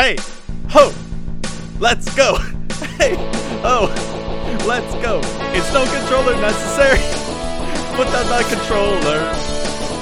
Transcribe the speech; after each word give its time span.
Hey, 0.00 0.16
ho, 0.70 0.90
let's 1.78 2.08
go. 2.16 2.38
Hey, 2.96 3.14
oh, 3.62 3.86
let's 4.66 4.94
go. 5.02 5.20
It's 5.54 5.70
no 5.74 5.84
controller 5.84 6.40
necessary. 6.40 6.98
Put 7.96 8.08
that 8.08 8.46
controller. 8.48 9.20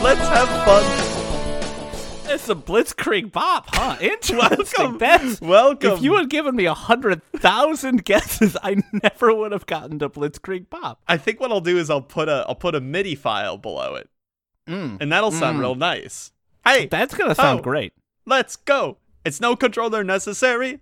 Let's 0.02 0.20
have 0.28 0.48
fun. 0.64 2.32
It's 2.32 2.48
a 2.48 2.54
Blitzkrieg 2.54 3.32
Bop, 3.32 3.66
huh? 3.72 3.96
Interesting. 4.00 4.38
Welcome. 4.78 4.98
That's, 4.98 5.40
Welcome. 5.40 5.92
if 5.94 6.02
you 6.02 6.14
had 6.16 6.30
given 6.30 6.54
me 6.54 6.66
a 6.66 6.74
hundred 6.74 7.20
thousand 7.36 8.04
guesses, 8.04 8.56
I 8.62 8.76
never 8.92 9.34
would 9.34 9.50
have 9.50 9.66
gotten 9.66 9.98
to 9.98 10.08
Blitzkrieg 10.08 10.70
Bop. 10.70 11.00
I 11.08 11.16
think 11.16 11.40
what 11.40 11.50
I'll 11.50 11.60
do 11.60 11.76
is 11.78 11.90
I'll 11.90 12.00
put 12.02 12.28
a 12.28 12.44
I'll 12.48 12.54
put 12.56 12.74
a 12.76 12.80
MIDI 12.80 13.16
file 13.16 13.58
below 13.58 13.94
it, 13.96 14.08
Mm. 14.68 14.98
and 15.00 15.10
that'll 15.12 15.32
sound 15.32 15.58
Mm. 15.58 15.60
real 15.60 15.74
nice. 15.74 16.30
Hey, 16.64 16.86
That's 16.86 17.14
gonna 17.16 17.34
sound 17.34 17.60
Oh. 17.60 17.62
great. 17.64 17.92
let's 18.26 18.54
go. 18.54 18.98
It's 19.24 19.40
no 19.40 19.56
controller 19.56 20.04
necessary. 20.04 20.80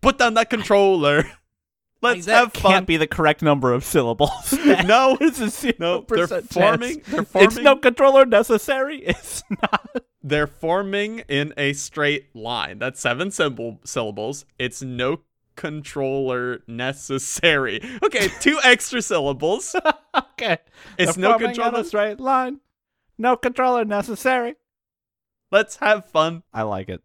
Put 0.00 0.18
down 0.18 0.34
that 0.34 0.50
controller. 0.50 1.24
Let's 2.02 2.26
that 2.26 2.34
have 2.36 2.52
fun. 2.52 2.72
can't 2.72 2.86
be 2.86 2.96
the 2.96 3.06
correct 3.06 3.42
number 3.42 3.72
of 3.72 3.84
syllables. 3.84 4.52
no, 4.84 5.16
it's 5.20 5.40
a 5.40 5.48
zero 5.50 5.74
no, 5.78 6.04
they're 6.08 6.26
forming. 6.26 7.00
chance. 7.00 7.30
They're 7.30 7.42
It's 7.44 7.56
no 7.58 7.76
controller 7.76 8.26
necessary. 8.26 8.98
It's 9.04 9.44
not. 9.62 10.02
They're 10.20 10.48
forming 10.48 11.20
in 11.28 11.54
a 11.56 11.72
straight 11.74 12.34
line. 12.34 12.80
That's 12.80 13.00
seven 13.00 13.30
symbol 13.30 13.80
syllables. 13.84 14.44
It's 14.58 14.82
no 14.82 15.20
controller 15.54 16.62
necessary. 16.66 17.80
Okay, 18.04 18.28
two 18.40 18.58
extra 18.64 19.00
syllables. 19.00 19.76
Okay. 20.14 20.58
It's 20.98 21.14
They're 21.14 21.22
no 21.22 21.30
forming 21.38 21.48
on 21.50 21.54
controller. 21.54 21.80
a 21.80 21.84
straight 21.84 22.20
line. 22.20 22.60
No 23.16 23.36
controller 23.36 23.84
necessary. 23.84 24.56
Let's 25.52 25.76
have 25.76 26.06
fun. 26.06 26.42
I 26.52 26.62
like 26.62 26.88
it. 26.88 27.02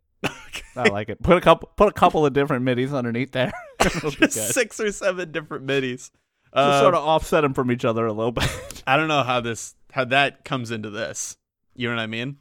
I 0.76 0.90
like 0.90 1.10
it. 1.10 1.22
Put 1.24 1.38
a 1.38 1.42
couple 1.42 1.72
put 1.76 1.88
a 1.88 1.92
couple 1.92 2.26
of 2.26 2.34
different 2.34 2.64
midis 2.66 2.94
underneath 2.94 3.32
there. 3.32 3.52
It'll 3.80 4.12
be 4.12 4.16
good. 4.18 4.32
Just 4.32 4.54
six 4.54 4.80
or 4.80 4.92
seven 4.92 5.32
different 5.32 5.66
midis. 5.66 6.12
to 6.54 6.60
Uh, 6.60 6.82
sort 6.82 6.94
of 6.94 7.04
offset 7.04 7.42
them 7.42 7.54
from 7.54 7.72
each 7.72 7.84
other 7.86 8.06
a 8.06 8.14
little 8.14 8.32
bit. 8.32 8.84
I 8.88 8.96
don't 8.98 9.08
know 9.08 9.24
how 9.24 9.42
this 9.42 9.76
how 9.92 10.06
that 10.06 10.46
comes 10.46 10.70
into 10.72 10.90
this. 10.90 11.38
You 11.76 11.90
know 11.90 11.96
what 11.96 12.02
I 12.02 12.08
mean? 12.08 12.38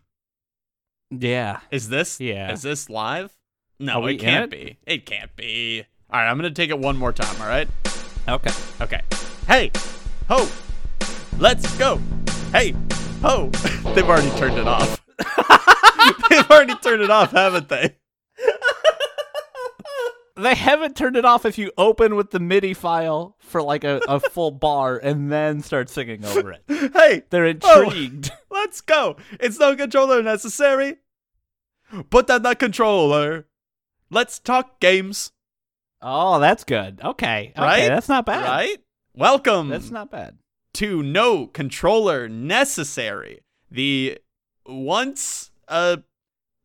yeah. 1.11 1.61
Is 1.70 1.89
this 1.89 2.20
Yeah. 2.20 2.53
Is 2.53 2.62
this 2.62 2.91
live? 2.91 3.33
No, 3.78 4.06
it 4.06 4.17
can't 4.17 4.45
it? 4.45 4.50
be. 4.50 4.78
It 4.87 5.06
can't 5.06 5.34
be. 5.37 5.84
All 6.11 6.20
right, 6.20 6.28
I'm 6.31 6.37
gonna 6.37 6.50
take 6.50 6.70
it 6.70 6.78
one 6.78 6.97
more 6.97 7.12
time. 7.12 7.41
All 7.41 7.48
right. 7.48 7.69
Okay. 8.28 8.50
Okay. 8.81 9.00
Hey, 9.47 9.70
ho, 10.28 10.48
let's 11.39 11.77
go. 11.78 12.00
Hey, 12.53 12.75
ho. 13.22 13.48
They've 13.95 14.09
already 14.09 14.31
turned 14.39 14.59
it 14.59 14.67
off. 14.67 15.00
They've 16.31 16.51
already 16.51 16.75
turned 16.77 17.03
it 17.03 17.11
off, 17.11 17.33
haven't 17.33 17.69
they? 17.69 17.97
They 20.39 20.55
haven't 20.55 20.97
turned 20.97 21.17
it 21.17 21.25
off 21.25 21.47
if 21.47 21.57
you 21.57 21.73
open 21.79 22.15
with 22.15 22.31
the 22.31 22.39
MIDI 22.41 22.75
file 22.75 23.37
for 23.39 23.62
like 23.62 23.85
a, 23.85 24.03
a 24.07 24.21
full 24.21 24.51
bar 24.51 24.99
and 25.03 25.33
then 25.33 25.62
start 25.62 25.89
singing 25.89 26.27
over 26.27 26.53
it. 26.53 26.62
Hey, 26.69 27.23
They're 27.31 27.47
Oh. 27.65 27.84
intrigued. 27.89 28.31
let's 28.51 28.83
go. 28.83 29.17
It's 29.41 29.59
no 29.59 29.75
controller 29.75 30.23
necessary. 30.23 30.99
Put 32.11 32.27
down 32.27 32.43
that 32.43 32.59
controller. 32.59 33.47
Let's 34.11 34.39
talk 34.39 34.79
games. 34.79 35.33
Oh, 36.03 36.39
that's 36.39 36.65
good. 36.65 37.01
Okay. 37.03 37.55
Okay, 37.57 37.62
Right? 37.65 37.89
that's 37.89 38.09
not 38.11 38.27
bad. 38.27 38.45
Right? 38.45 38.77
Welcome. 39.15 39.71
That's 39.71 39.91
not 39.91 40.11
bad. 40.11 40.37
to 40.75 41.03
no 41.03 41.47
controller 41.47 42.29
necessary. 42.29 43.41
The 43.71 44.19
once 44.67 45.51
uh, 45.69 45.97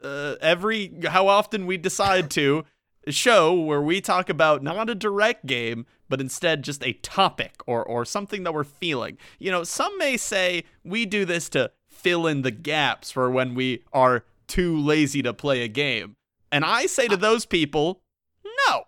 uh 0.03 0.35
every 0.41 0.93
how 1.07 1.27
often 1.27 1.65
we 1.65 1.77
decide 1.77 2.29
to 2.31 2.63
show 3.09 3.53
where 3.53 3.81
we 3.81 3.99
talk 4.01 4.29
about 4.29 4.61
not 4.63 4.89
a 4.89 4.95
direct 4.95 5.45
game 5.45 5.85
but 6.09 6.21
instead 6.21 6.63
just 6.63 6.83
a 6.85 6.93
topic 6.93 7.53
or 7.65 7.83
or 7.83 8.03
something 8.05 8.43
that 8.43 8.53
we're 8.53 8.63
feeling. 8.65 9.17
You 9.39 9.49
know, 9.51 9.63
some 9.63 9.97
may 9.97 10.17
say 10.17 10.65
we 10.83 11.05
do 11.05 11.23
this 11.25 11.47
to 11.49 11.71
fill 11.89 12.27
in 12.27 12.41
the 12.41 12.51
gaps 12.51 13.11
for 13.11 13.31
when 13.31 13.55
we 13.55 13.83
are 13.93 14.25
too 14.47 14.77
lazy 14.77 15.21
to 15.21 15.33
play 15.33 15.61
a 15.61 15.67
game. 15.69 16.17
And 16.51 16.65
I 16.65 16.85
say 16.85 17.07
to 17.07 17.15
those 17.15 17.45
people, 17.45 18.01
no. 18.67 18.83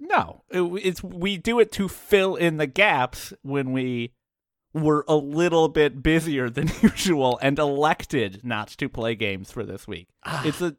No, 0.00 0.42
it- 0.50 0.84
it's 0.84 1.02
we 1.02 1.36
do 1.36 1.60
it 1.60 1.70
to 1.72 1.88
fill 1.88 2.34
in 2.34 2.56
the 2.56 2.66
gaps 2.66 3.32
when 3.42 3.70
we 3.72 4.12
were 4.74 5.04
a 5.08 5.16
little 5.16 5.68
bit 5.68 6.02
busier 6.02 6.48
than 6.48 6.70
usual 6.82 7.38
and 7.42 7.58
elected 7.58 8.40
not 8.42 8.68
to 8.68 8.88
play 8.88 9.14
games 9.14 9.50
for 9.50 9.64
this 9.64 9.86
week. 9.86 10.08
Ah. 10.24 10.42
it's 10.44 10.60
a 10.60 10.76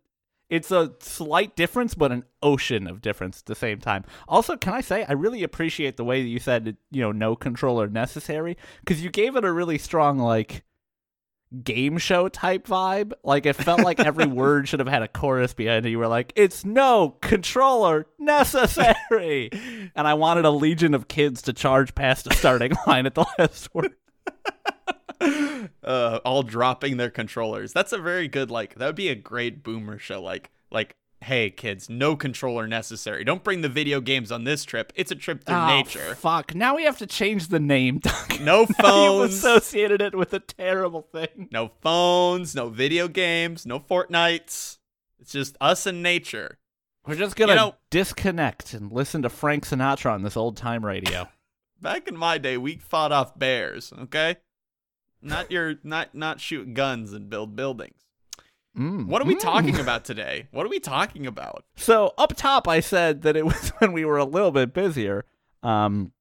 it's 0.49 0.71
a 0.71 0.93
slight 0.99 1.55
difference, 1.55 1.95
but 1.95 2.11
an 2.11 2.25
ocean 2.43 2.85
of 2.85 3.01
difference 3.01 3.39
at 3.39 3.45
the 3.45 3.55
same 3.55 3.79
time. 3.79 4.03
Also, 4.27 4.55
can 4.55 4.73
I 4.73 4.81
say 4.81 5.03
I 5.07 5.13
really 5.13 5.41
appreciate 5.41 5.97
the 5.97 6.03
way 6.03 6.21
that 6.21 6.27
you 6.27 6.39
said 6.39 6.77
you 6.91 7.01
know 7.01 7.11
no 7.11 7.35
controller 7.35 7.87
necessary 7.87 8.57
because 8.81 9.03
you 9.03 9.09
gave 9.09 9.35
it 9.35 9.45
a 9.45 9.51
really 9.51 9.77
strong 9.77 10.19
like 10.19 10.63
game 11.64 11.97
show 11.97 12.28
type 12.30 12.68
vibe. 12.68 13.14
Like 13.24 13.46
it 13.46 13.53
felt 13.53 13.81
like 13.81 14.00
every 14.00 14.25
word 14.28 14.68
should 14.68 14.80
have 14.80 14.88
had 14.88 15.03
a 15.03 15.08
chorus 15.08 15.53
behind 15.53 15.86
it. 15.86 15.90
You 15.90 16.00
were 16.00 16.08
like, 16.08 16.34
"It's 16.36 16.66
no 16.66 17.18
controller 17.22 18.08
necessary," 18.18 19.50
and 19.96 20.08
I 20.08 20.14
wanted 20.16 20.46
a 20.46 20.52
legion 20.52 20.94
of 20.94 21.08
kids 21.08 21.41
to 21.44 21.53
charge 21.53 21.96
past 21.96 22.25
the 22.25 22.34
starting 22.34 22.74
line 22.88 23.06
at 23.06 23.16
the 23.16 23.25
last 23.38 23.74
word. 23.74 23.94
uh, 25.84 26.19
all 26.25 26.44
dropping 26.44 26.97
their 26.97 27.09
controllers. 27.09 27.74
That's 27.74 27.94
a 27.94 27.97
very 27.97 28.28
good 28.28 28.50
like. 28.52 28.75
That 28.75 28.88
would 28.88 28.96
be 28.96 29.09
a 29.09 29.16
great 29.16 29.64
boomer 29.64 30.00
show. 30.00 30.22
Like 30.22 30.52
like. 30.72 30.96
Hey 31.23 31.50
kids, 31.50 31.89
no 31.89 32.16
controller 32.16 32.67
necessary. 32.67 33.23
Don't 33.23 33.44
bring 33.44 33.61
the 33.61 33.69
video 33.69 34.01
games 34.01 34.31
on 34.31 34.44
this 34.44 34.63
trip. 34.66 34.91
It's 34.95 35.11
a 35.11 35.16
trip 35.16 35.44
through 35.45 35.56
Oh, 35.56 35.67
nature. 35.67 36.16
Fuck! 36.16 36.53
Now 36.53 36.75
we 36.75 36.84
have 36.84 36.97
to 36.97 37.07
change 37.07 37.47
the 37.47 37.59
name, 37.59 37.97
Doug. 38.00 38.41
No 38.41 38.66
phones. 38.81 39.34
associated 39.35 40.01
it 40.01 40.16
with 40.16 40.34
a 40.34 40.39
terrible 40.39 41.01
thing. 41.01 41.47
no 41.51 41.72
phones, 41.81 42.53
no 42.56 42.69
video 42.69 43.07
games, 43.07 43.66
no 43.66 43.79
Fortnites. 43.79 44.78
It's 45.19 45.31
just 45.31 45.56
us 45.61 45.85
and 45.85 46.03
nature. 46.03 46.57
We're 47.07 47.16
just 47.16 47.35
gonna 47.38 47.53
You 47.53 47.57
know- 47.57 47.75
disconnect 47.90 48.73
and 48.73 48.91
listen 48.91 49.22
to 49.22 49.29
Frank 49.29 49.66
Sinatra 49.66 50.11
on 50.11 50.23
this 50.23 50.35
old 50.38 50.57
time 50.57 50.85
radio. 50.85 51.28
Back 51.81 52.07
in 52.07 52.16
my 52.17 52.38
day, 52.38 52.57
we 52.57 52.78
fought 52.78 53.11
off 53.11 53.38
bears, 53.40 53.91
okay? 54.03 54.38
Not 55.22 55.51
your 55.51 55.75
not 55.84 56.13
not 56.16 56.41
shoot 56.41 56.73
guns 56.73 57.13
and 57.13 57.29
build 57.29 57.55
buildings. 57.55 58.00
Mm. 58.78 59.06
What 59.07 59.22
are 59.22 59.25
we 59.25 59.35
Mm. 59.35 59.39
talking 59.41 59.79
about 59.79 60.03
today? 60.03 60.47
What 60.51 60.66
are 60.66 60.69
we 60.69 60.79
talking 60.79 61.28
about? 61.28 61.63
So 61.75 62.13
up 62.17 62.35
top, 62.35 62.67
I 62.67 62.79
said 62.79 63.22
that 63.22 63.35
it 63.35 63.45
was 63.45 63.69
when 63.79 63.94
we 63.94 64.03
were 64.06 64.17
a 64.17 64.25
little 64.25 64.51
bit 64.51 64.73
busier, 64.73 65.25
um, 65.61 66.11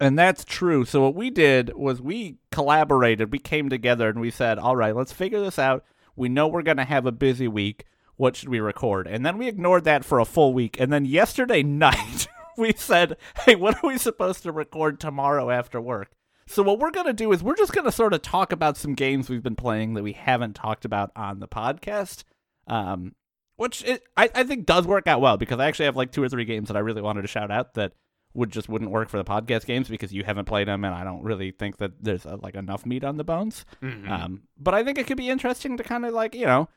and 0.00 0.18
that's 0.18 0.44
true. 0.44 0.84
So 0.84 1.02
what 1.02 1.14
we 1.14 1.30
did 1.30 1.74
was 1.74 2.00
we 2.00 2.36
collaborated. 2.52 3.32
We 3.32 3.38
came 3.38 3.68
together 3.68 4.08
and 4.08 4.20
we 4.20 4.30
said, 4.30 4.58
"All 4.58 4.76
right, 4.76 4.94
let's 4.94 5.12
figure 5.12 5.40
this 5.40 5.58
out. 5.58 5.84
We 6.16 6.28
know 6.28 6.46
we're 6.48 6.62
gonna 6.62 6.84
have 6.84 7.06
a 7.06 7.12
busy 7.12 7.48
week. 7.48 7.84
What 8.16 8.36
should 8.36 8.48
we 8.50 8.60
record?" 8.60 9.06
And 9.08 9.26
then 9.26 9.36
we 9.36 9.48
ignored 9.48 9.84
that 9.84 10.04
for 10.04 10.20
a 10.20 10.24
full 10.24 10.54
week. 10.54 10.78
And 10.80 10.92
then 10.92 11.04
yesterday 11.04 11.62
night, 11.64 12.28
we 12.56 12.72
said, 12.76 13.16
"Hey, 13.44 13.56
what 13.56 13.82
are 13.82 13.88
we 13.88 13.98
supposed 13.98 14.42
to 14.44 14.52
record 14.52 15.00
tomorrow 15.00 15.50
after 15.50 15.80
work?" 15.80 16.12
So 16.50 16.64
what 16.64 16.80
we're 16.80 16.90
gonna 16.90 17.12
do 17.12 17.30
is 17.32 17.42
we're 17.42 17.56
just 17.56 17.72
gonna 17.72 17.92
sort 17.92 18.12
of 18.12 18.22
talk 18.22 18.50
about 18.52 18.76
some 18.76 18.94
games 18.94 19.28
we've 19.30 19.42
been 19.42 19.56
playing 19.56 19.94
that 19.94 20.02
we 20.02 20.12
haven't 20.12 20.54
talked 20.54 20.84
about 20.84 21.12
on 21.14 21.38
the 21.38 21.48
podcast. 21.48 22.24
Um, 22.66 23.14
which 23.56 23.84
it, 23.84 24.02
I, 24.16 24.30
I 24.34 24.44
think 24.44 24.64
does 24.66 24.86
work 24.86 25.06
out 25.06 25.20
well 25.20 25.36
because 25.36 25.60
I 25.60 25.66
actually 25.66 25.84
have 25.84 25.96
like 25.96 26.12
two 26.12 26.22
or 26.22 26.28
three 26.28 26.46
games 26.46 26.68
that 26.68 26.76
I 26.76 26.80
really 26.80 27.02
wanted 27.02 27.22
to 27.22 27.28
shout 27.28 27.50
out 27.50 27.74
that 27.74 27.92
would 28.32 28.50
just 28.50 28.68
wouldn't 28.68 28.90
work 28.90 29.10
for 29.10 29.18
the 29.18 29.24
podcast 29.24 29.66
games 29.66 29.88
because 29.88 30.12
you 30.12 30.24
haven't 30.24 30.46
played 30.46 30.66
them 30.66 30.84
and 30.84 30.94
I 30.94 31.04
don't 31.04 31.22
really 31.22 31.50
think 31.50 31.76
that 31.76 31.92
there's 32.02 32.24
uh, 32.24 32.38
like 32.40 32.54
enough 32.54 32.86
meat 32.86 33.04
on 33.04 33.16
the 33.16 33.24
bones. 33.24 33.64
Um, 34.10 34.42
but 34.58 34.72
I 34.74 34.82
think 34.82 34.98
it 34.98 35.06
could 35.06 35.18
be 35.18 35.28
interesting 35.28 35.76
to 35.76 35.84
kind 35.84 36.06
of 36.06 36.14
like 36.14 36.34
you 36.34 36.46
know, 36.46 36.68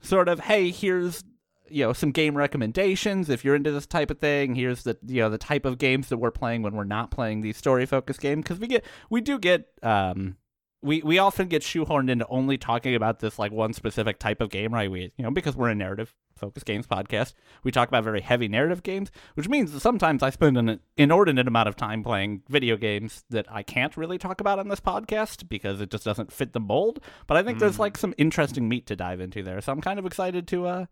sort 0.00 0.28
of 0.28 0.40
hey 0.40 0.70
here's 0.70 1.24
you 1.70 1.84
know 1.84 1.92
some 1.92 2.10
game 2.10 2.36
recommendations 2.36 3.28
if 3.30 3.44
you're 3.44 3.54
into 3.54 3.70
this 3.70 3.86
type 3.86 4.10
of 4.10 4.18
thing. 4.18 4.54
Here's 4.54 4.82
the 4.82 4.98
you 5.06 5.22
know 5.22 5.30
the 5.30 5.38
type 5.38 5.64
of 5.64 5.78
games 5.78 6.08
that 6.08 6.18
we're 6.18 6.30
playing 6.30 6.62
when 6.62 6.74
we're 6.74 6.84
not 6.84 7.10
playing 7.10 7.40
these 7.40 7.56
story 7.56 7.86
focused 7.86 8.20
games 8.20 8.42
because 8.42 8.58
we 8.58 8.66
get 8.66 8.84
we 9.10 9.20
do 9.20 9.38
get 9.38 9.68
um 9.82 10.36
we 10.82 11.02
we 11.02 11.18
often 11.18 11.48
get 11.48 11.62
shoehorned 11.62 12.08
into 12.08 12.26
only 12.28 12.56
talking 12.56 12.94
about 12.94 13.18
this 13.18 13.38
like 13.38 13.50
one 13.50 13.72
specific 13.72 14.18
type 14.18 14.40
of 14.40 14.50
game, 14.50 14.72
right? 14.72 14.90
We 14.90 15.12
you 15.16 15.24
know 15.24 15.30
because 15.30 15.56
we're 15.56 15.70
a 15.70 15.74
narrative 15.74 16.14
focused 16.36 16.66
games 16.66 16.86
podcast, 16.86 17.34
we 17.64 17.72
talk 17.72 17.88
about 17.88 18.04
very 18.04 18.20
heavy 18.20 18.46
narrative 18.46 18.84
games, 18.84 19.10
which 19.34 19.48
means 19.48 19.72
that 19.72 19.80
sometimes 19.80 20.22
I 20.22 20.30
spend 20.30 20.56
an 20.56 20.78
inordinate 20.96 21.48
amount 21.48 21.68
of 21.68 21.74
time 21.74 22.04
playing 22.04 22.42
video 22.48 22.76
games 22.76 23.24
that 23.30 23.46
I 23.50 23.64
can't 23.64 23.96
really 23.96 24.18
talk 24.18 24.40
about 24.40 24.60
on 24.60 24.68
this 24.68 24.78
podcast 24.78 25.48
because 25.48 25.80
it 25.80 25.90
just 25.90 26.04
doesn't 26.04 26.32
fit 26.32 26.52
the 26.52 26.60
mold. 26.60 27.00
But 27.26 27.36
I 27.36 27.42
think 27.42 27.58
there's 27.58 27.80
like 27.80 27.98
some 27.98 28.14
interesting 28.16 28.68
meat 28.68 28.86
to 28.86 28.94
dive 28.96 29.20
into 29.20 29.42
there, 29.42 29.60
so 29.60 29.72
I'm 29.72 29.80
kind 29.80 29.98
of 29.98 30.06
excited 30.06 30.46
to 30.48 30.66
uh 30.66 30.86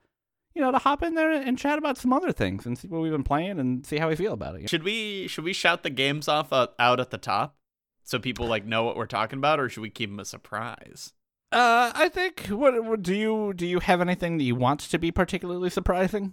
you 0.57 0.63
know 0.63 0.73
to 0.73 0.79
hop 0.79 1.03
in 1.03 1.15
there 1.15 1.31
and 1.31 1.59
chat 1.59 1.77
about 1.77 1.99
some 1.99 2.15
other 2.15 2.33
things 2.33 2.65
and 2.65 2.79
see 2.79 2.89
what 2.89 3.03
we've 3.03 3.13
been 3.13 3.23
playing 3.23 3.61
and 3.61 3.85
see 3.85 3.99
how 3.99 4.09
we 4.09 4.17
feel 4.17 4.33
about 4.33 4.57
it. 4.57 4.71
Should 4.71 4.85
we 4.85 5.29
should 5.29 5.45
we 5.45 5.53
shout 5.53 5.83
the 5.83 5.91
games 5.91 6.29
off 6.29 6.51
uh, 6.51 6.69
out 6.79 6.99
at 6.99 7.11
the 7.11 7.19
top 7.19 7.57
so 8.03 8.19
people 8.19 8.47
like 8.47 8.65
know 8.65 8.83
what 8.83 8.97
we're 8.97 9.07
talking 9.07 9.39
about, 9.39 9.61
or 9.61 9.69
should 9.69 9.83
we 9.83 9.91
keep 9.91 10.09
them 10.09 10.19
a 10.19 10.25
surprise? 10.25 11.13
Uh, 11.53 11.93
I 11.95 12.09
think. 12.09 12.47
What, 12.47 12.83
what 12.85 13.03
do 13.03 13.15
you 13.15 13.53
do? 13.55 13.67
You 13.67 13.81
have 13.81 14.01
anything 14.01 14.39
that 14.39 14.45
you 14.45 14.55
want 14.55 14.81
to 14.81 14.99
be 14.99 15.13
particularly 15.13 15.71
surprising? 15.71 16.33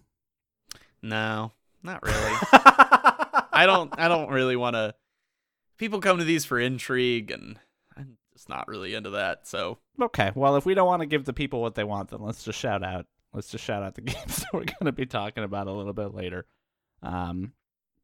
No, 1.01 1.51
not 1.83 2.01
really. 2.01 2.15
I 3.51 3.65
don't. 3.65 3.93
I 3.99 4.07
don't 4.07 4.29
really 4.29 4.55
want 4.55 4.75
to. 4.75 4.95
People 5.77 5.99
come 5.99 6.17
to 6.17 6.23
these 6.23 6.45
for 6.45 6.59
intrigue, 6.59 7.29
and 7.29 7.59
I'm 7.97 8.17
just 8.31 8.47
not 8.47 8.69
really 8.69 8.95
into 8.95 9.09
that. 9.11 9.47
So 9.47 9.79
Okay. 10.01 10.31
Well, 10.33 10.55
if 10.55 10.65
we 10.65 10.73
don't 10.73 10.87
want 10.87 11.01
to 11.01 11.07
give 11.07 11.25
the 11.25 11.33
people 11.33 11.61
what 11.61 11.75
they 11.75 11.83
want, 11.83 12.09
then 12.09 12.21
let's 12.21 12.43
just 12.43 12.57
shout 12.59 12.83
out. 12.83 13.05
Let's 13.33 13.49
just 13.49 13.63
shout 13.63 13.83
out 13.83 13.95
the 13.95 14.01
games 14.13 14.37
that 14.37 14.47
we're 14.53 14.65
going 14.65 14.85
to 14.85 14.91
be 14.91 15.05
talking 15.05 15.43
about 15.43 15.67
a 15.67 15.71
little 15.71 15.93
bit 15.93 16.13
later. 16.13 16.45
Um, 17.01 17.53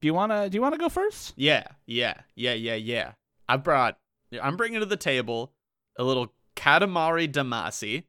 do 0.01 0.07
you 0.07 0.13
want 0.13 0.31
to? 0.31 0.49
Do 0.49 0.55
you 0.55 0.61
want 0.61 0.73
to 0.73 0.79
go 0.79 0.89
first? 0.89 1.33
yeah, 1.37 1.65
yeah, 1.85 2.15
yeah, 2.35 2.53
yeah, 2.53 2.75
yeah. 2.75 3.11
I 3.47 3.57
brought. 3.57 3.97
I'm 4.41 4.57
bringing 4.57 4.79
to 4.79 4.85
the 4.85 4.97
table 4.97 5.53
a 5.97 6.03
little 6.03 6.33
Katamari 6.55 7.31
Damacy. 7.31 8.03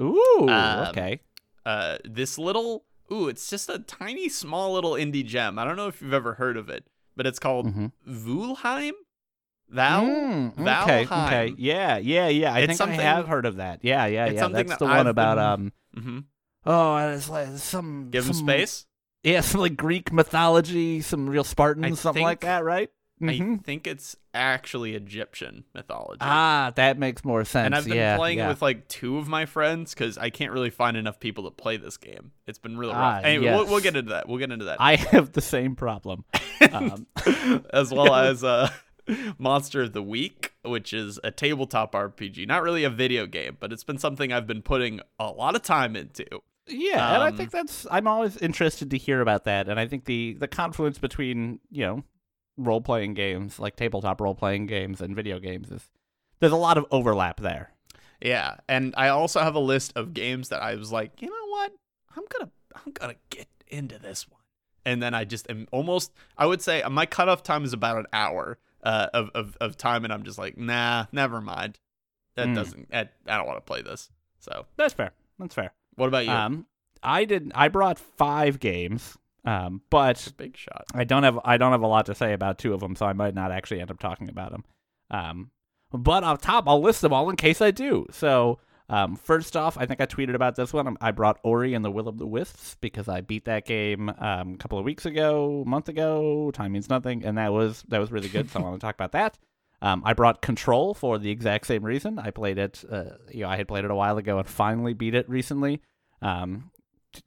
Ooh. 0.00 0.46
Um, 0.48 0.88
okay. 0.88 1.20
Uh, 1.64 1.98
this 2.04 2.38
little. 2.38 2.84
Ooh, 3.12 3.28
it's 3.28 3.48
just 3.48 3.68
a 3.68 3.78
tiny, 3.78 4.28
small 4.28 4.72
little 4.72 4.92
indie 4.92 5.24
gem. 5.24 5.58
I 5.58 5.64
don't 5.64 5.76
know 5.76 5.86
if 5.88 6.02
you've 6.02 6.12
ever 6.12 6.34
heard 6.34 6.56
of 6.56 6.68
it, 6.68 6.84
but 7.16 7.26
it's 7.26 7.38
called. 7.38 7.66
Vulheim. 8.08 8.92
Val. 9.68 10.04
Mm, 10.04 10.52
okay. 10.82 11.04
Valheim. 11.06 11.26
Okay. 11.26 11.54
Yeah. 11.58 11.96
Yeah. 11.98 12.28
Yeah. 12.28 12.54
I 12.54 12.60
It's 12.60 12.78
think 12.78 12.90
I 12.90 12.94
have 13.02 13.26
heard 13.28 13.46
of 13.46 13.56
that. 13.56 13.80
Yeah. 13.82 14.06
Yeah. 14.06 14.26
yeah. 14.30 14.48
That's 14.48 14.70
that 14.70 14.78
the 14.78 14.84
one 14.86 14.96
I've 14.98 15.06
about 15.06 15.36
been- 15.36 15.44
um. 15.44 15.72
Mm-hmm. 15.96 16.18
Oh, 16.66 16.96
it's 17.10 17.28
like 17.28 17.48
some 17.58 18.10
Give 18.10 18.26
him 18.26 18.34
some- 18.34 18.46
space. 18.46 18.86
Yeah, 19.22 19.40
some 19.40 19.60
like 19.60 19.76
Greek 19.76 20.12
mythology, 20.12 21.00
some 21.00 21.28
real 21.28 21.42
Spartans, 21.44 21.98
something 21.98 22.22
like 22.22 22.40
that, 22.40 22.62
right? 22.64 22.90
Mhm. 23.20 23.60
I 23.60 23.62
think 23.62 23.86
it's 23.86 24.14
actually 24.34 24.94
Egyptian 24.94 25.64
mythology. 25.74 26.18
Ah, 26.20 26.70
that 26.76 26.98
makes 26.98 27.24
more 27.24 27.44
sense. 27.46 27.64
and 27.66 27.74
I've 27.74 27.86
been 27.86 27.96
yeah, 27.96 28.18
playing 28.18 28.38
yeah. 28.38 28.48
with 28.48 28.60
like 28.60 28.88
two 28.88 29.16
of 29.16 29.26
my 29.26 29.46
friends 29.46 29.94
because 29.94 30.18
I 30.18 30.28
can't 30.30 30.52
really 30.52 30.68
find 30.70 30.96
enough 30.98 31.18
people 31.18 31.44
to 31.44 31.50
play 31.50 31.76
this 31.78 31.96
game. 31.96 32.32
It's 32.46 32.58
been 32.58 32.76
really 32.76 32.92
Ah, 32.92 33.14
rough. 33.14 33.24
Anyway, 33.24 33.46
we'll, 33.46 33.64
we'll 33.66 33.80
get 33.80 33.96
into 33.96 34.10
that. 34.10 34.28
We'll 34.28 34.38
get 34.38 34.52
into 34.52 34.66
that. 34.66 34.80
I 34.80 34.96
have 34.96 35.32
the 35.32 35.40
same 35.40 35.76
problem. 35.76 36.24
Um, 36.70 37.06
as 37.72 37.90
well 37.90 38.14
as 38.14 38.44
uh, 38.44 38.68
Monster 39.38 39.82
of 39.82 39.92
the 39.94 40.02
Week, 40.02 40.52
which 40.62 40.92
is 40.92 41.18
a 41.24 41.30
tabletop 41.30 41.92
RPG. 41.94 42.46
Not 42.46 42.62
really 42.62 42.84
a 42.84 42.90
video 42.90 43.26
game, 43.26 43.56
but 43.58 43.72
it's 43.72 43.84
been 43.84 43.98
something 43.98 44.30
I've 44.30 44.46
been 44.46 44.62
putting 44.62 45.00
a 45.18 45.28
lot 45.30 45.56
of 45.56 45.62
time 45.62 45.96
into. 45.96 46.26
Yeah, 46.68 47.14
and 47.14 47.22
I 47.22 47.28
Um, 47.28 47.36
think 47.36 47.50
that's. 47.50 47.86
I'm 47.90 48.06
always 48.06 48.36
interested 48.38 48.90
to 48.90 48.98
hear 48.98 49.20
about 49.20 49.44
that, 49.44 49.68
and 49.68 49.78
I 49.78 49.86
think 49.86 50.04
the 50.04 50.34
the 50.38 50.48
confluence 50.48 50.98
between 50.98 51.60
you 51.70 51.84
know 51.84 52.04
role 52.56 52.80
playing 52.80 53.14
games 53.14 53.58
like 53.58 53.76
tabletop 53.76 54.20
role 54.20 54.34
playing 54.34 54.66
games 54.66 55.00
and 55.00 55.14
video 55.14 55.38
games 55.38 55.70
is 55.70 55.90
there's 56.40 56.52
a 56.52 56.56
lot 56.56 56.78
of 56.78 56.86
overlap 56.90 57.40
there. 57.40 57.72
Yeah, 58.20 58.56
and 58.68 58.94
I 58.96 59.08
also 59.08 59.40
have 59.40 59.54
a 59.54 59.60
list 59.60 59.92
of 59.94 60.14
games 60.14 60.48
that 60.48 60.62
I 60.62 60.74
was 60.76 60.90
like, 60.90 61.20
you 61.20 61.28
know 61.28 61.46
what, 61.50 61.72
I'm 62.16 62.24
gonna 62.30 62.50
I'm 62.74 62.92
gonna 62.92 63.16
get 63.30 63.46
into 63.68 63.98
this 63.98 64.28
one, 64.28 64.40
and 64.84 65.02
then 65.02 65.12
I 65.14 65.24
just 65.24 65.50
am 65.50 65.68
almost. 65.70 66.12
I 66.38 66.46
would 66.46 66.62
say 66.62 66.82
my 66.90 67.06
cutoff 67.06 67.42
time 67.42 67.64
is 67.64 67.72
about 67.74 67.98
an 67.98 68.06
hour 68.12 68.58
uh, 68.82 69.08
of, 69.12 69.30
of 69.34 69.56
of 69.60 69.76
time, 69.76 70.04
and 70.04 70.12
I'm 70.12 70.22
just 70.22 70.38
like, 70.38 70.56
nah, 70.56 71.06
never 71.12 71.40
mind. 71.40 71.78
That 72.36 72.48
Mm. 72.48 72.54
doesn't. 72.54 72.88
I, 72.92 73.08
I 73.26 73.36
don't 73.38 73.46
want 73.46 73.56
to 73.58 73.62
play 73.62 73.80
this. 73.82 74.10
So, 74.40 74.66
That's 74.76 74.92
fair. 74.94 75.12
That's 75.38 75.54
fair. 75.54 75.72
What 75.96 76.06
about 76.06 76.24
you? 76.24 76.32
Um, 76.32 76.66
I 77.02 77.24
did. 77.24 77.52
I 77.54 77.68
brought 77.68 77.98
five 77.98 78.58
games, 78.58 79.16
um, 79.44 79.82
but 79.90 80.32
Big 80.36 80.56
shot. 80.56 80.84
I 80.94 81.04
don't 81.04 81.22
have 81.22 81.38
I 81.44 81.56
don't 81.56 81.72
have 81.72 81.82
a 81.82 81.86
lot 81.86 82.06
to 82.06 82.14
say 82.14 82.32
about 82.32 82.58
two 82.58 82.74
of 82.74 82.80
them, 82.80 82.96
so 82.96 83.06
I 83.06 83.12
might 83.12 83.34
not 83.34 83.52
actually 83.52 83.80
end 83.80 83.90
up 83.90 83.98
talking 83.98 84.28
about 84.28 84.50
them. 84.52 84.64
Um, 85.10 85.50
but 85.92 86.24
off 86.24 86.40
top, 86.40 86.68
I'll 86.68 86.80
list 86.80 87.00
them 87.00 87.12
all 87.12 87.30
in 87.30 87.36
case 87.36 87.60
I 87.60 87.70
do. 87.70 88.06
So, 88.10 88.58
um, 88.88 89.14
first 89.16 89.56
off, 89.56 89.78
I 89.78 89.86
think 89.86 90.00
I 90.00 90.06
tweeted 90.06 90.34
about 90.34 90.56
this 90.56 90.72
one. 90.72 90.96
I 91.00 91.12
brought 91.12 91.38
Ori 91.42 91.74
and 91.74 91.84
the 91.84 91.90
Will 91.90 92.08
of 92.08 92.18
the 92.18 92.26
Wisps 92.26 92.76
because 92.80 93.08
I 93.08 93.20
beat 93.20 93.44
that 93.44 93.64
game 93.66 94.08
um, 94.18 94.54
a 94.54 94.56
couple 94.58 94.78
of 94.78 94.84
weeks 94.84 95.06
ago, 95.06 95.62
a 95.64 95.68
month 95.68 95.88
ago. 95.88 96.50
Time 96.50 96.72
means 96.72 96.88
nothing, 96.88 97.24
and 97.24 97.38
that 97.38 97.52
was 97.52 97.84
that 97.88 97.98
was 97.98 98.10
really 98.10 98.28
good. 98.28 98.50
so 98.50 98.58
I 98.58 98.62
want 98.62 98.80
to 98.80 98.84
talk 98.84 98.94
about 98.96 99.12
that. 99.12 99.38
Um, 99.82 100.02
I 100.04 100.14
brought 100.14 100.42
Control 100.42 100.94
for 100.94 101.18
the 101.18 101.30
exact 101.30 101.66
same 101.66 101.84
reason. 101.84 102.18
I 102.18 102.30
played 102.30 102.58
it, 102.58 102.84
uh, 102.90 103.16
you 103.30 103.42
know, 103.42 103.48
I 103.48 103.56
had 103.56 103.68
played 103.68 103.84
it 103.84 103.90
a 103.90 103.94
while 103.94 104.16
ago 104.16 104.38
and 104.38 104.48
finally 104.48 104.94
beat 104.94 105.14
it 105.14 105.28
recently. 105.28 105.82
Um, 106.22 106.70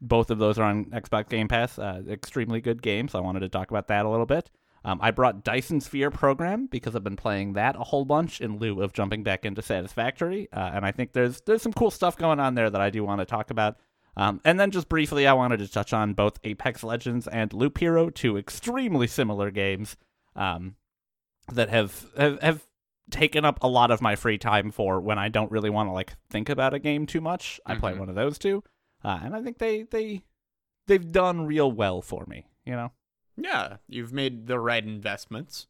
both 0.02 0.30
of 0.30 0.40
those 0.40 0.58
are 0.58 0.64
on 0.64 0.86
Xbox 0.86 1.30
Game 1.30 1.48
Pass. 1.48 1.78
Uh, 1.78 2.02
extremely 2.10 2.62
good 2.62 2.82
games. 2.82 3.12
So 3.12 3.20
I 3.20 3.22
wanted 3.22 3.42
to 3.42 3.50
talk 3.50 3.70
about 3.70 3.88
that 3.88 4.06
a 4.06 4.10
little 4.10 4.26
bit. 4.26 4.50
Um, 4.86 5.00
I 5.02 5.12
brought 5.12 5.44
Dyson 5.44 5.82
Sphere 5.82 6.10
Program 6.10 6.68
because 6.68 6.96
I've 6.96 7.04
been 7.04 7.18
playing 7.18 7.54
that 7.54 7.76
a 7.76 7.84
whole 7.84 8.06
bunch 8.06 8.40
in 8.40 8.58
lieu 8.60 8.82
of 8.82 8.94
jumping 8.94 9.24
back 9.24 9.46
into 9.46 9.62
Satisfactory, 9.62 10.48
uh, 10.54 10.72
and 10.74 10.86
I 10.86 10.92
think 10.92 11.12
there's 11.12 11.42
there's 11.42 11.62
some 11.62 11.74
cool 11.74 11.92
stuff 11.92 12.18
going 12.18 12.40
on 12.40 12.56
there 12.56 12.70
that 12.70 12.80
I 12.80 12.90
do 12.90 13.04
want 13.04 13.20
to 13.20 13.26
talk 13.26 13.52
about. 13.52 13.78
Um, 14.16 14.42
and 14.46 14.60
then 14.60 14.72
just 14.72 14.90
briefly, 14.90 15.28
I 15.28 15.34
wanted 15.34 15.60
to 15.60 15.68
touch 15.68 15.94
on 15.94 16.14
both 16.14 16.40
Apex 16.44 16.84
Legends 16.84 17.28
and 17.28 17.54
Loop 17.54 17.78
Hero, 17.78 18.10
two 18.10 18.38
extremely 18.38 19.08
similar 19.08 19.52
games 19.52 19.98
um, 20.36 20.76
that 21.54 21.70
have, 21.70 22.06
have 22.18 22.42
have 22.42 22.66
taken 23.12 23.44
up 23.46 23.58
a 23.64 23.68
lot 23.68 23.90
of 23.92 24.02
my 24.02 24.16
free 24.16 24.38
time 24.38 24.72
for 24.72 25.00
when 25.00 25.18
I 25.18 25.30
don't 25.30 25.52
really 25.52 25.70
want 25.70 25.90
to 25.90 25.94
like 25.94 26.14
think 26.30 26.48
about 26.50 26.74
a 26.74 26.80
game 26.80 27.06
too 27.06 27.22
much. 27.22 27.60
I 27.66 27.76
play 27.76 27.94
Mhm. 27.94 28.00
one 28.00 28.10
of 28.10 28.16
those 28.16 28.38
two, 28.38 28.64
uh, 29.04 29.20
and 29.24 29.36
I 29.36 29.42
think 29.42 29.58
they 29.58 29.84
they 29.84 30.22
they've 30.88 31.12
done 31.12 31.46
real 31.46 31.72
well 31.72 32.02
for 32.02 32.26
me. 32.28 32.46
You 32.66 32.74
know, 32.74 32.92
Yeah, 33.38 33.78
you've 33.88 34.14
made 34.14 34.48
the 34.48 34.60
right 34.60 34.84
investments, 34.84 35.68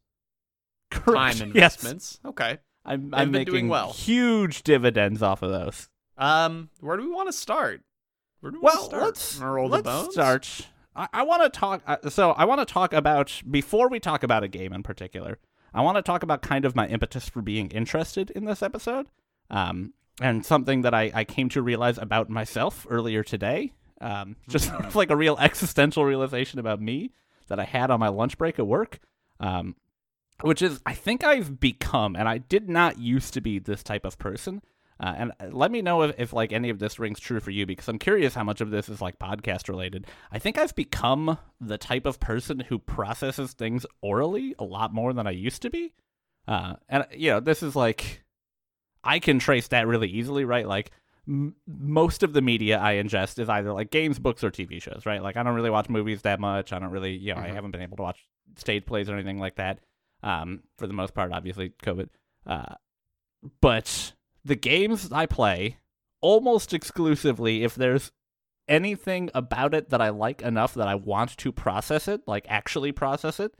Correct. 0.90 1.38
time 1.38 1.48
Yes. 1.54 1.76
investments. 1.76 2.20
Okay. 2.24 2.58
I'm, 2.84 3.12
I'm 3.14 3.30
been 3.30 3.40
making 3.40 3.52
doing 3.52 3.68
well. 3.68 3.92
huge 3.92 4.62
dividends 4.62 5.22
off 5.22 5.42
of 5.42 5.50
those. 5.50 5.88
Um, 6.16 6.70
where 6.80 6.96
do 6.96 7.02
we 7.04 7.10
want 7.14 7.28
to 7.28 7.32
start? 7.32 7.82
Where 8.40 8.50
do 8.52 8.58
we 8.58 8.64
Well, 8.64 8.84
start? 8.84 9.02
let's 9.02 9.36
roll 9.36 9.68
let's 9.68 9.82
the 9.84 9.90
bones. 9.90 10.12
start. 10.14 10.68
I, 10.96 11.08
I 11.12 11.22
want 11.22 11.42
to 11.42 11.50
talk. 11.50 11.82
Uh, 11.86 12.08
so 12.08 12.32
I 12.32 12.44
want 12.46 12.66
to 12.66 12.70
talk 12.70 12.92
about 12.94 13.42
before 13.50 13.88
we 13.88 14.00
talk 14.00 14.22
about 14.22 14.42
a 14.44 14.48
game 14.48 14.72
in 14.72 14.82
particular. 14.82 15.38
I 15.72 15.82
want 15.82 15.96
to 15.96 16.02
talk 16.02 16.22
about 16.22 16.42
kind 16.42 16.64
of 16.64 16.76
my 16.76 16.86
impetus 16.86 17.28
for 17.28 17.42
being 17.42 17.70
interested 17.70 18.30
in 18.30 18.44
this 18.44 18.62
episode, 18.62 19.06
um, 19.50 19.94
and 20.20 20.44
something 20.44 20.82
that 20.82 20.94
I, 20.94 21.10
I 21.14 21.24
came 21.24 21.48
to 21.50 21.62
realize 21.62 21.98
about 21.98 22.28
myself 22.28 22.86
earlier 22.90 23.22
today. 23.22 23.72
Um, 24.00 24.36
just 24.48 24.68
sort 24.68 24.84
of 24.86 24.96
like 24.96 25.10
a 25.10 25.16
real 25.16 25.36
existential 25.38 26.04
realization 26.04 26.58
about 26.58 26.80
me 26.80 27.12
that 27.48 27.60
I 27.60 27.64
had 27.64 27.90
on 27.90 28.00
my 28.00 28.08
lunch 28.08 28.38
break 28.38 28.58
at 28.58 28.66
work. 28.66 28.98
Um, 29.38 29.76
which 30.42 30.62
is 30.62 30.80
I 30.86 30.94
think 30.94 31.22
I've 31.22 31.60
become, 31.60 32.16
and 32.16 32.28
I 32.28 32.38
did 32.38 32.68
not 32.68 32.98
used 32.98 33.34
to 33.34 33.40
be 33.40 33.58
this 33.58 33.82
type 33.82 34.04
of 34.04 34.18
person. 34.18 34.62
Uh, 35.00 35.14
and 35.16 35.32
uh, 35.40 35.46
let 35.50 35.70
me 35.70 35.80
know 35.80 36.02
if, 36.02 36.14
if 36.18 36.32
like 36.34 36.52
any 36.52 36.68
of 36.68 36.78
this 36.78 36.98
rings 36.98 37.18
true 37.18 37.40
for 37.40 37.50
you 37.50 37.64
because 37.64 37.88
I'm 37.88 37.98
curious 37.98 38.34
how 38.34 38.44
much 38.44 38.60
of 38.60 38.70
this 38.70 38.88
is 38.90 39.00
like 39.00 39.18
podcast 39.18 39.68
related. 39.68 40.06
I 40.30 40.38
think 40.38 40.58
I've 40.58 40.74
become 40.74 41.38
the 41.58 41.78
type 41.78 42.04
of 42.04 42.20
person 42.20 42.60
who 42.60 42.78
processes 42.78 43.54
things 43.54 43.86
orally 44.02 44.54
a 44.58 44.64
lot 44.64 44.92
more 44.92 45.12
than 45.14 45.26
I 45.26 45.30
used 45.30 45.62
to 45.62 45.70
be. 45.70 45.94
Uh, 46.46 46.74
and 46.88 47.06
you 47.16 47.30
know, 47.30 47.40
this 47.40 47.62
is 47.62 47.74
like 47.74 48.22
I 49.02 49.18
can 49.20 49.38
trace 49.38 49.68
that 49.68 49.86
really 49.86 50.08
easily, 50.08 50.44
right? 50.44 50.66
Like 50.68 50.90
m- 51.26 51.54
most 51.66 52.22
of 52.22 52.34
the 52.34 52.42
media 52.42 52.78
I 52.78 52.94
ingest 52.96 53.38
is 53.38 53.48
either 53.48 53.72
like 53.72 53.90
games, 53.90 54.18
books, 54.18 54.44
or 54.44 54.50
TV 54.50 54.82
shows, 54.82 55.04
right? 55.06 55.22
Like 55.22 55.38
I 55.38 55.42
don't 55.42 55.54
really 55.54 55.70
watch 55.70 55.88
movies 55.88 56.20
that 56.22 56.40
much. 56.40 56.74
I 56.74 56.78
don't 56.78 56.90
really, 56.90 57.12
you 57.16 57.34
know, 57.34 57.40
I 57.40 57.48
Mhm. 57.48 57.54
haven't 57.54 57.70
been 57.70 57.82
able 57.82 57.96
to 57.96 58.02
watch 58.02 58.26
stage 58.56 58.84
plays 58.84 59.08
or 59.08 59.14
anything 59.14 59.38
like 59.38 59.56
that. 59.56 59.78
Um, 60.22 60.64
for 60.76 60.86
the 60.86 60.92
most 60.92 61.14
part, 61.14 61.32
obviously, 61.32 61.70
COVID. 61.82 62.08
Uh, 62.46 62.74
but 63.62 64.12
the 64.44 64.56
games 64.56 65.10
I 65.12 65.26
play 65.26 65.78
almost 66.20 66.72
exclusively, 66.72 67.64
if 67.64 67.74
there's 67.74 68.12
anything 68.68 69.30
about 69.34 69.74
it 69.74 69.90
that 69.90 70.00
I 70.00 70.10
like 70.10 70.42
enough 70.42 70.74
that 70.74 70.88
I 70.88 70.94
want 70.94 71.36
to 71.38 71.52
process 71.52 72.08
it, 72.08 72.22
like 72.26 72.46
actually 72.48 72.92
process 72.92 73.40
it, 73.40 73.52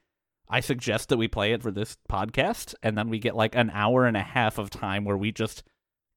I 0.49 0.61
suggest 0.61 1.09
that 1.09 1.17
we 1.17 1.29
play 1.29 1.53
it 1.53 1.63
for 1.63 1.71
this 1.71 1.97
podcast, 2.11 2.75
and 2.83 2.99
then 2.99 3.09
we 3.09 3.19
get 3.19 3.37
like 3.37 3.55
an 3.55 3.71
hour 3.71 4.07
and 4.07 4.17
a 4.17 4.23
half 4.23 4.59
of 4.59 4.71
time 4.71 5.05
where 5.05 5.17
we 5.17 5.33
just 5.33 5.63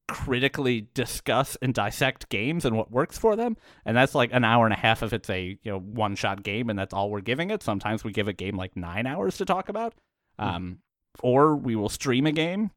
critically 0.08 0.88
discuss 0.94 1.56
and 1.62 1.74
dissect 1.74 2.30
games 2.30 2.66
and 2.66 2.76
what 2.76 2.92
works 2.92 3.18
for 3.18 3.36
them. 3.36 3.56
And 3.86 3.96
that's 3.96 4.16
like 4.16 4.32
an 4.34 4.44
hour 4.44 4.66
and 4.66 4.74
a 4.74 4.78
half 4.78 5.02
if 5.02 5.14
it's 5.14 5.30
a 5.30 5.58
you 5.62 5.72
know 5.72 5.80
one 5.80 6.16
shot 6.16 6.44
game 6.44 6.70
and 6.70 6.78
that's 6.78 6.94
all 6.94 7.10
we're 7.10 7.22
giving 7.22 7.52
it. 7.52 7.64
Sometimes 7.64 8.04
we 8.04 8.12
give 8.12 8.28
a 8.28 8.34
game 8.34 8.58
like 8.58 8.76
nine 8.76 9.08
hours 9.08 9.38
to 9.38 9.46
talk 9.46 9.70
about. 9.70 9.94
Um, 10.40 10.80
or 11.22 11.56
we 11.56 11.76
will 11.76 11.90
stream 11.90 12.26
a 12.26 12.32
game 12.32 12.72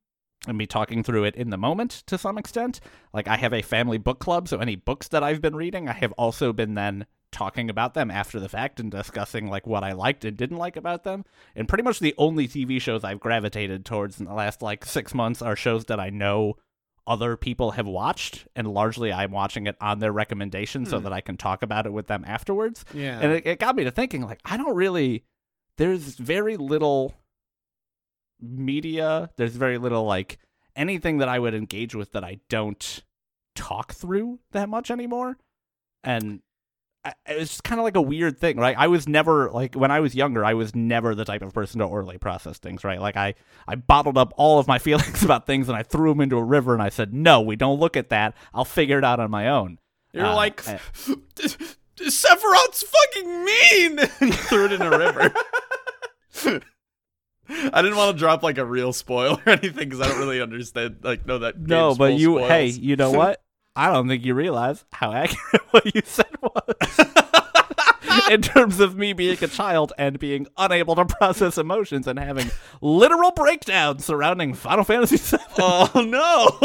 and 0.46 0.56
be 0.58 0.66
talking 0.66 1.02
through 1.02 1.24
it 1.24 1.34
in 1.36 1.50
the 1.50 1.56
moment 1.56 2.02
to 2.06 2.16
some 2.18 2.38
extent. 2.38 2.80
Like 3.12 3.28
I 3.28 3.36
have 3.36 3.52
a 3.52 3.62
family 3.62 3.98
book 3.98 4.18
club, 4.18 4.48
so 4.48 4.58
any 4.58 4.76
books 4.76 5.08
that 5.08 5.22
I've 5.22 5.40
been 5.40 5.56
reading, 5.56 5.88
I 5.88 5.92
have 5.92 6.12
also 6.12 6.52
been 6.52 6.74
then 6.74 7.06
talking 7.32 7.68
about 7.68 7.92
them 7.94 8.10
after 8.10 8.40
the 8.40 8.48
fact 8.48 8.80
and 8.80 8.90
discussing 8.90 9.48
like 9.50 9.66
what 9.66 9.84
I 9.84 9.92
liked 9.92 10.24
and 10.24 10.36
didn't 10.36 10.56
like 10.56 10.76
about 10.76 11.04
them. 11.04 11.24
And 11.54 11.68
pretty 11.68 11.82
much 11.84 11.98
the 12.00 12.14
only 12.16 12.48
TV 12.48 12.80
shows 12.80 13.04
I've 13.04 13.20
gravitated 13.20 13.84
towards 13.84 14.18
in 14.20 14.26
the 14.26 14.32
last 14.32 14.62
like 14.62 14.84
6 14.86 15.12
months 15.14 15.42
are 15.42 15.56
shows 15.56 15.84
that 15.86 16.00
I 16.00 16.08
know 16.10 16.56
other 17.06 17.36
people 17.36 17.72
have 17.72 17.86
watched 17.86 18.46
and 18.56 18.66
largely 18.66 19.12
I'm 19.12 19.30
watching 19.32 19.66
it 19.66 19.76
on 19.80 19.98
their 19.98 20.12
recommendation 20.12 20.86
so 20.86 20.98
Hmm. 20.98 21.04
that 21.04 21.12
I 21.12 21.20
can 21.20 21.36
talk 21.36 21.62
about 21.62 21.86
it 21.86 21.92
with 21.92 22.06
them 22.06 22.24
afterwards. 22.26 22.84
Yeah. 22.94 23.18
And 23.20 23.32
it, 23.32 23.46
it 23.46 23.58
got 23.60 23.76
me 23.76 23.84
to 23.84 23.90
thinking, 23.90 24.22
like, 24.22 24.40
I 24.44 24.56
don't 24.56 24.74
really. 24.74 25.24
There's 25.76 26.16
very 26.16 26.56
little 26.56 27.14
media. 28.40 29.30
There's 29.36 29.56
very 29.56 29.78
little 29.78 30.04
like 30.04 30.38
anything 30.74 31.18
that 31.18 31.28
I 31.28 31.38
would 31.38 31.54
engage 31.54 31.94
with 31.94 32.12
that 32.12 32.24
I 32.24 32.40
don't 32.48 33.02
talk 33.54 33.92
through 33.92 34.40
that 34.52 34.68
much 34.68 34.90
anymore. 34.90 35.38
And 36.04 36.40
it's 37.24 37.50
just 37.52 37.64
kind 37.64 37.78
of 37.80 37.84
like 37.84 37.96
a 37.96 38.02
weird 38.02 38.38
thing, 38.38 38.56
right? 38.56 38.76
I 38.76 38.88
was 38.88 39.06
never 39.08 39.48
like 39.50 39.74
when 39.74 39.90
I 39.92 40.00
was 40.00 40.14
younger, 40.14 40.44
I 40.44 40.54
was 40.54 40.74
never 40.74 41.14
the 41.14 41.24
type 41.24 41.42
of 41.42 41.54
person 41.54 41.78
to 41.78 41.84
orally 41.86 42.18
process 42.18 42.58
things, 42.58 42.82
right? 42.84 43.00
Like 43.00 43.16
I 43.16 43.34
I 43.68 43.76
bottled 43.76 44.18
up 44.18 44.32
all 44.36 44.58
of 44.58 44.66
my 44.66 44.78
feelings 44.80 45.22
about 45.22 45.46
things 45.46 45.68
and 45.68 45.76
I 45.78 45.82
threw 45.82 46.10
them 46.10 46.20
into 46.20 46.36
a 46.36 46.42
river 46.44 46.74
and 46.74 46.82
I 46.82 46.88
said, 46.88 47.14
"No, 47.14 47.40
we 47.40 47.54
don't 47.56 47.78
look 47.80 47.96
at 47.96 48.08
that. 48.10 48.34
I'll 48.52 48.64
figure 48.64 48.98
it 48.98 49.04
out 49.04 49.20
on 49.20 49.30
my 49.30 49.48
own." 49.48 49.78
You're 50.12 50.26
Uh, 50.26 50.34
like, 50.34 50.66
uh, 50.68 50.78
Sephiroth's 51.96 52.82
fucking 52.82 53.44
mean! 53.44 53.98
and 54.20 54.34
threw 54.48 54.66
it 54.66 54.72
in 54.72 54.82
a 54.82 54.90
river. 54.98 55.32
I 57.48 57.82
didn't 57.82 57.96
want 57.96 58.16
to 58.16 58.18
drop 58.18 58.42
like 58.42 58.58
a 58.58 58.64
real 58.64 58.92
spoil 58.92 59.40
or 59.46 59.50
anything 59.52 59.88
because 59.88 60.00
I 60.00 60.08
don't 60.08 60.18
really 60.18 60.40
understand, 60.40 60.98
like, 61.02 61.26
know 61.26 61.38
that. 61.38 61.58
No, 61.58 61.94
but 61.94 62.14
you, 62.14 62.38
hey, 62.38 62.66
you 62.66 62.96
know 62.96 63.10
what? 63.16 63.42
I 63.74 63.92
don't 63.92 64.08
think 64.08 64.24
you 64.24 64.34
realize 64.34 64.84
how 64.92 65.12
accurate 65.14 65.62
what 65.70 65.94
you 65.94 66.02
said 66.04 66.34
was. 66.42 67.00
In 68.30 68.40
terms 68.42 68.80
of 68.80 68.96
me 68.96 69.12
being 69.12 69.36
a 69.42 69.46
child 69.46 69.92
and 69.98 70.18
being 70.18 70.46
unable 70.56 70.94
to 70.96 71.04
process 71.04 71.58
emotions 71.58 72.06
and 72.08 72.18
having 72.18 72.50
literal 72.80 73.30
breakdowns 73.32 74.04
surrounding 74.04 74.54
Final 74.54 74.84
Fantasy 74.84 75.16
VII. 75.18 75.42
oh 75.58 75.90
no! 75.94 76.58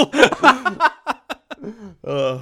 Uh, 2.04 2.40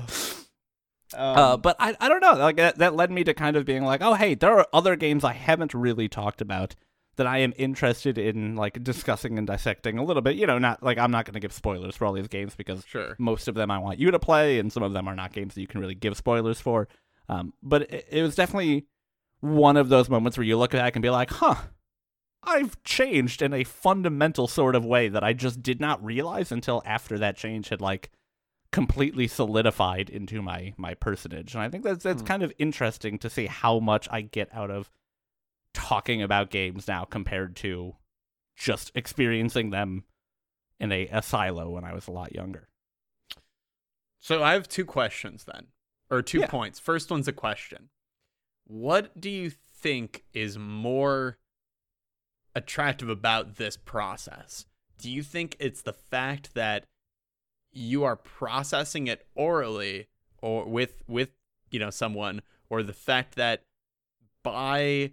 Um, 1.15 1.61
but 1.61 1.75
I, 1.79 1.95
I 1.99 2.07
don't 2.07 2.21
know. 2.21 2.33
Like 2.33 2.57
that, 2.57 2.77
that 2.77 2.95
led 2.95 3.09
me 3.11 3.23
to 3.23 3.33
kind 3.33 3.55
of 3.55 3.65
being 3.65 3.83
like, 3.83 4.01
oh, 4.01 4.13
hey, 4.13 4.35
there 4.35 4.57
are 4.59 4.67
other 4.71 4.95
games 4.95 5.23
I 5.23 5.33
haven't 5.33 5.73
really 5.73 6.07
talked 6.07 6.39
about 6.39 6.75
that 7.19 7.27
I 7.27 7.37
am 7.37 7.53
interested 7.55 8.17
in, 8.17 8.55
like 8.55 8.83
discussing 8.83 9.37
and 9.37 9.45
dissecting 9.45 9.97
a 9.99 10.03
little 10.03 10.21
bit. 10.23 10.35
You 10.35 10.47
know, 10.47 10.57
not 10.57 10.81
like 10.81 10.97
I'm 10.97 11.11
not 11.11 11.25
going 11.25 11.35
to 11.35 11.39
give 11.39 11.53
spoilers 11.53 11.95
for 11.95 12.05
all 12.05 12.13
these 12.13 12.27
games 12.27 12.55
because 12.55 12.83
sure. 12.85 13.15
most 13.19 13.47
of 13.47 13.55
them 13.55 13.69
I 13.69 13.77
want 13.77 13.99
you 13.99 14.09
to 14.11 14.19
play, 14.19 14.57
and 14.59 14.73
some 14.73 14.83
of 14.83 14.93
them 14.93 15.07
are 15.07 15.15
not 15.15 15.31
games 15.33 15.53
that 15.53 15.61
you 15.61 15.67
can 15.67 15.79
really 15.79 15.95
give 15.95 16.17
spoilers 16.17 16.59
for. 16.59 16.87
Um, 17.29 17.53
but 17.61 17.83
it, 17.83 18.07
it 18.09 18.21
was 18.23 18.35
definitely 18.35 18.87
one 19.41 19.77
of 19.77 19.89
those 19.89 20.09
moments 20.09 20.37
where 20.37 20.45
you 20.45 20.57
look 20.57 20.71
back 20.71 20.95
and 20.95 21.03
be 21.03 21.09
like, 21.09 21.29
huh, 21.29 21.55
I've 22.43 22.81
changed 22.83 23.41
in 23.41 23.53
a 23.53 23.63
fundamental 23.63 24.47
sort 24.47 24.75
of 24.75 24.83
way 24.85 25.09
that 25.09 25.23
I 25.23 25.33
just 25.33 25.61
did 25.61 25.79
not 25.79 26.03
realize 26.03 26.51
until 26.51 26.81
after 26.85 27.17
that 27.19 27.37
change 27.37 27.69
had 27.69 27.81
like 27.81 28.09
completely 28.71 29.27
solidified 29.27 30.09
into 30.09 30.41
my 30.41 30.73
my 30.77 30.93
personage. 30.93 31.53
And 31.53 31.63
I 31.63 31.69
think 31.69 31.83
that's 31.83 32.03
that's 32.03 32.21
Hmm. 32.21 32.27
kind 32.27 32.43
of 32.43 32.53
interesting 32.57 33.17
to 33.19 33.29
see 33.29 33.47
how 33.47 33.79
much 33.79 34.07
I 34.11 34.21
get 34.21 34.49
out 34.53 34.71
of 34.71 34.89
talking 35.73 36.21
about 36.21 36.49
games 36.49 36.87
now 36.87 37.05
compared 37.05 37.55
to 37.57 37.95
just 38.57 38.91
experiencing 38.95 39.69
them 39.69 40.03
in 40.79 40.91
a, 40.91 41.07
a 41.07 41.21
silo 41.21 41.69
when 41.69 41.83
I 41.83 41.93
was 41.93 42.07
a 42.07 42.11
lot 42.11 42.33
younger. 42.33 42.67
So 44.19 44.43
I 44.43 44.53
have 44.53 44.67
two 44.67 44.85
questions 44.85 45.45
then, 45.45 45.67
or 46.09 46.21
two 46.21 46.39
Yeah. 46.39 46.47
points. 46.47 46.79
First 46.79 47.09
one's 47.09 47.27
a 47.27 47.33
question. 47.33 47.89
What 48.65 49.19
do 49.19 49.29
you 49.29 49.51
think 49.73 50.23
is 50.33 50.57
more 50.57 51.37
attractive 52.53 53.09
about 53.09 53.55
this 53.55 53.77
process? 53.77 54.65
Do 54.97 55.09
you 55.09 55.23
think 55.23 55.55
it's 55.59 55.81
the 55.81 55.93
fact 55.93 56.53
that 56.55 56.85
you 57.71 58.03
are 58.03 58.15
processing 58.15 59.07
it 59.07 59.25
orally 59.35 60.07
or 60.41 60.65
with 60.65 61.03
with 61.07 61.31
you 61.71 61.79
know 61.79 61.89
someone 61.91 62.41
or 62.69 62.83
the 62.83 62.93
fact 62.93 63.35
that 63.35 63.63
by 64.43 65.11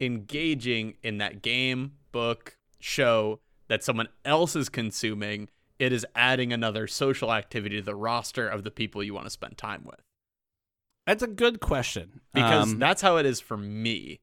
engaging 0.00 0.94
in 1.02 1.18
that 1.18 1.42
game, 1.42 1.92
book, 2.12 2.56
show 2.80 3.40
that 3.68 3.82
someone 3.84 4.08
else 4.24 4.54
is 4.56 4.68
consuming, 4.68 5.48
it 5.78 5.92
is 5.92 6.06
adding 6.14 6.52
another 6.52 6.86
social 6.86 7.32
activity 7.32 7.76
to 7.76 7.82
the 7.82 7.94
roster 7.94 8.46
of 8.48 8.62
the 8.64 8.70
people 8.70 9.02
you 9.02 9.14
want 9.14 9.26
to 9.26 9.30
spend 9.30 9.56
time 9.58 9.84
with. 9.84 10.00
That's 11.06 11.22
a 11.22 11.26
good 11.28 11.60
question 11.60 12.20
Because 12.32 12.72
Um, 12.72 12.78
that's 12.78 13.02
how 13.02 13.16
it 13.18 13.26
is 13.26 13.40
for 13.40 13.56
me. 13.56 14.20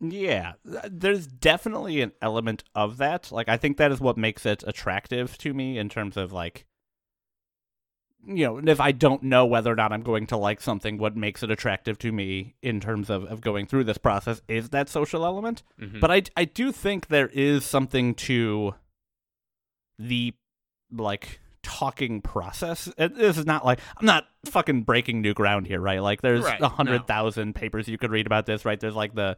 yeah, 0.00 0.54
there's 0.64 1.26
definitely 1.26 2.00
an 2.02 2.12
element 2.22 2.64
of 2.74 2.96
that. 2.98 3.30
Like 3.32 3.48
I 3.48 3.56
think 3.56 3.76
that 3.78 3.92
is 3.92 4.00
what 4.00 4.16
makes 4.16 4.44
it 4.46 4.62
attractive 4.66 5.36
to 5.38 5.54
me 5.54 5.78
in 5.78 5.88
terms 5.88 6.16
of 6.16 6.32
like 6.32 6.66
you 8.26 8.44
know, 8.44 8.58
if 8.58 8.80
I 8.80 8.92
don't 8.92 9.22
know 9.22 9.46
whether 9.46 9.72
or 9.72 9.76
not 9.76 9.92
I'm 9.92 10.02
going 10.02 10.26
to 10.28 10.36
like 10.36 10.60
something, 10.60 10.98
what 10.98 11.16
makes 11.16 11.42
it 11.42 11.50
attractive 11.50 11.98
to 12.00 12.10
me 12.12 12.54
in 12.62 12.80
terms 12.80 13.08
of, 13.08 13.24
of 13.24 13.40
going 13.40 13.66
through 13.66 13.84
this 13.84 13.98
process 13.98 14.42
is 14.48 14.70
that 14.70 14.88
social 14.88 15.24
element. 15.24 15.62
Mhm. 15.80 16.00
But 16.00 16.10
I, 16.10 16.22
I 16.36 16.44
do 16.44 16.72
think 16.72 17.06
there 17.08 17.28
is 17.28 17.64
something 17.64 18.14
to 18.14 18.74
the 19.98 20.34
like 20.92 21.40
talking 21.62 22.20
process. 22.20 22.88
It- 22.98 23.16
This 23.16 23.38
is 23.38 23.46
not 23.46 23.64
like 23.64 23.80
I'm 23.96 24.06
not 24.06 24.26
fucking 24.44 24.82
breaking 24.82 25.20
new 25.20 25.34
ground 25.34 25.66
here, 25.66 25.80
right? 25.80 26.00
Like 26.00 26.20
there's 26.22 26.44
a 26.44 26.68
hundred 26.68 27.06
thousand 27.06 27.54
papers 27.54 27.88
you 27.88 27.98
could 27.98 28.10
read 28.10 28.26
about 28.26 28.46
this, 28.46 28.64
right? 28.64 28.78
There's 28.78 28.94
like 28.94 29.14
the 29.14 29.36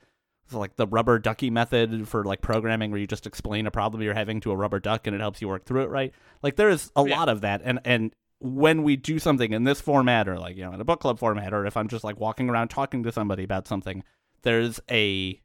like 0.53 0.77
the 0.77 0.87
rubber 0.87 1.19
ducky 1.19 1.51
method 1.51 2.09
for 2.09 2.25
like 2.25 2.41
programming 2.41 2.91
where 2.91 2.99
you 3.01 3.07
just 3.07 3.27
explain 3.27 3.67
a 3.67 3.71
problem 3.71 4.03
you're 4.03 4.15
having 4.15 4.41
to 4.41 4.51
a 4.51 4.57
rubber 4.57 4.81
duck 4.81 5.07
and 5.07 5.15
it 5.15 5.21
helps 5.21 5.43
you 5.43 5.49
work 5.49 5.65
through 5.67 5.83
it, 5.83 5.91
right? 5.91 6.13
Like 6.43 6.57
there 6.57 6.71
is 6.71 6.91
a 6.97 7.07
Yeah. 7.07 7.19
lot 7.19 7.29
of 7.29 7.43
that 7.43 7.61
and 7.65 7.81
and 7.85 8.15
when 8.41 8.83
we 8.83 8.97
do 8.97 9.19
something 9.19 9.53
in 9.53 9.65
this 9.65 9.81
format 9.81 10.29
or 10.29 10.39
like 10.39 10.57
you 10.57 10.65
know 10.65 10.73
in 10.73 10.81
a 10.81 10.85
book 10.85 11.01
club 11.01 11.19
format 11.19 11.53
or 11.53 11.67
if 11.67 11.77
I'm 11.77 11.89
just 11.89 12.05
like 12.05 12.21
walking 12.21 12.49
around 12.49 12.69
talking 12.69 13.03
to 13.03 13.13
somebody 13.13 13.45
about 13.45 13.67
something, 13.67 14.05
there's 14.43 14.81
a 14.91 15.41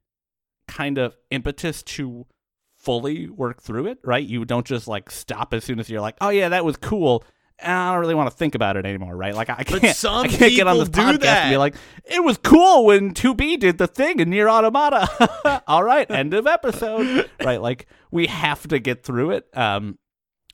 kind 0.68 0.98
of 0.98 1.16
impetus 1.30 1.84
to 1.84 2.26
fully 2.78 3.30
work 3.30 3.62
through 3.62 3.88
it, 3.88 4.00
right? 4.04 4.26
You 4.26 4.46
don't 4.46 4.66
just 4.66 4.88
like 4.88 5.10
stop 5.10 5.54
as 5.54 5.64
soon 5.64 5.80
as 5.80 5.90
you're 5.90 6.02
like, 6.02 6.16
oh 6.22 6.30
yeah, 6.30 6.50
that 6.50 6.66
was 6.66 6.78
cool. 6.78 7.24
and 7.60 7.72
I 7.72 7.92
don't 7.92 8.02
really 8.02 8.16
want 8.16 8.30
to 8.30 8.36
think 8.36 8.56
about 8.56 8.76
it 8.78 8.86
anymore, 8.86 9.16
right? 9.16 9.34
Like 9.34 9.50
I 9.50 9.64
can't, 9.64 9.96
some 9.96 10.26
I 10.26 10.28
can't 10.28 10.54
get 10.54 10.68
on 10.68 10.78
this 10.78 10.90
podcast 10.90 11.20
that. 11.22 11.44
and 11.46 11.54
be 11.54 11.58
like, 11.58 11.76
it 12.04 12.24
was 12.24 12.38
cool 12.38 12.86
when 12.86 13.14
2B 13.14 13.60
did 13.60 13.78
the 13.78 13.88
thing 13.88 14.20
in 14.20 14.30
NieR 14.30 14.52
Automata. 14.52 15.64
All 15.68 15.84
right, 15.84 16.10
end 16.12 16.34
of 16.34 16.46
episode. 16.46 17.30
right, 17.44 17.62
like 17.62 17.88
we 18.12 18.28
have 18.28 18.68
to 18.68 18.80
get 18.80 19.04
through 19.04 19.32
it. 19.32 19.48
Um, 19.58 19.98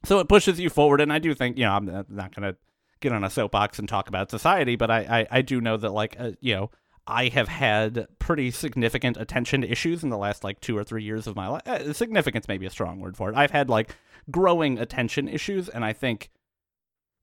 so 0.03 0.19
it 0.19 0.27
pushes 0.29 0.59
you 0.59 0.69
forward, 0.69 1.01
and 1.01 1.11
I 1.11 1.19
do 1.19 1.33
think 1.33 1.57
you 1.57 1.65
know 1.65 1.71
I'm 1.71 1.85
not- 1.85 2.09
not 2.09 2.35
gonna 2.35 2.55
get 2.99 3.11
on 3.11 3.23
a 3.23 3.29
soapbox 3.29 3.79
and 3.79 3.87
talk 3.87 4.07
about 4.07 4.31
society, 4.31 4.75
but 4.75 4.89
I 4.91 4.99
I, 5.31 5.37
I 5.37 5.41
do 5.41 5.61
know 5.61 5.77
that 5.77 5.91
like 5.91 6.15
uh, 6.19 6.31
you 6.41 6.55
know. 6.55 6.71
I 7.11 7.29
have 7.29 7.47
had 7.47 8.05
pretty 8.19 8.51
significant 8.51 9.17
attention 9.17 9.63
issues 9.63 10.03
in 10.03 10.09
the 10.11 10.17
last 10.17 10.43
like 10.43 10.59
two 10.61 10.77
or 10.77 10.83
three 10.83 11.01
years 11.03 11.25
of 11.25 11.35
my 11.35 11.47
life. 11.47 11.63
Uh, 11.65 11.91
significance 11.91 12.47
may 12.47 12.59
be 12.59 12.67
a 12.67 12.69
strong 12.69 12.99
word 12.99 13.17
for 13.17 13.31
it. 13.31 13.35
I've 13.35 13.49
had 13.49 13.67
like 13.67 13.95
growing 14.29 14.77
attention 14.77 15.27
issues, 15.27 15.69
and 15.69 15.83
I 15.83 15.91
think 15.91 16.29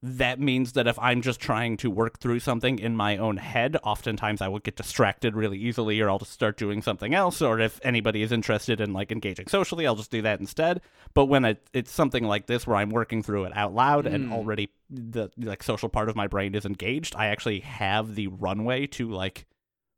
that 0.02 0.38
means 0.38 0.72
that 0.72 0.86
if 0.86 0.98
I'm 0.98 1.22
just 1.22 1.40
trying 1.40 1.76
to 1.78 1.90
work 1.90 2.18
through 2.18 2.40
something 2.40 2.78
in 2.78 2.94
my 2.94 3.16
own 3.16 3.38
head, 3.38 3.76
oftentimes 3.82 4.40
I 4.40 4.48
will 4.48 4.58
get 4.58 4.76
distracted 4.76 5.34
really 5.34 5.58
easily, 5.58 6.00
or 6.00 6.10
I'll 6.10 6.18
just 6.18 6.32
start 6.32 6.56
doing 6.58 6.82
something 6.82 7.14
else. 7.14 7.40
Or 7.40 7.58
if 7.58 7.80
anybody 7.82 8.22
is 8.22 8.30
interested 8.30 8.80
in 8.80 8.92
like 8.92 9.10
engaging 9.10 9.46
socially, 9.46 9.86
I'll 9.86 9.96
just 9.96 10.10
do 10.10 10.22
that 10.22 10.38
instead. 10.38 10.80
But 11.14 11.26
when 11.26 11.44
it, 11.44 11.68
it's 11.72 11.90
something 11.90 12.24
like 12.24 12.46
this 12.46 12.66
where 12.66 12.76
I'm 12.76 12.90
working 12.90 13.22
through 13.22 13.44
it 13.44 13.56
out 13.56 13.74
loud 13.74 14.06
and 14.06 14.26
Mm. 14.26 14.32
already 14.32 14.70
the 14.90 15.30
like 15.36 15.62
social 15.62 15.88
part 15.88 16.08
of 16.08 16.16
my 16.16 16.26
brain 16.26 16.54
is 16.54 16.64
engaged, 16.64 17.14
I 17.16 17.26
actually 17.26 17.60
have 17.60 18.14
the 18.14 18.28
runway 18.28 18.86
to 18.88 19.10
like 19.10 19.46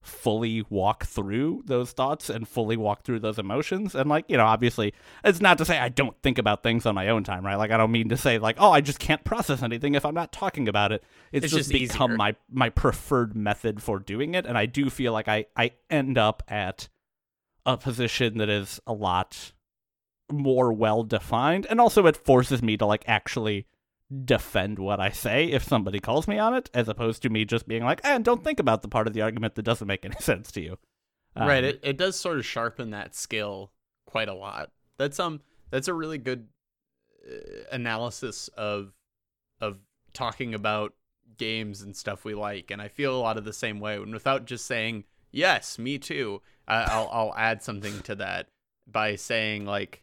fully 0.01 0.65
walk 0.71 1.05
through 1.05 1.63
those 1.67 1.93
thoughts 1.93 2.31
and 2.31 2.49
fully 2.49 2.77
walk 2.77 3.03
through 3.03 3.19
those 3.19 3.39
emotions. 3.39 3.95
And 3.95 4.09
like 4.09 4.25
you 4.29 4.37
know 4.37 4.47
obviously 4.47 4.95
it's 5.25 5.41
not 5.41 5.59
to 5.59 5.65
say 5.65 5.79
i 5.79 5.89
don't 5.89 6.17
think 6.23 6.39
about 6.39 6.63
things 6.63 6.87
on 6.87 6.95
my 6.95 7.09
own 7.09 7.25
time 7.25 7.45
right? 7.45 7.57
Like 7.57 7.71
i 7.71 7.77
don't 7.77 7.93
mean 7.93 8.09
to 8.11 8.17
say 8.17 8.39
like 8.39 8.57
oh 8.59 8.71
i 8.71 8.81
just 8.81 8.99
can't 8.99 9.25
process 9.25 9.63
anything 9.63 9.95
if 9.95 10.05
i'm 10.07 10.15
not 10.15 10.33
talking 10.33 10.69
about 10.69 10.93
it. 10.93 11.03
It's, 11.33 11.45
It's 11.45 11.55
just, 11.55 11.71
just 11.71 11.93
become 11.93 12.17
my 12.17 12.37
my 12.51 12.71
preferred 12.71 13.37
method 13.37 13.83
for 13.83 13.99
doing 13.99 14.35
it. 14.35 14.47
And 14.47 14.57
i 14.57 14.67
do 14.67 14.89
feel 14.91 15.13
like 15.13 15.29
i 15.29 15.47
i 15.57 15.73
end 15.91 16.17
up 16.17 16.43
at 16.49 16.89
a 17.67 17.77
position 17.77 18.39
that 18.39 18.49
is 18.49 18.81
a 18.87 18.93
lot 18.93 19.53
more 20.31 20.73
well 20.73 21.03
defined 21.03 21.67
and 21.71 21.81
also 21.81 22.07
it 22.07 22.17
forces 22.17 22.63
me 22.63 22.77
to 22.77 22.87
like 22.87 23.03
actually 23.07 23.67
defend 24.25 24.79
what 24.79 25.01
I 25.01 25.11
say 25.11 25.47
if 25.47 25.63
somebody 25.65 26.01
calls 26.01 26.27
me 26.27 26.39
on 26.39 26.55
it, 26.55 26.71
as 26.73 26.89
opposed 26.89 27.23
to 27.23 27.31
me 27.31 27.45
just 27.45 27.69
being 27.69 27.85
like, 27.85 28.01
and 28.05 28.25
don't 28.25 28.43
think 28.43 28.59
about 28.59 28.83
the 28.83 28.89
part 28.89 29.07
of 29.07 29.13
the 29.13 29.23
argument 29.23 29.55
that 29.57 29.63
doesn't 29.65 29.87
make 29.87 30.05
any 30.05 30.17
sense 30.21 30.51
to 30.53 30.63
you. 30.63 30.79
right. 31.37 31.65
Um, 31.65 31.71
It 31.71 31.81
it 31.83 31.97
does 31.99 32.17
sort 32.17 32.39
of 32.39 32.47
sharpen 32.47 32.91
that 32.91 33.15
skill 33.15 33.73
quite 34.07 34.29
a 34.29 34.35
lot. 34.35 34.71
That's 34.99 35.21
um 35.21 35.41
that's 35.71 35.89
a 35.89 35.95
really 35.95 36.19
good 36.19 36.49
uh, 37.27 37.65
analysis 37.73 38.49
of 38.49 38.93
of 39.61 39.79
talking 40.13 40.55
about 40.55 40.95
games 41.37 41.83
and 41.83 41.95
stuff 41.97 42.25
we 42.25 42.35
like, 42.35 42.71
and 42.71 42.81
I 42.83 42.89
feel 42.89 43.17
a 43.17 43.21
lot 43.21 43.37
of 43.37 43.45
the 43.45 43.53
same 43.53 43.81
way. 43.81 43.97
And 43.97 44.13
without 44.13 44.47
just 44.47 44.67
saying 44.67 45.05
yes, 45.31 45.79
me 45.79 45.99
too, 45.99 46.43
I, 46.67 46.83
I'll 46.85 47.09
I'll 47.13 47.35
add 47.37 47.63
something 47.63 48.01
to 48.03 48.15
that 48.17 48.49
by 48.87 49.17
saying 49.17 49.67
like 49.67 50.03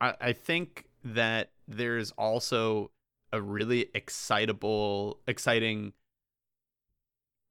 I 0.00 0.14
I 0.20 0.32
think 0.32 0.86
that 1.04 1.50
there's 1.66 2.10
also 2.12 2.90
a 3.32 3.40
really 3.40 3.88
excitable 3.94 5.20
exciting 5.26 5.92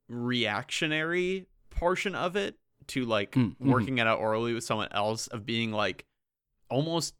reactionary 0.08 1.48
portion 1.70 2.16
of 2.16 2.36
it 2.36 2.56
to 2.88 3.06
like 3.06 3.32
Mm, 3.32 3.56
mhm. 3.58 3.72
working 3.72 3.98
it 3.98 4.08
out 4.08 4.20
orally 4.20 4.54
with 4.54 4.64
someone 4.64 4.90
else 4.92 5.28
of 5.28 5.46
being 5.46 5.72
like 5.72 6.06
almost 6.70 7.16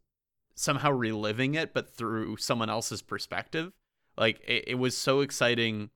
somehow 0.54 0.90
reliving 0.90 1.54
it, 1.54 1.72
but 1.72 1.88
through 1.94 2.36
someone 2.36 2.68
else's 2.68 3.02
perspective. 3.02 3.72
Like 4.16 4.40
it, 4.46 4.64
it 4.68 4.74
was 4.74 4.96
so 4.96 5.20
exciting 5.20 5.90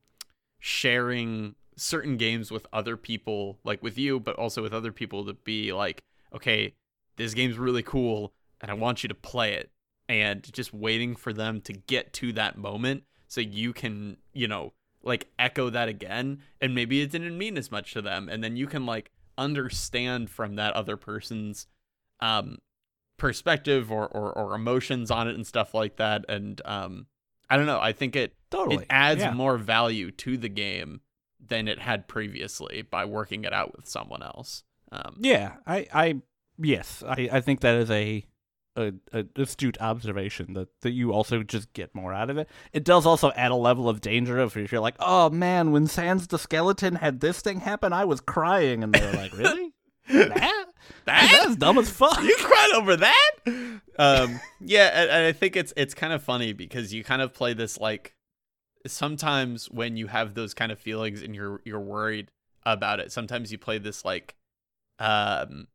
sharing 0.59 1.55
certain 1.77 2.17
games 2.17 2.51
with 2.51 2.67
other 2.73 2.97
people, 2.97 3.59
like 3.65 3.83
with 3.83 3.99
you, 3.99 4.19
but 4.19 4.37
also 4.37 4.63
with 4.63 4.73
other 4.73 4.93
people 4.93 5.25
to 5.27 5.35
be 5.35 5.73
like, 5.73 6.03
okay, 6.35 6.75
this 7.17 7.35
game's 7.35 7.59
really 7.59 7.83
cool 7.83 8.33
and 8.63 8.71
I 8.71 8.75
want 8.75 9.03
you 9.03 9.09
to 9.09 9.15
play 9.15 9.53
it. 9.53 9.71
And 10.09 10.51
just 10.53 10.73
waiting 10.73 11.17
for 11.17 11.33
them 11.33 11.61
to 11.63 11.73
get 11.73 12.13
to 12.15 12.33
that 12.35 12.57
moment 12.57 13.03
so 13.27 13.41
you 13.41 13.73
can, 13.73 14.19
you 14.33 14.47
know, 14.47 14.73
like 15.03 15.29
echo 15.39 15.69
that 15.71 15.89
again. 15.89 16.43
And 16.61 16.75
maybe 16.75 17.01
it 17.01 17.11
didn't 17.11 17.37
mean 17.37 17.59
as 17.59 17.71
much 17.73 17.93
to 17.95 18.03
them. 18.03 18.29
And 18.29 18.43
then 18.43 18.57
you 18.57 18.67
can 18.67 18.87
like 18.87 19.11
understand 19.37 20.31
from 20.31 20.57
that 20.57 20.75
other 20.75 20.97
person's 20.97 21.67
um 22.21 22.59
perspective 23.19 23.91
or, 23.91 24.07
or, 24.07 24.33
or 24.33 24.55
emotions 24.55 25.11
on 25.11 25.29
it 25.29 25.35
and 25.35 25.47
stuff 25.47 25.75
like 25.75 25.97
that. 25.97 26.25
And 26.29 26.61
um 26.65 27.07
I 27.49 27.57
don't 27.57 27.67
know. 27.67 27.81
I 27.81 27.93
think 27.93 28.17
it 28.17 28.35
Totally. 28.51 28.77
it 28.77 28.87
adds 28.91 29.21
yeah. 29.21 29.33
more 29.33 29.59
value 29.59 30.11
to 30.13 30.37
the 30.37 30.49
game 30.49 31.01
than 31.45 31.69
it 31.69 31.79
had 31.79 32.09
previously 32.09 32.83
by 32.83 33.05
working 33.05 33.45
it 33.45 33.53
out 33.53 33.77
with 33.77 33.89
someone 33.89 34.23
else. 34.23 34.65
Um, 34.93 35.17
Yeah, 35.21 35.57
I, 35.67 35.87
I, 35.93 36.15
yes, 36.59 37.03
I, 37.07 37.29
I 37.33 37.41
think 37.41 37.61
that 37.61 37.77
is 37.77 37.91
a, 37.91 38.25
a, 38.77 38.93
a 39.13 39.25
astute 39.37 39.81
observation 39.81 40.55
that, 40.55 40.69
that 40.83 40.91
you 40.91 41.13
also 41.13 41.43
just 41.43 41.73
get 41.73 41.95
more 41.95 42.13
out 42.13 42.31
of 42.31 42.39
it. 42.39 42.49
It 42.73 42.85
does 42.85 43.07
also 43.07 43.33
add 43.33 43.51
a 43.51 43.57
level 43.57 43.89
of 43.89 44.01
danger 44.01 44.39
of 44.39 44.57
if 44.57 44.71
you're 44.71 44.81
like, 44.81 44.97
oh 45.01 45.31
man, 45.31 45.73
when 45.73 45.87
Sans 45.87 46.27
the 46.27 46.39
skeleton 46.39 46.97
had 46.97 47.21
this 47.21 47.41
thing 47.41 47.61
happen, 47.61 47.93
I 47.93 48.05
was 48.05 48.21
crying, 48.21 48.83
and 48.85 48.93
they're 48.93 49.15
like, 49.15 49.37
really? 49.37 49.73
that? 50.09 50.67
that 51.05 51.31
That's 51.45 51.57
dumb 51.57 51.79
as 51.79 51.91
fuck. 51.91 52.23
you 52.23 52.37
cried 52.39 52.73
over 52.77 52.97
that? 52.97 53.31
Um, 53.99 54.41
yeah, 54.61 54.91
and, 54.93 55.11
and 55.11 55.27
I 55.27 55.33
think 55.33 55.57
it's 55.57 55.73
it's 55.77 55.95
kind 55.95 56.13
of 56.13 56.23
funny 56.23 56.53
because 56.53 56.93
you 56.93 57.03
kind 57.03 57.23
of 57.23 57.33
play 57.33 57.55
this 57.55 57.79
like 57.79 58.15
sometimes 58.87 59.71
when 59.71 59.97
you 59.97 60.07
have 60.07 60.35
those 60.35 60.55
kind 60.55 60.71
of 60.71 60.79
feelings 60.79 61.23
and 61.23 61.35
you're 61.35 61.61
you're 61.65 61.81
worried 61.81 62.31
about 62.65 63.01
it. 63.01 63.13
Sometimes 63.13 63.51
you 63.51 63.59
play 63.59 63.79
this 63.79 64.05
like 64.05 64.35
um 64.99 65.69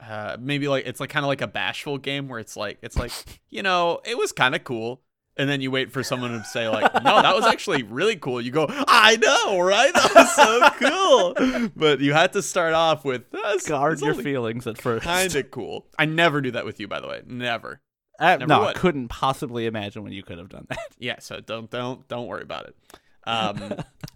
uh 0.00 0.36
maybe 0.38 0.68
like 0.68 0.86
it's 0.86 1.00
like 1.00 1.10
kind 1.10 1.24
of 1.24 1.28
like 1.28 1.40
a 1.40 1.46
bashful 1.46 1.96
game 1.98 2.28
where 2.28 2.38
it's 2.38 2.56
like 2.56 2.78
it's 2.82 2.96
like 2.96 3.12
you 3.48 3.62
know 3.62 4.00
it 4.04 4.16
was 4.18 4.30
kind 4.32 4.54
of 4.54 4.62
cool 4.62 5.00
and 5.38 5.48
then 5.48 5.60
you 5.60 5.70
wait 5.70 5.90
for 5.92 6.02
someone 6.02 6.32
to 6.32 6.44
say 6.44 6.68
like 6.68 6.92
no 7.02 7.22
that 7.22 7.34
was 7.34 7.44
actually 7.52 7.82
really 7.82 8.16
cool. 8.16 8.40
You 8.40 8.50
go 8.50 8.66
i 8.70 9.16
know 9.16 9.60
right? 9.60 9.92
That 9.92 10.14
was 10.14 10.34
so 10.34 10.70
cool. 10.78 11.70
But 11.76 12.00
you 12.00 12.12
had 12.14 12.32
to 12.34 12.42
start 12.42 12.72
off 12.74 13.04
with 13.04 13.30
that's 13.30 13.68
Guard 13.68 14.00
your 14.00 14.14
feelings 14.14 14.66
at 14.66 14.78
first. 14.78 15.04
kind 15.04 15.34
of 15.34 15.50
cool. 15.50 15.86
I 15.98 16.06
never 16.06 16.40
do 16.40 16.50
that 16.52 16.64
with 16.64 16.80
you 16.80 16.88
by 16.88 17.00
the 17.00 17.08
way. 17.08 17.22
Never. 17.26 17.80
Uh, 18.18 18.36
never 18.36 18.46
no, 18.46 18.64
I 18.64 18.72
couldn't 18.72 19.08
possibly 19.08 19.66
imagine 19.66 20.02
when 20.02 20.12
you 20.12 20.22
could 20.22 20.38
have 20.38 20.48
done 20.48 20.66
that. 20.70 20.78
yeah 20.98 21.18
so 21.20 21.40
don't 21.40 21.70
don't 21.70 22.06
don't 22.08 22.26
worry 22.26 22.42
about 22.42 22.66
it. 22.66 22.76
Um 23.24 23.74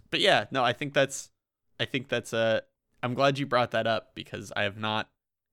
but 0.09 0.19
yeah 0.19 0.45
no 0.51 0.63
i 0.63 0.73
think 0.73 0.93
that's 0.93 1.29
i 1.79 1.85
think 1.85 2.09
that's 2.09 2.33
uh 2.33 2.61
i'm 3.03 3.13
glad 3.13 3.37
you 3.39 3.45
brought 3.45 3.71
that 3.71 3.87
up 3.87 4.13
because 4.15 4.51
i 4.55 4.63
have 4.63 4.77
not 4.77 5.07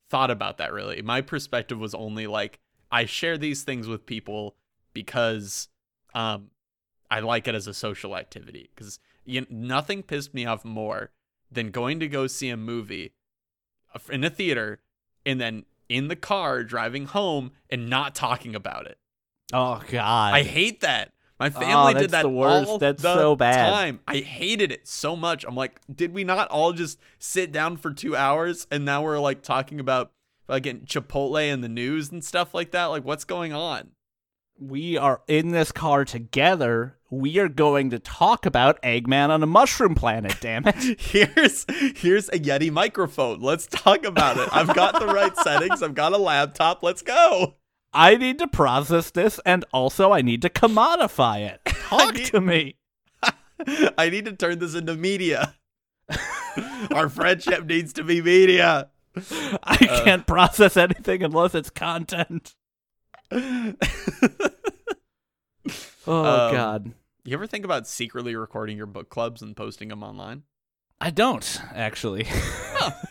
thought 0.09 0.31
about 0.31 0.59
that 0.59 0.73
really. 0.73 1.03
My 1.03 1.21
perspective 1.21 1.79
was 1.79 1.95
only 1.95 2.27
like 2.27 2.59
i 2.91 3.05
share 3.05 3.37
these 3.37 3.63
things 3.63 3.87
with 3.87 4.07
people 4.07 4.57
because 4.95 5.69
um 6.15 6.51
i 7.11 7.21
like 7.21 7.47
it 7.47 7.55
as 7.55 7.67
a 7.67 7.75
social 7.75 8.17
activity. 8.17 8.71
Because 8.75 8.99
you, 9.25 9.47
nothing 9.51 10.03
pissed 10.03 10.33
me 10.35 10.47
off 10.47 10.65
more 10.65 11.11
than 11.51 11.71
going 11.71 12.01
to 12.01 12.09
go 12.09 12.27
see 12.27 12.49
a 12.49 12.57
movie 12.57 13.13
uh, 13.95 13.99
in 14.11 14.25
a 14.25 14.31
theater 14.31 14.81
and 15.25 15.41
then 15.41 15.65
in 15.89 16.09
the 16.09 16.17
car 16.17 16.63
driving 16.65 17.07
home 17.07 17.53
and 17.71 17.89
not 17.89 18.15
talking 18.15 18.55
about 18.55 18.87
it. 18.87 18.99
Oh 19.53 19.83
God, 19.91 20.35
I 20.35 20.43
hate 20.43 20.81
that. 20.81 21.13
My 21.41 21.47
Oh, 21.49 21.51
family 21.61 21.93
that's 21.95 22.03
did 22.05 22.11
that 22.13 22.23
the 22.23 22.29
worst. 22.29 22.69
all 22.69 22.79
That's 22.79 23.03
the 23.03 23.15
so 23.15 23.37
bad. 23.37 23.71
time. 23.71 24.01
I 24.09 24.17
hated 24.19 24.73
it 24.73 24.89
so 24.89 25.15
much. 25.15 25.45
I'm 25.45 25.55
like, 25.55 25.81
did 25.95 26.13
we 26.13 26.25
not 26.25 26.49
all 26.49 26.73
just 26.73 26.99
sit 27.19 27.53
down 27.53 27.77
for 27.77 27.93
two 27.93 28.17
hours 28.17 28.67
and 28.71 28.85
now 28.85 29.03
we're 29.03 29.21
like 29.21 29.43
talking 29.43 29.79
about 29.79 30.11
like 30.49 30.65
Chipotle 30.65 31.53
and 31.53 31.63
the 31.63 31.69
news 31.69 32.11
and 32.11 32.25
stuff 32.25 32.55
like 32.55 32.73
that? 32.73 32.87
Like, 32.87 33.05
what's 33.05 33.25
going 33.25 33.53
on? 33.53 33.91
we 34.61 34.99
are 34.99 35.21
in 35.29 35.51
this 35.51 35.71
car 35.71 36.05
together. 36.05 36.97
We 37.11 37.39
are 37.39 37.49
going 37.49 37.91
to 37.91 38.01
talk 38.01 38.45
about 38.45 38.83
Eggman 38.83 39.29
on 39.31 39.41
a 39.41 39.47
mushroom 39.47 39.95
planet. 39.95 40.35
Damn 40.41 40.65
it! 40.67 41.01
Here's 41.01 41.65
here's 41.97 42.29
a 42.31 42.41
Yeti 42.41 42.69
microphone. 42.73 43.41
Let's 43.41 43.69
talk 43.69 44.05
about 44.05 44.37
it. 44.37 44.49
I've 44.53 44.75
got 44.75 44.99
the 44.99 45.07
right 45.07 45.35
settings. 45.45 45.81
I've 45.81 45.95
got 45.95 46.13
a 46.13 46.19
laptop. 46.19 46.83
Let's 46.83 47.03
go. 47.03 47.55
I 47.93 48.17
need 48.17 48.39
to 48.39 48.49
process 48.49 49.11
this, 49.11 49.41
and 49.47 49.65
also 49.73 50.13
I 50.13 50.21
need 50.23 50.43
to 50.43 50.49
commodify 50.51 51.41
it. 51.49 51.61
Talk 51.67 52.15
need- 52.15 52.27
to 52.27 52.41
me. 52.41 52.77
I 53.99 54.09
need 54.11 54.25
to 54.27 54.33
turn 54.33 54.59
this 54.59 54.75
into 54.75 54.95
media. 54.95 55.55
Our 56.95 57.09
friendship 57.09 57.67
needs 57.67 57.93
to 57.95 58.05
be 58.05 58.21
media. 58.23 58.89
I 59.65 59.77
can't 60.05 60.27
process 60.27 60.77
anything 60.77 61.23
unless 61.25 61.55
it's 61.55 61.71
content. 61.71 62.55
Oh 63.33 63.75
Um, 66.07 66.55
God, 66.55 66.93
You 67.25 67.35
ever 67.35 67.47
think 67.47 67.65
about 67.65 67.87
secretly 67.87 68.35
recording 68.37 68.77
your 68.77 68.87
book 68.87 69.11
clubs 69.11 69.43
and 69.43 69.57
posting 69.57 69.89
them 69.89 70.03
online? 70.03 70.45
I 71.01 71.11
don't 71.11 71.61
actually. 71.75 72.27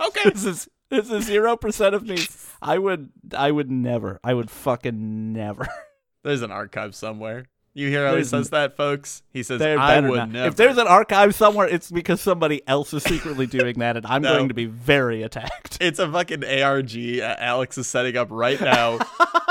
Okay. 0.02 0.30
this 0.32 0.46
is 0.46 0.68
this 0.90 1.10
is 1.10 1.26
zero 1.26 1.56
percent 1.58 1.96
of 1.96 2.04
me. 2.04 2.18
I 2.62 2.78
would 2.78 3.10
I 3.36 3.52
would 3.52 3.70
never. 3.72 4.20
I 4.24 4.34
would 4.34 4.50
fucking 4.50 5.34
never. 5.34 5.68
There's 6.24 6.42
an 6.42 6.52
archive 6.52 6.96
somewhere. 6.96 7.46
You 7.74 7.90
hear 7.90 8.08
how 8.08 8.14
There's 8.14 8.28
he 8.28 8.30
says 8.32 8.50
that, 8.50 8.76
folks? 8.76 9.22
He 9.32 9.44
says, 9.44 9.62
I 9.62 10.00
would 10.00 10.18
not. 10.18 10.30
never. 10.32 10.48
If 10.48 10.56
there's 10.56 10.80
an 10.80 10.88
archive 10.88 11.36
somewhere, 11.36 11.68
it's 11.68 11.92
because 11.92 12.20
somebody 12.20 12.64
else 12.68 12.92
is 12.92 13.04
secretly 13.04 13.46
doing 13.58 13.78
that, 13.78 13.96
and 13.98 14.06
I'm 14.08 14.24
No. 14.24 14.36
going 14.36 14.48
to 14.48 14.56
be 14.56 14.66
very 14.66 15.22
attacked. 15.22 15.78
it's 15.80 16.00
a 16.00 16.12
fucking 16.12 16.44
ARG 16.44 16.98
uh, 17.22 17.36
Alex 17.38 17.78
is 17.78 17.86
setting 17.86 18.18
up 18.18 18.30
right 18.32 18.60
now. 18.60 18.98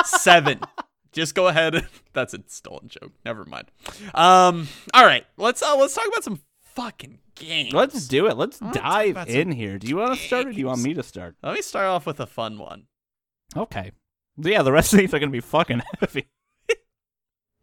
Seven. 0.05 0.59
Just 1.13 1.37
go 1.37 1.47
ahead. 1.47 1.87
That's 2.15 2.35
a 2.35 2.41
stolen 2.49 2.89
joke. 2.89 3.13
Never 3.25 3.45
mind. 3.45 3.71
Um. 4.13 4.67
All 4.93 5.05
right. 5.07 5.25
Let's 5.37 5.63
uh, 5.63 5.77
let's 5.77 5.95
talk 5.95 6.09
about 6.09 6.25
some 6.25 6.41
fucking 6.77 7.19
games. 7.35 7.73
Let's 7.73 8.07
do 8.07 8.27
it. 8.29 8.37
Let's 8.37 8.61
I 8.63 8.65
wanna 8.67 8.75
talk 8.75 8.83
dive 9.17 9.29
in 9.29 9.51
here. 9.51 9.79
Do 9.79 9.87
you 9.89 9.97
want 9.97 10.17
to 10.19 10.25
start, 10.25 10.47
or 10.47 10.53
do 10.53 10.59
you 10.59 10.67
want 10.67 10.83
me 10.83 10.95
to 10.95 11.03
start? 11.03 11.35
Let 11.43 11.55
me 11.55 11.63
start 11.63 11.87
off 11.87 12.07
with 12.07 12.21
a 12.21 12.27
fun 12.27 12.59
one. 12.59 12.85
Okay. 13.57 13.93
Yeah, 14.37 14.63
the 14.63 14.73
rest 14.73 14.93
of 14.93 14.99
these 15.01 15.13
are 15.15 15.19
going 15.19 15.31
to 15.31 15.37
be 15.37 15.41
fucking 15.41 15.83
heavy. 16.01 16.27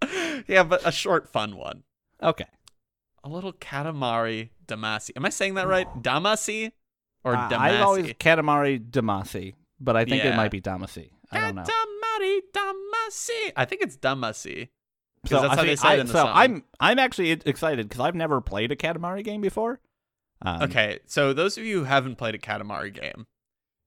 yeah, 0.48 0.64
but 0.64 0.86
a 0.86 0.92
short, 0.92 1.28
fun 1.32 1.56
one. 1.56 1.84
Okay. 2.22 2.46
A 3.24 3.30
little 3.30 3.54
Katamari 3.54 4.50
Damacy. 4.66 5.12
Am 5.16 5.26
I 5.26 5.30
saying 5.30 5.54
that 5.56 5.68
right? 5.68 5.88
Damacy 6.02 6.72
or 7.24 7.36
Uh, 7.36 7.50
Damacy? 7.50 7.58
I've 7.60 7.82
always 7.82 8.06
Katamari 8.14 8.80
Damacy, 8.90 9.54
but 9.80 9.96
I 9.96 10.04
think 10.06 10.24
Yeah. 10.24 10.34
it 10.34 10.36
might 10.36 10.52
be 10.52 10.62
Damacy. 10.62 11.12
I 11.32 11.40
don't 11.42 11.56
know. 11.56 11.64
Katamari 11.64 12.40
Damacy. 12.54 13.52
I 13.56 13.66
think 13.66 13.82
it's 13.82 13.98
Damacy. 13.98 14.70
So 15.26 15.42
that's 15.42 15.54
I 15.54 15.56
how 15.56 15.64
they 15.64 15.76
say 15.76 15.88
I- 15.90 15.96
in 15.96 16.08
the 16.08 16.14
so 16.14 16.20
song. 16.20 16.32
I'm 16.34 16.64
I'm 16.80 17.00
actually 17.00 17.32
excited 17.32 17.88
because 17.88 18.02
I've 18.02 18.16
never 18.16 18.42
played 18.42 18.72
a 18.72 18.76
Katamari 18.76 19.24
game 19.24 19.42
before. 19.42 19.80
Um, 20.42 20.64
Okay, 20.64 21.00
so 21.06 21.34
those 21.34 21.58
of 21.58 21.64
you 21.64 21.80
who 21.80 21.84
haven't 21.86 22.18
played 22.18 22.36
a 22.36 22.40
Katamari 22.40 22.94
game, 22.94 23.28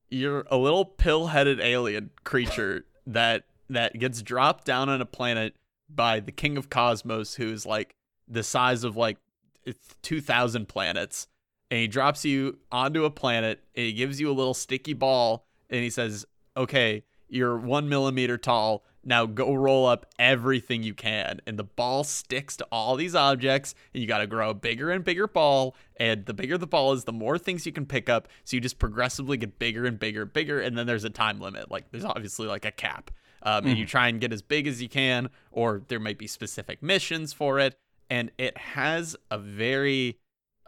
you're 0.08 0.46
a 0.50 0.56
little 0.56 0.84
pill-headed 0.86 1.60
alien 1.60 2.10
creature 2.24 2.86
that 3.06 3.44
that 3.68 3.98
gets 3.98 4.22
dropped 4.22 4.64
down 4.64 4.88
on 4.88 5.00
a 5.00 5.06
planet 5.06 5.54
by 5.88 6.20
the 6.20 6.32
king 6.32 6.56
of 6.56 6.70
cosmos 6.70 7.34
who's 7.34 7.66
like 7.66 7.94
the 8.28 8.42
size 8.42 8.84
of 8.84 8.96
like 8.96 9.18
it's 9.64 9.94
2000 10.02 10.66
planets 10.68 11.26
and 11.70 11.80
he 11.80 11.86
drops 11.88 12.24
you 12.24 12.58
onto 12.72 13.04
a 13.04 13.10
planet 13.10 13.60
and 13.74 13.86
he 13.86 13.92
gives 13.92 14.20
you 14.20 14.30
a 14.30 14.32
little 14.32 14.54
sticky 14.54 14.94
ball 14.94 15.46
and 15.70 15.82
he 15.82 15.90
says 15.90 16.24
okay 16.56 17.04
you're 17.28 17.56
one 17.56 17.88
millimeter 17.88 18.38
tall 18.38 18.84
now 19.06 19.24
go 19.24 19.54
roll 19.54 19.86
up 19.86 20.04
everything 20.18 20.82
you 20.82 20.92
can 20.92 21.40
and 21.46 21.58
the 21.58 21.64
ball 21.64 22.02
sticks 22.04 22.56
to 22.56 22.66
all 22.72 22.96
these 22.96 23.14
objects 23.14 23.74
and 23.94 24.02
you 24.02 24.06
got 24.08 24.18
to 24.18 24.26
grow 24.26 24.50
a 24.50 24.54
bigger 24.54 24.90
and 24.90 25.04
bigger 25.04 25.26
ball 25.28 25.74
and 25.96 26.26
the 26.26 26.34
bigger 26.34 26.58
the 26.58 26.66
ball 26.66 26.92
is 26.92 27.04
the 27.04 27.12
more 27.12 27.38
things 27.38 27.64
you 27.64 27.72
can 27.72 27.86
pick 27.86 28.08
up 28.08 28.28
so 28.44 28.56
you 28.56 28.60
just 28.60 28.78
progressively 28.78 29.36
get 29.36 29.58
bigger 29.58 29.86
and 29.86 29.98
bigger 29.98 30.22
and 30.22 30.32
bigger 30.32 30.60
and 30.60 30.76
then 30.76 30.86
there's 30.86 31.04
a 31.04 31.10
time 31.10 31.40
limit. 31.40 31.70
Like 31.70 31.90
there's 31.92 32.04
obviously 32.04 32.46
like 32.48 32.64
a 32.64 32.72
cap. 32.72 33.10
Um, 33.42 33.64
and 33.66 33.78
you 33.78 33.86
try 33.86 34.08
and 34.08 34.20
get 34.20 34.32
as 34.32 34.42
big 34.42 34.66
as 34.66 34.82
you 34.82 34.88
can 34.88 35.30
or 35.52 35.82
there 35.86 36.00
might 36.00 36.18
be 36.18 36.26
specific 36.26 36.82
missions 36.82 37.32
for 37.32 37.60
it 37.60 37.78
and 38.10 38.32
it 38.38 38.58
has 38.58 39.14
a 39.30 39.38
very 39.38 40.18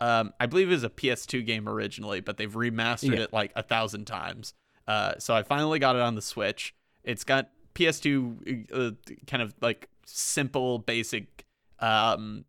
um, 0.01 0.33
i 0.39 0.47
believe 0.47 0.69
it 0.69 0.75
was 0.75 0.85
a 0.85 0.91
ps2 0.91 1.45
game 1.45 1.69
originally 1.69 2.21
but 2.21 2.37
they've 2.37 2.55
remastered 2.55 3.17
Yeah. 3.17 3.23
it 3.25 3.33
like 3.33 3.51
a 3.57 3.65
thousand 3.65 4.05
times. 4.05 4.55
Uh, 4.87 5.15
so 5.19 5.35
i 5.35 5.43
finally 5.43 5.79
got 5.81 5.97
it 5.97 6.03
on 6.03 6.15
the 6.15 6.23
switch. 6.23 6.73
It's 7.03 7.25
got 7.25 7.51
ps2 7.79 8.73
uh, 8.73 9.13
kind 9.27 9.43
of 9.43 9.55
like 9.61 9.89
simple 10.07 10.79
basic 10.79 11.45
um, 11.81 12.45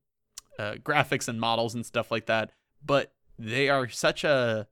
uh, 0.57 0.73
graphics 0.83 1.27
and 1.27 1.39
models 1.39 1.75
and 1.75 1.85
stuff 1.85 2.09
like 2.11 2.25
that 2.25 2.51
but 2.85 3.11
they 3.37 3.69
are 3.69 3.87
such 3.89 4.23
a 4.23 4.67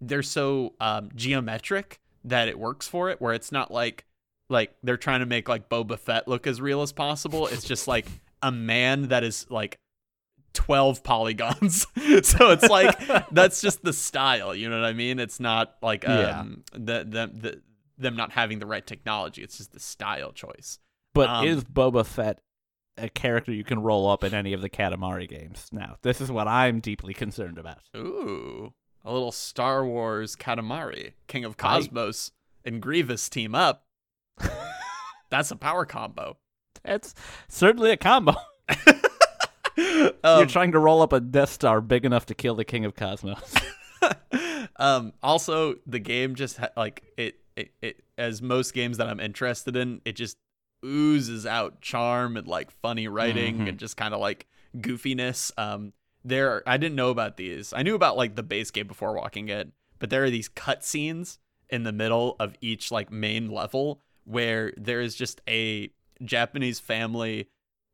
they're 0.00 0.22
so 0.22 0.74
um, 0.80 1.10
geometric 1.14 2.00
that 2.24 2.48
it 2.48 2.58
works 2.58 2.86
for 2.88 3.10
it 3.10 3.20
where 3.20 3.32
it's 3.34 3.50
not 3.52 3.70
like 3.70 4.04
like 4.48 4.74
they're 4.82 4.96
trying 4.96 5.20
to 5.20 5.26
make 5.26 5.48
like 5.48 5.68
Boba 5.68 5.98
Fett 5.98 6.28
look 6.28 6.46
as 6.46 6.60
real 6.60 6.82
as 6.82 6.92
possible. 6.92 7.46
It's 7.48 7.64
just 7.64 7.88
like 7.88 8.06
a 8.42 8.52
man 8.52 9.08
that 9.08 9.24
is 9.24 9.46
like 9.50 9.78
12 10.54 11.02
polygons. 11.02 11.82
so 12.22 12.50
it's 12.50 12.68
like 12.68 12.96
that's 13.32 13.60
just 13.60 13.82
the 13.82 13.92
style, 13.92 14.54
you 14.54 14.68
know 14.68 14.78
what 14.80 14.86
I 14.86 14.92
mean? 14.92 15.18
It's 15.18 15.40
not 15.40 15.76
like 15.82 16.04
Yeah. 16.04 16.40
um 16.40 16.62
the, 16.72 16.98
the, 17.08 17.30
the 17.34 17.62
them 17.98 18.16
not 18.16 18.32
having 18.32 18.58
the 18.58 18.66
right 18.66 18.86
technology. 18.86 19.42
It's 19.42 19.58
just 19.58 19.72
the 19.72 19.80
style 19.80 20.32
choice. 20.32 20.78
But 21.14 21.28
Um, 21.30 21.46
is 21.46 21.64
Boba 21.64 22.04
Fett 22.04 22.40
a 22.98 23.08
character 23.08 23.52
you 23.52 23.64
can 23.64 23.80
roll 23.80 24.08
up 24.08 24.24
in 24.24 24.32
any 24.34 24.52
of 24.52 24.60
the 24.62 24.70
Katamari 24.70 25.28
games? 25.28 25.68
Now, 25.72 25.96
this 26.02 26.20
is 26.20 26.30
what 26.30 26.48
I'm 26.48 26.80
deeply 26.80 27.14
concerned 27.14 27.58
about. 27.58 27.78
Ooh, 27.96 28.72
a 29.04 29.12
little 29.12 29.32
Star 29.32 29.84
Wars 29.86 30.36
Katamari, 30.36 31.12
King 31.26 31.44
of 31.44 31.56
Cosmos 31.56 32.32
and 32.64 32.80
Grievous 32.82 33.28
team 33.28 33.54
up. 33.54 33.86
That's 35.30 35.50
a 35.50 35.56
power 35.56 35.84
combo. 35.86 36.38
That's 36.84 37.14
certainly 37.48 37.90
a 37.90 37.96
combo. 37.96 38.34
You're 39.76 40.12
Um, 40.24 40.46
trying 40.48 40.72
to 40.72 40.78
roll 40.78 41.02
up 41.02 41.12
a 41.12 41.20
Death 41.20 41.50
Star 41.50 41.80
big 41.80 42.04
enough 42.04 42.26
to 42.26 42.34
kill 42.34 42.54
the 42.54 42.64
King 42.64 42.84
of 42.84 42.94
Cosmos. 42.94 43.54
um, 44.76 45.12
also, 45.22 45.74
the 45.86 45.98
game 45.98 46.34
just 46.34 46.56
ha- 46.58 46.70
like 46.76 47.02
it, 47.16 47.36
it, 47.56 47.72
it, 47.82 48.04
as 48.18 48.40
most 48.42 48.74
games 48.74 48.98
that 48.98 49.08
I'm 49.08 49.20
interested 49.20 49.76
in, 49.76 50.00
it 50.04 50.14
just 50.16 50.36
oozes 50.84 51.46
out 51.46 51.80
charm 51.80 52.36
and 52.36 52.46
like 52.46 52.70
funny 52.70 53.08
writing 53.08 53.58
Mhm. 53.60 53.68
and 53.70 53.78
just 53.78 53.96
kind 53.96 54.14
of 54.14 54.20
like 54.20 54.46
goofiness. 54.76 55.50
Um, 55.58 55.92
there, 56.24 56.62
I 56.68 56.76
didn't 56.76 56.96
know 56.96 57.10
about 57.10 57.36
these. 57.36 57.72
I 57.72 57.82
knew 57.82 57.94
about 57.94 58.16
like 58.16 58.34
the 58.36 58.42
base 58.42 58.70
game 58.70 58.86
before 58.86 59.14
walking 59.14 59.48
it, 59.48 59.72
but 59.98 60.10
there 60.10 60.22
are 60.24 60.30
these 60.30 60.48
cutscenes 60.48 61.38
in 61.70 61.82
the 61.84 61.92
middle 61.92 62.36
of 62.38 62.54
each 62.60 62.90
like 62.92 63.10
main 63.10 63.50
level 63.50 64.00
where 64.24 64.72
there 64.76 65.00
is 65.00 65.14
just 65.14 65.40
a 65.48 65.90
Japanese 66.24 66.78
family 66.80 67.48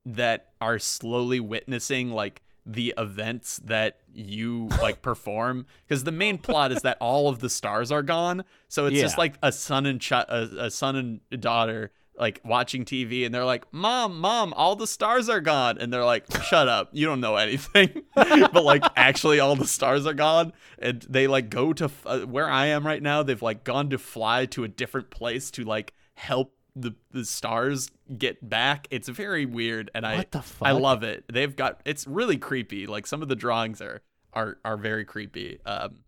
that 0.05 0.53
are 0.61 0.79
slowly 0.79 1.41
witnessing 1.41 2.11
like 2.11 2.43
the 2.65 2.95
events 2.97 3.61
that 3.65 3.99
you 4.13 4.69
like 4.81 5.03
perform 5.11 5.67
because 5.87 6.05
the 6.05 6.13
main 6.13 6.39
plot 6.39 6.73
is 6.73 6.83
that 6.83 6.97
all 7.01 7.29
of 7.29 7.41
the 7.41 7.51
stars 7.51 7.91
are 7.91 8.03
gone. 8.03 8.45
So 8.69 8.87
it's 8.87 8.97
just 9.03 9.19
like 9.19 9.35
a 9.43 9.51
son 9.53 9.87
and 9.87 10.01
ch- 10.01 10.13
a, 10.13 10.49
a 10.59 10.71
son 10.71 10.97
and 10.97 11.41
daughter 11.41 11.91
like 12.19 12.41
watching 12.45 12.85
tv 12.85 13.25
and 13.25 13.35
they're 13.35 13.45
like 13.45 13.65
mom 13.73 14.21
mom 14.21 14.53
all 14.53 14.77
the 14.77 14.87
stars 14.87 15.29
are 15.29 15.41
gone. 15.41 15.79
And 15.79 15.93
they're 15.93 16.05
like 16.05 16.25
shut 16.43 16.69
up. 16.69 16.91
You 16.93 17.07
don't 17.07 17.21
know 17.21 17.37
anything. 17.37 18.03
But 18.15 18.65
like 18.65 18.85
actually 18.97 19.41
all 19.41 19.57
the 19.57 19.67
stars 19.67 20.07
are 20.07 20.15
gone. 20.15 20.53
And 20.79 21.05
they 21.09 21.27
like 21.27 21.49
go 21.51 21.73
to 21.73 21.85
f- 21.85 22.07
uh, 22.07 22.21
where 22.21 22.49
i 22.49 22.67
am 22.67 22.87
right 22.87 23.03
now 23.03 23.23
they've 23.23 23.43
like 23.43 23.65
gone 23.65 23.91
to 23.91 23.99
fly 23.99 24.47
to 24.47 24.63
a 24.65 24.69
different 24.69 25.11
place 25.11 25.51
to 25.53 25.65
like 25.65 25.95
help 26.15 26.55
the 26.75 26.93
the 27.11 27.25
stars 27.25 27.91
get 28.17 28.49
back 28.49 28.89
it's 28.91 29.09
very 29.09 29.45
weird 29.45 29.91
and 29.95 30.07
i 30.07 30.17
what 30.17 30.33
fuck? 30.33 30.69
I 30.69 30.73
love 30.73 31.03
it. 31.03 31.25
They've 31.31 31.55
got 31.55 31.81
it's 31.85 32.07
really 32.07 32.39
creepy. 32.39 32.87
Like 32.87 33.07
some 33.07 33.23
of 33.23 33.29
the 33.29 33.37
drawings 33.37 33.81
are 33.81 34.03
are 34.33 34.59
are 34.65 34.77
very 34.77 35.05
creepy. 35.05 35.59
Um, 35.67 35.99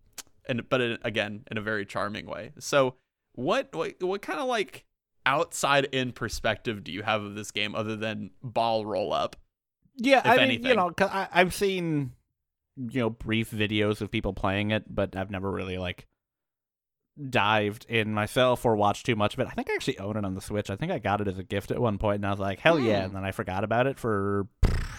and 0.47 0.67
but 0.69 0.81
in, 0.81 0.97
again 1.03 1.43
in 1.51 1.57
a 1.57 1.61
very 1.61 1.85
charming 1.85 2.25
way. 2.25 2.51
So 2.59 2.95
what 3.33 3.73
what 3.73 4.01
what 4.01 4.21
kind 4.21 4.39
of 4.39 4.47
like 4.47 4.85
outside 5.25 5.85
in 5.85 6.11
perspective 6.11 6.83
do 6.83 6.91
you 6.91 7.03
have 7.03 7.23
of 7.23 7.35
this 7.35 7.51
game 7.51 7.75
other 7.75 7.95
than 7.95 8.31
ball 8.43 8.85
roll 8.85 9.13
up? 9.13 9.35
Yeah, 9.97 10.21
I 10.25 10.45
mean, 10.45 10.63
you 10.63 10.75
know, 10.75 10.91
I, 10.99 11.29
I've 11.31 11.53
seen, 11.53 12.11
you 12.75 12.99
know, 12.99 13.09
brief 13.09 13.49
videos 13.49 14.01
of 14.01 14.11
people 14.11 14.33
playing 14.33 14.71
it, 14.71 14.83
but 14.93 15.15
I've 15.15 15.31
never 15.31 15.49
really 15.49 15.77
like 15.77 16.05
dived 17.29 17.85
in 17.87 18.13
myself 18.13 18.65
or 18.65 18.75
watched 18.75 19.05
too 19.05 19.15
much 19.15 19.33
of 19.33 19.39
it. 19.39 19.47
I 19.47 19.51
think 19.51 19.69
I 19.69 19.73
actually 19.73 19.99
own 19.99 20.17
it 20.17 20.25
on 20.25 20.35
the 20.35 20.41
Switch. 20.41 20.69
I 20.69 20.75
think 20.75 20.91
I 20.91 20.99
got 20.99 21.21
it 21.21 21.27
as 21.27 21.37
a 21.37 21.43
gift 21.43 21.71
at 21.71 21.79
one 21.79 21.97
point, 21.97 22.17
and 22.17 22.25
I 22.25 22.31
was 22.31 22.39
like, 22.39 22.59
hell 22.59 22.79
yeah! 22.79 22.99
Hmm. 22.99 23.05
And 23.05 23.15
then 23.15 23.25
I 23.25 23.31
forgot 23.31 23.63
about 23.63 23.87
it 23.87 23.99
for 23.99 24.47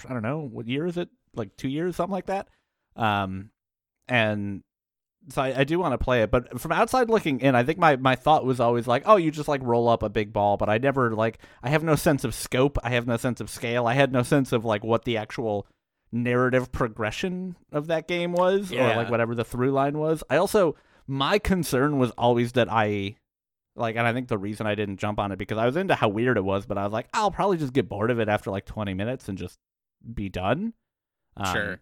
I 0.09 0.13
don't 0.13 0.23
know 0.23 0.41
what 0.41 0.69
year 0.69 0.87
is 0.87 0.97
it? 0.97 1.09
Like 1.35 1.57
two 1.57 1.69
years, 1.69 1.97
something 1.97 2.13
like 2.13 2.27
that. 2.27 2.49
Um, 2.97 3.51
and 4.09 4.63
so 5.29 5.43
I, 5.43 5.61
I 5.61 5.65
do 5.65 5.79
want 5.79 5.93
to 5.93 6.03
play 6.03 6.23
it, 6.23 6.31
but 6.31 6.61
from 6.61 6.73
outside 6.73 7.11
looking 7.11 7.41
in, 7.41 7.55
I 7.55 7.65
think 7.65 7.79
my, 7.79 7.97
my 7.97 8.15
thought 8.15 8.45
was 8.45 8.61
always 8.61 8.87
like, 8.87 9.03
oh, 9.07 9.17
you 9.17 9.31
just 9.31 9.49
like 9.49 9.61
roll 9.63 9.89
up 9.89 10.03
a 10.03 10.09
big 10.09 10.33
ball, 10.33 10.57
but 10.57 10.69
I 10.69 10.79
never 10.79 11.15
like 11.15 11.39
I 11.63 11.71
have 11.71 11.83
no 11.83 11.97
sense 11.97 12.25
of 12.25 12.35
scope, 12.35 12.79
I 12.83 12.91
have 12.91 13.07
no 13.07 13.17
sense 13.17 13.41
of 13.41 13.51
scale, 13.51 13.87
I 13.87 13.95
had 13.95 14.13
no 14.13 14.23
sense 14.23 14.53
of 14.53 14.65
like 14.65 14.85
what 14.85 15.05
the 15.05 15.17
actual 15.17 15.67
narrative 16.13 16.71
progression 16.71 17.57
of 17.73 17.89
that 17.89 18.07
game 18.07 18.33
was, 18.33 18.73
or 18.73 18.79
like 18.97 19.11
whatever 19.11 19.35
the 19.35 19.45
through 19.45 19.73
line 19.73 19.99
was. 19.99 20.23
I 20.31 20.37
also 20.37 20.77
my 21.07 21.39
concern 21.39 21.99
was 21.99 22.11
always 22.13 22.53
that 22.53 22.69
I 22.71 23.17
like, 23.75 23.97
and 23.97 24.07
I 24.07 24.13
think 24.13 24.29
the 24.29 24.39
reason 24.39 24.67
I 24.67 24.75
didn't 24.75 24.97
jump 24.99 25.19
on 25.19 25.33
it 25.33 25.39
because 25.39 25.59
I 25.59 25.67
was 25.67 25.77
into 25.77 25.95
how 25.95 26.09
weird 26.09 26.37
it 26.37 26.45
was, 26.45 26.65
but 26.67 26.79
I 26.79 26.85
was 26.85 26.93
like, 26.93 27.09
I'll 27.13 27.31
probably 27.31 27.59
just 27.59 27.73
get 27.73 27.89
bored 27.89 28.11
of 28.11 28.19
it 28.19 28.29
after 28.29 28.51
like 28.51 28.65
twenty 28.65 28.95
minutes 28.95 29.29
and 29.29 29.37
just 29.37 29.59
be 30.15 30.29
done. 30.29 30.73
Um, 31.37 31.53
Sure. 31.55 31.81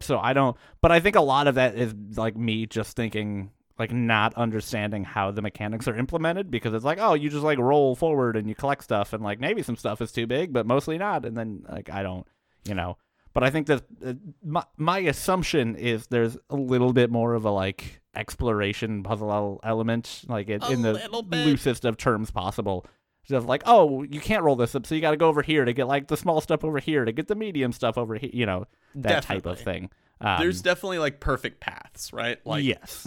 so 0.00 0.18
I 0.18 0.32
don't, 0.32 0.56
but 0.80 0.90
I 0.90 1.00
think 1.00 1.16
a 1.16 1.20
lot 1.20 1.46
of 1.46 1.56
that 1.56 1.76
is 1.76 1.94
like 2.16 2.36
me 2.36 2.66
just 2.66 2.96
thinking, 2.96 3.50
like 3.78 3.92
not 3.92 4.34
understanding 4.34 5.04
how 5.04 5.30
the 5.30 5.42
mechanics 5.42 5.86
are 5.86 5.96
implemented 5.96 6.50
because 6.50 6.72
it's 6.72 6.84
like, 6.84 6.98
oh, 7.00 7.14
you 7.14 7.28
just 7.28 7.44
like 7.44 7.58
roll 7.58 7.94
forward 7.94 8.36
and 8.36 8.48
you 8.48 8.54
collect 8.54 8.82
stuff, 8.82 9.12
and 9.12 9.22
like 9.22 9.38
maybe 9.40 9.62
some 9.62 9.76
stuff 9.76 10.00
is 10.00 10.12
too 10.12 10.26
big, 10.26 10.52
but 10.52 10.66
mostly 10.66 10.96
not. 10.98 11.24
And 11.26 11.36
then 11.36 11.64
like 11.68 11.90
I 11.90 12.02
don't, 12.02 12.26
you 12.64 12.74
know. 12.74 12.96
But 13.34 13.44
I 13.44 13.50
think 13.50 13.66
that 13.68 13.82
uh, 14.04 14.14
my 14.44 14.64
my 14.76 14.98
assumption 14.98 15.76
is 15.76 16.06
there's 16.08 16.36
a 16.50 16.56
little 16.56 16.92
bit 16.92 17.10
more 17.10 17.34
of 17.34 17.44
a 17.44 17.50
like 17.50 18.00
exploration 18.14 19.02
puzzle 19.02 19.60
element, 19.64 20.22
like 20.28 20.48
it, 20.48 20.62
in 20.68 20.82
the 20.82 21.00
loosest 21.30 21.84
of 21.84 21.96
terms 21.96 22.30
possible. 22.30 22.86
Just 23.24 23.46
like, 23.46 23.62
oh, 23.66 24.02
you 24.02 24.20
can't 24.20 24.42
roll 24.42 24.56
this 24.56 24.74
up, 24.74 24.84
so 24.84 24.94
you 24.96 25.00
got 25.00 25.12
to 25.12 25.16
go 25.16 25.28
over 25.28 25.42
here 25.42 25.64
to 25.64 25.72
get 25.72 25.86
like 25.86 26.08
the 26.08 26.16
small 26.16 26.40
stuff 26.40 26.64
over 26.64 26.80
here 26.80 27.04
to 27.04 27.12
get 27.12 27.28
the 27.28 27.36
medium 27.36 27.72
stuff 27.72 27.96
over 27.96 28.16
here, 28.16 28.30
you 28.32 28.44
know, 28.44 28.66
that 28.96 29.22
type 29.22 29.46
of 29.46 29.60
thing. 29.60 29.90
Um, 30.20 30.40
There's 30.40 30.60
definitely 30.60 30.98
like 30.98 31.20
perfect 31.20 31.60
paths, 31.60 32.12
right? 32.12 32.38
Like 32.44 32.64
yes, 32.64 33.06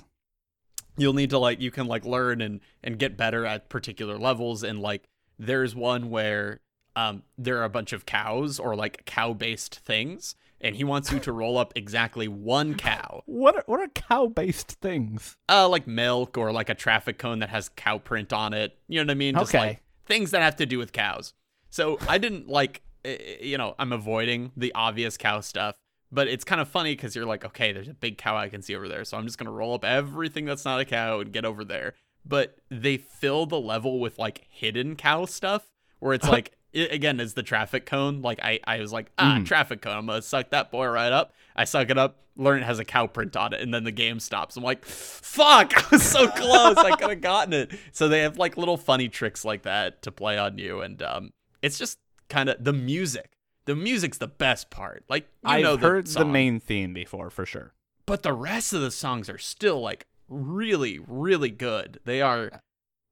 you'll 0.98 1.14
need 1.14 1.32
to 1.32 1.38
like 1.38 1.60
you 1.62 1.70
can 1.70 1.88
like 1.88 2.06
learn 2.06 2.42
and 2.42 2.62
and 2.84 2.98
get 2.98 3.18
better 3.18 3.46
at 3.46 3.70
particular 3.70 4.18
levels 4.18 4.64
and 4.64 4.80
like 4.80 5.08
there's 5.38 5.76
one 5.76 6.10
where 6.10 6.62
um 6.96 7.24
there 7.38 7.58
are 7.60 7.64
a 7.64 7.70
bunch 7.70 7.94
of 7.94 8.06
cows 8.06 8.60
or 8.60 8.76
like 8.76 9.06
cow 9.06 9.34
based 9.34 9.76
things 9.80 10.36
and 10.62 10.76
he 10.76 10.84
wants 10.84 11.12
you 11.12 11.20
to 11.20 11.32
roll 11.42 11.58
up 11.58 11.74
exactly 11.76 12.28
one 12.28 12.76
cow. 12.76 13.22
What 13.26 13.56
are, 13.58 13.64
what 13.68 13.80
are 13.82 13.88
cow 13.90 14.28
based 14.28 14.72
things? 14.82 15.38
uh 15.50 15.68
like 15.68 15.86
milk 15.88 16.38
or 16.38 16.52
like 16.52 16.70
a 16.70 16.76
traffic 16.76 17.18
cone 17.18 17.40
that 17.40 17.50
has 17.50 17.70
cow 17.76 17.98
print 17.98 18.32
on 18.34 18.54
it. 18.54 18.78
You 18.88 19.00
know 19.00 19.08
what 19.08 19.12
i 19.12 19.16
mean? 19.16 19.36
Just 19.36 19.54
Okay. 19.54 19.60
like 19.68 19.82
things 20.06 20.32
that 20.32 20.42
have 20.42 20.56
to 20.58 20.66
do 20.66 20.78
with 20.78 20.94
cows. 20.94 21.34
So 21.70 21.98
i 22.08 22.18
didn't 22.18 22.48
like 22.48 22.82
eh, 23.04 23.18
eh, 23.20 23.36
you 23.42 23.58
know 23.58 23.76
i'm 23.78 23.92
avoiding 23.92 24.52
the 24.56 24.72
obvious 24.74 25.18
cow 25.18 25.42
stuff 25.42 25.76
but 26.12 26.28
it's 26.30 26.46
kind 26.46 26.62
of 26.62 26.68
funny 26.70 26.94
because 26.96 27.16
you're 27.16 27.26
like 27.26 27.44
okay 27.44 27.74
there's 27.74 27.90
a 27.90 27.94
big 27.94 28.18
cow 28.18 28.38
i 28.38 28.48
can 28.48 28.62
see 28.62 28.76
over 28.76 28.88
there 28.88 29.04
so 29.04 29.18
i'm 29.18 29.26
just 29.26 29.38
gonna 29.38 29.52
roll 29.52 29.74
up 29.74 29.84
everything 29.84 30.46
that's 30.46 30.64
not 30.64 30.80
a 30.80 30.86
cow 30.86 31.20
and 31.20 31.34
get 31.34 31.44
over 31.46 31.64
there. 31.66 31.94
But 32.28 32.58
they 32.72 32.98
fill 32.98 33.46
the 33.46 33.60
level 33.60 34.00
with 34.00 34.18
like 34.18 34.48
hidden 34.50 34.96
cow 34.96 35.26
stuff 35.26 35.72
where 36.00 36.14
it's 36.14 36.28
like 36.38 36.55
i 36.76 36.80
again 36.92 37.20
is 37.20 37.34
the 37.34 37.44
traffic 37.44 37.86
cone. 37.86 38.22
Like 38.22 38.40
i 38.44 38.60
i 38.66 38.80
was 38.80 38.92
like 38.94 39.12
ah 39.18 39.38
Mm. 39.40 39.46
traffic 39.46 39.82
cone. 39.82 39.96
I'm 39.98 40.06
gonna 40.06 40.22
suck 40.22 40.50
that 40.52 40.72
boy 40.72 40.88
right 40.88 41.12
up. 41.12 41.34
I 41.56 41.64
suck 41.66 41.90
it 41.90 41.98
up 41.98 42.18
learn 42.38 42.60
it 42.62 42.66
has 42.66 42.80
a 42.80 42.84
cow 42.84 43.08
print 43.08 43.38
on 43.38 43.54
it 43.54 43.62
and 43.62 43.74
then 43.74 43.86
the 43.86 43.92
game 43.94 44.20
stops. 44.20 44.58
I'm 44.58 44.64
like 44.64 44.84
fuck! 44.86 45.74
I 45.86 45.96
was 45.96 46.04
so 46.04 46.28
close. 46.28 46.76
I 46.78 46.96
could 46.98 47.10
have 47.10 47.22
gotten 47.34 47.54
it. 47.54 47.72
So 47.94 48.08
they 48.10 48.20
have 48.22 48.38
like 48.38 48.58
little 48.58 48.76
funny 48.78 49.08
tricks 49.08 49.46
like 49.46 49.62
that 49.64 50.02
to 50.02 50.12
play 50.12 50.38
on 50.38 50.58
you 50.58 50.82
and 50.82 51.02
um 51.02 51.32
it's 51.62 51.78
just 51.78 51.98
kind 52.30 52.50
of 52.50 52.64
the 52.64 52.74
music. 52.74 53.32
The 53.66 53.76
music's 53.76 54.18
the 54.18 54.28
best 54.28 54.70
part. 54.70 55.06
Like 55.10 55.24
you 55.44 55.50
I've 55.50 55.64
know 55.64 55.76
the 55.78 55.88
heard 55.88 56.08
the 56.08 56.26
main 56.26 56.60
theme 56.60 56.94
before 56.94 57.30
for 57.30 57.46
sure. 57.46 57.74
but 58.06 58.22
the 58.24 58.34
rest 58.34 58.74
of 58.74 58.82
the 58.82 58.92
songs 58.92 59.30
are 59.30 59.38
still 59.38 59.80
like 59.80 60.06
really 60.28 61.00
really 61.08 61.50
good. 61.52 62.00
They 62.04 62.22
are 62.22 62.62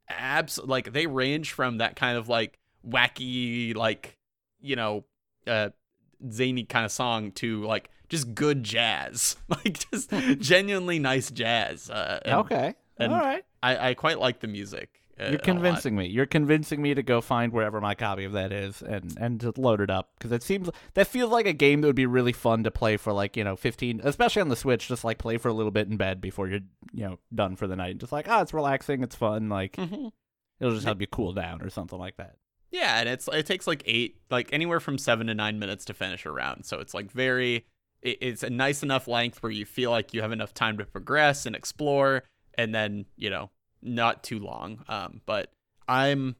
abs 0.10 0.60
like 0.64 0.92
they 0.94 1.08
range 1.08 1.52
from 1.52 1.78
that 1.78 1.96
kind 1.96 2.18
of 2.18 2.28
like 2.30 2.60
wacky 2.88 3.76
like 3.76 4.18
you 4.62 4.76
know 4.76 5.04
uh 5.48 5.70
zany 6.32 6.64
kind 6.64 6.86
of 6.86 6.92
song 6.92 7.32
to 7.32 7.64
like 7.66 7.90
just 8.10 8.34
good 8.36 8.64
jazz 8.64 9.36
like 9.50 9.90
just 9.92 10.12
genuinely 10.40 11.00
nice 11.00 11.32
jazz 11.32 11.90
uh 11.90 12.20
and 12.26 12.36
okay, 12.36 12.76
and 12.98 13.14
all 13.14 13.20
right. 13.20 13.44
I, 13.62 13.90
I 13.90 13.94
quite 13.94 14.20
like 14.20 14.40
the 14.40 14.48
music 14.48 15.00
uh, 15.20 15.30
You're 15.30 15.38
convincing 15.40 15.96
me. 15.96 16.08
You're 16.08 16.26
convincing 16.26 16.82
me 16.82 16.96
to 16.96 17.04
go 17.04 17.22
find 17.22 17.54
wherever 17.54 17.80
my 17.80 17.94
copy 17.94 18.24
of 18.24 18.32
that 18.32 18.52
is 18.52 18.82
and 18.82 19.16
and 19.20 19.40
to 19.42 19.54
load 19.58 19.80
it 19.80 19.92
up 19.92 20.10
because 20.18 20.32
it 20.32 20.42
seems 20.42 20.72
that 20.96 21.06
feels 21.06 21.32
like 21.32 21.46
a 21.46 21.54
game 21.54 21.82
that 21.82 21.88
would 21.88 21.96
be 21.96 22.08
really 22.08 22.34
fun 22.34 22.64
to 22.64 22.72
play 22.72 22.98
for 22.98 23.14
like 23.14 23.38
you 23.38 23.44
know 23.44 23.56
15, 23.56 24.02
especially 24.04 24.42
on 24.42 24.50
the 24.50 24.56
Switch. 24.56 24.88
Just 24.88 25.04
like 25.04 25.20
play 25.20 25.38
for 25.38 25.50
a 25.50 25.54
little 25.54 25.72
bit 25.72 25.88
in 25.88 25.98
bed 25.98 26.20
before 26.20 26.48
you're 26.48 26.62
you 26.94 27.06
know 27.08 27.20
done 27.34 27.56
for 27.56 27.68
the 27.68 27.76
night. 27.76 27.92
And 27.92 28.00
just 28.00 28.12
like 28.12 28.26
oh, 28.28 28.42
it's 28.42 28.56
relaxing, 28.56 29.04
it's 29.04 29.16
fun. 29.16 29.50
Like 29.50 29.74
Mhm. 29.76 30.12
it'll 30.60 30.74
just 30.74 30.86
help 30.86 31.00
you 31.00 31.06
cool 31.06 31.32
down 31.32 31.62
or 31.62 31.70
something 31.70 32.00
like 32.00 32.18
that. 32.18 32.38
Yeah, 32.74 33.00
and 33.00 33.08
it's 33.08 33.30
it 33.32 33.46
takes 33.46 33.68
like 33.68 33.84
eight, 33.86 34.18
like 34.30 34.52
anywhere 34.52 34.80
from 34.82 34.98
seven 34.98 35.28
to 35.28 35.34
nine 35.36 35.60
minutes 35.60 35.86
to 35.86 35.94
finish 35.94 36.26
a 36.26 36.32
round. 36.32 36.66
So 36.66 36.80
it's 36.80 36.94
like 36.94 37.10
very, 37.12 37.66
it, 38.02 38.18
it's 38.20 38.44
a 38.44 38.50
nice 38.50 38.82
enough 38.84 39.08
length 39.08 39.42
where 39.44 39.52
you 39.52 39.64
feel 39.66 39.92
like 39.92 40.14
you 40.14 40.22
have 40.24 40.32
enough 40.32 40.54
time 40.56 40.78
to 40.80 40.86
progress 40.86 41.46
and 41.46 41.56
explore, 41.56 42.24
and 42.56 42.74
then 42.74 43.06
you 43.16 43.30
know 43.30 43.52
not 43.82 44.24
too 44.24 44.40
long. 44.40 44.84
Um, 44.90 45.22
but 45.26 45.52
I'm 45.88 46.36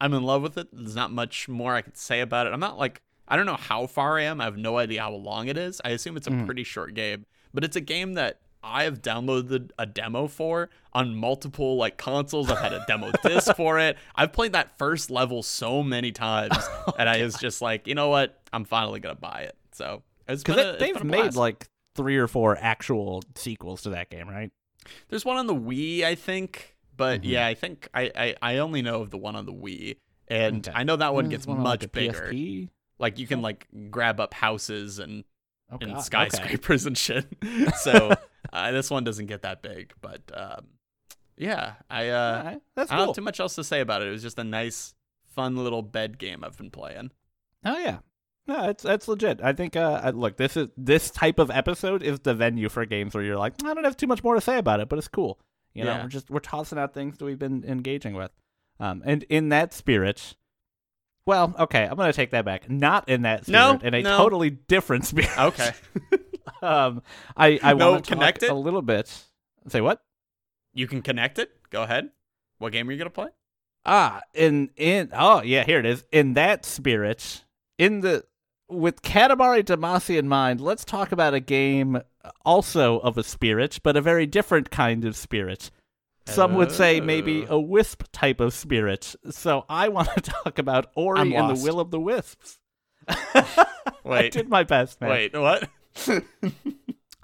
I'm 0.00 0.12
in 0.12 0.22
love 0.22 0.42
with 0.42 0.58
it. 0.58 0.68
There's 0.70 0.94
not 0.94 1.10
much 1.12 1.48
more 1.48 1.74
I 1.74 1.80
could 1.80 1.96
say 1.96 2.20
about 2.20 2.46
it. 2.46 2.52
I'm 2.52 2.60
not 2.60 2.78
like 2.78 3.00
I 3.26 3.36
don't 3.36 3.46
know 3.46 3.56
how 3.56 3.86
far 3.86 4.18
I 4.18 4.24
am. 4.24 4.42
I 4.42 4.44
have 4.44 4.58
no 4.58 4.76
idea 4.76 5.00
how 5.00 5.12
long 5.14 5.48
it 5.48 5.56
is. 5.56 5.80
I 5.82 5.90
assume 5.90 6.18
it's 6.18 6.26
a 6.26 6.30
Mm. 6.30 6.44
pretty 6.44 6.64
short 6.64 6.92
game, 6.92 7.24
but 7.54 7.64
it's 7.64 7.76
a 7.76 7.80
game 7.80 8.12
that 8.14 8.40
I 8.64 8.84
have 8.84 9.02
downloaded 9.02 9.70
a 9.78 9.84
demo 9.86 10.26
for 10.26 10.70
on 10.92 11.14
multiple 11.14 11.76
like 11.76 11.98
consoles. 11.98 12.50
I've 12.50 12.58
had 12.58 12.72
a 12.72 12.84
demo 12.88 13.12
disc 13.22 13.54
for 13.56 13.78
it. 13.78 13.98
I've 14.14 14.32
played 14.32 14.52
that 14.54 14.78
first 14.78 15.10
level 15.10 15.42
so 15.42 15.82
many 15.82 16.10
times, 16.12 16.56
and 16.98 17.08
I 17.08 17.22
was 17.22 17.34
just 17.34 17.60
like, 17.60 17.86
you 17.86 17.94
know 17.94 18.08
what? 18.08 18.40
I'm 18.52 18.64
finally 18.64 19.00
gonna 19.00 19.14
buy 19.16 19.42
it. 19.42 19.56
So 19.72 20.02
it's 20.26 20.42
Because 20.42 20.76
been 20.78 20.96
a 20.96 21.04
made 21.04 21.34
like 21.34 21.68
three 21.94 22.16
or 22.16 22.26
four 22.26 22.56
actual 22.58 23.22
sequels 23.34 23.82
to 23.82 23.90
that 23.90 24.08
game, 24.10 24.28
right? 24.28 24.50
There's 25.08 25.24
one 25.24 25.36
on 25.36 25.46
the 25.46 25.54
Wii, 25.54 26.02
I 26.04 26.14
think, 26.14 26.74
but 26.96 27.20
Mhm. 27.22 27.24
yeah, 27.30 27.46
I 27.46 27.54
think 27.54 27.88
I, 27.94 28.10
I 28.16 28.34
I 28.42 28.58
only 28.58 28.80
know 28.82 29.02
of 29.02 29.10
the 29.10 29.18
one 29.18 29.36
on 29.36 29.46
the 29.46 29.52
Wii, 29.52 29.96
and 30.28 30.66
Okay. 30.66 30.76
I 30.78 30.84
know 30.84 30.96
that 30.96 31.12
one 31.14 31.24
There's 31.24 31.32
gets 31.38 31.46
one 31.46 31.58
on, 31.58 31.62
much 31.64 31.82
like, 31.82 31.92
bigger. 31.92 32.30
PSP? 32.32 32.68
Like 32.98 33.18
you 33.18 33.26
can 33.26 33.42
like 33.42 33.66
grab 33.90 34.20
up 34.20 34.32
houses 34.34 34.98
and, 35.00 35.24
Oh, 35.70 35.78
and 35.80 35.90
God, 35.90 35.96
okay. 35.98 36.02
skyscrapers 36.04 36.86
and 36.86 36.96
shit. 36.96 37.26
so 37.78 38.12
uh, 38.52 38.70
this 38.72 38.90
one 38.90 39.04
doesn't 39.04 39.26
get 39.26 39.42
that 39.42 39.62
big, 39.62 39.92
but 40.00 40.20
um, 40.34 40.66
yeah, 41.36 41.74
I 41.90 42.08
uh, 42.08 42.38
Alright, 42.38 42.62
That's 42.76 42.90
I 42.90 42.96
don't 42.96 43.06
cool. 43.06 43.12
have 43.12 43.16
too 43.16 43.22
much 43.22 43.40
else 43.40 43.54
to 43.56 43.64
say 43.64 43.80
about 43.80 44.02
it. 44.02 44.08
It 44.08 44.12
was 44.12 44.22
just 44.22 44.38
a 44.38 44.44
nice, 44.44 44.94
fun 45.34 45.56
little 45.56 45.82
bed 45.82 46.18
game 46.18 46.44
I've 46.44 46.56
been 46.56 46.70
playing. 46.70 47.10
Oh 47.64 47.78
yeah. 47.78 47.98
No, 48.46 48.68
it's 48.68 48.82
that's 48.82 49.08
legit. 49.08 49.40
I 49.42 49.52
think 49.54 49.74
uh 49.74 50.12
look, 50.14 50.36
this 50.36 50.56
is 50.56 50.68
this 50.76 51.10
type 51.10 51.38
of 51.38 51.50
episode 51.50 52.02
is 52.02 52.20
the 52.20 52.34
venue 52.34 52.68
for 52.68 52.84
games 52.84 53.14
where 53.14 53.24
you're 53.24 53.38
like, 53.38 53.54
I 53.64 53.72
don't 53.74 53.84
have 53.84 53.96
too 53.96 54.06
much 54.06 54.22
more 54.22 54.34
to 54.34 54.40
say 54.40 54.58
about 54.58 54.80
it, 54.80 54.88
but 54.88 54.98
it's 54.98 55.08
cool. 55.08 55.40
You 55.72 55.84
know, 55.84 55.92
Yeah. 55.92 56.02
we're 56.02 56.08
just 56.08 56.30
we're 56.30 56.40
tossing 56.40 56.78
out 56.78 56.92
things 56.94 57.16
that 57.18 57.24
we've 57.24 57.38
been 57.38 57.64
engaging 57.66 58.14
with. 58.14 58.30
Um 58.78 59.02
and 59.06 59.22
in 59.24 59.48
that 59.48 59.72
spirit 59.72 60.34
well, 61.26 61.54
okay, 61.58 61.84
I'm 61.84 61.96
gonna 61.96 62.12
take 62.12 62.32
that 62.32 62.44
back. 62.44 62.68
Not 62.68 63.08
in 63.08 63.22
that 63.22 63.46
spirit, 63.46 63.58
No, 63.82 63.88
in 63.88 63.94
a 63.94 64.02
no. 64.02 64.18
totally 64.18 64.50
different 64.50 65.06
spirit. 65.06 65.36
Okay. 65.38 65.70
um 66.62 67.02
I 67.36 67.58
I 67.62 67.74
No, 67.74 67.92
want 67.92 68.04
to 68.06 68.10
connect 68.14 68.40
talk 68.40 68.50
it? 68.50 68.52
a 68.52 68.56
little 68.56 68.82
bit. 68.82 69.12
Say 69.68 69.80
what? 69.80 70.02
You 70.72 70.86
can 70.86 71.02
connect 71.02 71.38
it. 71.38 71.50
Go 71.70 71.82
ahead. 71.82 72.10
What 72.58 72.72
game 72.72 72.88
are 72.88 72.92
you 72.92 72.98
gonna 72.98 73.10
play? 73.10 73.28
Ah, 73.86 74.22
in 74.32 74.70
in 74.76 75.10
oh 75.12 75.42
yeah, 75.42 75.64
here 75.64 75.78
it 75.78 75.86
is. 75.86 76.04
In 76.12 76.34
that 76.34 76.64
spirit, 76.64 77.44
in 77.78 78.00
the 78.00 78.24
with 78.68 79.02
Katamari 79.02 79.62
Damacy 79.62 80.18
in 80.18 80.26
mind, 80.28 80.60
let's 80.60 80.84
talk 80.84 81.12
about 81.12 81.34
a 81.34 81.40
game 81.40 82.00
also 82.44 82.98
of 83.00 83.18
a 83.18 83.22
spirit, 83.22 83.78
but 83.82 83.96
a 83.96 84.00
very 84.00 84.26
different 84.26 84.70
kind 84.70 85.04
of 85.04 85.16
spirit. 85.16 85.70
Some 86.26 86.54
would 86.54 86.72
say 86.72 87.00
maybe 87.02 87.46
Oh. 87.46 87.56
a 87.56 87.60
wisp 87.60 88.04
type 88.10 88.40
of 88.40 88.54
spirit. 88.54 89.14
So 89.30 89.66
I 89.68 89.88
want 89.88 90.08
to 90.14 90.20
talk 90.42 90.58
about 90.58 90.86
Ori 90.96 91.34
and 91.34 91.54
the. 91.54 91.62
Will 91.62 91.78
of 91.80 91.90
the 91.90 92.00
Wisps. 92.00 92.58
I 93.08 93.66
Wait. 94.02 94.32
did 94.32 94.48
my 94.48 94.62
best, 94.64 94.98
man. 95.02 95.10
Wait, 95.10 95.34
what? 95.38 95.68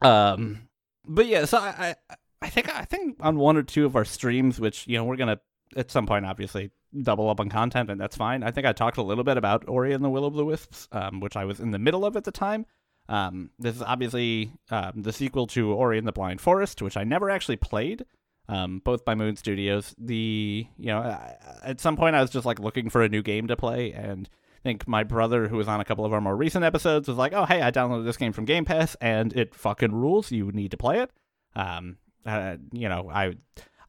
Um, 0.02 0.68
but 1.06 1.26
yeah, 1.26 1.44
so 1.44 1.58
I, 1.58 1.94
I, 2.08 2.14
I 2.42 2.48
think 2.48 2.74
I 2.74 2.84
think 2.84 3.16
on 3.20 3.36
one 3.36 3.56
or 3.56 3.62
two 3.62 3.84
of 3.84 3.96
our 3.96 4.04
streams, 4.04 4.60
which 4.60 4.86
you 4.86 4.96
know 4.96 5.04
we're 5.04 5.16
gonna 5.16 5.40
at 5.76 5.90
some 5.90 6.06
point 6.06 6.26
obviously 6.26 6.70
double 7.02 7.28
up 7.28 7.40
on 7.40 7.48
content, 7.48 7.90
and 7.90 8.00
that's 8.00 8.16
fine. 8.16 8.42
I 8.42 8.50
think 8.50 8.66
I 8.66 8.72
talked 8.72 8.96
a 8.96 9.02
little 9.02 9.24
bit 9.24 9.36
about 9.36 9.68
Ori 9.68 9.92
and 9.92 10.04
the 10.04 10.08
Will 10.10 10.24
of 10.24 10.34
the 10.34 10.44
Wisps, 10.44 10.88
um, 10.92 11.20
which 11.20 11.36
I 11.36 11.44
was 11.44 11.60
in 11.60 11.70
the 11.70 11.78
middle 11.78 12.04
of 12.04 12.16
at 12.16 12.24
the 12.24 12.32
time. 12.32 12.66
Um, 13.08 13.50
this 13.58 13.76
is 13.76 13.82
obviously 13.82 14.52
um, 14.70 15.02
the 15.02 15.12
sequel 15.12 15.46
to 15.48 15.72
Ori 15.72 15.98
and 15.98 16.06
the 16.06 16.12
Blind 16.12 16.40
Forest, 16.40 16.80
which 16.80 16.96
I 16.96 17.04
never 17.04 17.28
actually 17.28 17.56
played. 17.56 18.04
Um, 18.48 18.80
both 18.84 19.04
by 19.04 19.14
Moon 19.14 19.36
Studios. 19.36 19.94
The 19.98 20.66
you 20.76 20.86
know 20.86 20.98
I, 20.98 21.36
at 21.62 21.80
some 21.80 21.96
point 21.96 22.16
I 22.16 22.20
was 22.20 22.30
just 22.30 22.46
like 22.46 22.58
looking 22.58 22.90
for 22.90 23.02
a 23.02 23.08
new 23.08 23.22
game 23.22 23.46
to 23.48 23.56
play, 23.56 23.92
and 23.92 24.28
think 24.62 24.86
my 24.86 25.04
brother, 25.04 25.48
who 25.48 25.56
was 25.56 25.68
on 25.68 25.80
a 25.80 25.84
couple 25.84 26.04
of 26.04 26.12
our 26.12 26.20
more 26.20 26.36
recent 26.36 26.64
episodes, 26.64 27.08
was 27.08 27.16
like, 27.16 27.32
"Oh, 27.32 27.44
hey, 27.44 27.62
I 27.62 27.70
downloaded 27.70 28.04
this 28.04 28.16
game 28.16 28.32
from 28.32 28.44
Game 28.44 28.64
Pass, 28.64 28.96
and 29.00 29.32
it 29.34 29.54
fucking 29.54 29.92
rules. 29.92 30.30
You 30.30 30.50
need 30.52 30.70
to 30.72 30.76
play 30.76 31.00
it." 31.00 31.10
Um, 31.56 31.96
uh, 32.26 32.56
you 32.72 32.88
know, 32.88 33.10
I, 33.10 33.34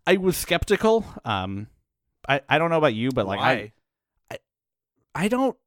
I 0.07 0.17
was 0.17 0.37
skeptical. 0.37 1.05
Um, 1.25 1.67
I, 2.27 2.41
I 2.47 2.57
don't 2.57 2.69
know 2.69 2.77
about 2.77 2.93
you, 2.93 3.11
but 3.11 3.27
like 3.27 3.39
I, 3.39 3.55
Why? 3.55 3.71
I 5.13 5.27
don't 5.27 5.57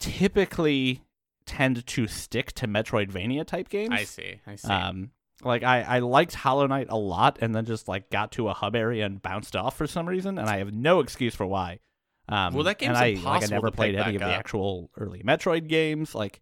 typically 0.00 1.02
tend 1.46 1.86
to 1.86 2.06
stick 2.06 2.52
to 2.52 2.66
Metroidvania 2.66 3.46
type 3.46 3.68
games. 3.68 3.92
I 3.92 4.04
see. 4.04 4.40
I 4.46 4.56
see. 4.56 4.68
Um, 4.68 5.10
like 5.42 5.62
I, 5.62 5.82
I 5.82 5.98
liked 6.00 6.34
Hollow 6.34 6.66
Knight 6.66 6.86
a 6.90 6.96
lot, 6.96 7.38
and 7.40 7.54
then 7.54 7.64
just 7.64 7.88
like 7.88 8.10
got 8.10 8.32
to 8.32 8.48
a 8.48 8.54
hub 8.54 8.76
area 8.76 9.04
and 9.04 9.20
bounced 9.20 9.56
off 9.56 9.76
for 9.76 9.86
some 9.86 10.08
reason, 10.08 10.38
and 10.38 10.48
I 10.48 10.58
have 10.58 10.72
no 10.72 11.00
excuse 11.00 11.34
for 11.34 11.46
why. 11.46 11.80
Um, 12.28 12.54
Well, 12.54 12.64
that 12.64 12.78
game's 12.78 12.96
and 12.96 13.18
I, 13.18 13.20
like 13.22 13.44
I 13.44 13.46
never 13.46 13.70
played 13.70 13.94
any 13.94 14.16
of 14.16 14.20
the 14.20 14.28
up. 14.28 14.38
actual 14.38 14.90
early 14.96 15.22
Metroid 15.22 15.68
games. 15.68 16.14
Like, 16.14 16.40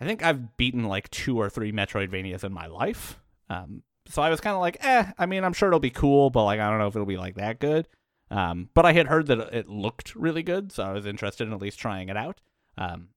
I 0.00 0.04
think 0.04 0.22
I've 0.24 0.56
beaten 0.56 0.84
like 0.84 1.10
two 1.10 1.40
or 1.40 1.48
three 1.48 1.72
Metroidvanias 1.72 2.42
in 2.44 2.52
my 2.52 2.66
life. 2.66 3.20
Um, 3.48 3.82
so 4.06 4.20
I 4.20 4.30
was 4.30 4.40
kind 4.40 4.54
of 4.54 4.60
like, 4.60 4.78
eh. 4.80 5.12
I 5.16 5.26
mean, 5.26 5.44
I'm 5.44 5.52
sure 5.52 5.68
it'll 5.68 5.78
be 5.80 5.90
cool, 5.90 6.30
but 6.30 6.44
like 6.44 6.58
I 6.60 6.68
don't 6.68 6.78
know 6.78 6.88
if 6.88 6.96
it'll 6.96 7.06
be 7.06 7.16
like 7.16 7.36
that 7.36 7.60
good. 7.60 7.86
Um, 8.30 8.70
but 8.74 8.84
I 8.86 8.94
had 8.94 9.06
heard 9.06 9.26
that 9.26 9.54
it 9.54 9.68
looked 9.68 10.14
really 10.16 10.42
good, 10.42 10.72
so 10.72 10.82
I 10.84 10.92
was 10.92 11.06
interested 11.06 11.46
in 11.46 11.52
at 11.52 11.60
least 11.60 11.78
trying 11.78 12.08
it 12.08 12.16
out. 12.16 12.40
Um, 12.78 13.08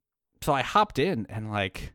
so 0.41 0.53
I 0.53 0.61
hopped 0.61 0.99
in 0.99 1.25
and 1.29 1.49
like, 1.51 1.93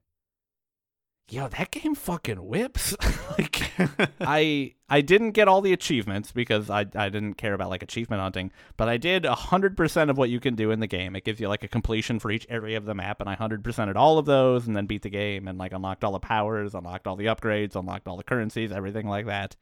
yo, 1.31 1.49
that 1.49 1.71
game 1.71 1.95
fucking 1.95 2.45
whips. 2.45 2.95
like, 3.38 3.71
I 4.21 4.75
I 4.88 5.01
didn't 5.01 5.33
get 5.33 5.49
all 5.49 5.61
the 5.61 5.73
achievements 5.73 6.33
because 6.33 6.69
I 6.69 6.81
I 6.95 7.09
didn't 7.09 7.35
care 7.35 7.55
about 7.55 7.71
like 7.71 7.83
achievement 7.83 8.21
hunting, 8.21 8.51
but 8.77 8.88
I 8.88 8.97
did 8.97 9.25
hundred 9.25 9.77
percent 9.77 10.11
of 10.11 10.19
what 10.19 10.31
you 10.31 10.40
can 10.40 10.55
do 10.55 10.71
in 10.71 10.81
the 10.81 10.87
game. 10.87 11.16
It 11.16 11.25
gives 11.25 11.40
you 11.40 11.49
like 11.49 11.64
a 11.64 11.69
completion 11.69 12.19
for 12.19 12.31
each 12.31 12.47
area 12.51 12.77
of 12.77 12.85
the 12.85 12.95
map, 12.95 13.21
and 13.21 13.31
I 13.31 13.35
hundred 13.35 13.62
percented 13.62 13.97
all 13.97 14.19
of 14.19 14.27
those, 14.27 14.66
and 14.66 14.77
then 14.77 14.87
beat 14.87 15.03
the 15.03 15.11
game, 15.11 15.49
and 15.49 15.59
like 15.59 15.73
unlocked 15.73 16.05
all 16.05 16.12
the 16.12 16.21
powers, 16.21 16.75
unlocked 16.75 17.07
all 17.07 17.16
the 17.16 17.27
upgrades, 17.27 17.77
unlocked 17.77 18.09
all 18.09 18.16
the 18.16 18.25
currencies, 18.25 18.73
everything 18.73 19.07
like 19.07 19.27
that. 19.27 19.57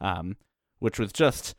Um, 0.00 0.36
which 0.80 0.98
was 0.98 1.12
just 1.12 1.54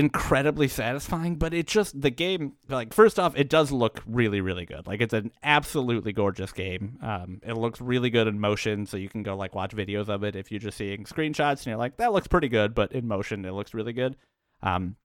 incredibly 0.00 0.66
satisfying 0.66 1.36
but 1.36 1.52
it 1.52 1.66
just 1.66 2.00
the 2.00 2.08
game 2.08 2.54
like 2.70 2.94
first 2.94 3.18
off 3.18 3.36
it 3.36 3.50
does 3.50 3.70
look 3.70 4.02
really 4.06 4.40
really 4.40 4.64
good. 4.64 4.86
Like 4.86 5.02
it's 5.02 5.12
an 5.12 5.30
absolutely 5.42 6.12
gorgeous 6.12 6.52
game. 6.52 6.98
Um 7.02 7.40
it 7.46 7.52
looks 7.52 7.80
really 7.80 8.08
good 8.08 8.26
in 8.26 8.40
motion 8.40 8.86
so 8.86 8.96
you 8.96 9.10
can 9.10 9.22
go 9.22 9.36
like 9.36 9.54
watch 9.54 9.76
videos 9.76 10.08
of 10.08 10.24
it 10.24 10.34
if 10.34 10.50
you're 10.50 10.58
just 10.58 10.78
seeing 10.78 11.04
screenshots 11.04 11.58
and 11.58 11.66
you're 11.66 11.76
like 11.76 11.98
that 11.98 12.12
looks 12.12 12.26
pretty 12.26 12.48
good 12.48 12.74
but 12.74 12.92
in 12.92 13.06
motion 13.06 13.44
it 13.44 13.52
looks 13.52 13.74
really 13.74 13.92
good. 13.92 14.16
Um 14.62 14.96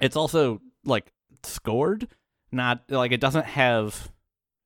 it's 0.00 0.16
also 0.16 0.60
like 0.84 1.10
scored 1.42 2.06
not 2.52 2.82
like 2.88 3.12
it 3.12 3.20
doesn't 3.20 3.46
have 3.46 4.12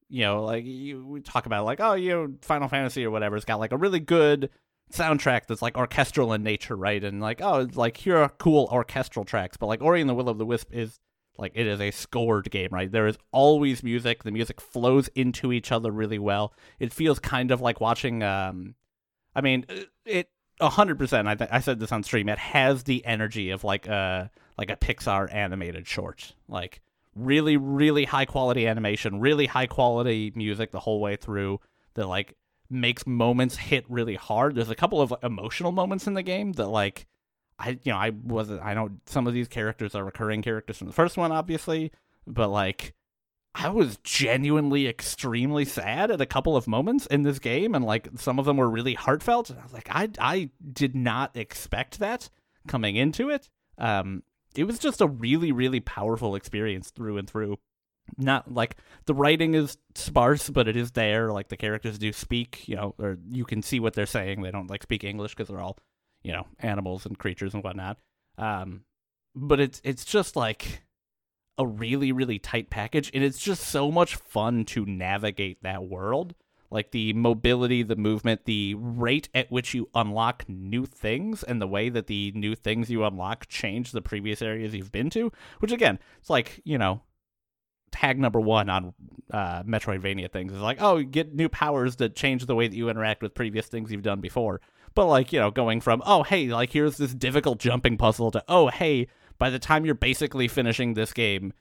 you 0.08 0.22
know 0.22 0.42
like 0.42 0.64
you 0.64 1.06
we 1.06 1.20
talk 1.20 1.46
about 1.46 1.64
like 1.64 1.80
oh 1.80 1.94
you 1.94 2.10
know 2.10 2.34
final 2.42 2.68
fantasy 2.68 3.04
or 3.04 3.10
whatever 3.12 3.36
it's 3.36 3.44
got 3.44 3.60
like 3.60 3.72
a 3.72 3.76
really 3.76 4.00
good 4.00 4.50
soundtrack 4.92 5.46
that's 5.46 5.62
like 5.62 5.76
orchestral 5.76 6.32
in 6.32 6.42
nature, 6.42 6.76
right? 6.76 7.02
And 7.02 7.20
like, 7.20 7.40
oh, 7.40 7.68
like 7.74 7.96
here 7.96 8.16
are 8.16 8.28
cool 8.28 8.68
orchestral 8.70 9.24
tracks, 9.24 9.56
but 9.56 9.66
like 9.66 9.82
Ori 9.82 10.00
and 10.00 10.08
the 10.08 10.14
Will 10.14 10.28
of 10.28 10.38
the 10.38 10.46
Wisp 10.46 10.68
is 10.72 10.98
like 11.38 11.52
it 11.54 11.66
is 11.66 11.80
a 11.80 11.90
scored 11.90 12.50
game, 12.50 12.68
right? 12.70 12.90
There 12.90 13.06
is 13.06 13.18
always 13.32 13.82
music. 13.82 14.22
The 14.22 14.30
music 14.30 14.60
flows 14.60 15.08
into 15.08 15.52
each 15.52 15.72
other 15.72 15.90
really 15.90 16.18
well. 16.18 16.54
It 16.78 16.92
feels 16.92 17.18
kind 17.18 17.50
of 17.50 17.60
like 17.60 17.80
watching. 17.80 18.22
Um, 18.22 18.74
I 19.34 19.40
mean, 19.40 19.66
it 20.04 20.30
a 20.60 20.70
hundred 20.70 20.98
percent. 20.98 21.28
I 21.28 21.34
th- 21.34 21.50
I 21.52 21.60
said 21.60 21.80
this 21.80 21.92
on 21.92 22.02
stream. 22.02 22.28
It 22.28 22.38
has 22.38 22.84
the 22.84 23.04
energy 23.04 23.50
of 23.50 23.64
like 23.64 23.86
a 23.86 24.30
like 24.56 24.70
a 24.70 24.76
Pixar 24.76 25.32
animated 25.34 25.86
short, 25.86 26.34
like 26.48 26.80
really 27.14 27.56
really 27.56 28.04
high 28.04 28.24
quality 28.24 28.66
animation, 28.66 29.20
really 29.20 29.46
high 29.46 29.66
quality 29.66 30.32
music 30.34 30.70
the 30.70 30.80
whole 30.80 31.00
way 31.00 31.16
through. 31.16 31.60
That 31.94 32.06
like 32.06 32.34
makes 32.70 33.06
moments 33.06 33.56
hit 33.56 33.84
really 33.88 34.14
hard. 34.14 34.54
There's 34.54 34.70
a 34.70 34.74
couple 34.74 35.00
of 35.00 35.14
emotional 35.22 35.72
moments 35.72 36.06
in 36.06 36.14
the 36.14 36.22
game 36.22 36.52
that 36.52 36.68
like 36.68 37.06
I 37.58 37.70
you 37.82 37.92
know, 37.92 37.96
I 37.96 38.10
wasn't 38.10 38.62
I 38.62 38.74
know 38.74 38.90
some 39.06 39.26
of 39.26 39.34
these 39.34 39.48
characters 39.48 39.94
are 39.94 40.04
recurring 40.04 40.42
characters 40.42 40.78
from 40.78 40.86
the 40.86 40.92
first 40.92 41.16
one 41.16 41.32
obviously, 41.32 41.92
but 42.26 42.48
like 42.48 42.94
I 43.54 43.70
was 43.70 43.98
genuinely 44.04 44.86
extremely 44.86 45.64
sad 45.64 46.10
at 46.10 46.20
a 46.20 46.26
couple 46.26 46.56
of 46.56 46.68
moments 46.68 47.06
in 47.06 47.22
this 47.22 47.38
game 47.38 47.74
and 47.74 47.84
like 47.84 48.08
some 48.16 48.38
of 48.38 48.44
them 48.44 48.58
were 48.58 48.68
really 48.68 48.94
heartfelt 48.94 49.50
and 49.50 49.58
I 49.58 49.62
was 49.62 49.72
like 49.72 49.88
I 49.90 50.10
I 50.18 50.50
did 50.72 50.94
not 50.94 51.36
expect 51.36 51.98
that 51.98 52.28
coming 52.68 52.96
into 52.96 53.30
it. 53.30 53.48
Um 53.78 54.22
it 54.54 54.64
was 54.64 54.78
just 54.78 55.00
a 55.00 55.06
really 55.06 55.52
really 55.52 55.80
powerful 55.80 56.34
experience 56.34 56.90
through 56.90 57.16
and 57.16 57.28
through 57.28 57.58
not 58.18 58.52
like 58.52 58.76
the 59.06 59.14
writing 59.14 59.54
is 59.54 59.78
sparse, 59.94 60.48
but 60.48 60.68
it 60.68 60.76
is 60.76 60.92
there. 60.92 61.32
Like 61.32 61.48
the 61.48 61.56
characters 61.56 61.98
do 61.98 62.12
speak, 62.12 62.66
you 62.68 62.76
know, 62.76 62.94
or 62.98 63.18
you 63.30 63.44
can 63.44 63.62
see 63.62 63.80
what 63.80 63.94
they're 63.94 64.06
saying. 64.06 64.42
They 64.42 64.50
don't 64.50 64.70
like 64.70 64.82
speak 64.82 65.04
English 65.04 65.34
because 65.34 65.48
they're 65.48 65.60
all, 65.60 65.78
you 66.22 66.32
know, 66.32 66.46
animals 66.60 67.06
and 67.06 67.18
creatures 67.18 67.54
and 67.54 67.62
whatnot. 67.62 67.98
Um, 68.38 68.82
but 69.34 69.60
it's 69.60 69.80
it's 69.84 70.04
just 70.04 70.36
like 70.36 70.82
a 71.58 71.66
really 71.66 72.12
really 72.12 72.38
tight 72.38 72.70
package, 72.70 73.10
and 73.14 73.22
it's 73.22 73.38
just 73.38 73.64
so 73.64 73.90
much 73.90 74.16
fun 74.16 74.64
to 74.66 74.84
navigate 74.86 75.62
that 75.62 75.84
world. 75.84 76.34
Like 76.68 76.90
the 76.90 77.12
mobility, 77.12 77.84
the 77.84 77.96
movement, 77.96 78.44
the 78.44 78.74
rate 78.74 79.28
at 79.34 79.52
which 79.52 79.72
you 79.72 79.88
unlock 79.94 80.44
new 80.48 80.84
things, 80.84 81.42
and 81.42 81.62
the 81.62 81.68
way 81.68 81.88
that 81.90 82.08
the 82.08 82.32
new 82.34 82.54
things 82.54 82.90
you 82.90 83.04
unlock 83.04 83.46
change 83.46 83.92
the 83.92 84.02
previous 84.02 84.42
areas 84.42 84.74
you've 84.74 84.90
been 84.90 85.10
to. 85.10 85.30
Which 85.60 85.72
again, 85.72 85.98
it's 86.18 86.30
like 86.30 86.60
you 86.64 86.78
know 86.78 87.02
tag 87.90 88.18
number 88.18 88.40
one 88.40 88.68
on 88.68 88.94
uh, 89.30 89.62
Metroidvania 89.62 90.30
things. 90.30 90.52
Is 90.52 90.60
like, 90.60 90.78
oh, 90.80 90.98
you 90.98 91.04
get 91.04 91.34
new 91.34 91.48
powers 91.48 91.96
that 91.96 92.16
change 92.16 92.46
the 92.46 92.54
way 92.54 92.68
that 92.68 92.76
you 92.76 92.88
interact 92.88 93.22
with 93.22 93.34
previous 93.34 93.66
things 93.66 93.90
you've 93.90 94.02
done 94.02 94.20
before. 94.20 94.60
But 94.94 95.06
like, 95.06 95.32
you 95.32 95.40
know, 95.40 95.50
going 95.50 95.80
from 95.80 96.02
oh, 96.06 96.22
hey, 96.22 96.48
like 96.48 96.72
here's 96.72 96.96
this 96.96 97.14
difficult 97.14 97.58
jumping 97.58 97.96
puzzle 97.96 98.30
to 98.30 98.44
oh, 98.48 98.68
hey, 98.68 99.08
by 99.38 99.50
the 99.50 99.58
time 99.58 99.84
you're 99.84 99.94
basically 99.94 100.48
finishing 100.48 100.94
this 100.94 101.12
game, 101.12 101.52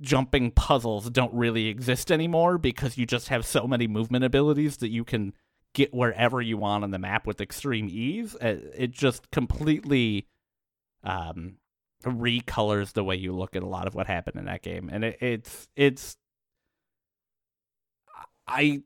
jumping 0.00 0.50
puzzles 0.50 1.10
don't 1.10 1.32
really 1.34 1.66
exist 1.66 2.10
anymore 2.10 2.58
because 2.58 2.98
you 2.98 3.06
just 3.06 3.28
have 3.28 3.46
so 3.46 3.66
many 3.66 3.86
movement 3.86 4.24
abilities 4.24 4.78
that 4.78 4.88
you 4.90 5.04
can 5.04 5.32
get 5.72 5.94
wherever 5.94 6.40
you 6.42 6.56
want 6.56 6.82
on 6.82 6.90
the 6.90 6.98
map 6.98 7.26
with 7.26 7.40
extreme 7.40 7.88
ease. 7.88 8.34
Uh, 8.36 8.56
It 8.76 8.90
just 8.90 9.30
completely 9.30 10.26
um, 11.04 11.56
recolors 12.04 12.92
the 12.92 13.04
way 13.04 13.16
you 13.16 13.32
look 13.34 13.56
at 13.56 13.62
a 13.62 13.66
lot 13.66 13.86
of 13.86 13.94
what 13.94 14.06
happened 14.06 14.36
in 14.38 14.46
that 14.46 14.62
game, 14.62 14.88
and 14.92 15.04
it, 15.04 15.18
it's 15.20 15.68
it's. 15.76 16.16
I 18.46 18.82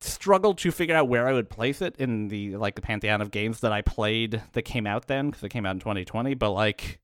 struggled 0.00 0.56
to 0.58 0.70
figure 0.70 0.94
out 0.96 1.08
where 1.08 1.26
I 1.28 1.32
would 1.32 1.50
place 1.50 1.82
it 1.82 1.96
in 1.98 2.28
the 2.28 2.56
like 2.56 2.74
the 2.74 2.80
pantheon 2.80 3.20
of 3.20 3.30
games 3.30 3.60
that 3.60 3.72
I 3.72 3.82
played 3.82 4.42
that 4.52 4.62
came 4.62 4.86
out 4.86 5.06
then 5.08 5.30
because 5.30 5.42
it 5.44 5.50
came 5.50 5.66
out 5.66 5.72
in 5.72 5.80
2020. 5.80 6.34
But 6.34 6.52
like, 6.52 7.00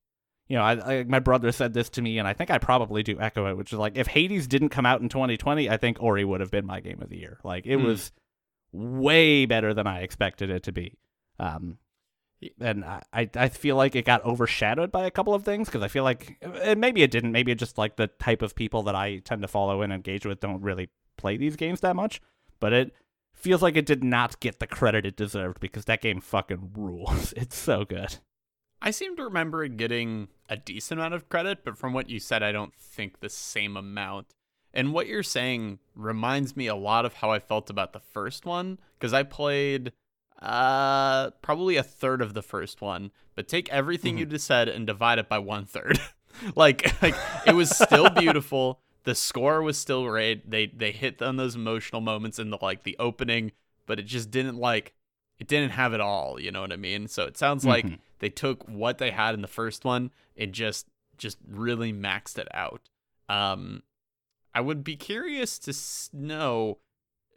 you 0.47 0.55
know, 0.57 0.63
I, 0.63 0.99
I 0.99 1.03
my 1.03 1.19
brother 1.19 1.51
said 1.51 1.73
this 1.73 1.89
to 1.91 2.01
me, 2.01 2.17
and 2.17 2.27
I 2.27 2.33
think 2.33 2.49
I 2.49 2.57
probably 2.57 3.03
do 3.03 3.19
echo 3.19 3.47
it, 3.47 3.57
which 3.57 3.73
is 3.73 3.79
like 3.79 3.97
if 3.97 4.07
Hades 4.07 4.47
didn't 4.47 4.69
come 4.69 4.85
out 4.85 5.01
in 5.01 5.09
2020, 5.09 5.69
I 5.69 5.77
think 5.77 6.01
Ori 6.01 6.23
would 6.23 6.39
have 6.39 6.51
been 6.51 6.65
my 6.65 6.79
game 6.79 7.01
of 7.01 7.09
the 7.09 7.17
year. 7.17 7.39
Like 7.43 7.65
it 7.65 7.77
Hmm. 7.77 7.85
was 7.85 8.11
way 8.71 9.45
better 9.45 9.73
than 9.73 9.87
I 9.87 10.01
expected 10.01 10.49
it 10.49 10.63
to 10.63 10.71
be. 10.71 10.97
Um, 11.39 11.77
and 12.59 12.85
I, 12.85 13.29
I 13.35 13.49
feel 13.49 13.75
like 13.75 13.95
it 13.95 14.05
got 14.05 14.23
overshadowed 14.25 14.91
by 14.91 15.05
a 15.05 15.11
couple 15.11 15.33
of 15.33 15.43
things 15.43 15.67
because 15.67 15.81
I 15.81 15.87
feel 15.87 16.03
like 16.03 16.37
and 16.41 16.79
maybe 16.79 17.01
it 17.01 17.11
didn't. 17.11 17.31
Maybe 17.31 17.51
it 17.51 17.59
just 17.59 17.77
like 17.77 17.95
the 17.95 18.07
type 18.07 18.41
of 18.41 18.55
people 18.55 18.83
that 18.83 18.95
I 18.95 19.17
tend 19.17 19.41
to 19.41 19.47
follow 19.47 19.81
and 19.81 19.91
engage 19.91 20.25
with 20.25 20.39
don't 20.39 20.61
really 20.61 20.89
play 21.17 21.37
these 21.37 21.55
games 21.55 21.81
that 21.81 21.95
much. 21.95 22.21
But 22.59 22.73
it 22.73 22.91
feels 23.33 23.61
like 23.61 23.75
it 23.75 23.85
did 23.85 24.03
not 24.03 24.39
get 24.39 24.59
the 24.59 24.67
credit 24.67 25.05
it 25.05 25.15
deserved 25.15 25.59
because 25.59 25.85
that 25.85 26.01
game 26.01 26.21
fucking 26.21 26.71
rules. 26.75 27.33
It's 27.37 27.57
so 27.57 27.85
good. 27.85 28.17
I 28.81 28.91
seem 28.91 29.15
to 29.15 29.23
remember 29.23 29.63
it 29.63 29.77
getting 29.77 30.27
a 30.49 30.57
decent 30.57 30.99
amount 30.99 31.15
of 31.15 31.29
credit, 31.29 31.59
but 31.63 31.77
from 31.77 31.93
what 31.93 32.09
you 32.09 32.19
said, 32.19 32.43
I 32.43 32.51
don't 32.51 32.75
think 32.75 33.19
the 33.19 33.29
same 33.29 33.75
amount. 33.75 34.27
And 34.73 34.93
what 34.93 35.07
you're 35.07 35.23
saying 35.23 35.79
reminds 35.95 36.55
me 36.55 36.67
a 36.67 36.75
lot 36.75 37.05
of 37.05 37.15
how 37.15 37.31
I 37.31 37.39
felt 37.39 37.71
about 37.71 37.93
the 37.93 37.99
first 37.99 38.45
one, 38.45 38.79
because 38.99 39.13
I 39.13 39.23
played 39.23 39.93
uh 40.41 41.31
probably 41.41 41.77
a 41.77 41.83
third 41.83 42.21
of 42.21 42.33
the 42.33 42.41
first 42.41 42.81
one, 42.81 43.11
but 43.35 43.47
take 43.47 43.69
everything 43.69 44.17
you 44.17 44.25
just 44.25 44.45
said 44.47 44.67
and 44.69 44.85
divide 44.85 45.19
it 45.19 45.27
by 45.29 45.39
one 45.39 45.65
third. 45.65 45.99
like 46.55 47.01
like 47.01 47.15
it 47.45 47.55
was 47.55 47.69
still 47.75 48.09
beautiful. 48.19 48.79
The 49.03 49.15
score 49.15 49.61
was 49.61 49.77
still 49.77 50.05
great. 50.05 50.49
They 50.49 50.67
they 50.67 50.91
hit 50.91 51.21
on 51.21 51.37
those 51.37 51.55
emotional 51.55 52.01
moments 52.01 52.39
in 52.39 52.49
the 52.49 52.57
like 52.61 52.83
the 52.83 52.95
opening, 52.99 53.51
but 53.85 53.99
it 53.99 54.03
just 54.03 54.29
didn't 54.31 54.57
like 54.57 54.93
it 55.39 55.47
didn't 55.47 55.71
have 55.71 55.93
it 55.93 56.01
all, 56.01 56.39
you 56.39 56.51
know 56.51 56.61
what 56.61 56.71
I 56.73 56.77
mean? 56.77 57.07
So 57.07 57.23
it 57.25 57.37
sounds 57.37 57.63
like 57.65 57.85
Mhm. 57.85 57.99
they 58.19 58.29
took 58.29 58.67
what 58.67 58.97
they 58.97 59.11
had 59.11 59.33
in 59.35 59.41
the 59.41 59.47
first 59.47 59.85
one 59.85 60.11
and 60.35 60.51
just 60.53 60.87
just 61.17 61.37
really 61.47 61.91
maxed 61.93 62.37
it 62.37 62.47
out. 62.53 62.89
Um 63.29 63.81
I 64.53 64.61
would 64.61 64.83
be 64.83 64.95
curious 64.95 65.57
to 65.59 65.71
s- 65.71 66.09
know 66.13 66.79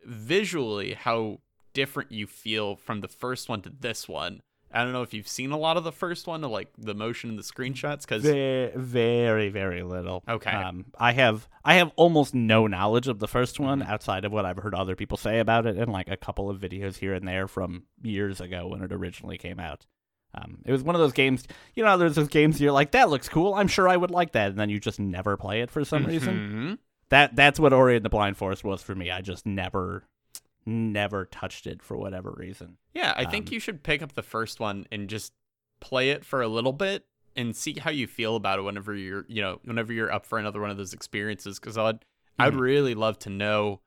visually 0.05 0.95
how 0.95 1.41
different 1.73 2.13
you 2.13 2.27
feel 2.27 2.77
from 2.77 3.01
the 3.01 3.09
first 3.09 3.49
one 3.49 3.63
to 3.63 3.71
this 3.71 4.09
one. 4.09 4.41
I 4.73 4.85
don't 4.85 4.93
know 4.93 5.03
if 5.03 5.13
you've 5.13 5.27
seen 5.27 5.51
a 5.51 5.57
lot 5.59 5.77
of 5.77 5.83
the 5.83 5.91
first 5.91 6.29
one, 6.29 6.43
like 6.43 6.69
the 6.79 6.95
motion 6.95 7.31
and 7.31 7.39
the 7.39 7.43
screenshots, 7.43 8.03
because 8.03 8.23
Very, 8.23 8.71
very, 8.77 9.49
very 9.49 9.83
little. 9.83 10.23
Okay. 10.29 10.51
Um, 10.53 10.87
I 10.97 11.11
have 11.13 11.49
I 11.65 11.75
have 11.75 11.91
almost 11.97 12.35
no 12.37 12.69
knowledge 12.69 13.09
of 13.09 13.19
the 13.19 13.27
first 13.27 13.59
one 13.59 13.81
Mhm. 13.81 13.89
outside 13.89 14.25
of 14.25 14.31
what 14.33 14.45
I've 14.47 14.59
heard 14.59 14.75
other 14.75 14.95
people 14.95 15.17
say 15.17 15.41
about 15.41 15.67
it, 15.67 15.77
and 15.77 15.91
like 15.91 16.09
a 16.09 16.17
couple 16.17 16.49
of 16.49 16.61
videos 16.61 16.99
here 16.99 17.15
and 17.15 17.27
there 17.27 17.49
from 17.49 17.83
years 18.01 18.41
ago 18.41 18.69
when 18.69 18.81
it 18.83 18.93
originally 18.93 19.39
came 19.39 19.59
out. 19.59 19.87
Um, 20.33 20.59
it 20.65 20.71
was 20.71 20.85
one 20.85 20.95
of 20.95 21.01
those 21.01 21.13
games, 21.13 21.49
you 21.75 21.83
know, 21.83 21.99
there's 21.99 22.15
those 22.15 22.29
games 22.29 22.61
you're 22.61 22.71
like, 22.71 22.93
that 22.93 23.11
looks 23.11 23.29
cool. 23.29 23.55
I'm 23.55 23.67
sure 23.67 23.89
I 23.89 23.97
would 23.97 24.13
like 24.13 24.31
that, 24.33 24.51
and 24.51 24.59
then 24.61 24.71
you 24.71 24.79
just 24.79 25.01
never 25.01 25.37
play 25.37 25.63
it 25.63 25.71
for 25.73 25.85
some 25.85 26.07
reason. 26.07 26.37
Mhm. 26.37 26.79
That 27.09 27.35
that's 27.35 27.59
what 27.59 27.73
Ori 27.73 27.97
and 27.97 28.05
the 28.05 28.09
Blind 28.09 28.37
Forest 28.37 28.63
was 28.63 28.81
for 28.85 28.95
me. 28.95 29.11
I 29.11 29.21
just 29.21 29.45
never, 29.45 30.05
never 30.67 31.25
touched 31.25 31.67
it 31.67 31.83
for 31.83 31.97
whatever 31.97 32.33
reason. 32.37 32.77
Yeah, 32.95 33.15
I 33.17 33.25
think 33.25 33.49
Um, 33.49 33.55
you 33.55 33.61
should 33.61 33.83
pick 33.83 34.03
up 34.03 34.15
the 34.15 34.23
first 34.23 34.61
one 34.61 34.87
and 34.93 35.09
just 35.09 35.33
play 35.81 36.11
it 36.11 36.25
for 36.25 36.43
a 36.43 36.49
little 36.49 36.73
bit 36.73 37.07
and 37.37 37.55
see 37.57 37.75
how 37.79 37.91
you 37.91 38.07
feel 38.07 38.37
about 38.37 38.59
it 38.59 38.63
whenever 38.63 38.95
you're, 38.95 39.25
you 39.29 39.41
know, 39.41 39.61
whenever 39.65 39.93
you're 39.93 40.13
up 40.13 40.27
for 40.27 40.39
another 40.39 40.61
one 40.61 40.71
of 40.71 40.77
those 40.77 40.93
experiences. 40.93 41.59
Because 41.59 41.79
I'd, 41.79 42.05
I'd 42.39 42.55
Mhm. 42.55 42.61
really 42.61 42.95
love 42.95 43.19
to 43.21 43.31
know 43.31 43.81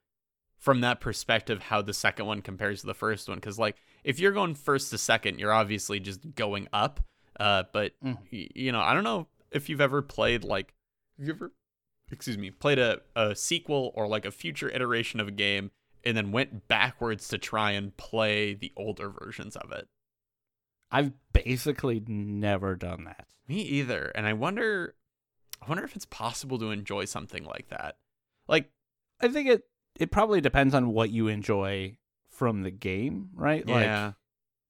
from 0.57 0.81
that 0.81 1.01
perspective 1.01 1.63
how 1.63 1.81
the 1.81 1.93
second 1.93 2.25
one 2.25 2.41
compares 2.41 2.81
to 2.81 2.88
the 2.88 2.93
first 2.93 3.27
one. 3.27 3.38
Because 3.38 3.59
like, 3.59 3.75
if 4.03 4.19
you're 4.19 4.31
going 4.31 4.55
first 4.55 4.89
to 4.91 4.97
second, 4.97 5.39
you're 5.39 5.51
obviously 5.53 5.99
just 5.99 6.36
going 6.36 6.67
up. 6.73 7.01
Uh, 7.39 7.63
but 7.73 7.93
Mhm. 8.01 8.17
y- 8.31 8.49
you 8.55 8.71
know, 8.71 8.79
I 8.81 8.93
don't 8.93 9.03
know 9.03 9.27
if 9.51 9.67
you've 9.69 9.81
ever 9.81 10.01
played 10.01 10.43
like, 10.43 10.73
have 11.17 11.27
you 11.27 11.33
ever, 11.33 11.51
excuse 12.12 12.38
me, 12.38 12.49
played 12.49 12.79
a, 12.79 13.01
a 13.15 13.36
sequel 13.36 13.91
or 13.95 14.07
like 14.07 14.25
a 14.25 14.31
future 14.31 14.69
iteration 14.69 15.19
of 15.19 15.27
a 15.27 15.31
game 15.31 15.71
and 16.03 16.17
then 16.17 16.31
went 16.31 16.67
backwards 16.67 17.27
to 17.29 17.37
try 17.37 17.71
and 17.71 17.95
play 17.97 18.53
the 18.53 18.71
older 18.75 19.09
versions 19.09 19.55
of 19.55 19.71
it. 19.71 19.87
I've 20.91 21.13
basically 21.31 22.03
never 22.05 22.75
done 22.75 23.05
that. 23.05 23.27
Me 23.47 23.61
either. 23.61 24.11
And 24.15 24.27
I 24.27 24.33
wonder 24.33 24.95
I 25.61 25.67
wonder 25.67 25.83
if 25.83 25.95
it's 25.95 26.05
possible 26.05 26.59
to 26.59 26.71
enjoy 26.71 27.05
something 27.05 27.43
like 27.45 27.69
that. 27.69 27.97
Like 28.47 28.69
I 29.19 29.27
think 29.27 29.49
it 29.49 29.63
it 29.99 30.11
probably 30.11 30.41
depends 30.41 30.73
on 30.73 30.93
what 30.93 31.09
you 31.09 31.27
enjoy 31.27 31.97
from 32.29 32.63
the 32.63 32.71
game, 32.71 33.29
right? 33.35 33.63
yeah. 33.67 34.05
Like 34.05 34.15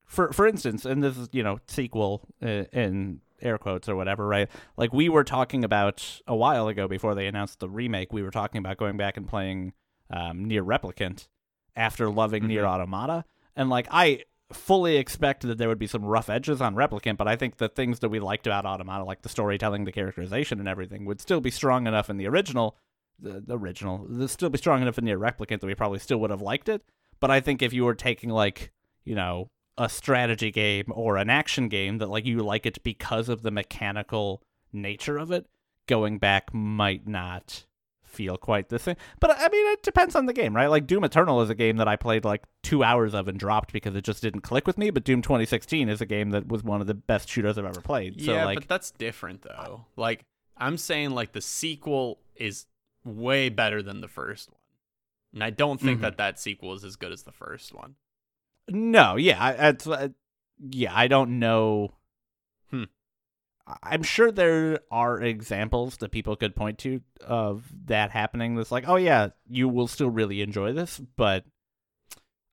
for 0.06 0.32
for 0.32 0.48
instance, 0.48 0.86
and 0.86 1.04
this 1.04 1.18
is 1.18 1.30
you 1.32 1.44
know 1.44 1.60
sequel 1.68 2.28
uh, 2.42 2.66
in 2.72 3.22
air 3.42 3.58
quotes 3.58 3.90
or 3.90 3.96
whatever, 3.96 4.28
right? 4.28 4.50
Like 4.78 4.94
we 4.94 5.10
were 5.10 5.24
talking 5.24 5.64
about 5.64 6.22
a 6.28 6.36
while 6.36 6.68
ago 6.68 6.88
before 6.88 7.16
they 7.16 7.28
announced 7.28 7.60
the 7.60 7.70
remake. 7.70 8.14
We 8.14 8.24
were 8.24 8.32
talking 8.32 8.60
about 8.60 8.78
going 8.78 8.98
back 8.98 9.18
and 9.18 9.28
playing 9.28 9.74
um, 10.16 10.46
NieR 10.46 10.64
Replicant 10.66 11.28
after 11.76 12.10
loving 12.10 12.44
NieR 12.44 12.62
Mhm. 12.64 12.68
Automata, 12.68 13.26
and 13.56 13.70
like 13.70 13.88
I 13.90 14.24
fully 14.52 14.98
expected 14.98 15.48
that 15.48 15.58
there 15.58 15.68
would 15.68 15.80
be 15.80 15.88
some 15.88 16.06
rough 16.06 16.30
edges 16.30 16.62
on 16.62 16.76
Replicant, 16.76 17.18
but 17.18 17.28
I 17.28 17.36
think 17.36 17.58
the 17.58 17.70
things 17.70 18.00
that 18.00 18.10
we 18.10 18.20
liked 18.20 18.46
about 18.46 18.66
Automata, 18.68 19.04
like 19.04 19.24
the 19.24 19.30
storytelling, 19.30 19.86
the 19.86 19.92
characterization, 19.92 20.60
and 20.60 20.68
everything, 20.70 21.06
would 21.06 21.20
still 21.20 21.42
be 21.42 21.50
strong 21.50 21.88
enough 21.88 22.10
in 22.10 22.18
the 22.18 22.28
original. 22.28 22.78
The, 23.20 23.42
the 23.42 23.58
original, 23.58 24.06
would 24.10 24.30
still 24.30 24.50
be 24.50 24.58
strong 24.58 24.82
enough 24.82 24.98
in 24.98 25.06
NieR 25.06 25.18
Replicant 25.20 25.60
that 25.62 25.68
we 25.68 25.76
probably 25.76 26.00
still 26.00 26.20
would 26.20 26.30
have 26.30 26.42
liked 26.42 26.70
it. 26.70 26.84
But 27.20 27.32
I 27.32 27.40
think 27.40 27.62
if 27.62 27.74
you 27.74 27.86
were 27.86 27.96
taking 27.96 28.30
like 28.30 28.72
you 29.04 29.16
know 29.16 29.50
a 29.78 29.90
strategy 29.90 30.52
game 30.52 30.86
or 30.92 31.18
an 31.18 31.30
action 31.32 31.68
game 31.70 31.98
that 31.98 32.10
like 32.10 32.26
you 32.26 32.44
like 32.44 32.66
it 32.68 32.84
because 32.84 33.30
of 33.30 33.42
the 33.42 33.50
mechanical 33.52 34.44
nature 34.72 35.18
of 35.18 35.32
it, 35.32 35.48
going 35.88 36.20
back 36.20 36.54
might 36.54 37.08
not 37.08 37.66
feel 38.14 38.38
quite 38.38 38.70
the 38.70 38.80
same. 38.80 38.96
But 39.20 39.32
I 39.32 39.50
mean, 39.50 39.72
it 39.74 39.84
depends 39.84 40.16
on 40.16 40.26
the 40.26 40.34
game, 40.34 40.56
right? 40.56 40.68
Like 40.68 40.88
Doom 40.88 41.04
Eternal 41.04 41.42
is 41.42 41.50
a 41.50 41.56
game 41.56 41.78
that 41.78 41.88
I 41.88 41.96
played 41.96 42.24
like 42.26 42.44
two 42.62 42.84
hours 42.84 43.14
of 43.14 43.28
and 43.28 43.38
dropped 43.40 43.74
because 43.74 43.96
it 43.96 44.04
just 44.04 44.22
didn't 44.22 44.42
click 44.42 44.66
with 44.68 44.78
me. 44.78 44.90
But 44.90 45.04
Doom 45.04 45.22
2016 45.22 45.90
is 45.90 46.02
a 46.02 46.06
game 46.06 46.30
that 46.32 46.48
was 46.48 46.64
one 46.64 46.82
of 46.82 46.88
the 46.88 46.94
best 46.94 47.28
shooters 47.30 47.58
I've 47.58 47.66
ever 47.66 47.82
played. 47.82 48.22
So 48.22 48.34
yeah, 48.34 48.46
like, 48.46 48.60
but 48.60 48.68
that's 48.68 48.92
different 48.92 49.42
though. 49.42 49.86
Like 49.96 50.26
I'm 50.58 50.78
saying 50.78 51.12
like 51.12 51.32
the 51.34 51.42
sequel 51.42 52.20
is 52.36 52.68
way 53.04 53.50
better 53.50 53.82
than 53.82 54.02
the 54.02 54.08
first 54.08 54.50
one. 54.52 54.60
And 55.34 55.44
I 55.44 55.50
don't 55.50 55.82
think 55.82 56.00
Mhm. 56.00 56.02
that 56.04 56.18
that 56.18 56.40
sequel 56.40 56.74
is 56.74 56.84
as 56.84 56.96
good 56.96 57.12
as 57.12 57.24
the 57.24 57.32
first 57.32 57.74
one. 57.74 57.96
No, 58.70 59.16
yeah, 59.18 59.44
I, 59.44 59.52
it's, 59.70 59.88
uh, 59.88 60.10
yeah, 60.70 60.92
I 60.96 61.08
don't 61.08 61.40
know. 61.40 61.96
I'm 63.82 64.04
sure 64.04 64.32
there 64.32 64.80
are 64.92 65.22
examples 65.22 65.98
that 65.98 66.12
people 66.12 66.36
could 66.36 66.56
point 66.56 66.80
to 66.80 67.02
of 67.26 67.64
that 67.86 68.12
happening. 68.12 68.56
That's 68.56 68.72
like, 68.72 68.88
oh 68.88 68.98
yeah, 68.98 69.30
you 69.48 69.70
will 69.70 69.88
still 69.88 70.10
really 70.10 70.42
enjoy 70.42 70.74
this, 70.74 71.00
but 71.16 71.46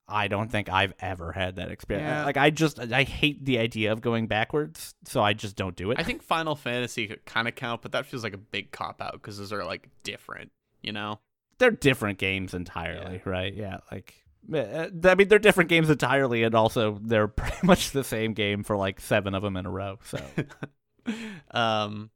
I 0.09 0.29
don't 0.29 0.51
think 0.51 0.69
I've 0.69 0.95
ever 1.01 1.33
had 1.33 1.57
that 1.57 1.71
experience. 1.71 2.09
Yeah. 2.09 2.25
Like, 2.25 2.37
I 2.37 2.51
just 2.51 2.79
I 2.79 3.03
hate 3.03 3.45
the 3.45 3.59
idea 3.59 3.93
of 3.93 4.01
going 4.01 4.29
backwards, 4.29 4.95
so 5.05 5.23
I 5.23 5.33
just 5.33 5.57
don't 5.57 5.77
do 5.77 5.91
it. 5.91 5.99
I 5.99 6.05
think 6.05 6.23
Final 6.23 6.55
Fantasy 6.55 7.09
could 7.09 7.25
kind 7.25 7.49
of 7.49 7.55
count, 7.55 7.83
but 7.83 7.93
that 7.93 8.07
feels 8.07 8.23
like 8.23 8.35
a 8.35 8.39
big 8.39 8.71
cop 8.71 9.03
out 9.03 9.15
because 9.15 9.39
those 9.39 9.53
are 9.53 9.65
like 9.65 9.89
different, 10.05 10.53
you 10.83 10.93
know? 10.93 11.19
they're 11.61 11.71
different 11.71 12.19
games 12.19 12.55
entirely, 12.55 13.23
right? 13.25 13.55
Yeah, 13.55 13.79
like. 13.93 14.15
uh, 14.53 14.87
I 15.05 15.15
mean, 15.15 15.29
they're 15.29 15.39
different 15.39 15.71
games 15.71 15.89
entirely, 15.89 16.43
and 16.43 16.57
also 16.57 16.99
they're 17.01 17.29
pretty 17.29 17.65
much 17.65 17.93
the 17.93 18.03
same 18.03 18.33
game 18.33 18.65
for 18.65 18.77
like 18.77 18.99
seven 18.99 19.35
of 19.35 19.43
them 19.43 19.57
in 19.57 19.67
a 19.67 19.71
row. 19.71 20.01
So 20.03 20.19
um, 21.53 22.11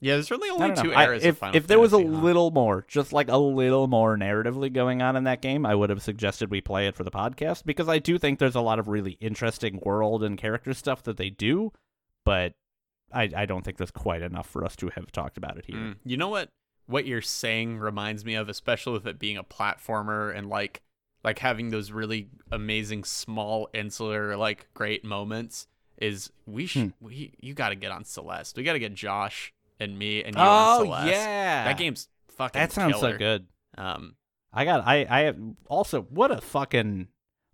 yeah, 0.00 0.14
there's 0.14 0.30
really 0.30 0.50
only 0.50 0.74
two 0.74 0.90
know. 0.90 0.94
I- 0.94 1.14
if 1.14 1.24
of 1.24 1.38
Final 1.38 1.56
if 1.56 1.66
there 1.66 1.80
was 1.80 1.92
a 1.92 1.98
huh? 1.98 2.04
little 2.04 2.50
more, 2.50 2.84
just 2.88 3.12
like 3.12 3.28
a 3.28 3.38
little 3.38 3.86
more 3.86 4.16
narratively 4.16 4.72
going 4.72 5.00
on 5.00 5.16
in 5.16 5.24
that 5.24 5.40
game, 5.40 5.64
I 5.64 5.74
would 5.74 5.90
have 5.90 6.02
suggested 6.02 6.50
we 6.50 6.60
play 6.60 6.86
it 6.86 6.94
for 6.94 7.04
the 7.04 7.10
podcast 7.10 7.64
because 7.64 7.88
I 7.88 7.98
do 7.98 8.18
think 8.18 8.38
there's 8.38 8.54
a 8.54 8.60
lot 8.60 8.78
of 8.78 8.88
really 8.88 9.12
interesting 9.20 9.80
world 9.82 10.22
and 10.22 10.36
character 10.36 10.74
stuff 10.74 11.02
that 11.04 11.16
they 11.16 11.30
do, 11.30 11.72
but 12.24 12.52
I 13.12 13.30
I 13.34 13.46
don't 13.46 13.64
think 13.64 13.78
there's 13.78 13.90
quite 13.90 14.22
enough 14.22 14.46
for 14.46 14.64
us 14.64 14.76
to 14.76 14.90
have 14.90 15.10
talked 15.10 15.38
about 15.38 15.56
it 15.56 15.64
here. 15.66 15.76
Mm. 15.76 15.96
You 16.04 16.16
know 16.16 16.28
what 16.28 16.50
what 16.86 17.06
you're 17.06 17.22
saying 17.22 17.78
reminds 17.78 18.24
me 18.24 18.34
of, 18.34 18.48
especially 18.48 18.92
with 18.92 19.06
it 19.06 19.18
being 19.18 19.38
a 19.38 19.44
platformer 19.44 20.36
and 20.36 20.48
like 20.48 20.82
like 21.22 21.38
having 21.38 21.70
those 21.70 21.90
really 21.90 22.28
amazing 22.52 23.04
small 23.04 23.68
insular 23.72 24.36
like 24.36 24.68
great 24.74 25.04
moments. 25.04 25.66
Is 25.98 26.30
we 26.46 26.66
should 26.66 26.92
we 27.00 27.32
you 27.40 27.54
got 27.54 27.68
to 27.70 27.74
get 27.76 27.92
on 27.92 28.04
Celeste. 28.04 28.56
We 28.56 28.62
got 28.64 28.72
to 28.74 28.78
get 28.80 28.94
Josh 28.94 29.52
and 29.78 29.98
me 29.98 30.22
and 30.24 30.34
you 30.34 30.40
on 30.42 30.80
Oh 30.80 30.84
Celeste. 30.84 31.06
yeah, 31.08 31.64
that 31.64 31.78
game's 31.78 32.08
fucking. 32.28 32.60
That 32.60 32.72
sounds 32.72 32.94
killer. 32.96 33.12
so 33.12 33.18
good. 33.18 33.46
Um, 33.78 34.16
I 34.52 34.64
got 34.64 34.86
I 34.86 35.06
I 35.08 35.20
have 35.22 35.36
also 35.68 36.02
what 36.02 36.30
a 36.32 36.40
fucking 36.40 37.08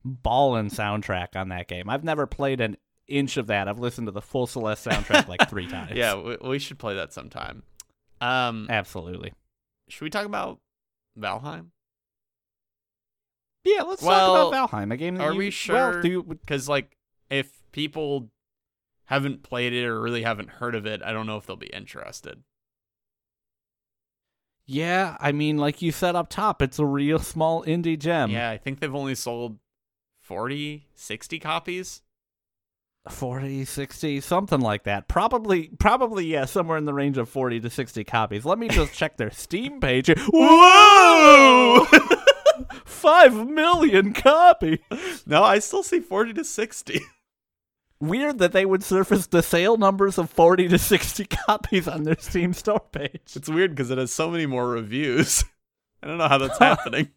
ballin' 0.05 0.70
soundtrack 0.70 1.36
on 1.36 1.51
that 1.51 1.68
game. 1.68 1.91
I've 1.91 2.05
never 2.05 2.26
played 2.26 2.61
an 2.62 2.76
inch 3.07 3.36
of 3.36 3.49
that. 3.49 3.68
I've 3.68 3.78
listened 3.78 4.07
to 4.07 4.12
the 4.12 4.22
full 4.22 4.47
Celeste 4.47 4.86
soundtrack 4.86 5.28
like 5.28 5.49
three 5.51 5.66
times. 5.68 5.93
yeah, 5.95 6.14
we, 6.14 6.36
we 6.43 6.59
should 6.59 6.78
play 6.78 6.95
that 6.95 7.12
sometime. 7.12 7.62
Um, 8.22 8.66
absolutely. 8.70 9.32
should 9.88 10.05
we 10.05 10.11
talk 10.11 10.24
about 10.26 10.61
Valheim? 11.18 11.66
Yeah, 13.64 13.82
let's 13.82 14.03
Well, 14.03 14.51
talk 14.51 14.55
about 14.55 14.70
Valheim, 14.70 14.93
a 14.93 14.97
game 14.97 15.16
that 15.16 15.24
are 15.24 15.32
you, 15.32 15.38
we 15.38 15.45
Well, 15.47 15.51
sure? 15.51 16.22
Because 16.22 16.68
like, 16.68 16.97
if 17.28 17.51
people 17.73 18.31
haven't 19.07 19.43
played 19.43 19.73
it 19.73 19.85
or 19.87 20.01
really 20.01 20.23
haven't 20.23 20.51
heard 20.51 20.75
of 20.75 20.87
it, 20.87 21.03
I 21.03 21.12
don't 21.12 21.27
know 21.27 21.37
if 21.37 21.47
they'll 21.47 21.57
be 21.57 21.66
interested. 21.68 22.43
yeah, 24.66 25.16
I 25.21 25.33
mean, 25.33 25.59
like 25.59 25.83
you 25.83 25.91
said 25.91 26.14
up 26.14 26.29
top, 26.29 26.62
it's 26.62 26.79
a 26.79 26.87
real 26.87 27.18
small 27.33 27.64
indie 27.64 27.99
gem. 27.99 28.31
yeah, 28.31 28.51
I 28.51 28.57
think 28.59 28.79
they've 28.81 28.95
only 28.95 29.16
sold 29.16 29.59
40, 30.21 30.87
60 30.95 31.39
copies. 31.41 32.03
40, 33.09 33.64
60, 33.64 34.21
something 34.21 34.61
like 34.61 34.85
that. 34.85 35.09
Probably, 35.09 35.68
probably, 35.79 36.27
yeah, 36.27 36.45
somewhere 36.45 36.77
in 36.79 36.85
the 36.85 36.93
range 36.95 37.16
of 37.18 37.29
40 37.29 37.59
to 37.61 37.71
60 37.71 38.05
copies. 38.05 38.45
Let 38.45 38.59
me 38.59 38.68
just 38.68 38.93
check 38.93 39.16
their 39.16 39.31
Steam 39.33 39.81
page. 39.81 40.09
Whoa! 40.29 41.87
Five 42.85 43.49
million 43.49 44.12
copies. 44.12 44.79
No, 45.27 45.43
I 45.43 45.59
still 45.61 45.83
see 45.83 45.99
40 46.01 46.35
to 46.35 46.45
60. 46.45 47.01
Weird 48.01 48.39
that 48.39 48.53
they 48.53 48.65
would 48.65 48.83
surface 48.83 49.27
the 49.27 49.43
sale 49.43 49.77
numbers 49.77 50.17
of 50.17 50.31
40 50.31 50.69
to 50.69 50.79
60 50.79 51.25
copies 51.47 51.87
on 51.87 52.05
their 52.05 52.17
Steam 52.19 52.55
store 52.55 52.81
page. 52.93 53.21
It's 53.35 53.49
weird 53.49 53.73
because 53.75 53.91
it 53.91 53.99
has 53.99 54.13
so 54.13 54.31
many 54.31 54.47
more 54.47 54.69
reviews. 54.71 55.45
I 56.03 56.07
don't 56.07 56.17
know 56.19 56.29
how 56.29 56.39
that's 56.39 56.59
happening. 56.59 57.11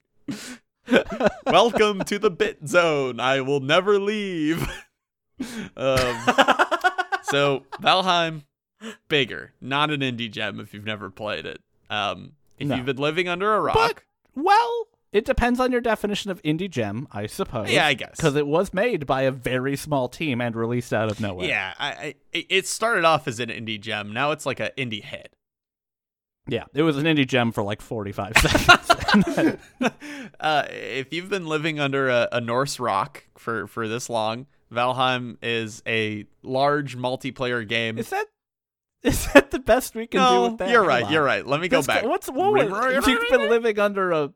Welcome 1.46 2.02
to 2.04 2.20
the 2.20 2.30
bit 2.30 2.68
zone. 2.68 3.20
I 3.22 3.40
will 3.42 3.62
never 3.62 3.98
leave. 3.98 4.62
um, 5.78 6.18
so 7.24 7.64
Valheim, 7.82 8.44
bigger, 9.08 9.54
not 9.62 9.90
an 9.90 10.02
indie 10.02 10.30
gem 10.30 10.60
if 10.60 10.74
you've 10.74 10.86
never 10.86 11.10
played 11.10 11.46
it. 11.46 11.62
Um, 11.90 12.34
if 12.60 12.68
No. 12.68 12.76
you've 12.76 12.86
been 12.86 12.98
living 12.98 13.30
under 13.30 13.56
a 13.56 13.62
rock, 13.62 13.76
But, 13.76 14.00
well, 14.36 14.88
it 15.14 15.26
depends 15.26 15.60
on 15.60 15.72
your 15.72 15.80
definition 15.82 16.32
of 16.32 16.42
indie 16.44 16.70
gem, 16.70 17.08
I 17.12 17.28
suppose. 17.28 17.70
yeah, 17.72 17.86
I 17.88 17.94
guess. 17.94 18.18
Because 18.18 18.36
it 18.36 18.48
was 18.48 18.74
made 18.74 19.06
by 19.06 19.22
a 19.22 19.32
very 19.32 19.76
small 19.78 20.10
team 20.10 20.42
and 20.42 20.56
released 20.56 20.94
out 20.94 21.10
of 21.10 21.22
nowhere. 21.22 21.48
yeah, 21.48 21.74
I, 21.80 21.88
I, 21.92 22.16
it- 22.50 22.68
started 22.68 23.06
off 23.06 23.28
as 23.28 23.40
an 23.40 23.50
indie 23.50 23.80
gem. 23.80 24.12
Now 24.12 24.32
it's 24.32 24.46
like 24.46 24.60
an 24.60 24.72
indie 24.78 25.04
hit. 25.04 25.34
Yeah, 26.48 26.66
it 26.74 26.82
was 26.82 26.98
an 26.98 27.06
indie 27.06 27.26
gem 27.28 27.52
for 27.54 27.64
like 27.64 27.82
45 27.82 28.34
seconds. 28.38 29.58
uh, 30.40 30.64
if 30.70 31.14
you've 31.14 31.30
been 31.30 31.48
living 31.48 31.80
under 31.80 32.10
a, 32.10 32.28
a 32.34 32.42
Norse 32.42 32.80
rock 32.80 33.24
for, 33.38 33.68
for 33.68 33.88
this 33.88 34.10
long, 34.10 34.48
Valheim 34.72 35.38
is 35.42 35.82
a 35.88 36.26
large 36.42 36.98
multiplayer 36.98 37.66
game. 37.68 37.98
is 37.98 38.10
that 38.10 38.26
is 39.04 39.32
that 39.34 39.52
the 39.52 39.60
best 39.60 39.96
we 39.96 40.08
can 40.08 40.20
do 40.32 40.42
with 40.50 40.58
that? 40.60 40.70
you're 40.70 40.84
right. 40.84 41.10
You're 41.10 41.24
right. 41.24 41.46
Let 41.46 41.60
me 41.62 41.68
go 41.68 41.78
This 41.80 41.88
back. 41.88 42.04
What's 42.04 42.28
what 42.30 42.54
was, 42.54 43.08
you've 43.08 43.30
been 43.30 43.50
living 43.50 43.78
under 43.80 44.12
a 44.12 44.34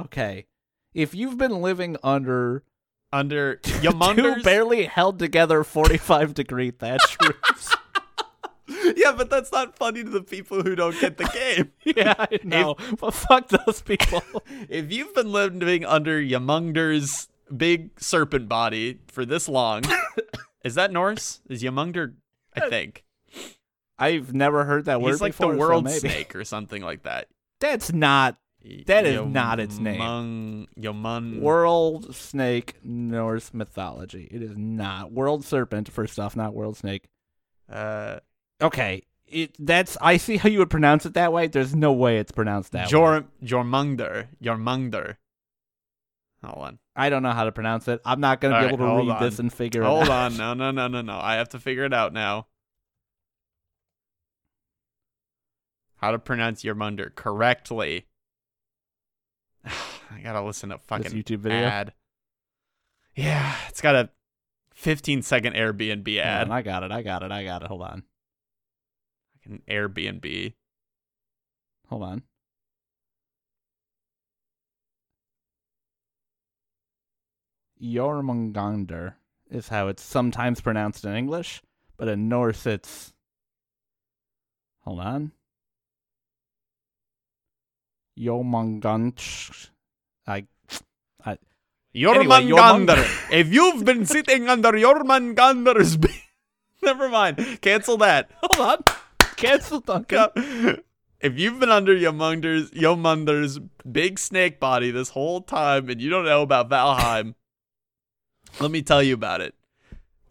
okay? 0.00 0.46
If 0.94 1.14
you've 1.14 1.38
been 1.38 1.60
living 1.62 1.96
under 2.02 2.64
under 3.12 3.56
two 3.56 4.42
barely 4.42 4.84
held 4.84 5.18
together 5.18 5.64
45 5.64 6.34
degree 6.34 6.70
thatch 6.70 7.16
roofs. 7.22 7.76
yeah, 8.96 9.12
but 9.12 9.30
that's 9.30 9.50
not 9.50 9.76
funny 9.76 10.04
to 10.04 10.10
the 10.10 10.22
people 10.22 10.62
who 10.62 10.74
don't 10.74 10.98
get 11.00 11.16
the 11.16 11.24
game. 11.24 11.72
yeah, 11.96 12.14
I 12.18 12.38
know, 12.42 12.76
but 13.00 13.14
fuck 13.14 13.48
those 13.48 13.80
people. 13.80 14.22
if 14.68 14.92
you've 14.92 15.14
been 15.14 15.32
living 15.32 15.84
under 15.84 16.20
Yamunder's 16.20 17.28
big 17.54 17.98
serpent 17.98 18.48
body 18.48 19.00
for 19.08 19.24
this 19.24 19.48
long, 19.48 19.84
is 20.64 20.74
that 20.74 20.92
Norse? 20.92 21.40
Is 21.48 21.62
Yamunder? 21.62 22.14
I 22.54 22.66
uh, 22.66 22.70
think 22.70 23.04
I've 23.98 24.32
never 24.32 24.64
heard 24.64 24.84
that 24.84 25.00
word 25.00 25.10
he's 25.10 25.20
like 25.20 25.32
before. 25.32 25.52
the 25.52 25.58
world 25.58 25.84
maybe. 25.84 25.98
snake 25.98 26.36
or 26.36 26.44
something 26.44 26.82
like 26.82 27.02
that. 27.02 27.28
That's 27.60 27.92
not 27.92 28.38
That 28.86 29.06
is 29.06 29.24
not 29.26 29.60
its 29.60 29.78
name. 29.78 30.00
Yomung- 30.00 30.66
Yomun. 30.78 31.40
world 31.40 32.14
snake 32.14 32.74
Norse 32.82 33.52
mythology. 33.54 34.28
It 34.30 34.42
is 34.42 34.56
not 34.56 35.12
world 35.12 35.44
serpent. 35.44 35.90
First 35.90 36.18
off, 36.18 36.36
not 36.36 36.54
world 36.54 36.76
snake. 36.76 37.08
Uh, 37.70 38.20
Okay, 38.60 39.04
it 39.28 39.54
that's 39.58 39.96
I 40.00 40.16
see 40.16 40.36
how 40.36 40.48
you 40.48 40.58
would 40.58 40.70
pronounce 40.70 41.06
it 41.06 41.14
that 41.14 41.32
way. 41.32 41.46
There's 41.46 41.76
no 41.76 41.92
way 41.92 42.18
it's 42.18 42.32
pronounced 42.32 42.72
that 42.72 42.86
way. 42.86 42.90
Jor 42.90 43.24
Jormungder. 43.44 44.26
Jormungder. 44.42 45.16
Hold 46.44 46.64
on. 46.66 46.78
I 46.96 47.08
don't 47.10 47.22
know 47.22 47.30
how 47.32 47.44
to 47.44 47.52
pronounce 47.52 47.86
it. 47.88 48.00
I'm 48.04 48.20
not 48.20 48.40
going 48.40 48.50
to 48.52 48.56
All 48.56 48.62
be 48.62 48.66
right, 48.66 48.74
able 48.74 48.84
to 48.84 48.90
hold 48.90 49.06
read 49.08 49.14
on. 49.16 49.22
this 49.22 49.38
and 49.38 49.52
figure 49.52 49.82
Hold 49.84 50.04
it 50.04 50.10
out. 50.10 50.32
on. 50.32 50.36
No, 50.36 50.54
no, 50.54 50.70
no, 50.72 50.88
no, 50.88 51.02
no. 51.02 51.18
I 51.20 51.34
have 51.34 51.48
to 51.50 51.60
figure 51.60 51.84
it 51.84 51.92
out 51.94 52.12
now. 52.12 52.46
How 55.96 56.10
to 56.12 56.18
pronounce 56.18 56.62
Jormungder 56.62 57.14
correctly. 57.14 58.06
I 59.64 60.20
gotta 60.22 60.42
listen 60.42 60.70
to 60.70 60.76
This 60.76 60.84
fucking 60.86 61.12
YouTube 61.12 61.38
video. 61.40 61.66
ad. 61.66 61.92
Yeah, 63.14 63.54
it's 63.68 63.80
got 63.80 63.94
a 63.96 64.10
15 64.74 65.22
second 65.22 65.54
Airbnb 65.54 66.18
ad. 66.18 66.46
on, 66.46 66.52
I 66.52 66.62
got 66.62 66.82
it. 66.84 66.92
I 66.92 67.02
got 67.02 67.22
it. 67.22 67.32
I 67.32 67.44
got 67.44 67.62
it. 67.62 67.68
Hold 67.68 67.82
on. 67.82 68.04
Fucking 69.42 69.62
Airbnb. 69.68 70.54
Hold 71.88 72.02
on. 72.02 72.22
Jormungandr 77.82 79.14
is 79.50 79.68
how 79.68 79.88
it's 79.88 80.02
sometimes 80.02 80.60
pronounced 80.60 81.04
in 81.04 81.14
English, 81.14 81.62
but 81.96 82.08
in 82.08 82.28
Norse 82.28 82.66
it's. 82.66 83.12
Hold 84.82 85.00
on. 85.00 85.32
Jormungandr. 88.18 89.70
I. 90.26 90.46
I. 91.24 91.38
Anyway, 91.94 92.46
if 93.30 93.52
you've 93.52 93.84
been 93.84 94.06
sitting 94.06 94.48
under 94.54 94.72
Jormungandr's. 94.72 95.96
b- 95.96 96.08
Never 96.82 97.08
mind. 97.08 97.58
Cancel 97.60 97.96
that. 97.98 98.30
Hold 98.42 98.68
on. 98.68 98.96
Cancel 99.36 99.80
Duncan. 99.80 100.82
If 101.20 101.38
you've 101.38 101.58
been 101.58 101.70
under 101.70 101.94
Yomunder's 101.94 102.70
Yomunder's 102.70 103.58
big 103.90 104.18
snake 104.18 104.60
body 104.60 104.90
this 104.92 105.10
whole 105.10 105.40
time 105.40 105.88
and 105.88 106.00
you 106.00 106.10
don't 106.10 106.24
know 106.24 106.42
about 106.42 106.68
Valheim, 106.68 107.34
let 108.60 108.70
me 108.70 108.82
tell 108.82 109.02
you 109.02 109.14
about 109.14 109.40
it. 109.40 109.54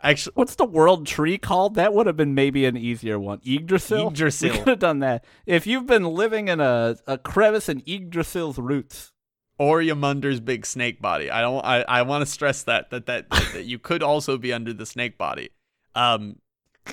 Actually, 0.03 0.33
What's 0.35 0.55
the 0.55 0.65
world 0.65 1.07
tree 1.07 1.37
called? 1.37 1.75
That 1.75 1.93
would 1.93 2.05
have 2.07 2.15
been 2.17 2.35
maybe 2.35 2.65
an 2.65 2.77
easier 2.77 3.17
one. 3.19 3.39
Yggdrasil? 3.45 4.07
Yggdrasil. 4.09 4.51
We 4.51 4.57
could 4.59 4.67
have 4.67 4.79
done 4.79 4.99
that. 4.99 5.25
If 5.45 5.65
you've 5.65 5.87
been 5.87 6.03
living 6.05 6.47
in 6.49 6.59
a, 6.59 6.97
a 7.07 7.17
crevice 7.17 7.67
in 7.69 7.81
Yggdrasil's 7.87 8.57
roots. 8.59 9.11
or 9.59 9.79
Yomunder's 9.81 10.39
big 10.39 10.65
snake 10.67 11.01
body. 11.01 11.31
I 11.31 11.41
don't. 11.41 11.65
I, 11.65 11.81
I 11.81 12.01
want 12.03 12.21
to 12.21 12.25
stress 12.27 12.61
that 12.63 12.91
that, 12.91 13.07
that 13.07 13.29
that 13.31 13.53
that 13.53 13.65
you 13.65 13.79
could 13.79 14.03
also 14.03 14.37
be 14.37 14.53
under 14.53 14.71
the 14.71 14.85
snake 14.85 15.17
body. 15.17 15.49
Um, 15.95 16.37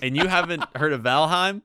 and 0.02 0.16
you 0.16 0.26
haven't 0.28 0.64
heard 0.76 0.92
of 0.94 1.02
Valheim? 1.02 1.60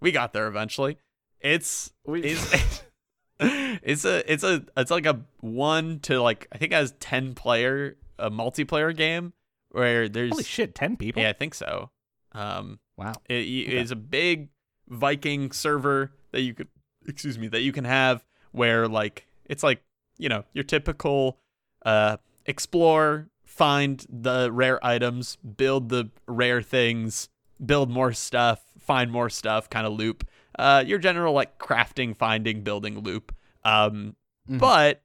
We 0.00 0.10
got 0.10 0.32
there 0.32 0.46
eventually. 0.46 0.96
It's 1.40 1.92
We- 2.06 2.22
it's 2.22 2.82
it's 3.40 4.04
a 4.04 4.32
it's 4.32 4.42
a 4.42 4.64
it's 4.76 4.90
like 4.90 5.06
a 5.06 5.20
one 5.40 6.00
to 6.00 6.20
like 6.22 6.48
I 6.50 6.58
think 6.58 6.72
it 6.72 6.76
has 6.76 6.94
ten 6.98 7.34
player 7.34 7.96
a 8.18 8.30
multiplayer 8.30 8.96
game 8.96 9.32
where 9.78 10.08
there's 10.08 10.30
Holy 10.32 10.44
shit, 10.44 10.74
10 10.74 10.96
people? 10.96 11.22
yeah 11.22 11.30
I 11.30 11.32
think 11.32 11.54
so. 11.54 11.90
Um, 12.32 12.78
Wow. 12.96 13.12
it, 13.28 13.34
it 13.46 13.68
Okay. 13.68 13.76
is 13.78 13.90
a 13.90 13.96
big 13.96 14.48
Viking 14.88 15.52
server 15.52 16.12
that 16.32 16.40
you 16.40 16.54
could, 16.54 16.68
excuse 17.06 17.38
me, 17.38 17.48
that 17.48 17.60
you 17.62 17.72
can 17.72 17.84
have 17.84 18.24
where 18.52 18.88
like 18.88 19.26
it's 19.46 19.62
like 19.62 19.82
you 20.18 20.28
know 20.28 20.44
your 20.52 20.64
typical 20.64 21.38
uh 21.84 22.16
explore, 22.46 23.28
find 23.44 24.04
the 24.08 24.50
rare 24.50 24.84
items, 24.84 25.36
build 25.36 25.90
the 25.90 26.10
rare 26.26 26.62
things, 26.62 27.28
build 27.64 27.90
more 27.90 28.12
stuff, 28.12 28.62
find 28.78 29.10
more 29.12 29.28
stuff, 29.30 29.68
kind 29.68 29.86
of 29.86 29.92
loop. 29.92 30.26
Uh, 30.58 30.82
your 30.86 30.98
general 30.98 31.34
like 31.34 31.58
crafting, 31.58 32.16
finding, 32.16 32.62
building 32.62 32.98
loop. 33.00 33.32
Um, 33.64 34.16
Mhm. 34.50 34.58
but 34.58 35.02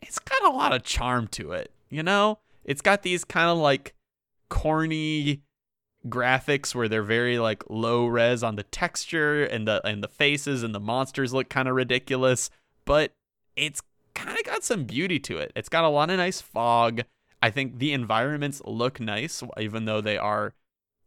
it's 0.00 0.18
got 0.18 0.42
a 0.44 0.50
lot 0.50 0.72
of 0.72 0.82
charm 0.82 1.28
to 1.28 1.52
it. 1.52 1.70
You 1.90 2.02
know, 2.02 2.38
it's 2.64 2.80
got 2.82 3.02
these 3.02 3.24
kind 3.24 3.48
of 3.50 3.58
like 3.58 3.94
corny 4.48 5.42
graphics 6.08 6.74
where 6.74 6.88
they're 6.88 7.02
very 7.02 7.38
like 7.38 7.62
low 7.70 8.06
res 8.06 8.42
on 8.42 8.56
the 8.56 8.62
texture 8.64 9.44
and 9.44 9.66
the 9.68 9.84
and 9.86 10.02
the 10.02 10.08
faces 10.08 10.62
and 10.62 10.74
the 10.74 10.80
monsters 10.80 11.32
look 11.32 11.48
kind 11.48 11.68
of 11.68 11.74
ridiculous, 11.74 12.50
but 12.84 13.12
it's 13.56 13.80
kind 14.14 14.36
of 14.36 14.44
got 14.44 14.64
some 14.64 14.84
beauty 14.84 15.18
to 15.20 15.38
it. 15.38 15.52
It's 15.56 15.68
got 15.68 15.84
a 15.84 15.88
lot 15.88 16.10
of 16.10 16.16
nice 16.18 16.40
fog. 16.40 17.02
I 17.42 17.50
think 17.50 17.78
the 17.78 17.92
environments 17.92 18.60
look 18.64 19.00
nice, 19.00 19.42
even 19.58 19.84
though 19.84 20.00
they 20.00 20.16
are 20.16 20.54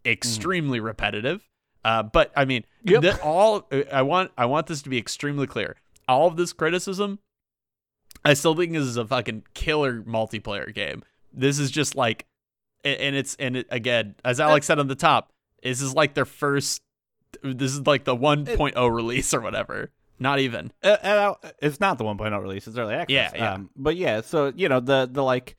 extremely 0.05 0.79
repetitive. 0.79 1.47
Uh, 1.83 2.03
but 2.03 2.31
I 2.35 2.45
mean, 2.45 2.65
Yep. 2.83 3.01
the- 3.01 3.21
all 3.21 3.67
I 3.91 4.01
want 4.01 4.31
I 4.37 4.45
want 4.45 4.67
this 4.67 4.81
to 4.83 4.89
be 4.89 4.97
extremely 4.97 5.47
clear. 5.47 5.77
All 6.07 6.27
of 6.27 6.35
this 6.37 6.53
criticism, 6.53 7.19
I 8.23 8.33
still 8.33 8.55
think 8.55 8.73
this 8.73 8.83
is 8.83 8.97
a 8.97 9.05
fucking 9.05 9.43
killer 9.53 10.01
multiplayer 10.01 10.73
game. 10.73 11.03
This 11.35 11.59
is 11.59 11.69
just 11.71 11.95
like, 11.95 12.25
and 12.83 13.15
it's 13.15 13.35
and 13.35 13.57
it, 13.57 13.67
again, 13.69 14.15
as 14.23 14.39
Alex 14.39 14.65
said 14.65 14.79
on 14.79 14.87
the 14.87 14.95
top, 14.95 15.31
this 15.61 15.81
is 15.81 15.93
like 15.93 16.13
their 16.13 16.25
first. 16.25 16.81
This 17.43 17.73
is 17.73 17.85
like 17.85 18.05
the 18.05 18.15
1.0 18.15 18.95
release 18.95 19.33
or 19.33 19.41
whatever. 19.41 19.91
Not 20.17 20.39
even. 20.39 20.71
Uh, 20.81 21.33
it's 21.61 21.81
not 21.81 21.97
the 21.97 22.05
1.0 22.05 22.41
release; 22.41 22.67
it's 22.67 22.77
early 22.77 22.93
access. 22.93 23.13
Yeah, 23.13 23.31
yeah. 23.35 23.53
Um, 23.55 23.69
but 23.75 23.97
yeah, 23.97 24.21
so 24.21 24.53
you 24.55 24.69
know 24.69 24.79
the 24.79 25.09
the 25.11 25.21
like 25.23 25.57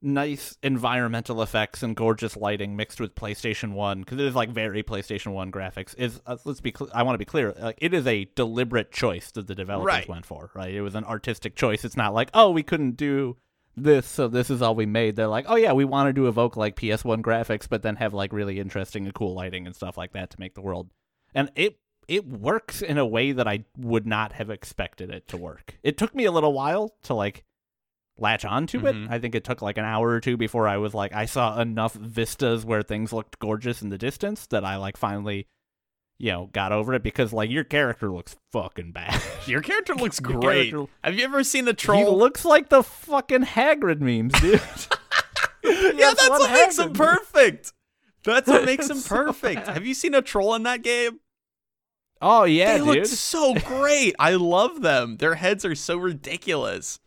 nice 0.00 0.56
environmental 0.62 1.42
effects 1.42 1.82
and 1.82 1.96
gorgeous 1.96 2.36
lighting 2.36 2.76
mixed 2.76 3.00
with 3.00 3.14
PlayStation 3.14 3.72
One 3.72 4.00
because 4.00 4.18
it 4.18 4.26
is 4.26 4.34
like 4.34 4.50
very 4.50 4.82
PlayStation 4.82 5.32
One 5.32 5.50
graphics. 5.50 5.94
Is 5.98 6.20
uh, 6.26 6.36
let's 6.44 6.60
be 6.60 6.72
cl- 6.76 6.90
I 6.94 7.02
want 7.02 7.14
to 7.14 7.18
be 7.18 7.24
clear, 7.24 7.54
like 7.58 7.78
it 7.80 7.94
is 7.94 8.06
a 8.06 8.26
deliberate 8.34 8.92
choice 8.92 9.30
that 9.32 9.46
the 9.46 9.54
developers 9.54 9.86
Right. 9.86 10.08
went 10.08 10.26
for. 10.26 10.50
Right, 10.54 10.74
it 10.74 10.82
was 10.82 10.94
an 10.94 11.04
artistic 11.04 11.56
choice. 11.56 11.84
It's 11.84 11.96
not 11.96 12.12
like 12.14 12.30
oh 12.34 12.50
we 12.50 12.62
couldn't 12.62 12.96
do 12.96 13.36
this, 13.82 14.06
so 14.06 14.28
this 14.28 14.50
is 14.50 14.62
all 14.62 14.74
we 14.74 14.86
made. 14.86 15.16
They're 15.16 15.26
like 15.28 15.46
oh 15.48 15.56
yeah 15.56 15.72
we 15.72 15.84
wanted 15.84 16.16
to 16.16 16.28
evoke 16.28 16.56
like 16.56 16.76
PS1 16.76 17.22
graphics, 17.22 17.68
but 17.68 17.82
then 17.82 17.96
have 17.96 18.14
like 18.14 18.32
really 18.32 18.58
interesting 18.60 19.04
and 19.04 19.14
cool 19.14 19.34
lighting 19.34 19.66
and 19.66 19.74
stuff 19.76 19.96
like 19.96 20.12
that 20.12 20.30
to 20.30 20.40
make 20.40 20.54
the 20.54 20.62
world. 20.62 20.90
And 21.34 21.50
it 21.54 21.78
it 22.06 22.26
works 22.26 22.80
in 22.80 22.96
a 22.96 23.04
way 23.06 23.32
that 23.32 23.46
I 23.46 23.64
would 23.76 24.06
not 24.06 24.32
have 24.32 24.48
expected 24.50 25.10
it 25.10 25.28
to 25.28 25.36
work. 25.36 25.78
It 25.82 25.98
took 25.98 26.14
me 26.14 26.24
a 26.24 26.32
little 26.32 26.52
while 26.54 26.94
to 27.02 27.14
like 27.14 27.44
latch 28.16 28.44
onto 28.44 28.80
Mhm. 28.80 29.04
it. 29.06 29.10
I 29.10 29.18
think 29.18 29.34
it 29.34 29.44
took 29.44 29.62
like 29.62 29.78
an 29.78 29.84
hour 29.84 30.08
or 30.08 30.20
two 30.20 30.36
before 30.36 30.66
I 30.66 30.78
was 30.78 30.94
like 30.94 31.12
I 31.14 31.26
saw 31.26 31.60
enough 31.60 31.94
vistas 31.94 32.64
where 32.64 32.82
things 32.82 33.12
looked 33.12 33.38
gorgeous 33.38 33.82
in 33.82 33.90
the 33.90 33.98
distance 33.98 34.46
that 34.48 34.64
I 34.64 34.76
like 34.76 34.96
finally 34.96 35.46
you 36.18 36.32
know 36.32 36.48
got 36.52 36.72
over 36.72 36.94
it 36.94 37.02
because 37.02 37.32
like 37.32 37.50
your 37.50 37.64
character 37.64 38.10
looks 38.10 38.36
fucking 38.52 38.92
bad. 38.92 39.20
Your 39.46 39.62
character 39.62 39.94
looks 39.96 40.20
great. 40.20 40.70
character- 40.72 40.92
Have 41.02 41.14
you 41.18 41.24
ever 41.24 41.42
seen 41.44 41.66
a 41.68 41.70
he 41.70 41.76
troll? 41.76 42.16
looks 42.18 42.44
like 42.44 42.68
the 42.68 42.82
fucking 42.82 43.42
Hagrid 43.44 44.00
memes, 44.00 44.32
dude. 44.40 44.60
yeah, 45.98 46.12
that's 46.14 46.28
what 46.28 46.50
makes 46.52 46.78
him 46.78 46.92
perfect. 46.92 47.72
That's 48.24 48.48
what 48.48 48.64
makes 48.64 48.90
him 48.90 48.96
So 48.98 49.16
perfect. 49.24 49.64
bad. 49.66 49.74
Have 49.74 49.86
you 49.86 49.94
seen 49.94 50.14
a 50.14 50.20
troll 50.22 50.54
in 50.54 50.64
that 50.64 50.82
game? 50.82 51.20
Oh 52.20 52.44
yeah, 52.44 52.72
they 52.72 52.78
dude. 52.84 52.86
look 52.96 53.06
so 53.06 53.54
great. 53.54 54.14
I 54.18 54.32
love 54.34 54.82
them. 54.82 55.16
Their 55.18 55.36
heads 55.36 55.64
are 55.64 55.74
so 55.76 55.96
ridiculous. 55.96 56.98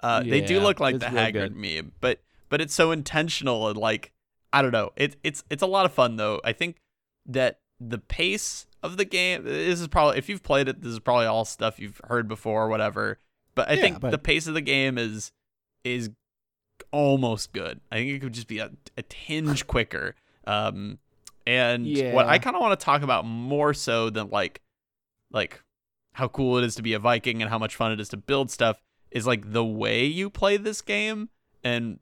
Uh, 0.00 0.22
they 0.22 0.40
do 0.42 0.60
look 0.60 0.80
like 0.80 0.98
the 0.98 1.06
Hagrid 1.06 1.32
good. 1.32 1.56
meme, 1.56 1.92
but 2.00 2.20
but 2.50 2.60
it's 2.60 2.74
so 2.74 2.90
intentional 2.90 3.68
and 3.68 3.78
like 3.78 4.12
I 4.52 4.60
don't 4.60 4.72
know. 4.72 4.90
It, 4.96 5.16
it's 5.22 5.44
it's 5.50 5.62
a 5.62 5.66
lot 5.66 5.86
of 5.86 5.92
fun 5.94 6.16
though. 6.16 6.40
I 6.44 6.52
think 6.52 6.76
that 7.26 7.60
the 7.90 7.98
pace 7.98 8.66
of 8.82 8.96
the 8.96 9.04
game. 9.04 9.44
This 9.44 9.80
is 9.80 9.88
probably 9.88 10.18
if 10.18 10.28
you've 10.28 10.42
played 10.42 10.68
it, 10.68 10.80
this 10.82 10.92
is 10.92 10.98
probably 11.00 11.26
all 11.26 11.44
stuff 11.44 11.78
you've 11.78 12.00
heard 12.04 12.28
before 12.28 12.64
or 12.64 12.68
whatever. 12.68 13.18
But 13.54 13.68
I 13.70 13.74
Yeah, 13.74 13.80
think 13.82 14.00
but- 14.00 14.10
the 14.10 14.18
pace 14.18 14.46
of 14.46 14.54
the 14.54 14.60
game 14.60 14.98
is 14.98 15.32
is 15.84 16.10
almost 16.90 17.52
good. 17.52 17.80
I 17.90 17.96
think 17.96 18.10
it 18.10 18.20
could 18.20 18.32
just 18.32 18.48
be 18.48 18.58
a, 18.58 18.70
a 18.96 19.02
tinge 19.02 19.66
quicker. 19.66 20.14
Um, 20.46 20.98
and 21.46 21.86
what 22.12 22.26
I 22.26 22.38
kind 22.38 22.56
of 22.56 22.62
want 22.62 22.78
to 22.78 22.84
talk 22.84 23.02
about 23.02 23.26
more 23.26 23.74
so 23.74 24.08
than 24.10 24.30
like 24.30 24.60
like 25.30 25.62
how 26.12 26.28
cool 26.28 26.58
it 26.58 26.64
is 26.64 26.74
to 26.76 26.82
be 26.82 26.94
a 26.94 26.98
Viking 26.98 27.42
and 27.42 27.50
how 27.50 27.58
much 27.58 27.74
fun 27.76 27.92
it 27.92 28.00
is 28.00 28.08
to 28.10 28.16
build 28.16 28.50
stuff 28.50 28.80
is 29.10 29.26
like 29.26 29.52
the 29.52 29.64
way 29.64 30.04
you 30.04 30.30
play 30.30 30.56
this 30.56 30.80
game 30.80 31.28
and 31.62 31.98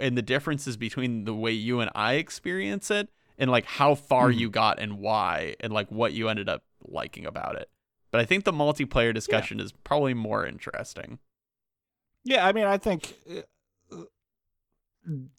and 0.00 0.18
the 0.18 0.22
differences 0.22 0.76
between 0.76 1.24
the 1.24 1.34
way 1.34 1.52
you 1.52 1.78
and 1.80 1.90
I 1.94 2.14
experience 2.14 2.90
it 2.90 3.08
and 3.38 3.50
like 3.50 3.64
how 3.64 3.94
far 3.94 4.30
Hmm. 4.30 4.38
you 4.38 4.50
got 4.50 4.78
and 4.78 4.98
why 4.98 5.56
and 5.60 5.72
like 5.72 5.90
what 5.90 6.12
you 6.12 6.28
ended 6.28 6.48
up 6.48 6.62
liking 6.86 7.26
about 7.26 7.56
it. 7.56 7.68
But 8.10 8.20
I 8.20 8.24
think 8.24 8.44
the 8.44 8.52
multiplayer 8.52 9.12
discussion 9.12 9.58
is 9.60 9.72
probably 9.72 10.14
more 10.14 10.46
interesting. 10.46 11.18
Yeah, 12.24 12.46
I 12.46 12.52
mean, 12.52 12.64
I 12.64 12.78
think 12.78 13.14
uh, 13.90 14.02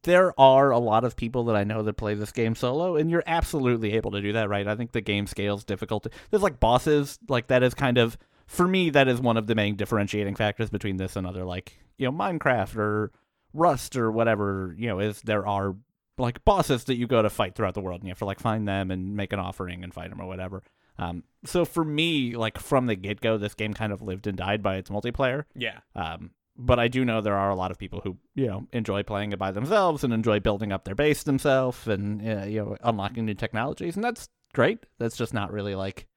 there 0.04 0.40
are 0.40 0.70
a 0.70 0.78
lot 0.78 1.04
of 1.04 1.16
people 1.16 1.46
that 1.46 1.56
I 1.56 1.64
know 1.64 1.82
that 1.84 1.94
play 1.98 2.14
this 2.14 2.32
game 2.32 2.54
solo, 2.54 2.96
and 2.96 3.10
you're 3.10 3.24
absolutely 3.26 3.94
able 3.94 4.12
to 4.12 4.22
do 4.22 4.34
that, 4.34 4.50
right? 4.50 4.68
I 4.68 4.76
think 4.76 4.92
the 4.92 5.02
game 5.02 5.26
scales 5.26 5.64
difficult. 5.64 6.06
There's 6.30 6.44
like 6.44 6.60
bosses, 6.60 7.18
like 7.28 7.48
that 7.48 7.64
is 7.64 7.74
kind 7.74 7.98
of 7.98 8.18
for 8.46 8.68
me 8.68 8.92
that 8.92 9.08
is 9.08 9.20
one 9.20 9.38
of 9.38 9.48
the 9.48 9.56
main 9.56 9.76
differentiating 9.76 10.36
factors 10.36 10.70
between 10.70 10.98
this 10.98 11.16
and 11.16 11.26
other 11.26 11.44
like 11.44 11.80
you 11.98 12.06
know 12.06 12.12
Minecraft 12.16 12.76
or 12.78 13.12
Rust 13.54 13.96
or 13.96 14.12
whatever. 14.12 14.76
You 14.78 14.88
know, 14.90 15.00
is 15.00 15.22
there 15.22 15.48
are 15.48 15.76
like 16.18 16.44
bosses 16.46 16.86
that 16.86 16.96
you 16.96 17.08
go 17.08 17.22
to 17.22 17.30
fight 17.30 17.56
throughout 17.56 17.74
the 17.74 17.82
world, 17.82 18.02
and 18.02 18.08
you 18.08 18.12
have 18.12 18.20
to 18.20 18.26
like 18.26 18.40
find 18.40 18.68
them 18.68 18.92
and 18.92 19.16
make 19.16 19.34
an 19.34 19.40
offering 19.40 19.84
and 19.84 19.94
fight 19.94 20.10
them 20.10 20.22
or 20.22 20.28
whatever. 20.28 20.64
Um, 20.98 21.24
so 21.46 21.66
for 21.66 21.84
me, 21.84 22.36
like 22.36 22.58
from 22.58 22.86
the 22.86 22.96
get 22.96 23.22
go, 23.22 23.38
this 23.38 23.54
game 23.54 23.74
kind 23.74 23.92
of 23.92 24.02
lived 24.02 24.28
and 24.28 24.38
died 24.38 24.64
by 24.64 24.78
its 24.78 24.90
multiplayer. 24.90 25.44
Yeah. 25.56 25.80
Um, 25.96 26.32
but 26.58 26.80
I 26.80 26.88
do 26.88 27.04
know 27.04 27.20
there 27.20 27.36
are 27.36 27.50
a 27.50 27.56
lot 27.56 27.72
of 27.72 27.78
people 27.78 28.02
who 28.02 28.18
you 28.34 28.48
know 28.48 28.68
enjoy 28.72 29.04
playing 29.04 29.34
it 29.34 29.40
by 29.40 29.52
themselves 29.52 30.04
and 30.04 30.14
enjoy 30.14 30.40
building 30.40 30.72
up 30.72 30.86
their 30.86 30.96
base 30.96 31.24
themselves 31.24 31.88
and 31.88 32.22
uh, 32.22 32.46
you 32.46 32.64
know 32.64 32.78
unlocking 32.84 33.26
new 33.26 33.34
technologies, 33.34 33.96
and 33.96 34.04
that's 34.04 34.30
great. 34.54 34.86
That's 34.98 35.18
just 35.18 35.34
not 35.34 35.52
really 35.52 35.76
like 35.76 36.08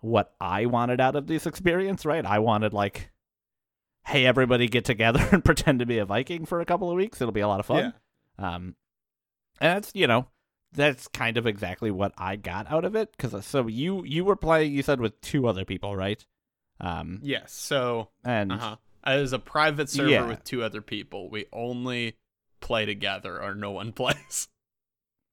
what 0.00 0.34
I 0.40 0.66
wanted 0.66 1.00
out 1.00 1.16
of 1.16 1.26
this 1.26 1.46
experience, 1.46 2.04
right? 2.04 2.26
I 2.26 2.40
wanted 2.40 2.74
like, 2.74 3.12
hey, 4.04 4.26
everybody 4.26 4.68
get 4.68 4.84
together 4.84 5.26
and 5.32 5.44
pretend 5.44 5.78
to 5.78 5.86
be 5.86 5.98
a 5.98 6.04
Viking 6.04 6.44
for 6.44 6.60
a 6.60 6.66
couple 6.66 6.90
of 6.90 6.96
weeks. 6.96 7.20
It'll 7.20 7.32
be 7.32 7.40
a 7.40 7.48
lot 7.48 7.60
of 7.60 7.66
fun. 7.66 7.94
Um, 8.38 8.74
and 9.62 9.76
that's 9.76 9.90
you 9.94 10.06
know 10.06 10.26
that's 10.72 11.06
kind 11.08 11.36
of 11.38 11.46
exactly 11.46 11.90
what 11.90 12.12
I 12.18 12.36
got 12.36 12.70
out 12.70 12.84
of 12.84 12.94
it 12.96 13.10
because 13.16 13.44
so 13.46 13.66
you 13.66 14.04
you 14.04 14.24
were 14.24 14.36
playing 14.36 14.72
you 14.72 14.82
said 14.82 15.00
with 15.00 15.20
two 15.20 15.46
other 15.46 15.64
people, 15.64 15.96
right? 15.96 16.24
Um, 16.80 17.20
Yes. 17.22 17.52
So 17.52 18.08
and 18.24 18.52
Uh-huh. 18.52 18.76
As 19.04 19.32
a 19.32 19.38
private 19.38 19.88
server 19.90 20.10
Yeah. 20.10 20.26
with 20.28 20.44
two 20.44 20.62
other 20.62 20.80
people, 20.80 21.28
we 21.28 21.46
only 21.52 22.16
play 22.60 22.86
together 22.86 23.40
or 23.42 23.54
no 23.54 23.70
one 23.72 23.92
plays. 24.00 24.48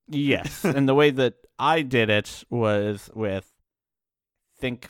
Yes, 0.07 0.63
and 0.65 0.89
the 0.89 0.95
way 0.95 1.11
that 1.11 1.35
I 1.59 1.83
did 1.83 2.09
it 2.09 2.43
was 2.49 3.09
with, 3.13 3.51
think 4.59 4.89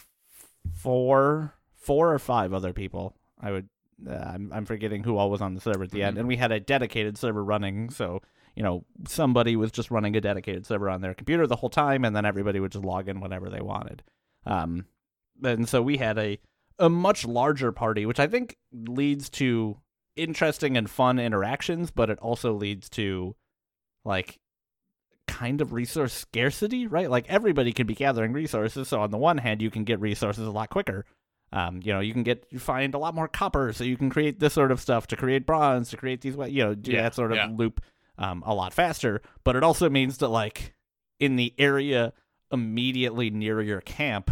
four, 0.73 1.53
four 1.75 2.13
or 2.13 2.19
five 2.19 2.53
other 2.53 2.73
people. 2.73 3.15
I 3.41 3.51
would, 3.51 3.69
uh, 4.09 4.13
I'm, 4.13 4.51
I'm 4.53 4.65
forgetting 4.65 5.03
who 5.03 5.17
all 5.17 5.29
was 5.29 5.41
on 5.41 5.55
the 5.55 5.61
server 5.61 5.83
at 5.83 5.91
the 5.91 6.03
end, 6.03 6.15
Mhm. 6.15 6.19
and 6.21 6.27
we 6.27 6.37
had 6.37 6.51
a 6.51 6.59
dedicated 6.59 7.17
server 7.17 7.43
running. 7.43 7.89
So 7.89 8.21
you 8.59 8.63
know, 8.63 8.83
somebody 9.07 9.55
was 9.55 9.71
just 9.71 9.89
running 9.89 10.17
a 10.17 10.21
dedicated 10.21 10.65
server 10.65 10.89
on 10.89 10.99
their 10.99 11.13
computer 11.13 11.47
the 11.47 11.55
whole 11.55 11.69
time, 11.69 12.03
and 12.03 12.13
then 12.13 12.25
everybody 12.25 12.59
would 12.59 12.73
just 12.73 12.83
log 12.83 13.07
in 13.07 13.21
whenever 13.21 13.49
they 13.49 13.61
wanted. 13.61 14.03
Um, 14.45 14.85
and 15.41 15.67
so 15.67 15.81
we 15.81 15.95
had 15.95 16.17
a 16.17 16.39
a 16.77 16.89
much 16.89 17.25
larger 17.25 17.71
party, 17.71 18.05
which 18.05 18.19
I 18.19 18.27
think 18.27 18.57
leads 18.73 19.29
to 19.31 19.77
interesting 20.17 20.75
and 20.75 20.89
fun 20.89 21.19
interactions, 21.19 21.89
but 21.89 22.09
it 22.09 22.19
also 22.19 22.51
leads 22.51 22.89
to 22.89 23.33
like 24.03 24.39
kind 25.25 25.61
of 25.61 25.71
resource 25.71 26.11
scarcity, 26.11 26.85
right? 26.85 27.09
Like 27.09 27.29
everybody 27.29 27.71
can 27.71 27.87
be 27.87 27.95
gathering 27.95 28.33
resources. 28.33 28.89
So 28.89 28.99
on 28.99 29.11
the 29.11 29.17
one 29.17 29.37
hand, 29.37 29.61
you 29.61 29.71
can 29.71 29.85
get 29.85 30.01
resources 30.01 30.45
a 30.45 30.51
lot 30.51 30.69
quicker. 30.69 31.05
Um, 31.53 31.79
you 31.81 31.93
know, 31.93 32.01
you 32.01 32.11
can 32.11 32.23
get 32.23 32.45
you 32.49 32.59
find 32.59 32.93
a 32.93 32.97
lot 32.99 33.15
more 33.15 33.29
copper, 33.29 33.71
so 33.71 33.85
you 33.85 33.95
can 33.95 34.09
create 34.09 34.41
this 34.41 34.53
sort 34.53 34.73
of 34.73 34.81
stuff 34.81 35.07
to 35.07 35.15
create 35.15 35.45
bronze, 35.45 35.89
to 35.91 35.97
create 35.97 36.19
these, 36.19 36.35
you 36.35 36.61
know, 36.65 36.75
do 36.75 36.91
Yeah, 36.91 37.03
that 37.03 37.15
sort 37.15 37.31
of 37.31 37.37
yeah. 37.37 37.47
loop 37.49 37.79
um, 38.19 38.43
a 38.45 38.53
lot 38.53 38.73
faster. 38.73 39.21
But 39.43 39.55
it 39.55 39.63
also 39.63 39.89
means 39.89 40.19
that 40.19 40.27
like 40.27 40.75
in 41.19 41.35
the 41.37 41.53
area 41.57 42.13
immediately 42.51 43.29
near 43.31 43.61
your 43.61 43.81
camp, 43.81 44.31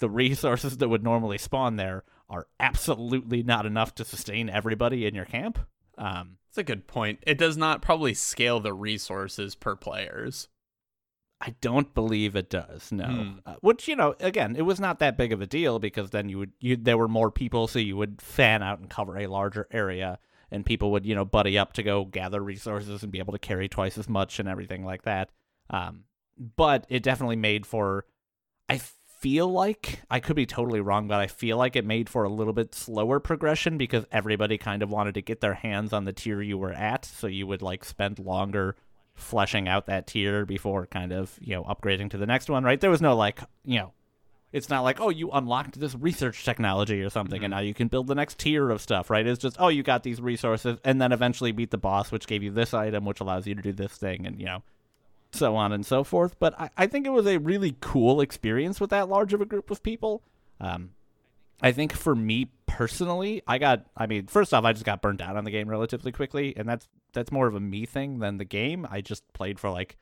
the 0.00 0.10
resources 0.10 0.78
that 0.78 0.88
would 0.88 1.04
normally 1.04 1.38
spawn 1.38 1.76
there 1.76 2.02
are 2.28 2.46
absolutely 2.58 3.42
not 3.42 3.66
enough 3.66 3.94
to 3.96 4.04
sustain 4.04 4.48
everybody 4.48 5.06
in 5.06 5.14
your 5.14 5.24
camp. 5.24 5.58
Um, 5.98 6.38
That's 6.48 6.58
a 6.58 6.62
good 6.62 6.86
point. 6.86 7.18
It 7.26 7.36
does 7.38 7.56
not 7.56 7.82
probably 7.82 8.14
scale 8.14 8.60
the 8.60 8.72
resources 8.72 9.54
per 9.54 9.76
players. 9.76 10.48
I 11.42 11.54
don't 11.60 11.94
believe 11.94 12.36
it 12.36 12.50
does. 12.50 12.92
No, 12.92 13.04
Hmm. 13.06 13.38
uh, 13.46 13.54
which 13.62 13.88
you 13.88 13.96
know, 13.96 14.14
again, 14.20 14.54
it 14.56 14.62
was 14.62 14.78
not 14.78 14.98
that 14.98 15.16
big 15.16 15.32
of 15.32 15.40
a 15.40 15.46
deal 15.46 15.78
because 15.78 16.10
then 16.10 16.28
you 16.28 16.38
would 16.38 16.52
you 16.60 16.76
there 16.76 16.98
were 16.98 17.08
more 17.08 17.30
people, 17.30 17.66
so 17.66 17.78
you 17.78 17.96
would 17.96 18.20
fan 18.22 18.62
out 18.62 18.78
and 18.78 18.90
cover 18.90 19.16
a 19.18 19.26
larger 19.26 19.66
area, 19.70 20.18
and 20.50 20.64
people 20.64 20.90
would 20.92 21.06
you 21.06 21.14
know 21.14 21.24
buddy 21.24 21.58
up 21.58 21.72
to 21.74 21.82
go 21.82 22.04
gather 22.04 22.42
resources 22.42 23.02
and 23.02 23.12
be 23.12 23.18
able 23.18 23.32
to 23.32 23.38
carry 23.38 23.68
twice 23.68 23.98
as 23.98 24.08
much 24.08 24.38
and 24.38 24.48
everything 24.48 24.84
like 24.84 25.02
that. 25.02 25.30
Um, 25.70 26.04
but 26.56 26.86
it 26.88 27.02
definitely 27.02 27.36
made 27.36 27.66
for. 27.66 28.06
I 28.68 28.80
feel 29.20 29.48
like 29.48 30.00
I 30.10 30.20
could 30.20 30.36
be 30.36 30.46
totally 30.46 30.80
wrong, 30.80 31.06
but 31.06 31.20
I 31.20 31.26
feel 31.26 31.58
like 31.58 31.76
it 31.76 31.84
made 31.84 32.08
for 32.08 32.24
a 32.24 32.28
little 32.30 32.54
bit 32.54 32.74
slower 32.74 33.20
progression 33.20 33.76
because 33.76 34.06
everybody 34.10 34.56
kind 34.56 34.82
of 34.82 34.90
wanted 34.90 35.14
to 35.14 35.22
get 35.22 35.40
their 35.40 35.54
hands 35.54 35.92
on 35.92 36.04
the 36.04 36.12
tier 36.12 36.40
you 36.40 36.56
were 36.56 36.72
at, 36.72 37.04
so 37.04 37.26
you 37.26 37.46
would 37.46 37.62
like 37.62 37.84
spend 37.84 38.18
longer 38.18 38.76
fleshing 39.14 39.68
out 39.68 39.86
that 39.86 40.06
tier 40.06 40.46
before 40.46 40.86
kind 40.86 41.12
of 41.12 41.38
you 41.40 41.54
know 41.54 41.64
upgrading 41.64 42.10
to 42.10 42.16
the 42.16 42.26
next 42.26 42.48
one. 42.48 42.64
Right? 42.64 42.80
There 42.80 42.90
was 42.90 43.02
no 43.02 43.16
like 43.16 43.40
you 43.64 43.78
know. 43.78 43.92
It's 44.52 44.68
not 44.68 44.82
like, 44.82 45.00
oh, 45.00 45.10
you 45.10 45.30
unlocked 45.30 45.78
this 45.78 45.94
research 45.94 46.44
technology 46.44 47.02
or 47.02 47.10
something, 47.10 47.44
and 47.44 47.52
now 47.52 47.60
you 47.60 47.72
can 47.72 47.88
build 47.88 48.08
the 48.08 48.16
next 48.16 48.38
tier 48.38 48.70
of 48.70 48.80
stuff, 48.80 49.08
right? 49.08 49.26
It's 49.26 49.40
just, 49.40 49.56
oh, 49.60 49.68
you 49.68 49.82
got 49.82 50.02
these 50.02 50.20
resources, 50.20 50.78
and 50.84 51.00
then 51.00 51.12
eventually 51.12 51.52
beat 51.52 51.70
the 51.70 51.78
boss, 51.78 52.10
which 52.10 52.26
gave 52.26 52.42
you 52.42 52.50
this 52.50 52.74
item, 52.74 53.04
which 53.04 53.20
allows 53.20 53.46
you 53.46 53.54
to 53.54 53.62
do 53.62 53.72
this 53.72 53.92
thing, 53.92 54.26
and, 54.26 54.40
you 54.40 54.46
know, 54.46 54.62
so 55.32 55.54
on 55.54 55.72
and 55.72 55.86
so 55.86 56.02
forth. 56.02 56.36
But 56.38 56.58
I, 56.60 56.70
I 56.76 56.86
think 56.86 57.06
it 57.06 57.10
was 57.10 57.26
a 57.26 57.38
really 57.38 57.76
cool 57.80 58.20
experience 58.20 58.80
with 58.80 58.90
that 58.90 59.08
large 59.08 59.32
of 59.32 59.40
a 59.40 59.46
group 59.46 59.70
of 59.70 59.82
people. 59.82 60.22
Um, 60.60 60.90
I 61.62 61.72
think 61.72 61.92
for 61.92 62.14
me 62.14 62.50
personally, 62.66 63.42
I 63.46 63.58
got. 63.58 63.86
I 63.96 64.06
mean, 64.06 64.26
first 64.26 64.54
off, 64.54 64.64
I 64.64 64.72
just 64.72 64.84
got 64.84 65.02
burnt 65.02 65.20
out 65.20 65.36
on 65.36 65.44
the 65.44 65.50
game 65.50 65.68
relatively 65.68 66.12
quickly, 66.12 66.54
and 66.56 66.68
that's 66.68 66.88
that's 67.12 67.30
more 67.30 67.46
of 67.46 67.54
a 67.54 67.60
me 67.60 67.84
thing 67.86 68.18
than 68.18 68.38
the 68.38 68.44
game. 68.44 68.86
I 68.90 69.00
just 69.00 69.30
played 69.32 69.60
for 69.60 69.70
like 69.70 69.96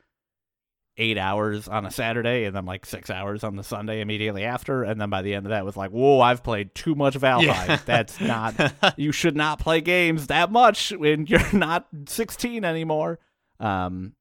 eight 0.99 1.17
hours 1.17 1.69
on 1.69 1.87
a 1.87 1.91
Saturday, 1.91 2.45
and 2.45 2.55
then 2.55 2.67
like 2.67 2.85
six 2.85 3.09
hours 3.09 3.45
on 3.45 3.57
the 3.57 3.63
Sunday 3.63 4.01
immediately 4.01 4.45
after, 4.45 4.83
and 4.83 5.01
then 5.01 5.09
by 5.09 5.23
the 5.23 5.35
end 5.35 5.47
of 5.47 5.51
that 5.51 5.65
was 5.65 5.77
like, 5.77 5.91
whoa, 5.91 6.21
I've 6.21 6.43
played 6.43 6.75
too 6.75 6.95
much 6.95 7.15
Valheim. 7.15 7.47
Yeah. 7.47 7.79
That's 7.87 8.21
not. 8.21 8.55
you 8.97 9.13
should 9.13 9.37
not 9.37 9.61
play 9.61 9.81
games 9.81 10.27
that 10.27 10.51
much 10.51 10.91
when 10.91 11.27
you're 11.27 11.41
not 11.53 11.87
16 12.07 12.65
anymore. 12.65 13.19
Um, 13.61 14.15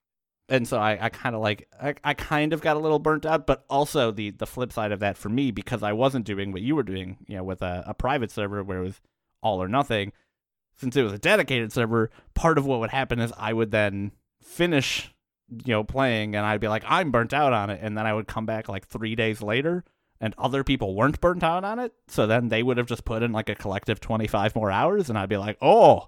and 0.50 0.68
so 0.68 0.78
I, 0.78 0.98
I 1.06 1.10
kind 1.10 1.36
of 1.36 1.42
like 1.42 1.68
I, 1.82 1.96
I 2.04 2.14
kind 2.14 2.54
of 2.54 2.62
got 2.62 2.78
a 2.78 2.80
little 2.80 3.00
burnt 3.00 3.26
out, 3.26 3.46
but 3.46 3.66
also 3.70 4.12
the 4.12 4.30
the 4.32 4.48
flip 4.48 4.72
side 4.72 4.92
of 4.92 5.00
that 5.02 5.18
for 5.18 5.30
me 5.30 5.52
because 5.52 5.84
I 5.84 5.92
wasn't 5.94 6.26
doing 6.26 6.52
what 6.52 6.62
you 6.62 6.76
were 6.76 6.84
doing, 6.84 7.18
you 7.28 7.36
know, 7.38 7.44
with 7.44 7.62
a, 7.62 7.84
a 7.86 7.94
private 7.94 8.32
server 8.32 8.64
where 8.64 8.80
it 8.80 8.84
was 8.84 9.02
all 9.42 9.62
or 9.62 9.68
nothing. 9.68 10.14
Since 10.78 10.96
it 10.96 11.02
was 11.02 11.14
a 11.14 11.18
dedicated 11.18 11.74
server, 11.74 12.12
part 12.36 12.58
of 12.58 12.66
what 12.66 12.80
would 12.80 12.92
happen 12.92 13.20
is 13.20 13.34
I 13.38 13.52
would 13.52 13.72
then 13.72 14.12
finish, 14.42 15.14
you 15.50 15.74
know, 15.74 15.84
playing, 15.84 16.36
and 16.36 16.46
I'd 16.46 16.62
be 16.62 16.68
like, 16.68 16.84
I'm 16.88 17.12
burnt 17.12 17.34
out 17.34 17.54
on 17.54 17.70
it, 17.70 17.80
and 17.82 17.98
then 17.98 18.06
I 18.06 18.14
would 18.14 18.28
come 18.28 18.46
back 18.46 18.68
like 18.70 18.88
three 18.88 19.16
days 19.16 19.42
later, 19.42 19.84
and 20.20 20.34
other 20.38 20.64
people 20.64 20.96
weren't 20.96 21.22
burnt 21.22 21.44
out 21.44 21.64
on 21.64 21.80
it, 21.80 21.94
so 22.08 22.28
then 22.28 22.50
they 22.50 22.64
would 22.64 22.78
have 22.78 22.88
just 22.88 23.06
put 23.06 23.24
in 23.24 23.32
like 23.32 23.50
a 23.50 23.56
collective 23.56 24.00
25 24.00 24.56
more 24.56 24.72
hours, 24.72 25.10
and 25.10 25.18
I'd 25.18 25.30
be 25.30 25.38
like, 25.38 25.58
oh 25.62 26.08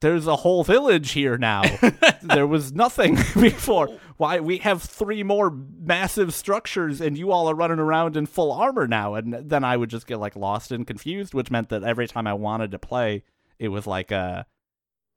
there's 0.00 0.26
a 0.26 0.36
whole 0.36 0.62
village 0.62 1.12
here 1.12 1.38
now. 1.38 1.62
there 2.22 2.46
was 2.46 2.72
nothing 2.72 3.14
before. 3.40 3.88
Why 4.16 4.40
we 4.40 4.58
have 4.58 4.82
three 4.82 5.22
more 5.22 5.50
massive 5.50 6.34
structures 6.34 7.00
and 7.00 7.16
you 7.16 7.32
all 7.32 7.48
are 7.48 7.54
running 7.54 7.78
around 7.78 8.16
in 8.16 8.26
full 8.26 8.52
armor 8.52 8.86
now 8.86 9.14
and 9.14 9.32
then 9.32 9.64
I 9.64 9.76
would 9.76 9.90
just 9.90 10.06
get 10.06 10.18
like 10.18 10.36
lost 10.36 10.70
and 10.70 10.86
confused, 10.86 11.34
which 11.34 11.50
meant 11.50 11.70
that 11.70 11.82
every 11.82 12.06
time 12.06 12.26
I 12.26 12.34
wanted 12.34 12.70
to 12.72 12.78
play, 12.78 13.24
it 13.58 13.68
was 13.68 13.86
like 13.86 14.10
a 14.10 14.46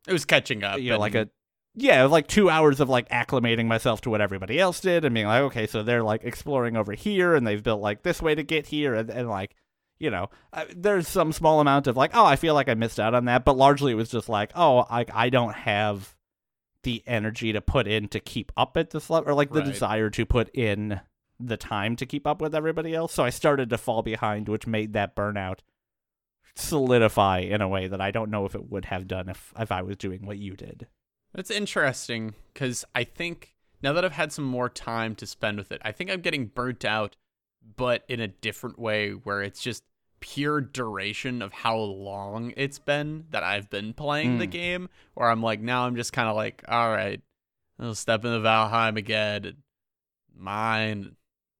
It 0.07 0.13
was 0.13 0.25
catching 0.25 0.63
up. 0.63 0.79
you 0.79 0.91
know, 0.91 0.99
like 0.99 1.15
a 1.15 1.29
yeah, 1.81 1.99
it 1.99 2.03
was 2.03 2.11
like 2.11 2.27
two 2.27 2.49
hours 2.49 2.79
of 2.79 2.89
like 2.89 3.09
acclimating 3.09 3.65
myself 3.67 4.01
to 4.01 4.09
what 4.09 4.21
everybody 4.21 4.59
else 4.59 4.79
did 4.79 5.05
and 5.05 5.13
being 5.13 5.27
like, 5.27 5.41
okay, 5.43 5.67
so 5.67 5.83
they're 5.83 6.03
like 6.03 6.23
exploring 6.23 6.77
over 6.77 6.93
here 6.93 7.35
and 7.35 7.45
they've 7.45 7.63
built 7.63 7.81
like 7.81 8.03
this 8.03 8.21
way 8.21 8.35
to 8.35 8.43
get 8.43 8.67
here 8.67 8.93
and, 8.95 9.09
and 9.09 9.29
like 9.29 9.55
you 9.99 10.09
know, 10.09 10.29
uh, 10.53 10.63
there's 10.73 11.09
some 11.09 11.33
small 11.33 11.59
amount 11.59 11.85
of 11.85 11.97
like, 11.97 12.11
oh, 12.13 12.23
I 12.23 12.37
feel 12.37 12.53
like 12.53 12.69
I 12.69 12.73
missed 12.73 13.01
out 13.01 13.13
on 13.13 13.25
that, 13.25 13.43
but 13.43 13.57
largely 13.57 13.91
it 13.91 13.95
was 13.95 14.09
just 14.09 14.29
like, 14.29 14.51
oh, 14.55 14.85
I 14.89 15.05
I 15.13 15.29
don't 15.29 15.53
have 15.53 16.15
the 16.83 17.03
energy 17.05 17.51
to 17.51 17.59
put 17.59 17.85
in 17.87 18.07
to 18.07 18.19
keep 18.21 18.51
up 18.55 18.77
at 18.77 18.91
this 18.91 19.09
level, 19.09 19.29
or 19.29 19.33
like 19.33 19.51
the 19.51 19.59
Right. 19.59 19.65
desire 19.71 20.09
to 20.11 20.25
put 20.25 20.49
in 20.55 21.01
the 21.37 21.57
time 21.57 21.97
to 21.97 22.05
keep 22.05 22.25
up 22.25 22.41
with 22.41 22.55
everybody 22.55 22.93
else. 22.95 23.13
So 23.13 23.23
I 23.25 23.29
started 23.29 23.69
to 23.71 23.77
fall 23.77 24.01
behind, 24.01 24.47
which 24.47 24.65
made 24.65 24.93
that 24.93 25.15
burnout 25.17 25.59
solidify 26.55 27.39
in 27.39 27.61
a 27.61 27.67
way 27.67 27.87
that 27.87 28.01
I 28.01 28.11
don't 28.11 28.31
know 28.31 28.45
if 28.45 28.55
it 28.55 28.69
would 28.69 28.85
have 28.85 29.07
done 29.07 29.29
if 29.29 29.53
if 29.59 29.71
I 29.71 29.81
was 29.81 29.97
doing 29.97 30.25
what 30.25 30.37
you 30.37 30.55
did. 30.55 30.87
That's 31.33 31.51
interesting 31.51 32.33
because 32.53 32.85
I 32.95 33.03
think 33.03 33.55
now 33.81 33.93
that 33.93 34.03
I've 34.03 34.13
had 34.13 34.31
some 34.31 34.45
more 34.45 34.69
time 34.69 35.15
to 35.15 35.25
spend 35.27 35.57
with 35.57 35.71
it, 35.71 35.81
I 35.85 35.91
think 35.91 36.09
I'm 36.09 36.21
getting 36.21 36.47
burnt 36.47 36.83
out, 36.83 37.15
but 37.77 38.03
in 38.07 38.19
a 38.19 38.27
different 38.27 38.79
way 38.79 39.11
where 39.11 39.41
it's 39.41 39.61
just 39.61 39.83
pure 40.19 40.59
duration 40.59 41.41
of 41.41 41.53
how 41.53 41.77
long 41.77 42.53
it's 42.57 42.79
been 42.79 43.25
that 43.29 43.43
I've 43.43 43.69
been 43.69 43.93
playing 43.93 44.37
the 44.37 44.47
Mm. 44.47 44.51
game. 44.51 44.89
Where 45.13 45.29
I'm 45.29 45.41
like, 45.41 45.61
now 45.61 45.85
I'm 45.85 45.95
just 45.95 46.11
kind 46.11 46.27
of 46.27 46.35
like, 46.35 46.63
all 46.67 46.89
right, 46.91 47.21
I'll 47.79 47.95
step 47.95 48.25
into 48.25 48.39
Valheim 48.39 48.97
again, 48.97 49.45
and 49.45 49.57
mine, 50.35 51.15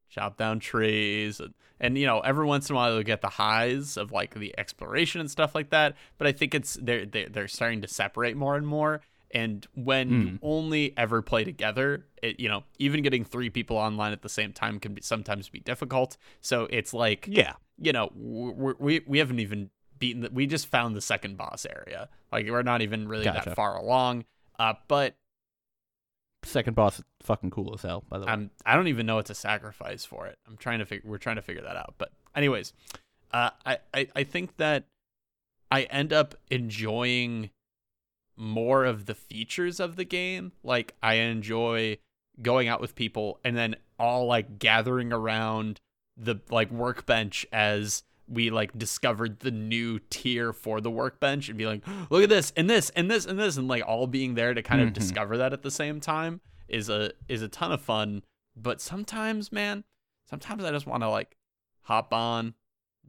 chop 0.10 0.38
down 0.38 0.60
trees, 0.60 1.40
and, 1.40 1.54
and 1.80 1.98
you 1.98 2.06
know, 2.06 2.20
every 2.20 2.46
once 2.46 2.70
in 2.70 2.76
a 2.76 2.76
while 2.76 2.94
you'll 2.94 3.04
get 3.04 3.22
the 3.22 3.30
highs 3.30 3.96
of 3.96 4.12
like 4.12 4.34
the 4.34 4.54
exploration 4.58 5.22
and 5.22 5.32
stuff 5.32 5.56
like 5.56 5.70
that. 5.70 5.96
But 6.18 6.28
I 6.28 6.32
think 6.34 6.54
it's 6.54 6.74
they're 6.82 7.06
they're, 7.06 7.30
they're 7.30 7.48
starting 7.48 7.82
to 7.82 7.88
separate 7.88 8.36
more 8.36 8.58
and 8.58 8.68
more. 8.68 9.02
And 9.32 9.66
when 9.76 10.10
you 10.10 10.28
Mm. 10.30 10.40
only 10.42 10.94
ever 10.98 11.22
play 11.22 11.44
together, 11.44 12.06
it, 12.24 12.40
you 12.40 12.50
know, 12.50 12.64
even 12.80 13.04
getting 13.04 13.24
three 13.24 13.50
people 13.50 13.78
online 13.78 14.12
at 14.12 14.22
the 14.24 14.30
same 14.30 14.54
time 14.54 14.80
can 14.80 14.94
be 14.96 15.02
sometimes 15.02 15.50
be 15.50 15.60
difficult. 15.60 16.18
So 16.42 16.68
it's 16.72 16.94
like, 16.94 17.28
Yeah. 17.30 17.54
you 17.78 17.92
know, 17.94 18.12
we 18.16 18.74
we 18.80 19.02
we 19.06 19.18
haven't 19.20 19.40
even 19.40 19.70
beaten. 20.00 20.22
The, 20.24 20.30
we 20.32 20.48
just 20.48 20.68
found 20.68 20.96
the 20.96 21.02
second 21.02 21.38
boss 21.38 21.66
area. 21.66 22.10
Like 22.32 22.48
we're 22.50 22.64
not 22.64 22.82
even 22.82 23.08
really 23.08 23.26
Gotcha. 23.26 23.50
that 23.50 23.56
far 23.56 23.78
along. 23.78 24.26
Uh, 24.58 24.74
but 24.88 25.16
Second 26.44 26.74
boss 26.76 27.00
is 27.00 27.06
fucking 27.22 27.52
cool 27.52 27.74
as 27.74 27.82
hell, 27.82 28.04
by 28.10 28.18
the 28.18 28.26
way. 28.26 28.32
I'm 28.32 28.50
I 28.66 28.76
don't 28.76 28.88
even 28.88 29.06
know 29.06 29.16
what 29.18 29.26
to 29.28 29.36
sacrifice 29.36 30.06
for 30.06 30.26
it. 30.26 30.40
I'm 30.48 30.56
trying 30.58 30.80
to 30.80 30.86
figure. 30.86 31.08
We're 31.10 31.18
trying 31.18 31.36
to 31.36 31.42
figure 31.42 31.62
that 31.64 31.76
out. 31.76 31.96
But 31.98 32.12
anyways, 32.34 32.72
uh, 33.32 33.50
I, 33.66 33.78
I 33.94 34.08
I 34.16 34.24
think 34.24 34.56
that 34.58 34.86
I 35.70 35.84
end 35.84 36.14
up 36.14 36.36
enjoying 36.50 37.50
more 38.40 38.86
of 38.86 39.06
the 39.06 39.14
features 39.14 39.80
of 39.80 39.96
the 39.98 40.06
game. 40.06 40.54
Like 40.64 40.96
I 41.04 41.16
enjoy 41.16 41.98
going 42.42 42.68
out 42.70 42.80
with 42.80 42.96
people 42.96 43.40
and 43.44 43.56
then 43.58 43.76
all 44.00 44.26
like 44.26 44.58
gathering 44.60 45.12
around 45.12 45.82
the 46.16 46.38
like 46.50 46.72
workbench 46.72 47.46
as 47.52 48.04
we 48.28 48.50
like 48.50 48.78
discovered 48.78 49.40
the 49.40 49.52
new 49.52 50.00
tier 50.10 50.54
for 50.54 50.80
the 50.80 50.90
workbench 50.92 51.50
and 51.50 51.58
be 51.58 51.66
like, 51.66 51.82
look 52.10 52.24
at 52.24 52.30
this 52.30 52.54
and 52.56 52.70
this 52.70 52.90
and 52.92 53.12
this 53.12 53.26
and 53.26 53.38
this 53.38 53.58
and 53.58 53.68
like 53.68 53.84
all 53.86 54.08
being 54.08 54.36
there 54.36 54.54
to 54.54 54.62
kind 54.62 54.82
of 54.82 54.90
Mhm. 54.90 54.94
discover 54.94 55.38
that 55.38 55.52
at 55.52 55.62
the 55.64 55.72
same 55.72 56.00
time 56.00 56.40
is 56.68 56.88
a 56.90 57.12
is 57.28 57.42
a 57.42 57.48
ton 57.50 57.72
of 57.72 57.82
fun. 57.82 58.24
But 58.56 58.80
sometimes, 58.80 59.52
man, 59.52 59.84
sometimes 60.30 60.64
I 60.64 60.72
just 60.72 60.86
want 60.88 61.04
to 61.04 61.10
like 61.10 61.36
hop 61.82 62.14
on, 62.14 62.54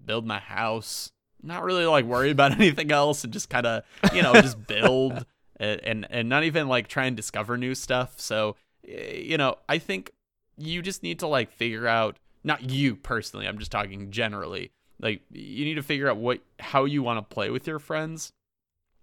build 0.05 0.27
my 0.27 0.39
house, 0.39 1.13
not 1.43 1.63
really 1.63 1.87
like 1.87 2.05
worry 2.05 2.31
about 2.31 2.53
anything 2.61 2.93
else 2.93 3.25
and 3.25 3.33
just 3.33 3.49
kind 3.49 3.67
of 3.67 3.85
you 4.13 4.23
know 4.23 4.35
just 4.35 4.67
build 4.67 5.25
and, 5.61 6.07
and 6.11 6.29
not 6.29 6.45
even 6.45 6.69
like 6.69 6.89
try 6.89 7.05
and 7.05 7.17
discover 7.17 7.57
new 7.57 7.75
stuff. 7.75 8.19
So 8.19 8.57
you 8.83 9.37
know, 9.37 9.57
I 9.69 9.79
think 9.79 10.13
you 10.57 10.83
just 10.83 11.03
need 11.03 11.19
to 11.21 11.27
like 11.27 11.53
figure 11.53 11.87
out 11.87 12.19
not 12.43 12.71
you 12.71 12.97
personally, 12.97 13.47
I'm 13.47 13.59
just 13.59 13.71
talking 13.71 14.11
generally. 14.11 14.73
Like 15.01 15.23
you 15.31 15.65
need 15.65 15.75
to 15.75 15.83
figure 15.83 16.09
out 16.09 16.17
what 16.17 16.41
how 16.59 16.85
you 16.85 17.03
want 17.03 17.19
to 17.19 17.35
play 17.35 17.51
with 17.51 17.67
your 17.67 17.79
friends. 17.79 18.33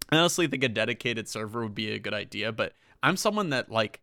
I 0.10 0.18
honestly 0.18 0.48
think 0.48 0.64
a 0.64 0.70
dedicated 0.70 1.28
server 1.28 1.64
would 1.64 1.76
be 1.76 1.92
a 1.92 2.00
good 2.00 2.14
idea, 2.14 2.52
but 2.52 2.74
I'm 3.04 3.18
someone 3.18 3.50
that 3.52 3.72
like 3.72 4.02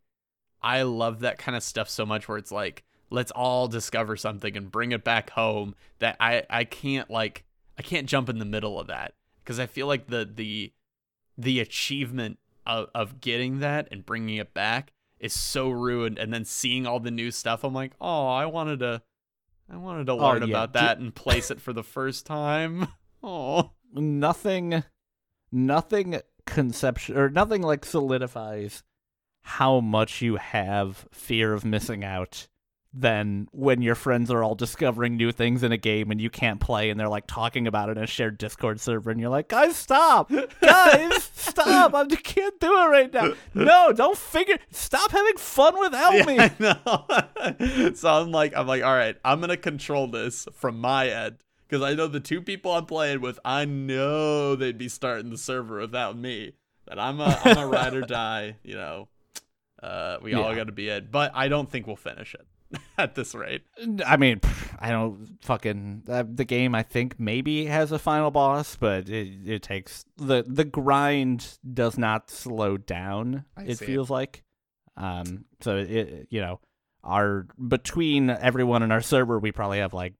I 0.62 0.82
love 0.82 1.20
that 1.20 1.39
kind 1.39 1.57
of 1.57 1.62
stuff 1.62 1.89
so 1.89 2.07
much 2.07 2.28
where 2.28 2.39
it's 2.39 2.53
like 2.53 2.85
let's 3.11 3.30
all 3.32 3.68
discover 3.68 4.16
something 4.16 4.57
and 4.57 4.70
bring 4.70 4.93
it 4.93 5.05
back 5.05 5.30
home 5.30 5.74
that 5.99 6.16
I 6.20 6.45
I 6.51 6.64
can't 6.64 7.11
like 7.11 7.45
I 7.79 7.83
can't 7.83 8.09
jump 8.09 8.29
in 8.29 8.39
the 8.39 8.45
middle 8.45 8.79
of 8.79 8.87
that 8.89 9.14
because 9.43 9.59
I 9.59 9.66
feel 9.66 9.87
like 9.87 10.07
the 10.09 10.29
the 10.33 10.72
the 11.37 11.61
achievement 11.61 12.39
of, 12.66 12.89
of 12.95 13.20
getting 13.20 13.59
that 13.61 13.89
and 13.91 14.07
bringing 14.07 14.37
it 14.37 14.55
back 14.55 14.93
is 15.20 15.33
so 15.33 15.68
ruined 15.70 16.18
and 16.18 16.33
then 16.33 16.45
seeing 16.45 16.87
all 16.87 17.01
the 17.01 17.11
new 17.11 17.31
stuff 17.31 17.64
I'm 17.64 17.75
like 17.75 17.93
oh 18.01 18.27
I 18.29 18.47
wanted 18.47 18.79
to 18.81 19.03
I 19.70 19.77
wanted 19.77 20.07
to 20.07 20.12
Oh, 20.12 20.16
learn 20.16 20.43
yeah. 20.43 20.49
about 20.49 20.72
that 20.75 20.99
and 20.99 21.14
place 21.14 21.51
it 21.51 21.61
for 21.61 21.72
the 21.72 21.83
first 21.83 22.25
time 22.27 22.89
oh 23.22 23.72
nothing 23.93 24.85
nothing 25.51 26.20
conception 26.47 27.16
or 27.16 27.29
nothing 27.31 27.62
like 27.62 27.85
solidifies 27.85 28.83
how 29.43 29.81
much 29.81 30.22
you 30.22 30.37
have 30.37 31.07
fear 31.12 31.53
of 31.53 31.64
missing 31.64 32.05
out 32.05 32.49
than 32.97 33.49
when 33.51 33.82
your 33.82 33.97
friends 33.97 34.30
are 34.30 34.42
all 34.45 34.55
discovering 34.55 35.16
new 35.16 35.32
things 35.32 35.62
in 35.62 35.72
a 35.72 35.76
game 35.76 36.11
and 36.11 36.20
you 36.20 36.30
can't 36.30 36.61
play 36.61 36.90
and 36.90 37.01
they're 37.01 37.09
like 37.09 37.26
talking 37.26 37.66
about 37.66 37.88
it 37.88 37.97
in 37.97 38.05
a 38.05 38.07
shared 38.07 38.38
discord 38.38 38.80
server 38.80 39.11
and 39.11 39.20
you're 39.20 39.30
like 39.30 39.49
guys 39.49 39.74
stop 39.74 40.30
guys 40.61 41.24
stop 41.34 41.92
i 41.92 42.07
can't 42.07 42.61
do 42.61 42.72
it 42.72 42.86
right 42.86 43.12
now 43.12 43.32
no 43.53 43.92
don't 43.92 44.16
figure 44.16 44.57
stop 44.70 45.11
having 45.11 45.36
fun 45.36 45.78
without 45.80 46.24
me 46.26 46.34
I 46.45 46.53
know. 46.59 47.92
so 47.95 48.09
I'm 48.09 48.30
like, 48.32 48.57
I'm 48.57 48.66
like, 48.66 48.82
all 48.82 48.95
right, 48.95 49.16
I'm 49.24 49.40
gonna 49.40 49.57
control 49.57 50.07
this 50.07 50.47
from 50.53 50.80
my 50.80 51.09
end 51.09 51.36
because 51.66 51.82
I 51.82 51.95
know 51.95 52.07
the 52.07 52.20
two 52.20 52.42
people 52.42 52.72
I'm 52.72 52.86
playing 52.86 53.20
with, 53.20 53.38
I 53.45 53.64
know 53.64 54.55
they'd 54.55 54.78
be 54.78 54.88
starting 54.88 55.30
the 55.30 55.38
server 55.38 55.80
without 55.80 56.16
me. 56.16 56.53
That 56.86 56.99
I'm 56.99 57.20
a, 57.20 57.40
I'm 57.45 57.57
a 57.57 57.66
ride 57.66 57.95
or 57.95 58.03
die. 58.07 58.57
You 58.62 58.74
know, 58.74 59.09
uh, 59.82 60.18
we 60.20 60.34
all 60.34 60.55
got 60.55 60.66
to 60.66 60.72
be 60.72 60.88
it, 60.88 61.11
but 61.11 61.32
I 61.34 61.49
don't 61.49 61.70
think 61.70 61.86
we'll 61.86 61.97
finish 61.97 62.34
it 62.34 62.47
at 62.99 63.14
this 63.14 63.35
rate. 63.35 63.62
I 64.07 64.16
mean, 64.16 64.41
I 64.79 64.91
don't 64.91 65.39
fucking 65.43 66.05
uh, 66.09 66.25
the 66.29 66.45
game. 66.45 66.75
I 66.75 66.83
think 66.83 67.18
maybe 67.18 67.66
has 67.66 67.93
a 67.93 67.99
final 67.99 68.31
boss, 68.31 68.77
but 68.77 69.09
it 69.09 69.29
it 69.47 69.62
takes 69.62 70.05
the 70.16 70.45
the 70.47 70.64
grind 70.64 71.59
does 71.72 71.99
not 71.99 72.31
slow 72.31 72.77
down. 72.77 73.45
I 73.57 73.64
it 73.64 73.79
feels 73.79 74.11
like, 74.11 74.43
Um, 74.97 75.45
so 75.61 75.77
it, 75.79 76.29
you 76.31 76.41
know, 76.41 76.61
our 77.03 77.47
between 77.68 78.31
everyone 78.31 78.83
in 78.83 78.93
our 78.93 79.01
server, 79.03 79.39
we 79.39 79.53
probably 79.53 79.79
have 79.79 79.93
like 79.95 80.14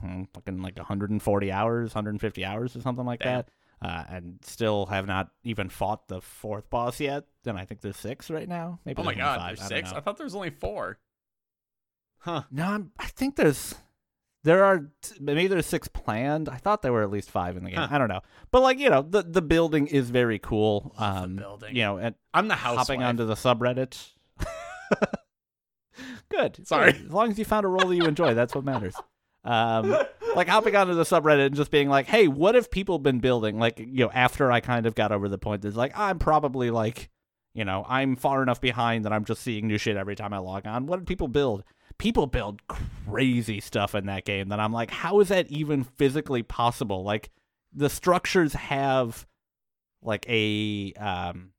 hmm, 0.00 0.24
fucking 0.32 0.62
like 0.62 0.76
140 0.76 1.52
hours, 1.52 1.94
150 1.94 2.44
hours 2.44 2.76
or 2.76 2.80
something 2.80 3.04
like 3.04 3.20
Damn. 3.20 3.38
that. 3.38 3.48
Uh, 3.82 4.02
and 4.08 4.38
still 4.42 4.86
have 4.86 5.06
not 5.06 5.28
even 5.42 5.68
fought 5.68 6.08
the 6.08 6.22
fourth 6.22 6.70
boss 6.70 7.00
yet. 7.00 7.24
Then 7.42 7.58
I 7.58 7.66
think 7.66 7.82
there's 7.82 7.98
six 7.98 8.30
right 8.30 8.48
now. 8.48 8.78
Maybe 8.86 9.02
Oh 9.02 9.04
my 9.04 9.12
god, 9.14 9.38
five. 9.40 9.56
there's 9.58 9.70
I 9.70 9.76
six? 9.76 9.90
know. 9.90 9.98
I 9.98 10.00
thought 10.00 10.16
there 10.16 10.24
was 10.24 10.34
only 10.34 10.48
four. 10.50 10.96
Huh. 12.24 12.42
No, 12.50 12.64
I'm, 12.64 12.90
I 12.98 13.08
think 13.08 13.36
there's 13.36 13.74
there 14.44 14.64
are 14.64 14.90
maybe 15.20 15.46
there's 15.46 15.66
six 15.66 15.88
planned. 15.88 16.48
I 16.48 16.56
thought 16.56 16.80
there 16.80 16.92
were 16.92 17.02
at 17.02 17.10
least 17.10 17.30
five 17.30 17.54
in 17.58 17.64
the 17.64 17.70
game. 17.70 17.78
Huh. 17.78 17.88
I 17.90 17.98
don't 17.98 18.08
know, 18.08 18.22
but 18.50 18.62
like 18.62 18.78
you 18.78 18.88
know, 18.88 19.02
the 19.02 19.22
the 19.22 19.42
building 19.42 19.86
is 19.88 20.08
very 20.08 20.38
cool. 20.38 20.94
Um, 20.96 21.36
building. 21.36 21.76
you 21.76 21.82
know, 21.82 21.98
and 21.98 22.14
I'm 22.32 22.48
the 22.48 22.54
house 22.54 22.78
hopping 22.78 23.02
onto 23.02 23.26
the 23.26 23.34
subreddit. 23.34 24.08
good. 26.30 26.66
Sorry. 26.66 26.92
good. 26.92 27.06
As 27.06 27.12
long 27.12 27.30
as 27.30 27.38
you 27.38 27.44
found 27.44 27.66
a 27.66 27.68
role 27.68 27.88
that 27.88 27.96
you 27.96 28.04
enjoy, 28.04 28.32
that's 28.32 28.54
what 28.54 28.64
matters. 28.64 28.94
Um, 29.44 29.94
like 30.34 30.48
hopping 30.48 30.74
onto 30.74 30.94
the 30.94 31.02
subreddit 31.02 31.46
and 31.46 31.54
just 31.54 31.70
being 31.70 31.90
like, 31.90 32.06
"Hey, 32.06 32.26
what 32.26 32.54
have 32.54 32.70
people 32.70 32.98
been 32.98 33.20
building?" 33.20 33.58
Like, 33.58 33.78
you 33.78 34.06
know, 34.06 34.10
after 34.10 34.50
I 34.50 34.60
kind 34.60 34.86
of 34.86 34.94
got 34.94 35.12
over 35.12 35.28
the 35.28 35.36
point, 35.36 35.60
that's 35.60 35.76
like, 35.76 35.92
I'm 35.98 36.18
probably 36.18 36.70
like, 36.70 37.10
you 37.52 37.66
know, 37.66 37.84
I'm 37.86 38.16
far 38.16 38.42
enough 38.42 38.62
behind 38.62 39.04
that 39.04 39.12
I'm 39.12 39.26
just 39.26 39.42
seeing 39.42 39.66
new 39.66 39.76
shit 39.76 39.98
every 39.98 40.16
time 40.16 40.32
I 40.32 40.38
log 40.38 40.66
on. 40.66 40.86
What 40.86 40.98
did 41.00 41.06
people 41.06 41.28
build? 41.28 41.64
People 41.98 42.26
build 42.26 42.66
crazy 42.66 43.60
stuff 43.60 43.94
in 43.94 44.06
that 44.06 44.24
game 44.24 44.48
that 44.48 44.60
I'm 44.60 44.72
like, 44.72 44.90
how 44.90 45.20
is 45.20 45.28
that 45.28 45.50
even 45.50 45.84
physically 45.84 46.42
possible? 46.42 47.02
Like, 47.04 47.30
the 47.72 47.90
structures 47.90 48.52
have 48.54 49.26
like 50.02 50.24
a 50.28 50.92
um 50.94 51.50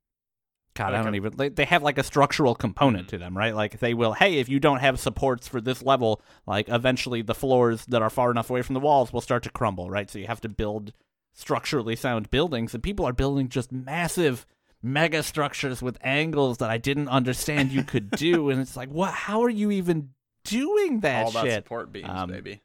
God, 0.76 0.94
I 0.94 1.02
don't 1.02 1.14
a- 1.14 1.18
even. 1.18 1.54
They 1.56 1.66
have 1.66 1.84
like 1.84 1.98
a 1.98 2.04
structural 2.04 2.54
component 2.54 3.08
to 3.10 3.18
them, 3.18 3.36
right? 3.38 3.56
Like 3.56 3.80
they 3.80 3.94
will. 3.94 4.14
Hey, 4.14 4.40
if 4.40 4.50
you 4.50 4.60
don't 4.60 4.80
have 4.80 5.00
supports 5.00 5.48
for 5.48 5.62
this 5.62 5.82
level, 5.82 6.22
like 6.46 6.68
eventually 6.68 7.22
the 7.22 7.34
floors 7.34 7.86
that 7.86 8.02
are 8.02 8.10
far 8.10 8.30
enough 8.30 8.50
away 8.50 8.62
from 8.62 8.74
the 8.74 8.82
walls 8.82 9.14
will 9.14 9.22
start 9.22 9.44
to 9.44 9.50
crumble, 9.50 9.90
right? 9.90 10.10
So 10.10 10.20
you 10.20 10.28
have 10.28 10.42
to 10.42 10.50
build 10.50 10.92
structurally 11.34 11.96
sound 11.96 12.30
buildings, 12.30 12.74
and 12.74 12.84
people 12.84 13.06
are 13.06 13.14
building 13.14 13.48
just 13.48 13.72
massive 13.72 14.46
mega 14.84 15.24
structures 15.24 15.82
with 15.82 15.98
angles 16.02 16.58
that 16.58 16.70
I 16.70 16.78
didn't 16.78 17.08
understand 17.08 17.72
you 17.72 17.84
could 17.84 18.12
do, 18.12 18.50
and 18.50 18.60
it's 18.60 18.76
like, 18.76 18.90
what? 18.90 19.14
How 19.14 19.44
are 19.44 19.50
you 19.50 19.72
even 19.72 20.10
doing 20.46 21.02
that 21.02 21.26
All 21.26 21.32
that 21.32 21.44
shit? 21.44 21.54
support 21.64 21.92
beams, 21.92 22.08
Um, 22.10 22.30
baby. 22.30 22.62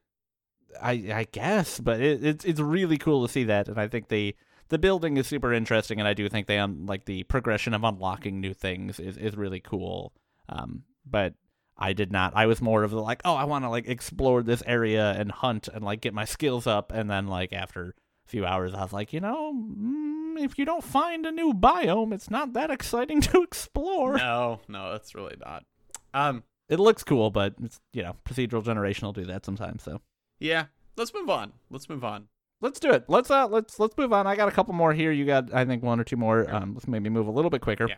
I 0.80 0.92
I 1.12 1.26
guess, 1.32 1.80
but 1.80 2.00
it, 2.00 2.24
it's 2.24 2.44
it's 2.44 2.60
really 2.60 2.96
cool 2.96 3.26
to 3.26 3.32
see 3.32 3.44
that, 3.44 3.68
and 3.68 3.78
I 3.80 3.88
think 3.88 4.08
the 4.08 4.36
the 4.68 4.78
building 4.78 5.16
is 5.16 5.26
super 5.26 5.52
interesting, 5.52 5.98
and 5.98 6.06
I 6.06 6.14
do 6.14 6.28
think 6.28 6.46
they 6.46 6.58
un, 6.58 6.86
like 6.86 7.04
the 7.06 7.24
progression 7.24 7.74
of 7.74 7.82
unlocking 7.82 8.40
new 8.40 8.54
things 8.54 9.00
is 9.00 9.16
is 9.16 9.36
really 9.36 9.58
cool. 9.60 10.12
Um, 10.48 10.84
but 11.04 11.34
I 11.76 11.92
did 11.92 12.12
not. 12.12 12.34
I 12.36 12.46
was 12.46 12.60
more 12.62 12.84
of 12.84 12.92
the 12.92 13.00
like, 13.00 13.20
oh, 13.24 13.34
I 13.34 13.44
want 13.44 13.64
to 13.64 13.68
like 13.68 13.88
explore 13.88 14.42
this 14.44 14.62
area 14.64 15.10
and 15.18 15.32
hunt 15.32 15.66
and 15.66 15.82
like 15.84 16.00
get 16.02 16.14
my 16.14 16.24
skills 16.24 16.66
up, 16.68 16.92
and 16.92 17.10
then 17.10 17.26
like 17.26 17.52
after 17.52 17.96
a 18.26 18.28
few 18.28 18.46
hours, 18.46 18.72
I 18.72 18.82
was 18.82 18.92
like, 18.92 19.12
you 19.12 19.20
know, 19.20 19.52
mm, 19.52 20.38
if 20.44 20.56
you 20.56 20.64
don't 20.64 20.84
find 20.84 21.26
a 21.26 21.32
new 21.32 21.52
biome, 21.52 22.14
it's 22.14 22.30
not 22.30 22.52
that 22.52 22.70
exciting 22.70 23.20
to 23.22 23.42
explore. 23.42 24.16
No, 24.18 24.60
no, 24.68 24.92
that's 24.92 25.16
really 25.16 25.36
not. 25.44 25.64
Um, 26.14 26.44
It 26.70 26.80
looks 26.80 27.04
cool, 27.04 27.30
but 27.30 27.54
it's 27.62 27.80
you 27.92 28.02
know, 28.02 28.16
procedural 28.24 28.64
generation 28.64 29.04
will 29.04 29.12
do 29.12 29.26
that 29.26 29.44
sometimes. 29.44 29.82
So. 29.82 30.00
yeah. 30.38 30.66
Let's 30.96 31.14
move 31.14 31.30
on. 31.30 31.52
Let's 31.70 31.88
move 31.88 32.04
on. 32.04 32.28
Let's 32.60 32.78
do 32.78 32.90
it. 32.90 33.04
Let's 33.08 33.30
uh 33.30 33.46
let's 33.46 33.78
let's 33.80 33.96
move 33.96 34.12
on. 34.12 34.26
I 34.26 34.36
got 34.36 34.48
a 34.48 34.50
couple 34.50 34.74
more 34.74 34.92
here. 34.92 35.10
You 35.10 35.24
got 35.24 35.54
I 35.54 35.64
think 35.64 35.82
one 35.82 35.98
or 35.98 36.04
two 36.04 36.16
more. 36.16 36.44
Yeah. 36.44 36.56
Um 36.56 36.74
let's 36.74 36.86
maybe 36.86 37.08
move 37.08 37.26
a 37.26 37.30
little 37.30 37.50
bit 37.50 37.62
quicker. 37.62 37.88
Yeah. 37.88 37.96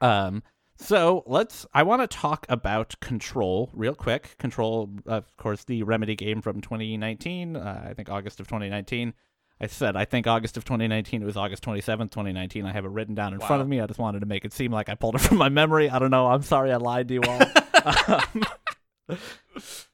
Um 0.00 0.42
so 0.76 1.24
let's 1.26 1.66
I 1.74 1.82
want 1.82 2.00
to 2.00 2.06
talk 2.06 2.46
about 2.48 2.98
Control 3.00 3.68
real 3.74 3.94
quick. 3.94 4.36
Control 4.38 4.88
of 5.04 5.36
course 5.36 5.64
the 5.64 5.82
Remedy 5.82 6.16
game 6.16 6.40
from 6.40 6.62
2019, 6.62 7.56
uh, 7.56 7.86
I 7.90 7.92
think 7.92 8.08
August 8.08 8.40
of 8.40 8.46
2019. 8.46 9.12
I 9.60 9.66
said 9.66 9.94
I 9.94 10.06
think 10.06 10.26
August 10.26 10.56
of 10.56 10.64
2019. 10.64 11.20
It 11.20 11.26
was 11.26 11.36
August 11.36 11.62
27th, 11.64 12.12
2019. 12.12 12.64
I 12.64 12.72
have 12.72 12.86
it 12.86 12.90
written 12.90 13.14
down 13.14 13.34
in 13.34 13.40
front 13.40 13.60
of 13.60 13.68
me. 13.68 13.80
I 13.80 13.86
just 13.86 13.98
wanted 13.98 14.20
to 14.20 14.26
make 14.26 14.46
it 14.46 14.54
seem 14.54 14.72
like 14.72 14.88
I 14.88 14.94
pulled 14.94 15.16
it 15.16 15.20
from 15.20 15.36
my 15.36 15.50
memory. 15.50 15.90
I 15.90 15.98
don't 15.98 16.10
know. 16.10 16.28
I'm 16.28 16.42
sorry 16.42 16.72
I 16.72 16.76
lied 16.76 17.08
to 17.08 17.14
you 17.14 17.22
all. 17.28 17.40
um, 18.08 19.18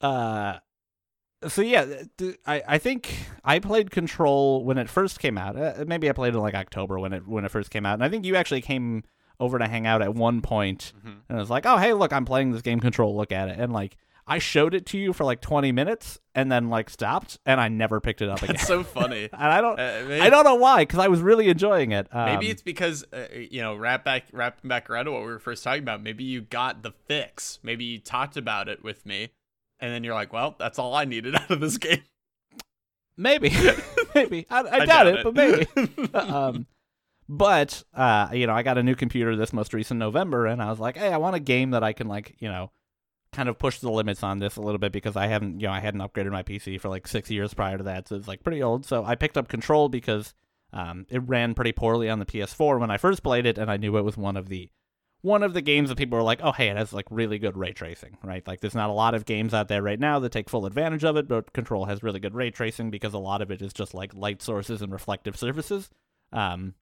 uh 0.01 0.59
so 1.47 1.63
yeah, 1.63 1.87
I, 2.47 2.63
I 2.67 2.79
think 2.79 3.15
I 3.45 3.61
played 3.61 3.93
Control 3.93 4.65
when 4.65 4.77
it 4.77 4.89
first 4.89 5.21
came 5.21 5.39
out. 5.39 5.57
Uh, 5.57 5.85
maybe 5.87 6.09
I 6.09 6.13
played 6.13 6.35
it 6.35 6.37
in 6.37 6.43
like 6.43 6.55
October 6.55 6.99
when 6.99 7.13
it 7.13 7.29
when 7.29 7.45
it 7.45 7.51
first 7.53 7.71
came 7.71 7.87
out, 7.87 7.95
and 7.95 8.03
I 8.03 8.09
think 8.09 8.25
you 8.25 8.35
actually 8.35 8.61
came 8.61 9.05
over 9.39 9.57
to 9.57 9.69
hang 9.69 9.87
out 9.87 10.03
at 10.03 10.15
one 10.15 10.41
point, 10.41 10.93
Mhm. 10.99 11.19
and 11.29 11.39
I 11.39 11.41
was 11.41 11.49
like, 11.49 11.65
"Oh, 11.65 11.77
hey, 11.77 11.93
look, 11.93 12.13
I'm 12.13 12.25
playing 12.25 12.51
this 12.51 12.63
game 12.63 12.81
Control. 12.81 13.17
Look 13.17 13.31
at 13.31 13.49
it." 13.49 13.57
And 13.61 13.73
like 13.73 13.97
I 14.29 14.39
showed 14.39 14.75
it 14.75 14.85
to 14.87 14.99
you 14.99 15.13
for 15.15 15.25
like 15.25 15.41
20 15.41 15.73
minutes, 15.73 16.21
and 16.35 16.53
then 16.53 16.69
like 16.69 16.91
stopped, 16.91 17.39
and 17.47 17.59
I 17.61 17.69
never 17.69 17.99
picked 18.01 18.21
it 18.21 18.29
up 18.29 18.43
again. 18.43 18.57
That's 18.57 18.67
so 18.67 18.85
funny. 18.85 19.25
and 19.33 19.43
I 19.43 19.61
don't, 19.63 19.81
Uh, 19.81 20.05
maybe, 20.07 20.21
I 20.21 20.29
don't 20.29 20.45
know 20.45 20.57
why, 20.57 20.83
because 20.83 20.99
I 20.99 21.09
was 21.09 21.21
really 21.21 21.49
enjoying 21.49 21.93
it. 21.93 22.07
Um, 22.13 22.27
Maybe 22.27 22.51
it's 22.51 22.61
because 22.63 23.05
uh, 23.13 23.27
you 23.33 23.63
know, 23.63 23.75
wrap 23.75 24.05
back, 24.05 24.25
wrapping 24.33 24.69
back 24.69 24.91
around 24.91 25.07
to 25.07 25.13
what 25.13 25.23
we 25.23 25.29
were 25.29 25.39
first 25.39 25.65
talking 25.65 25.83
about. 25.83 26.03
Maybe 26.03 26.25
you 26.25 26.43
got 26.43 26.83
the 26.83 26.93
fix. 27.07 27.59
Maybe 27.63 27.87
you 27.87 27.99
talked 27.99 28.37
about 28.37 28.69
it 28.69 28.85
with 28.85 29.07
me, 29.07 29.31
and 29.81 29.93
then 29.93 30.05
you're 30.05 30.15
like, 30.15 30.33
"Well, 30.33 30.55
that's 30.59 30.79
all 30.79 30.95
I 30.95 31.07
needed 31.07 31.35
out 31.41 31.51
of 31.51 31.61
this 31.61 31.79
game." 31.79 32.03
maybe, 33.17 33.51
maybe. 34.15 34.47
I, 34.51 34.61
I, 34.61 34.61
I 34.61 34.79
doubt, 34.85 34.87
doubt 34.87 35.07
it, 35.07 35.17
it. 35.17 35.25
but 35.25 35.35
maybe. 35.35 36.15
um, 36.15 36.67
but 37.29 37.83
uh, 37.95 38.29
you 38.33 38.47
know, 38.47 38.55
I 38.55 38.63
got 38.63 38.79
a 38.79 38.83
new 38.83 38.95
computer 38.95 39.37
this 39.37 39.53
most 39.53 39.75
recent 39.75 39.99
November, 39.99 40.47
and 40.47 40.63
I 40.63 40.71
was 40.71 40.79
like, 40.79 40.97
hey, 40.97 41.13
I 41.13 41.19
want 41.19 41.37
a 41.37 41.41
game 41.41 41.71
that 41.71 41.83
I 41.83 41.93
can 41.93 42.09
like, 42.09 42.37
you 42.39 42.49
know, 42.49 42.71
kind 43.39 43.49
of 43.49 43.57
pushed 43.57 43.83
the 43.83 43.91
limits 43.91 44.25
on 44.25 44.41
this 44.41 44.57
a 44.57 44.61
little 44.61 44.81
bit 44.81 44.91
because 44.91 45.15
I 45.15 45.29
haven't, 45.29 45.61
you 45.61 45.69
know, 45.69 45.73
I 45.73 45.79
hadn't 45.79 46.01
upgraded 46.01 46.33
my 46.33 46.43
PC 46.43 46.81
for 46.81 46.89
like 46.89 47.07
six 47.07 47.31
years 47.31 47.55
prior 47.55 47.79
to 47.79 47.85
that, 47.85 48.09
so 48.09 48.17
it's 48.17 48.27
like 48.27 48.43
pretty 48.43 48.65
old. 48.65 48.85
So 48.85 49.05
I 49.05 49.15
picked 49.15 49.39
up 49.39 49.47
Control 49.47 49.89
because 49.89 50.35
um, 50.73 51.07
it 51.09 51.23
ran 51.25 51.55
pretty 51.55 51.71
poorly 51.71 52.11
on 52.11 52.19
the 52.19 52.27
PS4 52.27 52.81
when 52.81 52.91
I 52.91 52.97
first 52.97 53.23
played 53.23 53.47
it, 53.47 53.57
and 53.57 53.71
I 53.71 53.77
knew 53.77 53.97
it 53.97 54.03
was 54.03 54.17
one 54.17 54.37
of 54.37 54.49
the 54.49 54.71
one 55.21 55.45
of 55.45 55.55
the 55.55 55.61
games 55.61 55.89
that 55.89 55.99
people 55.99 56.19
were 56.19 56.25
like, 56.25 56.41
oh, 56.43 56.51
hey, 56.51 56.69
it 56.69 56.77
has 56.77 56.93
like 56.93 57.07
really 57.11 57.39
good 57.39 57.57
ray 57.57 57.73
tracing, 57.73 58.19
right? 58.25 58.47
Like, 58.47 58.61
there's 58.61 58.75
not 58.75 58.91
a 58.91 58.93
lot 58.93 59.15
of 59.15 59.25
games 59.25 59.55
out 59.55 59.69
there 59.69 59.83
right 59.83 60.01
now 60.01 60.19
that 60.19 60.33
take 60.33 60.51
full 60.51 60.67
advantage 60.67 61.05
of 61.05 61.17
it, 61.17 61.29
but 61.29 61.53
Control 61.53 61.85
has 61.85 62.03
really 62.03 62.21
good 62.21 62.35
ray 62.35 62.51
tracing 62.51 62.91
because 62.91 63.15
a 63.15 63.19
lot 63.19 63.41
of 63.41 63.53
it 63.53 63.63
is 63.63 63.73
just 63.73 63.95
like 63.95 64.15
light 64.15 64.43
sources 64.43 64.83
and 64.83 64.93
reflective 64.93 65.37
surfaces. 65.37 65.91
Um, 66.33 66.75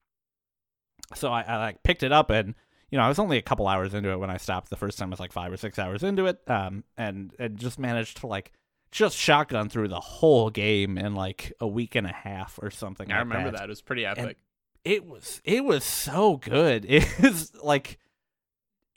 so 1.13 1.31
I, 1.31 1.41
I 1.43 1.57
like 1.57 1.83
picked 1.83 2.01
it 2.01 2.11
up 2.11 2.31
and 2.31 2.55
you 2.89 2.97
know 2.97 3.03
I 3.03 3.07
was 3.07 3.19
only 3.19 3.37
a 3.37 3.41
couple 3.41 3.67
hours 3.67 3.93
into 3.93 4.09
it 4.11 4.17
when 4.17 4.29
I 4.29 4.37
stopped. 4.37 4.69
The 4.69 4.75
first 4.77 4.97
time 4.97 5.09
I 5.09 5.11
was 5.11 5.19
like 5.19 5.31
five 5.31 5.51
or 5.51 5.57
six 5.57 5.77
hours 5.79 6.03
into 6.03 6.25
it, 6.25 6.39
um, 6.47 6.83
and 6.97 7.33
and 7.39 7.57
just 7.57 7.79
managed 7.79 8.17
to 8.17 8.27
like 8.27 8.51
just 8.91 9.17
shotgun 9.17 9.67
through 9.69 9.89
the 9.89 9.99
whole 9.99 10.49
game 10.49 10.97
in 10.97 11.13
like 11.13 11.51
a 11.59 11.67
week 11.67 11.95
and 11.95 12.07
a 12.07 12.13
half 12.13 12.57
or 12.61 12.69
something. 12.71 13.11
I 13.11 13.17
like 13.17 13.27
remember 13.27 13.51
that. 13.51 13.63
It 13.65 13.69
was 13.69 13.81
pretty 13.81 14.05
epic. 14.05 14.37
it 14.85 15.05
was 15.05 15.41
it 15.43 15.65
was 15.65 15.83
so 15.83 16.37
good. 16.37 16.85
It 16.89 17.03
is 17.19 17.51
like 17.61 17.97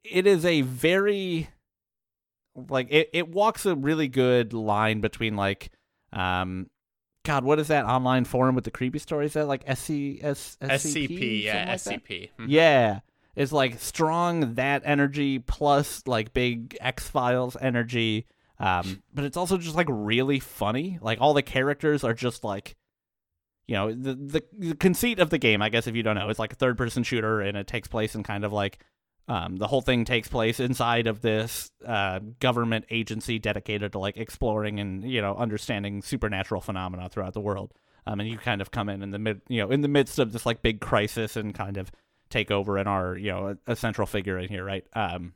it 0.04 0.26
is 0.26 0.44
a 0.44 0.62
very 0.62 1.48
like 2.68 2.88
it, 2.90 3.10
it 3.12 3.28
walks 3.28 3.66
a 3.66 3.74
really 3.74 4.08
good 4.08 4.52
line 4.52 5.00
between 5.00 5.36
like 5.36 5.70
um 6.12 6.70
God, 7.24 7.44
what 7.44 7.58
is 7.58 7.68
that 7.68 7.84
online 7.84 8.24
forum 8.24 8.54
with 8.54 8.64
the 8.64 8.70
creepy 8.70 8.98
stories? 8.98 9.30
Is 9.30 9.34
that 9.34 9.46
like 9.46 9.62
SC, 9.62 10.22
S, 10.22 10.56
SCP, 10.62 11.42
yeah, 11.42 11.68
like 11.70 11.82
that? 11.82 12.04
SCP. 12.04 12.30
Mhm. 12.38 12.46
Yeah. 12.48 13.00
It's 13.40 13.52
like 13.52 13.80
strong 13.80 14.54
that 14.56 14.82
energy 14.84 15.38
plus 15.38 16.02
like 16.06 16.34
big 16.34 16.76
X 16.78 17.08
Files 17.08 17.56
energy. 17.58 18.26
Um, 18.58 19.02
but 19.14 19.24
it's 19.24 19.38
also 19.38 19.56
just 19.56 19.74
like 19.74 19.86
really 19.88 20.40
funny. 20.40 20.98
Like 21.00 21.22
all 21.22 21.32
the 21.32 21.40
characters 21.40 22.04
are 22.04 22.12
just 22.12 22.44
like 22.44 22.76
you 23.66 23.76
know, 23.76 23.94
the, 23.94 24.14
the 24.14 24.44
the 24.58 24.74
conceit 24.74 25.20
of 25.20 25.30
the 25.30 25.38
game, 25.38 25.62
I 25.62 25.70
guess 25.70 25.86
if 25.86 25.96
you 25.96 26.02
don't 26.02 26.16
know, 26.16 26.28
it's 26.28 26.38
like 26.38 26.52
a 26.52 26.56
third 26.56 26.76
person 26.76 27.02
shooter 27.02 27.40
and 27.40 27.56
it 27.56 27.66
takes 27.66 27.88
place 27.88 28.14
in 28.14 28.22
kind 28.24 28.44
of 28.44 28.52
like 28.52 28.78
um, 29.26 29.56
the 29.56 29.68
whole 29.68 29.80
thing 29.80 30.04
takes 30.04 30.28
place 30.28 30.60
inside 30.60 31.06
of 31.06 31.22
this 31.22 31.70
uh, 31.86 32.18
government 32.40 32.84
agency 32.90 33.38
dedicated 33.38 33.92
to 33.92 33.98
like 33.98 34.18
exploring 34.18 34.80
and 34.80 35.10
you 35.10 35.22
know 35.22 35.34
understanding 35.34 36.02
supernatural 36.02 36.60
phenomena 36.60 37.08
throughout 37.08 37.32
the 37.32 37.40
world. 37.40 37.72
Um, 38.06 38.20
and 38.20 38.28
you 38.28 38.36
kind 38.36 38.60
of 38.60 38.70
come 38.70 38.90
in 38.90 39.02
in 39.02 39.12
the 39.12 39.18
mid, 39.18 39.40
you 39.48 39.62
know, 39.62 39.70
in 39.70 39.80
the 39.80 39.88
midst 39.88 40.18
of 40.18 40.32
this 40.32 40.44
like 40.44 40.60
big 40.60 40.82
crisis 40.82 41.36
and 41.36 41.54
kind 41.54 41.78
of 41.78 41.90
take 42.30 42.50
over 42.50 42.78
and 42.78 42.88
are 42.88 43.16
you 43.16 43.30
know 43.30 43.56
a, 43.66 43.72
a 43.72 43.76
central 43.76 44.06
figure 44.06 44.38
in 44.38 44.48
here, 44.48 44.64
right? 44.64 44.84
Um, 44.94 45.34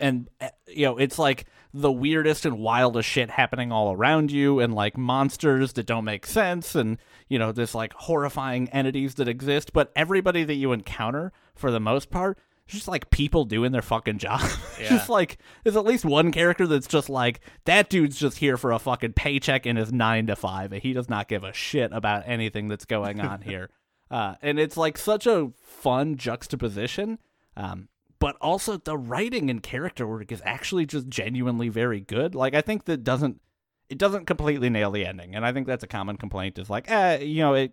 and 0.00 0.28
uh, 0.40 0.48
you 0.66 0.86
know 0.86 0.96
it's 0.96 1.18
like 1.18 1.44
the 1.72 1.92
weirdest 1.92 2.46
and 2.46 2.58
wildest 2.58 3.08
shit 3.08 3.30
happening 3.30 3.70
all 3.70 3.92
around 3.92 4.32
you 4.32 4.58
and 4.58 4.74
like 4.74 4.96
monsters 4.96 5.74
that 5.74 5.86
don't 5.86 6.04
make 6.04 6.26
sense 6.26 6.74
and 6.74 6.98
you 7.28 7.38
know 7.38 7.52
this 7.52 7.74
like 7.74 7.92
horrifying 7.92 8.68
entities 8.70 9.16
that 9.16 9.28
exist 9.28 9.72
but 9.72 9.92
everybody 9.94 10.42
that 10.42 10.54
you 10.54 10.72
encounter 10.72 11.32
for 11.54 11.70
the 11.70 11.78
most 11.78 12.10
part 12.10 12.38
is 12.66 12.74
just 12.74 12.88
like 12.88 13.10
people 13.10 13.44
doing 13.44 13.72
their 13.72 13.82
fucking 13.82 14.18
job 14.18 14.40
Yeah. 14.80 14.88
just 14.88 15.08
like 15.10 15.38
there's 15.64 15.76
at 15.76 15.84
least 15.84 16.04
one 16.06 16.32
character 16.32 16.66
that's 16.66 16.86
just 16.88 17.10
like 17.10 17.40
that 17.66 17.90
dude's 17.90 18.18
just 18.18 18.38
here 18.38 18.56
for 18.56 18.72
a 18.72 18.78
fucking 18.78 19.12
paycheck 19.12 19.66
in 19.66 19.76
his 19.76 19.92
nine 19.92 20.26
to 20.28 20.34
five 20.36 20.72
and 20.72 20.82
he 20.82 20.92
does 20.94 21.08
not 21.10 21.28
give 21.28 21.44
a 21.44 21.52
shit 21.52 21.92
about 21.92 22.22
anything 22.26 22.68
that's 22.68 22.86
going 22.86 23.20
on 23.20 23.40
here 23.42 23.68
uh, 24.10 24.34
and 24.42 24.58
it's 24.58 24.76
like 24.76 24.98
such 24.98 25.26
a 25.26 25.52
fun 25.62 26.16
juxtaposition 26.16 27.18
um, 27.56 27.88
but 28.20 28.36
also 28.40 28.76
the 28.76 28.96
writing 28.96 29.50
and 29.50 29.62
character 29.62 30.06
work 30.06 30.30
is 30.30 30.42
actually 30.44 30.86
just 30.86 31.08
genuinely 31.08 31.68
very 31.68 32.00
good. 32.00 32.34
Like 32.34 32.54
I 32.54 32.60
think 32.60 32.84
that 32.84 33.02
doesn't 33.02 33.40
it 33.88 33.98
doesn't 33.98 34.26
completely 34.26 34.70
nail 34.70 34.92
the 34.92 35.04
ending, 35.04 35.34
and 35.34 35.44
I 35.44 35.52
think 35.52 35.66
that's 35.66 35.82
a 35.82 35.88
common 35.88 36.16
complaint. 36.16 36.58
Is 36.58 36.70
like, 36.70 36.88
eh, 36.88 37.18
you 37.18 37.40
know, 37.40 37.54
it 37.54 37.72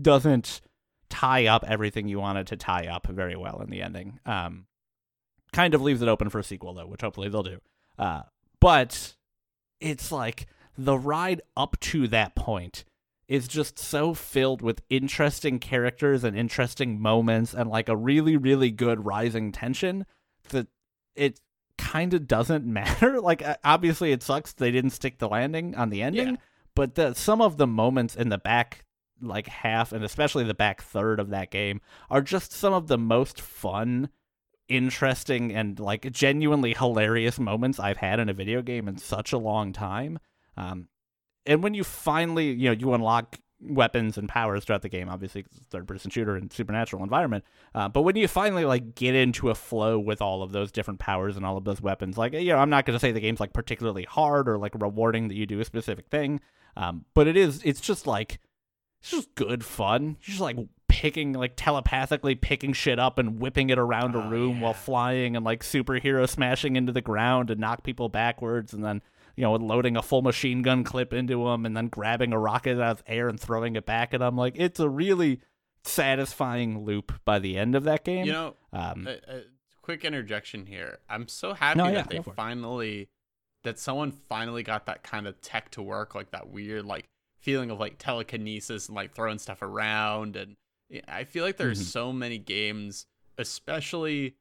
doesn't 0.00 0.60
tie 1.08 1.46
up 1.46 1.64
everything 1.66 2.06
you 2.06 2.20
wanted 2.20 2.46
to 2.48 2.56
tie 2.56 2.86
up 2.86 3.08
very 3.08 3.36
well 3.36 3.60
in 3.60 3.70
the 3.70 3.82
ending. 3.82 4.20
Um, 4.26 4.66
kind 5.52 5.74
of 5.74 5.82
leaves 5.82 6.02
it 6.02 6.08
open 6.08 6.28
for 6.28 6.38
a 6.38 6.44
sequel 6.44 6.74
though, 6.74 6.86
which 6.86 7.00
hopefully 7.00 7.28
they'll 7.28 7.42
do. 7.42 7.60
Uh, 7.98 8.22
but 8.60 9.14
it's 9.80 10.12
like 10.12 10.46
the 10.76 10.98
ride 10.98 11.40
up 11.56 11.80
to 11.80 12.06
that 12.08 12.34
point 12.36 12.84
is 13.28 13.48
just 13.48 13.78
so 13.78 14.14
filled 14.14 14.62
with 14.62 14.82
interesting 14.88 15.58
characters 15.58 16.22
and 16.24 16.36
interesting 16.36 17.00
moments 17.00 17.52
and 17.54 17.68
like 17.68 17.88
a 17.88 17.96
really 17.96 18.36
really 18.36 18.70
good 18.70 19.04
rising 19.04 19.50
tension 19.52 20.06
that 20.50 20.68
it 21.14 21.40
kind 21.78 22.14
of 22.14 22.26
doesn't 22.28 22.64
matter 22.80 23.20
like 23.20 23.42
obviously 23.64 24.12
it 24.12 24.22
sucks 24.22 24.52
they 24.52 24.70
didn't 24.70 24.90
stick 24.90 25.18
the 25.18 25.28
landing 25.28 25.74
on 25.74 25.90
the 25.90 26.02
ending 26.02 26.28
Yeah. 26.28 26.36
but 26.74 26.94
the 26.94 27.14
some 27.14 27.40
of 27.40 27.56
the 27.56 27.66
moments 27.66 28.14
in 28.16 28.28
the 28.28 28.38
back 28.38 28.84
like 29.20 29.46
half 29.48 29.92
and 29.92 30.04
especially 30.04 30.44
the 30.44 30.54
back 30.54 30.82
third 30.82 31.18
of 31.20 31.30
that 31.30 31.50
game 31.50 31.80
are 32.10 32.20
just 32.22 32.52
some 32.52 32.72
of 32.74 32.86
the 32.86 32.98
most 32.98 33.40
fun 33.40 34.08
interesting 34.68 35.54
and 35.54 35.78
like 35.78 36.10
genuinely 36.12 36.74
hilarious 36.74 37.38
moments 37.38 37.78
I've 37.78 37.96
had 37.98 38.20
in 38.20 38.28
a 38.28 38.34
video 38.34 38.62
game 38.62 38.88
in 38.88 38.98
such 38.98 39.32
a 39.32 39.38
long 39.38 39.72
time. 39.72 40.18
Um, 40.56 40.88
and 41.46 41.62
when 41.62 41.74
you 41.74 41.84
finally, 41.84 42.52
you 42.52 42.68
know, 42.68 42.72
you 42.72 42.92
unlock 42.94 43.38
weapons 43.60 44.18
and 44.18 44.28
powers 44.28 44.64
throughout 44.64 44.82
the 44.82 44.88
game, 44.88 45.08
obviously, 45.08 45.40
it's 45.40 45.58
a 45.58 45.64
third-person 45.70 46.10
shooter 46.10 46.36
and 46.36 46.52
supernatural 46.52 47.02
environment. 47.02 47.42
Uh, 47.74 47.88
but 47.88 48.02
when 48.02 48.14
you 48.16 48.28
finally 48.28 48.64
like 48.64 48.94
get 48.94 49.14
into 49.14 49.48
a 49.50 49.54
flow 49.54 49.98
with 49.98 50.20
all 50.20 50.42
of 50.42 50.52
those 50.52 50.70
different 50.70 51.00
powers 51.00 51.36
and 51.36 51.46
all 51.46 51.56
of 51.56 51.64
those 51.64 51.80
weapons, 51.80 52.18
like 52.18 52.32
you 52.34 52.48
know, 52.48 52.58
I'm 52.58 52.70
not 52.70 52.84
going 52.84 52.94
to 52.96 53.00
say 53.00 53.12
the 53.12 53.20
game's 53.20 53.40
like 53.40 53.52
particularly 53.52 54.04
hard 54.04 54.48
or 54.48 54.58
like 54.58 54.74
rewarding 54.78 55.28
that 55.28 55.34
you 55.34 55.46
do 55.46 55.60
a 55.60 55.64
specific 55.64 56.08
thing, 56.08 56.40
um, 56.76 57.04
but 57.14 57.26
it 57.26 57.36
is. 57.36 57.62
It's 57.64 57.80
just 57.80 58.06
like 58.06 58.38
it's 59.00 59.10
just 59.10 59.34
good 59.34 59.64
fun. 59.64 60.16
You're 60.22 60.32
just 60.32 60.40
like 60.40 60.56
picking, 60.88 61.32
like 61.34 61.52
telepathically 61.56 62.34
picking 62.34 62.72
shit 62.72 62.98
up 62.98 63.18
and 63.18 63.38
whipping 63.40 63.70
it 63.70 63.78
around 63.78 64.14
a 64.14 64.24
Oh, 64.24 64.28
room 64.30 64.56
yeah. 64.56 64.62
while 64.62 64.72
flying 64.74 65.36
and 65.36 65.44
like 65.44 65.62
superhero 65.62 66.28
smashing 66.28 66.76
into 66.76 66.92
the 66.92 67.02
ground 67.02 67.50
and 67.50 67.60
knock 67.60 67.82
people 67.82 68.08
backwards 68.08 68.72
and 68.72 68.82
then, 68.84 69.02
you 69.36 69.42
know, 69.42 69.54
loading 69.54 69.96
a 69.96 70.02
full 70.02 70.22
machine 70.22 70.62
gun 70.62 70.82
clip 70.82 71.12
into 71.12 71.44
them 71.44 71.66
and 71.66 71.76
then 71.76 71.88
grabbing 71.88 72.32
a 72.32 72.38
rocket 72.38 72.80
out 72.80 72.90
of 72.98 73.02
air 73.06 73.28
and 73.28 73.38
throwing 73.38 73.76
it 73.76 73.84
back 73.86 74.12
at 74.14 74.20
them. 74.20 74.36
Like, 74.36 74.54
it's 74.56 74.80
a 74.80 74.88
really 74.88 75.40
satisfying 75.84 76.84
loop 76.84 77.12
by 77.24 77.38
the 77.38 77.56
end 77.56 77.74
of 77.74 77.84
that 77.84 78.04
game. 78.04 78.26
You 78.26 78.32
know, 78.32 78.56
um, 78.72 79.06
a, 79.06 79.12
a 79.36 79.42
quick 79.82 80.04
interjection 80.04 80.66
here. 80.66 80.98
I'm 81.08 81.28
so 81.28 81.54
happy 81.54 81.78
No, 81.78 81.86
yeah, 81.86 81.92
that 81.94 82.10
they 82.10 82.20
for 82.22 82.30
it. 82.30 82.36
finally 82.36 83.08
that 83.62 83.78
someone 83.78 84.12
finally 84.12 84.62
got 84.62 84.86
that 84.86 85.02
kind 85.02 85.26
of 85.26 85.40
tech 85.40 85.70
to 85.72 85.82
work, 85.82 86.14
like 86.14 86.30
that 86.30 86.48
weird 86.48 86.84
like 86.84 87.08
feeling 87.40 87.70
of 87.70 87.78
like 87.80 87.98
telekinesis 87.98 88.86
and 88.88 88.94
like 88.96 89.14
throwing 89.14 89.38
stuff 89.38 89.60
around. 89.62 90.36
And 90.36 90.56
I 91.08 91.24
feel 91.24 91.44
like 91.44 91.56
there's 91.56 91.80
Mhm. 91.80 91.84
so 91.90 92.12
many 92.12 92.38
games, 92.38 93.06
especially 93.38 94.36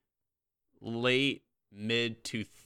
late 0.82 1.44
mid 1.72 2.24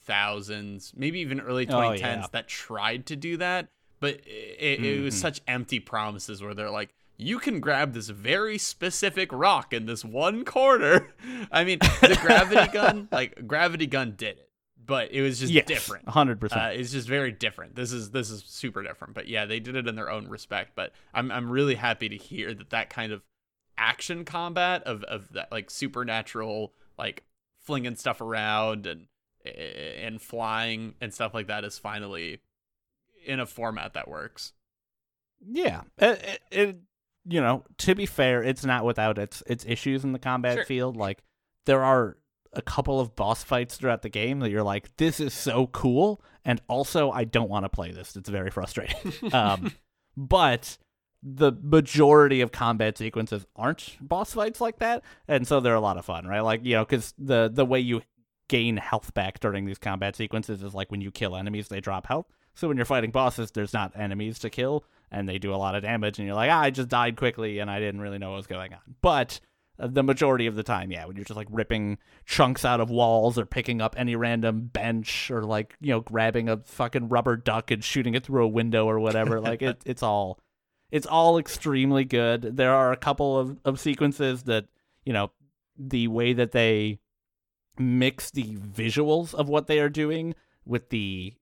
2000s, 0.09 0.93
maybe 0.95 1.19
even 1.19 1.39
early 1.39 1.67
Oh, 1.67 1.73
2010s, 1.73 1.99
yeah. 2.01 2.25
that 2.31 2.47
tried 2.47 3.05
to 3.07 3.15
do 3.15 3.37
that, 3.37 3.69
but 3.99 4.15
it, 4.25 4.83
it 4.83 5.01
was 5.01 5.15
Mhm. 5.15 5.19
such 5.21 5.41
empty 5.47 5.79
promises 5.79 6.41
where 6.41 6.53
they're 6.53 6.69
like. 6.69 6.89
You 7.21 7.37
can 7.37 7.59
grab 7.59 7.91
this 7.91 8.07
very 8.07 8.57
specific 8.57 9.29
rock 9.33 9.73
in 9.73 9.87
this 9.87 10.05
one 10.05 10.45
corner. 10.45 11.13
I 11.51 11.65
mean, 11.65 11.79
the 11.79 12.17
gravity 12.21 12.71
gun, 12.73 13.09
like 13.11 13.45
gravity 13.45 13.87
gun 13.87 14.13
did 14.15 14.37
it, 14.37 14.49
but 14.85 15.11
it 15.11 15.21
was 15.21 15.37
just 15.37 15.51
yes, 15.51 15.65
different. 15.65 16.05
100%. 16.05 16.55
Uh, 16.55 16.69
it's 16.71 16.93
just 16.93 17.09
very 17.09 17.33
different. 17.33 17.75
This 17.75 17.91
is 17.91 18.11
this 18.11 18.29
is 18.29 18.45
super 18.47 18.81
different. 18.83 19.15
But 19.15 19.27
yeah, 19.27 19.45
they 19.45 19.59
did 19.59 19.75
it 19.75 19.85
in 19.85 19.95
their 19.95 20.09
own 20.09 20.29
respect. 20.29 20.71
But 20.75 20.93
I'm 21.13 21.29
I'm 21.29 21.49
really 21.51 21.75
happy 21.75 22.07
to 22.07 22.15
hear 22.15 22.53
that 22.53 22.69
that 22.69 22.89
kind 22.89 23.11
of 23.11 23.21
action 23.77 24.23
combat 24.23 24.83
of 24.83 25.03
of 25.03 25.33
that 25.33 25.51
like 25.51 25.69
supernatural 25.69 26.71
like 26.97 27.23
flinging 27.59 27.97
stuff 27.97 28.21
around 28.21 28.87
and 28.87 29.07
and 29.55 30.21
flying 30.21 30.95
and 31.01 31.13
stuff 31.13 31.33
like 31.33 31.47
that 31.47 31.63
is 31.63 31.77
finally 31.77 32.39
in 33.25 33.39
a 33.39 33.45
format 33.45 33.93
that 33.93 34.07
works. 34.07 34.53
Yeah, 35.45 35.81
it, 35.97 36.21
it, 36.23 36.41
it- 36.51 36.77
you 37.25 37.41
know, 37.41 37.63
to 37.79 37.93
be 37.93 38.05
fair, 38.07 38.41
it's 38.41 38.65
not 38.65 38.85
without 38.85 39.17
its 39.19 39.43
its 39.45 39.63
issues 39.67 40.03
in 40.03 40.13
the 40.13 40.19
combat 40.19 40.55
Sure. 40.55 40.65
field. 40.65 40.95
Like 40.97 41.21
there 41.65 41.83
are 41.83 42.17
a 42.53 42.61
couple 42.61 42.99
of 42.99 43.15
boss 43.15 43.43
fights 43.43 43.75
throughout 43.77 44.01
the 44.01 44.09
game 44.09 44.39
that 44.39 44.49
you're 44.49 44.63
like, 44.63 44.95
this 44.97 45.19
is 45.19 45.33
so 45.33 45.67
cool, 45.67 46.23
and 46.45 46.59
also 46.67 47.11
I 47.11 47.25
don't 47.25 47.49
want 47.49 47.65
to 47.65 47.69
play 47.69 47.91
this. 47.91 48.15
It's 48.15 48.29
very 48.29 48.49
frustrating. 48.49 49.13
um, 49.33 49.73
but 50.17 50.77
the 51.21 51.51
majority 51.61 52.39
of 52.41 52.51
combat 52.53 52.97
sequences 52.97 53.45
aren't 53.55 53.97
boss 54.01 54.33
fights 54.33 54.61
like 54.61 54.79
that, 54.79 55.03
and 55.27 55.45
so 55.45 55.59
they're 55.59 55.75
a 55.75 55.81
lot 55.81 55.97
of 55.97 56.05
fun, 56.05 56.25
right? 56.25 56.39
Like 56.39 56.65
you 56.65 56.73
know, 56.75 56.85
because 56.85 57.13
the 57.19 57.51
the 57.53 57.65
way 57.65 57.81
you 57.81 58.01
gain 58.49 58.75
health 58.77 59.13
back 59.13 59.39
during 59.39 59.65
these 59.65 59.77
combat 59.77 60.15
sequences 60.15 60.61
is 60.61 60.73
like 60.73 60.91
when 60.91 60.99
you 60.99 61.11
kill 61.11 61.35
enemies, 61.35 61.69
they 61.69 61.79
drop 61.79 62.07
health. 62.07 62.25
So 62.55 62.67
when 62.67 62.75
you're 62.75 62.85
fighting 62.85 63.11
bosses, 63.11 63.51
there's 63.51 63.73
not 63.73 63.93
enemies 63.95 64.39
to 64.39 64.49
kill, 64.49 64.83
and 65.09 65.29
they 65.29 65.37
do 65.37 65.53
a 65.53 65.55
lot 65.55 65.75
of 65.75 65.83
damage, 65.83 66.19
and 66.19 66.27
you're 66.27 66.35
like, 66.35 66.51
ah, 66.51 66.59
I 66.59 66.71
just 66.71 66.89
died 66.89 67.15
quickly, 67.15 67.59
and 67.59 67.71
I 67.71 67.79
didn't 67.79 68.01
really 68.01 68.17
know 68.17 68.31
what 68.31 68.37
was 68.37 68.47
going 68.47 68.73
on. 68.73 68.81
But 69.01 69.39
uh, 69.79 69.87
the 69.87 70.03
majority 70.03 70.45
of 70.45 70.55
the 70.55 70.63
time, 70.63 70.91
yeah, 70.91 71.05
when 71.05 71.15
you're 71.15 71.23
just 71.23 71.37
like 71.37 71.47
ripping 71.49 71.99
chunks 72.25 72.65
out 72.65 72.81
of 72.81 72.89
walls 72.89 73.39
or 73.39 73.45
picking 73.45 73.81
up 73.81 73.95
any 73.97 74.15
random 74.15 74.69
bench 74.73 75.31
or 75.31 75.43
like 75.43 75.75
you 75.79 75.91
know 75.91 76.01
grabbing 76.01 76.49
a 76.49 76.57
fucking 76.57 77.07
rubber 77.07 77.37
duck 77.37 77.71
and 77.71 77.83
shooting 77.83 78.13
it 78.13 78.25
through 78.25 78.43
a 78.43 78.47
window 78.47 78.85
or 78.85 78.99
whatever, 78.99 79.39
like 79.41 79.61
it, 79.61 79.81
it's 79.85 80.03
all 80.03 80.39
it's 80.91 81.07
all 81.07 81.37
extremely 81.37 82.03
good. 82.03 82.57
There 82.57 82.73
are 82.73 82.91
a 82.91 82.97
couple 82.97 83.39
of, 83.39 83.57
of 83.63 83.79
sequences 83.79 84.43
that 84.43 84.65
you 85.05 85.13
know 85.13 85.31
the 85.77 86.09
way 86.09 86.33
that 86.33 86.51
they 86.51 86.99
mix 87.79 88.31
the 88.31 88.57
visuals 88.57 89.33
of 89.33 89.49
what 89.49 89.67
they 89.67 89.79
are 89.79 89.89
doing 89.89 90.35
with 90.65 90.89
the 90.89 91.33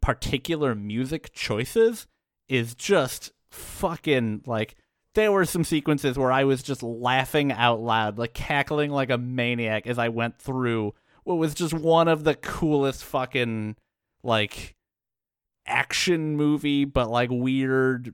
particular 0.00 0.74
music 0.74 1.32
choices 1.32 2.06
is 2.48 2.74
just 2.74 3.32
fucking 3.50 4.42
like 4.46 4.76
there 5.14 5.32
were 5.32 5.44
some 5.44 5.64
sequences 5.64 6.18
where 6.18 6.32
I 6.32 6.44
was 6.44 6.62
just 6.62 6.82
laughing 6.82 7.52
out 7.52 7.80
loud, 7.80 8.18
like 8.18 8.32
cackling 8.32 8.90
like 8.90 9.10
a 9.10 9.18
maniac 9.18 9.86
as 9.86 9.98
I 9.98 10.08
went 10.08 10.38
through 10.38 10.94
what 11.24 11.36
was 11.36 11.54
just 11.54 11.74
one 11.74 12.08
of 12.08 12.24
the 12.24 12.34
coolest 12.34 13.04
fucking 13.04 13.76
like 14.22 14.74
action 15.66 16.36
movie 16.36 16.84
but 16.84 17.08
like 17.08 17.30
weird 17.30 18.12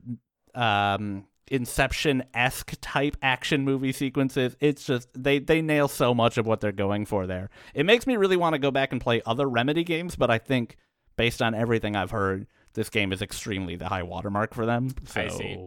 um 0.53 1.25
inception 1.51 2.23
esque 2.33 2.73
type 2.81 3.15
action 3.21 3.63
movie 3.63 3.91
sequences 3.91 4.55
it's 4.59 4.83
just 4.85 5.07
they 5.15 5.39
they 5.39 5.61
nail 5.61 5.87
so 5.87 6.13
much 6.13 6.37
of 6.37 6.45
what 6.47 6.61
they're 6.61 6.71
going 6.71 7.05
for 7.05 7.25
there 7.27 7.49
it 7.73 7.85
makes 7.85 8.05
me 8.07 8.15
really 8.17 8.37
want 8.37 8.53
to 8.53 8.59
go 8.59 8.71
back 8.71 8.91
and 8.91 9.01
play 9.01 9.21
other 9.25 9.47
remedy 9.49 9.83
games 9.83 10.15
but 10.15 10.29
i 10.29 10.37
think 10.37 10.77
based 11.17 11.41
on 11.41 11.53
everything 11.53 11.95
i've 11.95 12.11
heard 12.11 12.47
this 12.73 12.89
game 12.89 13.11
is 13.11 13.21
extremely 13.21 13.75
the 13.75 13.87
high 13.89 14.03
watermark 14.03 14.53
for 14.53 14.65
them 14.65 14.89
so 15.05 15.21
I 15.21 15.27
see. 15.27 15.57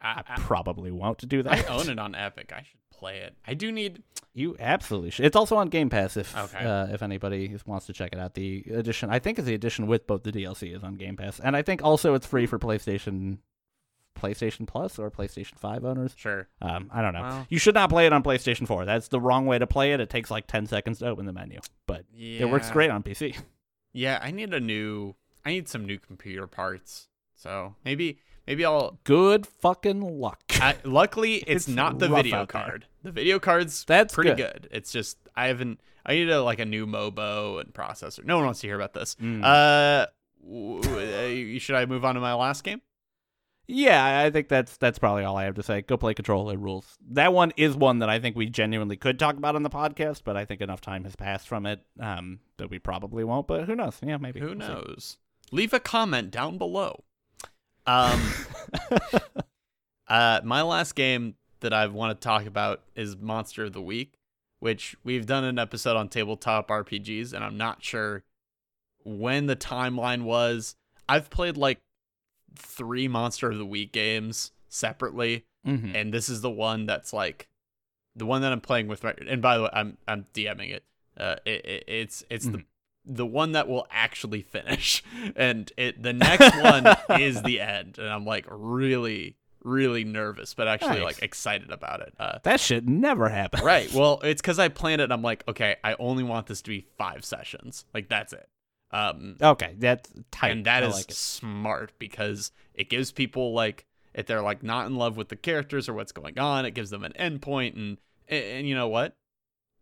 I, 0.00 0.22
I 0.28 0.36
probably 0.36 0.90
won't 0.90 1.26
do 1.28 1.42
that 1.42 1.66
I 1.68 1.74
own 1.74 1.88
it 1.88 1.98
on 2.06 2.14
Epic. 2.14 2.52
I 2.54 2.60
should 2.62 2.78
play 2.92 3.18
it. 3.18 3.34
I 3.46 3.54
do 3.54 3.72
need. 3.72 4.02
You 4.34 4.56
absolutely 4.60 5.10
should. 5.10 5.24
It's 5.24 5.34
also 5.36 5.56
on 5.56 5.68
Game 5.68 5.88
Pass 5.90 6.16
if 6.18 6.36
Okay. 6.36 6.64
uh, 6.64 6.86
if 6.88 7.02
anybody 7.02 7.56
wants 7.66 7.86
to 7.86 7.92
check 7.94 8.10
it 8.12 8.18
out. 8.18 8.34
The 8.34 8.62
edition, 8.72 9.08
I 9.10 9.18
think, 9.18 9.38
is 9.38 9.46
the 9.46 9.54
edition 9.54 9.86
with 9.86 10.06
both 10.06 10.22
the 10.22 10.32
DLC 10.32 10.76
is 10.76 10.82
on 10.84 10.94
Game 10.96 11.16
Pass, 11.16 11.40
and 11.40 11.56
I 11.56 11.62
think 11.62 11.82
also 11.82 12.14
it's 12.14 12.26
free 12.26 12.46
for 12.46 12.58
PlayStation, 12.58 13.38
PlayStation 14.16 14.66
Plus 14.66 14.98
or 14.98 15.10
PlayStation 15.10 15.58
Five 15.58 15.84
owners. 15.84 16.12
Sure. 16.16 16.48
Um, 16.60 16.90
I 16.92 17.02
don't 17.02 17.12
know. 17.12 17.20
Wow. 17.22 17.46
You 17.48 17.58
should 17.58 17.74
not 17.74 17.90
play 17.90 18.06
it 18.06 18.12
on 18.12 18.22
PlayStation 18.22 18.66
Four. 18.66 18.84
That's 18.84 19.08
the 19.08 19.20
wrong 19.20 19.46
way 19.46 19.58
to 19.58 19.66
play 19.66 19.92
it. 19.92 20.00
It 20.00 20.10
takes 20.10 20.30
like 20.30 20.46
ten 20.46 20.66
seconds 20.66 20.98
to 21.00 21.06
open 21.08 21.26
the 21.26 21.32
menu, 21.32 21.60
but 21.86 22.04
Yeah. 22.14 22.42
it 22.42 22.50
works 22.50 22.70
great 22.70 22.90
on 22.90 23.02
PC. 23.02 23.36
Yeah, 23.92 24.18
I 24.22 24.30
need 24.30 24.52
a 24.52 24.60
new. 24.60 25.14
I 25.44 25.50
need 25.50 25.68
some 25.68 25.84
new 25.86 25.98
computer 25.98 26.46
parts. 26.46 27.08
So 27.34 27.74
maybe 27.84 28.18
maybe 28.46 28.64
I'll. 28.64 28.98
Good 29.04 29.46
fucking 29.46 30.00
luck. 30.00 30.42
I, 30.54 30.76
luckily, 30.84 31.34
it's, 31.46 31.66
It's 31.66 31.68
not 31.68 31.98
the 31.98 32.08
video 32.08 32.36
out 32.38 32.52
there. 32.52 32.62
card. 32.62 32.86
The 33.02 33.12
video 33.12 33.38
card's 33.38 33.84
That's 33.84 34.14
pretty 34.14 34.30
good. 34.34 34.36
good. 34.62 34.68
It's 34.72 34.90
just 34.92 35.18
I 35.36 35.46
haven't. 35.46 35.80
I 36.04 36.14
need 36.14 36.30
a 36.30 36.42
like 36.42 36.58
a 36.60 36.64
new 36.64 36.86
MOBO 36.86 37.60
and 37.60 37.72
processor. 37.74 38.24
No 38.24 38.36
one 38.36 38.44
wants 38.46 38.60
to 38.60 38.66
hear 38.66 38.76
about 38.76 38.94
this. 38.94 39.16
Mm. 39.16 39.42
Uh, 39.44 40.06
w- 40.44 40.80
w- 40.82 41.56
uh, 41.56 41.58
should 41.58 41.74
I 41.74 41.84
move 41.86 42.04
on 42.04 42.14
to 42.14 42.20
my 42.20 42.34
last 42.34 42.62
game? 42.64 42.80
Yeah, 43.68 44.20
I 44.24 44.30
think 44.30 44.48
that's 44.48 44.76
that's 44.76 44.98
probably 44.98 45.24
all 45.24 45.36
I 45.36 45.44
have 45.44 45.56
to 45.56 45.62
say. 45.62 45.82
Go 45.82 45.96
play 45.96 46.14
Control. 46.14 46.48
It 46.50 46.58
rules. 46.58 46.96
That 47.10 47.32
one 47.32 47.52
is 47.56 47.74
one 47.76 47.98
that 47.98 48.08
I 48.08 48.20
think 48.20 48.36
we 48.36 48.46
genuinely 48.46 48.96
could 48.96 49.18
talk 49.18 49.36
about 49.36 49.56
on 49.56 49.64
the 49.64 49.70
podcast, 49.70 50.22
but 50.24 50.36
I 50.36 50.44
think 50.44 50.60
enough 50.60 50.80
time 50.80 51.02
has 51.04 51.16
passed 51.16 51.48
from 51.48 51.66
it 51.66 51.80
um, 51.98 52.38
that 52.58 52.70
we 52.70 52.78
probably 52.78 53.24
won't. 53.24 53.48
But 53.48 53.64
who 53.64 53.74
knows? 53.74 53.98
Yeah, 54.04 54.18
maybe. 54.18 54.38
Who 54.38 54.46
We'll 54.46 54.60
see. 54.60 54.66
knows? 54.68 55.18
Leave 55.50 55.72
a 55.72 55.80
comment 55.80 56.30
down 56.30 56.58
below. 56.58 57.02
Um, 57.86 58.20
uh, 60.08 60.40
my 60.44 60.62
last 60.62 60.94
game 60.94 61.34
that 61.60 61.72
I 61.72 61.86
want 61.86 62.20
to 62.20 62.24
talk 62.24 62.46
about 62.46 62.82
is 62.94 63.16
Monster 63.16 63.64
of 63.64 63.72
the 63.72 63.82
Week, 63.82 64.14
which 64.60 64.96
we've 65.04 65.26
done 65.26 65.44
an 65.44 65.58
episode 65.58 65.96
on 65.96 66.08
tabletop 66.08 66.68
RPGs, 66.68 67.32
and 67.32 67.42
I'm 67.44 67.56
not 67.56 67.82
sure 67.82 68.22
when 69.04 69.46
the 69.46 69.56
timeline 69.56 70.22
was. 70.22 70.76
I've 71.08 71.30
played 71.30 71.56
like 71.56 71.80
three 72.56 73.08
Monster 73.08 73.50
of 73.50 73.58
the 73.58 73.66
Week 73.66 73.92
games 73.92 74.52
separately, 74.68 75.44
Mm-hmm. 75.66 75.96
and 75.96 76.14
this 76.14 76.28
is 76.28 76.42
the 76.42 76.50
one 76.50 76.86
that's 76.86 77.12
like 77.12 77.48
the 78.14 78.24
one 78.24 78.40
that 78.42 78.52
I'm 78.52 78.60
playing 78.60 78.86
with 78.86 79.02
right. 79.02 79.18
And 79.28 79.42
by 79.42 79.56
the 79.56 79.64
way, 79.64 79.70
I'm 79.72 79.98
I'm 80.06 80.24
DMing 80.32 80.70
it. 80.72 80.84
Uh, 81.18 81.36
it, 81.44 81.64
it 81.66 81.84
it's 81.88 82.24
it's 82.30 82.46
the 82.46 82.62
the 83.04 83.26
one 83.26 83.52
that 83.52 83.66
will 83.68 83.86
actually 83.90 84.42
finish, 84.42 85.02
and 85.36 85.72
it 85.76 86.00
the 86.02 86.12
next 86.12 86.54
one 86.62 86.86
is 87.20 87.42
the 87.42 87.60
end, 87.60 87.98
and 87.98 88.08
I'm 88.08 88.24
like 88.24 88.46
really 88.48 89.36
really 89.64 90.04
nervous, 90.04 90.54
but 90.54 90.68
actually 90.68 90.90
Nice. 91.00 91.02
like 91.02 91.22
excited 91.24 91.72
about 91.72 91.98
it. 92.00 92.14
Uh, 92.20 92.38
That 92.44 92.60
shit 92.60 92.86
never 92.86 93.28
happened. 93.28 93.64
right. 93.64 93.92
Well, 93.94 94.20
it's 94.22 94.40
because 94.40 94.60
I 94.60 94.68
planned 94.68 95.00
it. 95.00 95.04
And 95.04 95.12
I'm 95.12 95.22
like, 95.22 95.42
okay, 95.48 95.74
I 95.82 95.96
only 95.98 96.22
want 96.22 96.46
this 96.46 96.62
to 96.62 96.70
be 96.70 96.86
five 96.96 97.24
sessions. 97.24 97.84
Like 97.92 98.08
that's 98.08 98.32
it. 98.32 98.48
Um, 98.96 99.36
Okay, 99.42 99.74
that's 99.78 100.10
tight. 100.30 100.50
and 100.50 100.66
that 100.66 100.82
I 100.82 100.86
is 100.86 100.94
like 100.94 101.06
smart 101.10 101.92
because 101.98 102.52
it 102.74 102.88
gives 102.88 103.12
people 103.12 103.52
like 103.52 103.84
if 104.14 104.26
they're 104.26 104.42
like 104.42 104.62
not 104.62 104.86
in 104.86 104.96
love 104.96 105.16
with 105.16 105.28
the 105.28 105.36
characters 105.36 105.88
or 105.88 105.94
what's 105.94 106.12
going 106.12 106.38
on, 106.38 106.64
it 106.64 106.70
gives 106.72 106.90
them 106.90 107.04
an 107.04 107.12
endpoint, 107.18 107.76
and 107.76 107.98
and, 108.28 108.66
you 108.68 108.74
know 108.74 108.88
what, 108.88 109.16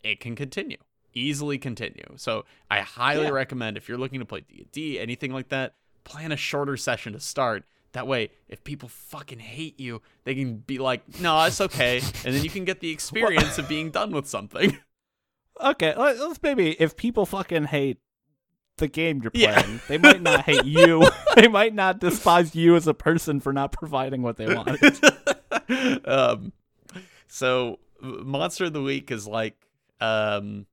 it 0.02 0.20
can 0.20 0.34
continue 0.36 0.78
easily 1.16 1.56
continue. 1.58 2.04
So 2.16 2.44
I 2.68 2.80
highly 2.80 3.26
Yeah. 3.26 3.30
recommend 3.30 3.76
if 3.76 3.88
you're 3.88 3.96
looking 3.98 4.18
to 4.18 4.26
play 4.26 4.40
D 4.40 4.58
and 4.62 4.72
D, 4.72 4.98
anything 4.98 5.32
like 5.32 5.48
that, 5.50 5.74
plan 6.02 6.32
a 6.32 6.36
shorter 6.36 6.76
session 6.76 7.12
to 7.12 7.20
start. 7.20 7.64
That 7.92 8.08
way, 8.08 8.30
if 8.48 8.64
people 8.64 8.88
fucking 8.88 9.38
hate 9.38 9.78
you, 9.78 10.02
they 10.24 10.34
can 10.34 10.56
be 10.56 10.78
like, 10.78 11.20
"No, 11.20 11.40
it's 11.44 11.60
okay," 11.60 11.98
and 12.24 12.34
then 12.34 12.42
you 12.42 12.50
can 12.50 12.64
get 12.64 12.80
the 12.80 12.90
experience 12.98 13.58
of 13.58 13.68
being 13.68 13.90
done 13.92 14.10
with 14.10 14.26
something. 14.26 14.76
Okay, 15.60 15.94
let's 15.96 16.42
maybe 16.42 16.72
if 16.82 16.96
people 16.96 17.24
fucking 17.26 17.66
hate 17.66 17.98
the 18.78 18.88
game 18.88 19.20
you're 19.22 19.32
Yeah. 19.34 19.60
playing, 19.62 19.80
they 19.88 19.98
might 19.98 20.22
not 20.22 20.42
hate 20.44 20.64
you. 20.66 21.06
they 21.36 21.48
might 21.48 21.74
not 21.74 22.00
despise 22.00 22.54
you 22.54 22.76
as 22.76 22.86
a 22.86 22.94
person 22.94 23.40
for 23.40 23.52
not 23.52 23.72
providing 23.72 24.22
what 24.22 24.36
they 24.36 24.52
want. 24.54 24.80
um, 26.08 26.52
so 27.28 27.78
Monster 28.00 28.66
of 28.66 28.72
the 28.72 28.82
Week 28.82 29.10
is 29.10 29.26
like 29.26 29.56
um, 30.00 30.66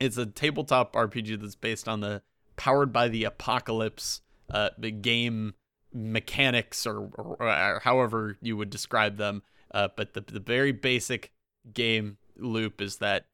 it's 0.00 0.16
a 0.18 0.26
tabletop 0.26 0.92
RPG 0.94 1.40
that's 1.40 1.54
based 1.54 1.88
on 1.88 2.00
the 2.00 2.22
powered 2.56 2.92
by 2.92 3.08
the 3.08 3.24
apocalypse 3.24 4.20
uh, 4.50 4.70
the 4.76 4.90
game 4.90 5.54
mechanics 5.94 6.86
or, 6.86 7.08
or, 7.16 7.36
or 7.40 7.80
however 7.84 8.36
you 8.42 8.56
would 8.56 8.70
describe 8.70 9.16
them. 9.16 9.42
Uh, 9.72 9.88
but 9.96 10.12
the 10.14 10.20
the 10.20 10.40
very 10.40 10.72
basic 10.72 11.32
game 11.72 12.18
loop 12.36 12.80
is 12.80 12.96
that 12.98 13.26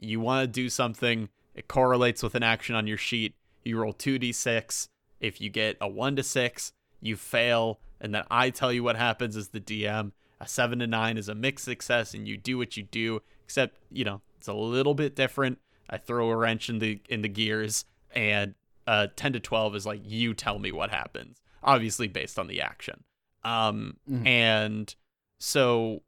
you 0.00 0.18
want 0.20 0.42
to 0.42 0.46
do 0.48 0.68
something. 0.68 1.28
It 1.56 1.66
correlates 1.68 2.22
with 2.22 2.34
an 2.36 2.42
action 2.44 2.76
on 2.76 2.86
your 2.86 2.98
sheet. 2.98 3.34
You 3.64 3.78
roll 3.78 3.92
two 3.92 4.18
d6. 4.18 4.86
If 5.18 5.40
you 5.40 5.48
get 5.50 5.76
a 5.80 5.88
one 5.88 6.14
to 6.16 6.22
six, 6.22 6.72
you 7.00 7.16
fail, 7.16 7.80
and 8.00 8.14
then 8.14 8.24
I 8.30 8.50
tell 8.50 8.72
you 8.72 8.84
what 8.84 8.96
happens 8.96 9.36
as 9.36 9.48
the 9.48 9.60
DM. 9.60 10.12
A 10.38 10.46
seven 10.46 10.78
to 10.80 10.86
nine 10.86 11.16
is 11.16 11.28
a 11.30 11.34
mixed 11.34 11.64
success, 11.64 12.12
and 12.14 12.28
you 12.28 12.36
do 12.36 12.58
what 12.58 12.76
you 12.76 12.82
do. 12.84 13.22
Except 13.44 13.74
you 13.90 14.04
know 14.04 14.20
it's 14.36 14.48
a 14.48 14.52
little 14.52 14.94
bit 14.94 15.16
different. 15.16 15.58
I 15.88 15.96
throw 15.98 16.28
a 16.30 16.36
wrench 16.36 16.68
in 16.68 16.78
the 16.78 17.00
in 17.08 17.22
the 17.22 17.28
gears, 17.28 17.86
and 18.14 18.54
uh, 18.86 19.06
ten 19.16 19.32
to 19.32 19.40
twelve 19.40 19.74
is 19.74 19.86
like 19.86 20.00
you 20.04 20.34
tell 20.34 20.58
me 20.58 20.70
what 20.72 20.90
happens. 20.90 21.40
Obviously 21.62 22.06
based 22.06 22.38
on 22.38 22.46
the 22.48 22.60
action. 22.60 23.02
Um, 23.42 23.96
Mhm. 24.10 24.26
and 24.26 24.94
so, 25.38 26.02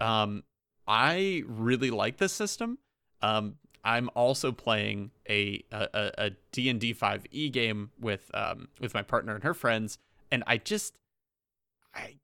um, 0.00 0.44
I 0.86 1.42
really 1.46 1.90
like 1.90 2.16
this 2.16 2.32
system. 2.32 2.78
Um, 3.22 3.56
I'm 3.84 4.08
also 4.14 4.50
playing 4.52 5.10
a 5.28 5.62
a, 5.70 5.88
a- 5.94 6.12
a 6.26 6.30
D&D 6.52 6.94
5e 6.94 7.52
game 7.52 7.90
with 8.00 8.30
um 8.34 8.68
with 8.80 8.94
my 8.94 9.02
partner 9.02 9.34
and 9.34 9.44
her 9.44 9.54
friends 9.54 9.98
and 10.30 10.42
I 10.46 10.56
just 10.58 10.94
I 11.94 12.16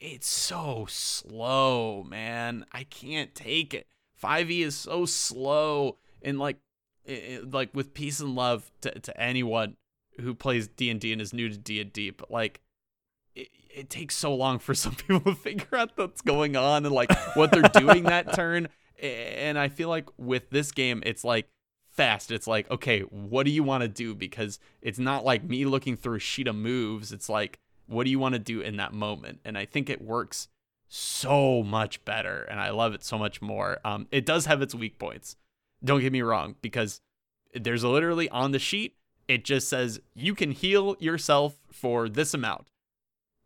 it's 0.00 0.28
so 0.28 0.86
slow, 0.88 2.02
man. 2.04 2.64
I 2.72 2.84
can't 2.84 3.34
take 3.34 3.74
it. 3.74 3.86
5e 4.22 4.60
is 4.64 4.76
so 4.76 5.04
slow 5.04 5.98
and 6.22 6.38
like 6.38 6.56
i- 7.08 7.12
i- 7.12 7.40
like 7.50 7.74
with 7.74 7.92
peace 7.94 8.20
and 8.20 8.34
love 8.34 8.70
to 8.82 8.98
to 9.00 9.20
anyone 9.20 9.76
who 10.20 10.34
plays 10.34 10.68
D&D 10.68 11.12
and 11.12 11.20
is 11.20 11.32
new 11.32 11.48
to 11.48 11.56
D&D, 11.56 12.10
but 12.10 12.30
like 12.30 12.60
it, 13.34 13.48
it 13.74 13.90
takes 13.90 14.14
so 14.16 14.34
long 14.34 14.58
for 14.58 14.74
some 14.84 14.94
people 14.94 15.20
to 15.20 15.34
figure 15.34 15.76
out 15.76 15.90
what's 15.96 16.20
going 16.20 16.56
on 16.56 16.84
and 16.86 16.94
like 16.94 17.10
what 17.34 17.50
they're 17.50 17.62
doing 17.62 18.04
that 18.04 18.32
turn 18.34 18.68
and 19.02 19.58
I 19.58 19.68
feel 19.68 19.88
like 19.88 20.08
with 20.16 20.50
this 20.50 20.72
game, 20.72 21.02
it's 21.06 21.24
like 21.24 21.48
fast. 21.90 22.30
It's 22.30 22.46
like, 22.46 22.70
okay, 22.70 23.00
what 23.00 23.44
do 23.44 23.50
you 23.50 23.62
want 23.62 23.82
to 23.82 23.88
do? 23.88 24.14
Because 24.14 24.58
it's 24.80 24.98
not 24.98 25.24
like 25.24 25.44
me 25.44 25.64
looking 25.64 25.96
through 25.96 26.16
a 26.16 26.20
sheet 26.20 26.48
of 26.48 26.56
moves. 26.56 27.12
It's 27.12 27.28
like, 27.28 27.58
what 27.86 28.04
do 28.04 28.10
you 28.10 28.18
want 28.18 28.34
to 28.34 28.38
do 28.38 28.60
in 28.60 28.76
that 28.76 28.92
moment? 28.92 29.40
And 29.44 29.58
I 29.58 29.64
think 29.64 29.90
it 29.90 30.00
works 30.00 30.48
so 30.88 31.62
much 31.62 32.04
better, 32.04 32.42
and 32.42 32.58
I 32.58 32.70
love 32.70 32.94
it 32.94 33.04
so 33.04 33.16
much 33.16 33.40
more. 33.40 33.78
Um, 33.84 34.08
it 34.10 34.26
does 34.26 34.46
have 34.46 34.60
its 34.60 34.74
weak 34.74 34.98
points. 34.98 35.36
Don't 35.84 36.00
get 36.00 36.12
me 36.12 36.22
wrong, 36.22 36.56
because 36.62 37.00
there's 37.54 37.84
literally 37.84 38.28
on 38.30 38.50
the 38.50 38.58
sheet, 38.58 38.96
it 39.28 39.44
just 39.44 39.68
says 39.68 40.00
you 40.14 40.34
can 40.34 40.50
heal 40.50 40.96
yourself 40.98 41.60
for 41.70 42.08
this 42.08 42.34
amount. 42.34 42.70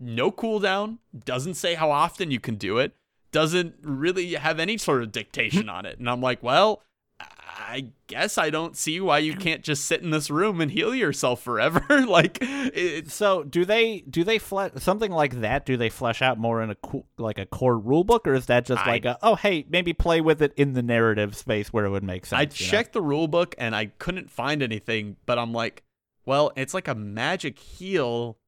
No 0.01 0.33
cooldown, 0.33 0.99
doesn't 1.25 1.55
say 1.55 1.75
how 1.75 1.91
often 1.91 2.31
you 2.31 2.41
can 2.41 2.57
do 2.57 2.79
it 2.79 2.97
doesn't 3.35 3.75
really 3.83 4.35
have 4.35 4.61
any 4.61 4.79
sort 4.79 5.03
of 5.03 5.11
dictation 5.11 5.69
on 5.69 5.85
it. 5.85 5.99
And 5.99 6.09
I'm 6.09 6.21
like, 6.23 6.41
well, 6.41 6.83
I 7.21 7.91
guess 8.07 8.39
I 8.39 8.51
don't 8.51 8.77
see 8.77 9.01
why 9.01 9.19
you 9.19 9.35
can't 9.35 9.63
just 9.63 9.87
sit 9.87 10.03
in 10.03 10.11
this 10.11 10.31
room 10.31 10.61
and 10.61 10.71
heal 10.71 10.95
yourself 10.95 11.43
forever. 11.43 11.85
like 12.07 12.39
it's 12.41 13.13
So, 13.13 13.43
do 13.43 13.65
they 13.65 14.01
do 14.09 14.23
they 14.23 14.39
flesh 14.39 14.71
something 14.77 15.11
like 15.11 15.41
that? 15.41 15.67
Do 15.67 15.77
they 15.77 15.89
flesh 15.91 16.23
out 16.23 16.39
more 16.39 16.63
in 16.63 16.71
a 16.71 16.75
co- 16.77 17.07
like 17.19 17.39
a 17.39 17.47
core 17.47 17.77
rule 17.79 18.05
book, 18.05 18.27
or 18.29 18.35
is 18.35 18.47
that 18.47 18.67
just 18.67 18.87
I- 18.87 18.91
like 18.91 19.05
a 19.05 19.19
oh 19.23 19.35
hey 19.35 19.67
maybe 19.69 19.93
play 19.93 20.21
with 20.21 20.41
it 20.41 20.53
in 20.57 20.75
the 20.75 20.83
narrative 20.83 21.37
space 21.37 21.73
where 21.73 21.85
it 21.85 21.91
would 21.91 22.05
make 22.05 22.27
sense? 22.27 22.39
I 22.39 22.43
you 22.43 22.47
know? 22.49 22.71
checked 22.71 22.93
the 22.93 23.03
rule 23.03 23.27
book 23.27 23.55
and 23.59 23.75
I 23.75 23.87
couldn't 23.87 24.31
find 24.31 24.63
anything, 24.63 25.17
but 25.27 25.39
I'm 25.39 25.53
like, 25.53 25.83
well, 26.25 26.53
it's 26.57 26.75
like 26.75 26.87
a 26.89 26.95
magic 26.95 27.59
heal 27.59 28.39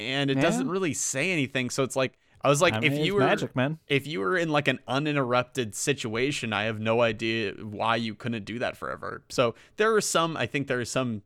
and 0.00 0.30
it 0.30 0.36
Yeah. 0.36 0.42
doesn't 0.42 0.68
really 0.68 0.94
say 0.94 1.30
anything. 1.32 1.70
So 1.70 1.82
it's 1.84 1.96
like 1.96 2.18
I 2.42 2.48
was 2.48 2.62
like, 2.62 2.74
I 2.74 2.80
mean, 2.80 2.92
if 2.92 3.04
you 3.04 3.14
were 3.14 3.20
magic, 3.20 3.56
man. 3.56 3.78
if 3.88 4.06
you 4.06 4.20
were 4.20 4.36
in 4.36 4.48
like 4.48 4.68
an 4.68 4.78
uninterrupted 4.86 5.74
situation, 5.74 6.52
I 6.52 6.64
have 6.64 6.78
no 6.80 7.00
idea 7.00 7.52
why 7.52 7.96
you 7.96 8.14
couldn't 8.14 8.44
do 8.44 8.58
that 8.60 8.76
forever. 8.76 9.22
So 9.28 9.54
there 9.76 9.94
are 9.94 10.00
some, 10.00 10.36
I 10.36 10.46
think 10.46 10.68
there 10.68 10.80
are 10.80 10.84
some 10.84 11.22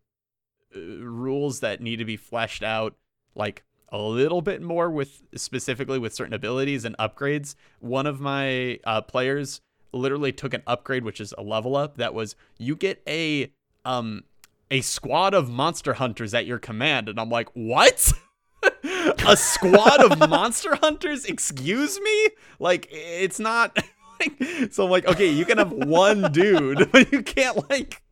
uh, 0.75 0.81
rules 0.81 1.61
that 1.61 1.81
need 1.81 1.97
to 1.97 2.05
be 2.05 2.17
fleshed 2.17 2.63
out, 2.63 2.95
like 3.35 3.63
a 3.91 3.99
little 3.99 4.41
bit 4.41 4.63
more 4.63 4.91
with 4.91 5.23
specifically 5.35 5.99
with 5.99 6.15
certain 6.15 6.33
abilities 6.33 6.85
and 6.85 6.97
upgrades. 6.99 7.55
One 7.81 8.07
of 8.07 8.21
my 8.21 8.81
uh, 8.85 9.03
players 9.03 9.61
literally 9.93 10.33
took 10.33 10.55
an 10.55 10.63
upgrade, 10.67 11.05
which 11.05 11.21
is 11.21 11.35
a 11.37 11.43
level 11.43 11.77
up. 11.77 11.99
That 11.99 12.15
was 12.15 12.35
you 12.59 12.75
get 12.75 13.03
a 13.07 13.53
um 13.85 14.25
a 14.71 14.81
squad 14.81 15.35
of 15.35 15.51
monster 15.51 15.93
hunters 15.95 16.33
at 16.33 16.47
your 16.47 16.59
command, 16.59 17.11
and 17.11 17.21
I'm 17.21 17.29
like, 17.29 17.51
what? 17.53 18.13
a 19.27 19.37
squad 19.37 20.01
of 20.05 20.19
monster 20.31 20.77
hunters? 20.77 21.25
Excuse 21.25 22.01
me? 22.01 22.29
Like 22.59 22.89
it's 22.91 23.39
not 23.39 23.77
like 24.21 24.73
so 24.73 24.85
i'm 24.85 24.91
like 24.91 25.07
okay 25.07 25.29
you 25.29 25.45
can 25.45 25.59
have 25.59 25.73
one 25.73 26.31
dude 26.33 26.89
but 26.93 27.11
you 27.11 27.23
can't 27.23 27.69
like 27.69 28.03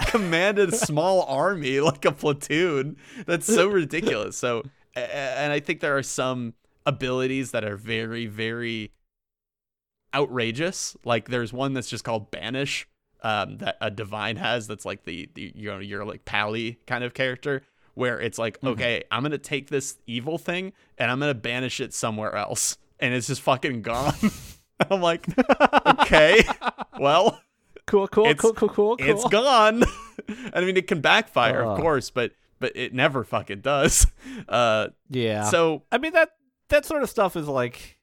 command 0.00 0.58
a 0.58 0.70
small 0.70 1.22
army 1.22 1.80
like 1.80 2.04
a 2.04 2.12
platoon. 2.12 2.96
That's 3.26 3.46
so 3.46 3.68
ridiculous. 3.68 4.36
So 4.36 4.62
and 4.94 5.52
i 5.52 5.60
think 5.60 5.80
there 5.80 5.96
are 5.96 6.02
some 6.02 6.54
abilities 6.86 7.50
that 7.52 7.64
are 7.64 7.76
very 7.76 8.26
very 8.26 8.92
outrageous. 10.14 10.96
Like 11.04 11.28
there's 11.28 11.52
one 11.52 11.72
that's 11.72 11.88
just 11.88 12.04
called 12.04 12.30
banish 12.30 12.86
um, 13.22 13.58
that 13.58 13.76
a 13.80 13.90
divine 13.90 14.36
has 14.36 14.66
that's 14.66 14.84
like 14.84 15.04
the, 15.04 15.28
the 15.34 15.52
you 15.56 15.70
know 15.70 15.78
your 15.78 16.04
like 16.04 16.24
pally 16.24 16.78
kind 16.86 17.02
of 17.02 17.14
character 17.14 17.62
where 17.94 18.20
it's 18.20 18.38
like 18.38 18.60
Mhm. 18.60 18.68
okay 18.70 19.04
i'm 19.10 19.22
gonna 19.22 19.38
take 19.38 19.68
this 19.70 19.96
evil 20.06 20.38
thing 20.38 20.72
and 20.98 21.10
i'm 21.10 21.18
gonna 21.20 21.34
banish 21.34 21.80
it 21.80 21.94
somewhere 21.94 22.34
else 22.34 22.76
and 23.00 23.14
it's 23.14 23.26
just 23.26 23.40
fucking 23.42 23.82
gone 23.82 24.14
i'm 24.90 25.00
like 25.00 25.26
okay 25.86 26.42
well 27.00 27.40
Cool, 27.86 28.08
cool, 28.08 28.34
cool, 28.34 28.52
cool, 28.54 28.68
cool, 28.68 28.96
cool. 28.96 28.96
it's 28.98 29.28
gone 29.28 29.84
i 30.54 30.60
mean 30.60 30.76
it 30.76 30.86
can 30.86 31.00
backfire 31.00 31.62
of 31.62 31.78
course 31.78 32.10
but 32.10 32.32
but 32.60 32.72
it 32.76 32.94
never 32.94 33.24
fucking 33.24 33.60
does 33.60 34.06
uh 34.48 34.88
yeah. 35.10 35.44
so 35.44 35.82
I 35.92 35.98
mean 35.98 36.12
that 36.14 36.30
that 36.70 36.86
sort 36.86 37.02
of 37.02 37.10
stuff 37.10 37.36
is 37.36 37.46
like 37.46 37.98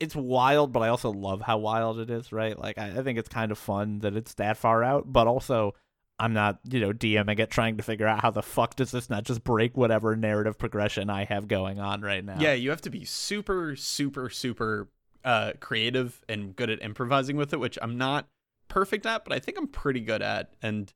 it's 0.00 0.14
wild, 0.14 0.72
but 0.72 0.80
I 0.80 0.88
also 0.88 1.10
love 1.10 1.40
how 1.40 1.58
wild 1.58 1.98
it 1.98 2.08
is, 2.08 2.30
right? 2.32 2.56
Like 2.56 2.78
I, 2.78 2.86
I 2.98 3.02
think 3.02 3.18
it's 3.18 3.28
kind 3.28 3.50
of 3.50 3.58
fun 3.58 3.98
that 4.00 4.14
it's 4.16 4.34
that 4.34 4.56
far 4.56 4.84
out, 4.84 5.12
but 5.12 5.26
also 5.26 5.74
I'm 6.20 6.32
not, 6.32 6.58
you 6.64 6.80
know, 6.80 6.92
DMing 6.92 7.38
it 7.38 7.50
trying 7.50 7.76
to 7.76 7.82
figure 7.82 8.06
out 8.06 8.22
how 8.22 8.30
the 8.30 8.42
fuck 8.42 8.74
does 8.76 8.90
this 8.90 9.08
not 9.08 9.24
just 9.24 9.44
break 9.44 9.76
whatever 9.76 10.16
narrative 10.16 10.58
progression 10.58 11.10
I 11.10 11.24
have 11.24 11.46
going 11.46 11.78
on 11.78 12.00
right 12.00 12.24
now. 12.24 12.38
Yeah, 12.40 12.54
you 12.54 12.70
have 12.70 12.80
to 12.82 12.90
be 12.90 13.04
super, 13.04 13.76
super, 13.76 14.28
super 14.28 14.88
uh, 15.24 15.52
creative 15.60 16.20
and 16.28 16.56
good 16.56 16.70
at 16.70 16.82
improvising 16.82 17.36
with 17.36 17.52
it, 17.52 17.60
which 17.60 17.78
I'm 17.80 17.96
not 17.98 18.26
perfect 18.68 19.06
at, 19.06 19.24
but 19.24 19.32
I 19.32 19.38
think 19.38 19.58
I'm 19.58 19.68
pretty 19.68 20.00
good 20.00 20.22
at. 20.22 20.54
And 20.62 20.92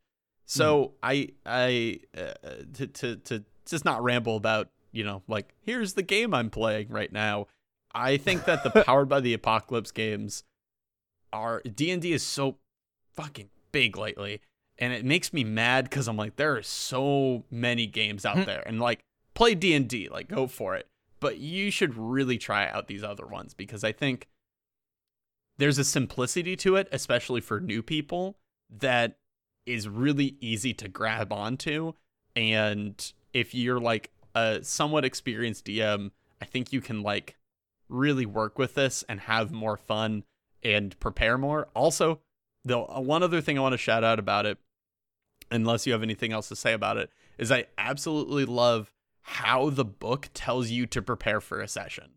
so 0.46 0.92
I 1.02 1.30
I 1.46 2.00
uh, 2.16 2.32
to 2.74 2.86
to 2.86 3.16
to 3.16 3.44
just 3.64 3.84
not 3.84 4.02
ramble 4.02 4.36
about 4.36 4.68
you 4.90 5.04
know 5.04 5.22
like 5.28 5.54
here's 5.62 5.94
the 5.94 6.02
game 6.02 6.34
I'm 6.34 6.50
playing 6.50 6.88
right 6.88 7.12
now. 7.12 7.46
I 7.94 8.16
think 8.16 8.44
that 8.44 8.64
the 8.64 8.70
powered 8.86 9.08
by 9.08 9.20
the 9.20 9.34
apocalypse 9.34 9.90
games 9.90 10.44
are 11.32 11.62
D 11.62 11.90
and 11.90 12.02
D 12.02 12.12
is 12.12 12.22
so 12.22 12.58
fucking 13.14 13.48
big 13.70 13.96
lately, 13.96 14.40
and 14.78 14.92
it 14.92 15.04
makes 15.04 15.32
me 15.32 15.44
mad 15.44 15.84
because 15.84 16.08
I'm 16.08 16.16
like 16.16 16.36
there 16.36 16.56
are 16.56 16.62
so 16.62 17.44
many 17.50 17.86
games 17.86 18.24
out 18.24 18.38
hmm. 18.38 18.44
there, 18.44 18.62
and 18.66 18.80
like 18.80 19.04
play 19.34 19.54
D 19.54 19.74
and 19.74 19.88
D, 19.88 20.08
like 20.08 20.28
go 20.28 20.46
for 20.46 20.74
it. 20.74 20.88
But 21.20 21.38
you 21.38 21.70
should 21.70 21.96
really 21.96 22.36
try 22.36 22.68
out 22.68 22.88
these 22.88 23.04
other 23.04 23.26
ones 23.26 23.54
because 23.54 23.84
I 23.84 23.92
think 23.92 24.28
there's 25.58 25.78
a 25.78 25.84
simplicity 25.84 26.56
to 26.56 26.76
it, 26.76 26.88
especially 26.90 27.40
for 27.40 27.60
new 27.60 27.82
people, 27.82 28.36
that 28.70 29.18
is 29.66 29.88
really 29.88 30.36
easy 30.40 30.74
to 30.74 30.88
grab 30.88 31.32
onto. 31.32 31.92
And 32.34 33.12
if 33.32 33.54
you're 33.54 33.78
like 33.78 34.10
a 34.34 34.60
somewhat 34.62 35.04
experienced 35.04 35.66
DM, 35.66 36.10
I 36.40 36.44
think 36.44 36.72
you 36.72 36.80
can 36.80 37.02
like 37.02 37.36
really 37.88 38.26
work 38.26 38.58
with 38.58 38.74
this 38.74 39.04
and 39.08 39.20
have 39.20 39.52
more 39.52 39.76
fun 39.76 40.24
and 40.62 40.98
prepare 40.98 41.38
more. 41.38 41.68
Also, 41.74 42.20
the 42.64 42.78
uh, 42.78 43.00
one 43.00 43.22
other 43.22 43.40
thing 43.40 43.58
I 43.58 43.62
want 43.62 43.72
to 43.72 43.78
shout 43.78 44.04
out 44.04 44.18
about 44.18 44.46
it, 44.46 44.58
unless 45.50 45.86
you 45.86 45.92
have 45.92 46.02
anything 46.02 46.32
else 46.32 46.48
to 46.48 46.56
say 46.56 46.72
about 46.72 46.96
it, 46.96 47.10
is 47.38 47.50
I 47.50 47.66
absolutely 47.78 48.44
love 48.44 48.92
how 49.22 49.70
the 49.70 49.84
book 49.84 50.28
tells 50.34 50.70
you 50.70 50.86
to 50.86 51.02
prepare 51.02 51.40
for 51.40 51.60
a 51.60 51.68
session. 51.68 52.12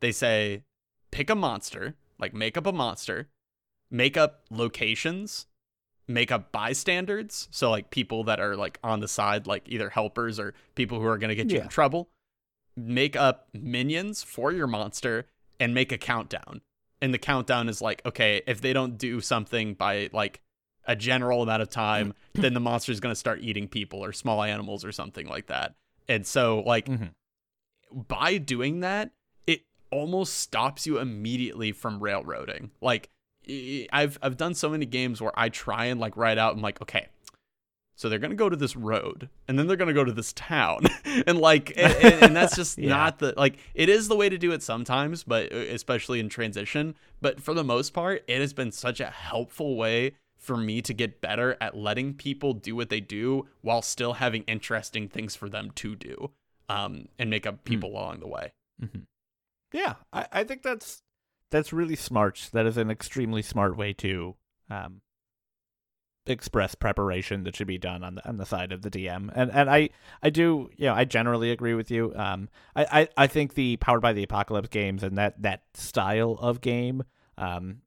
They 0.00 0.12
say 0.12 0.62
pick 1.10 1.30
a 1.30 1.34
monster, 1.34 1.94
like 2.18 2.34
make 2.34 2.56
up 2.56 2.66
a 2.66 2.72
monster, 2.72 3.28
make 3.90 4.16
up 4.16 4.44
locations, 4.50 5.46
make 6.06 6.30
up 6.30 6.52
bystanders, 6.52 7.48
so 7.50 7.70
like 7.70 7.90
people 7.90 8.24
that 8.24 8.40
are 8.40 8.56
like 8.56 8.78
on 8.84 9.00
the 9.00 9.08
side, 9.08 9.46
like 9.46 9.64
either 9.68 9.90
helpers 9.90 10.38
or 10.38 10.54
people 10.74 11.00
who 11.00 11.06
are 11.06 11.18
going 11.18 11.30
to 11.30 11.34
get 11.34 11.50
you 11.50 11.58
Yeah. 11.58 11.64
in 11.64 11.68
trouble. 11.68 12.10
Make 12.76 13.14
up 13.16 13.48
minions 13.54 14.22
for 14.22 14.52
your 14.52 14.66
monster 14.66 15.26
and 15.60 15.72
make 15.72 15.92
a 15.92 15.98
countdown. 15.98 16.60
And 17.04 17.12
the 17.12 17.18
countdown 17.18 17.68
is 17.68 17.82
like, 17.82 18.00
okay, 18.06 18.40
if 18.46 18.62
they 18.62 18.72
don't 18.72 18.96
do 18.96 19.20
something 19.20 19.74
by 19.74 20.08
like 20.12 20.40
a 20.86 20.96
general 20.96 21.42
amount 21.42 21.60
of 21.60 21.68
time, 21.68 22.14
then 22.32 22.54
the 22.54 22.60
monster 22.60 22.92
is 22.92 23.00
going 23.00 23.10
to 23.12 23.18
start 23.18 23.40
eating 23.42 23.68
people 23.68 24.02
or 24.02 24.12
small 24.12 24.42
animals 24.42 24.84
or 24.86 24.92
something 24.92 25.26
like 25.28 25.46
that. 25.48 25.74
And 26.08 26.26
so, 26.26 26.60
like, 26.66 26.86
Mhm. 26.86 27.10
by 27.92 28.38
doing 28.38 28.80
that, 28.80 29.10
it 29.46 29.62
almost 29.90 30.34
stops 30.38 30.86
you 30.86 30.98
immediately 30.98 31.72
from 31.72 32.00
railroading. 32.00 32.70
Like, 32.80 33.10
I've 33.92 34.18
I've 34.22 34.38
done 34.38 34.54
so 34.54 34.70
many 34.70 34.86
games 34.86 35.20
where 35.20 35.38
I 35.38 35.50
try 35.50 35.84
and 35.86 36.00
like 36.00 36.16
write 36.16 36.38
out. 36.38 36.54
I'm 36.54 36.62
like, 36.62 36.80
okay, 36.80 37.08
so 37.96 38.08
they're 38.08 38.18
gonna 38.18 38.34
go 38.34 38.48
to 38.48 38.56
this 38.56 38.74
road, 38.76 39.28
and 39.48 39.58
then 39.58 39.66
they're 39.66 39.76
gonna 39.76 39.92
go 39.92 40.04
to 40.04 40.12
this 40.12 40.32
town, 40.32 40.86
and 41.26 41.38
like, 41.38 41.72
and, 41.76 41.92
and- 41.94 42.14
and 42.24 42.36
that's 42.36 42.56
just 42.56 42.78
Yeah. 42.78 42.88
not 42.90 43.18
the 43.18 43.34
like. 43.36 43.56
It 43.74 43.88
is 43.88 44.08
the 44.08 44.16
way 44.16 44.28
to 44.28 44.38
do 44.38 44.52
it 44.52 44.62
sometimes, 44.62 45.22
but 45.24 45.52
uh, 45.52 45.56
especially 45.56 46.20
in 46.20 46.28
transition. 46.28 46.94
But 47.20 47.40
for 47.40 47.54
the 47.54 47.64
most 47.64 47.92
part, 47.92 48.24
it 48.28 48.40
has 48.40 48.52
been 48.52 48.72
such 48.72 49.00
a 49.00 49.06
helpful 49.06 49.76
way 49.76 50.12
for 50.36 50.56
me 50.58 50.82
to 50.82 50.92
get 50.92 51.20
better 51.22 51.56
at 51.60 51.74
letting 51.76 52.12
people 52.14 52.52
do 52.52 52.76
what 52.76 52.90
they 52.90 53.00
do 53.00 53.46
while 53.62 53.80
still 53.80 54.14
having 54.14 54.42
interesting 54.42 55.08
things 55.08 55.34
for 55.34 55.48
them 55.48 55.70
to 55.76 55.96
do, 55.96 56.30
um, 56.68 57.08
and 57.18 57.30
make 57.30 57.46
up 57.46 57.64
people 57.64 57.90
along 57.90 58.20
the 58.20 58.28
way. 58.28 58.52
Yeah, 59.72 59.94
I, 60.12 60.26
I 60.32 60.44
think 60.44 60.62
that's 60.62 61.02
that's 61.50 61.72
really 61.72 61.96
smart. 61.96 62.50
That 62.52 62.66
is 62.66 62.76
an 62.76 62.90
extremely 62.90 63.42
smart 63.42 63.76
way 63.76 63.92
to 63.94 64.34
um, 64.70 65.00
express 66.26 66.74
preparation 66.74 67.44
that 67.44 67.54
should 67.54 67.66
be 67.66 67.78
done 67.78 68.02
on 68.02 68.14
the 68.16 68.28
on 68.28 68.36
the 68.38 68.46
side 68.46 68.72
of 68.72 68.82
the 68.82 68.90
DM. 68.90 69.30
And 69.34 69.50
and 69.52 69.68
I 69.68 69.90
I 70.22 70.30
do 70.30 70.70
you 70.76 70.86
know 70.86 70.94
I 70.94 71.04
generally 71.04 71.50
agree 71.50 71.74
with 71.74 71.90
you. 71.90 72.12
Um, 72.16 72.48
I 72.74 73.00
I, 73.00 73.08
I 73.24 73.26
think 73.26 73.54
the 73.54 73.76
powered 73.76 74.00
by 74.00 74.12
the 74.12 74.22
apocalypse 74.22 74.68
games 74.68 75.02
and 75.02 75.18
that 75.18 75.40
that 75.42 75.62
style 75.74 76.38
of 76.40 76.60
game 76.60 77.02
um 77.36 77.82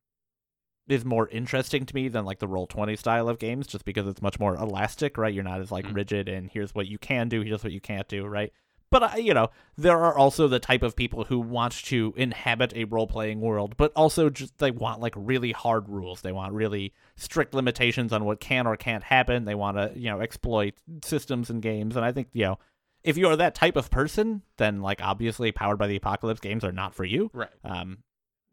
is 0.88 1.04
more 1.04 1.28
interesting 1.30 1.86
to 1.86 1.94
me 1.96 2.08
than 2.08 2.24
like 2.24 2.40
the 2.40 2.48
roll 2.48 2.66
20 2.66 2.96
style 2.96 3.28
of 3.28 3.40
games 3.40 3.68
just 3.68 3.84
because 3.84 4.08
it's 4.08 4.22
much 4.22 4.40
more 4.40 4.56
elastic 4.56 5.18
right 5.18 5.34
you're 5.34 5.44
not 5.44 5.60
as 5.60 5.70
like 5.72 5.86
Mm. 5.86 5.96
rigid 5.96 6.30
and 6.30 6.50
here's 6.50 6.74
what 6.74 6.88
you 6.88 6.98
can 6.98 7.28
do 7.28 7.42
here's 7.42 7.62
what 7.64 7.74
you 7.74 7.82
can't 7.82 8.08
do 8.08 8.26
right 8.26 8.54
but 8.90 9.04
I, 9.04 9.18
you 9.18 9.34
know 9.34 9.50
there 9.78 9.98
are 10.00 10.18
also 10.18 10.48
the 10.48 10.60
type 10.60 10.84
of 10.84 10.96
people 10.96 11.26
who 11.26 11.40
want 11.40 11.74
to 11.86 12.14
inhabit 12.18 12.74
a 12.76 12.86
role-playing 12.86 13.42
world 13.42 13.76
but 13.78 13.92
also 13.96 14.30
just 14.30 14.58
they 14.60 14.72
want 14.72 15.02
like 15.02 15.14
really 15.16 15.52
hard 15.52 15.90
rules 15.90 16.22
they 16.22 16.32
want 16.32 16.54
really 16.54 16.94
strict 17.16 17.54
limitations 17.54 18.14
on 18.14 18.26
what 18.26 18.40
can 18.40 18.66
or 18.68 18.76
can't 18.78 19.04
happen 19.04 19.46
they 19.46 19.56
want 19.56 19.78
to 19.78 19.92
you 20.00 20.10
know 20.10 20.20
exploit 20.22 20.74
systems 21.04 21.50
and 21.50 21.62
games 21.62 21.96
and 21.96 22.06
i 22.06 22.12
think 22.12 22.28
you 22.34 22.44
know 22.46 22.60
if 23.04 23.18
you 23.18 23.28
are 23.28 23.36
that 23.36 23.56
type 23.56 23.76
of 23.76 23.90
person 23.92 24.42
then 24.58 24.82
like 24.82 25.02
obviously 25.04 25.52
powered 25.52 25.78
by 25.78 25.88
the 25.88 25.96
apocalypse 25.96 26.40
games 26.42 26.64
are 26.64 26.72
not 26.72 26.94
for 26.96 27.06
you 27.06 27.30
Right. 27.34 27.50
um, 27.64 28.00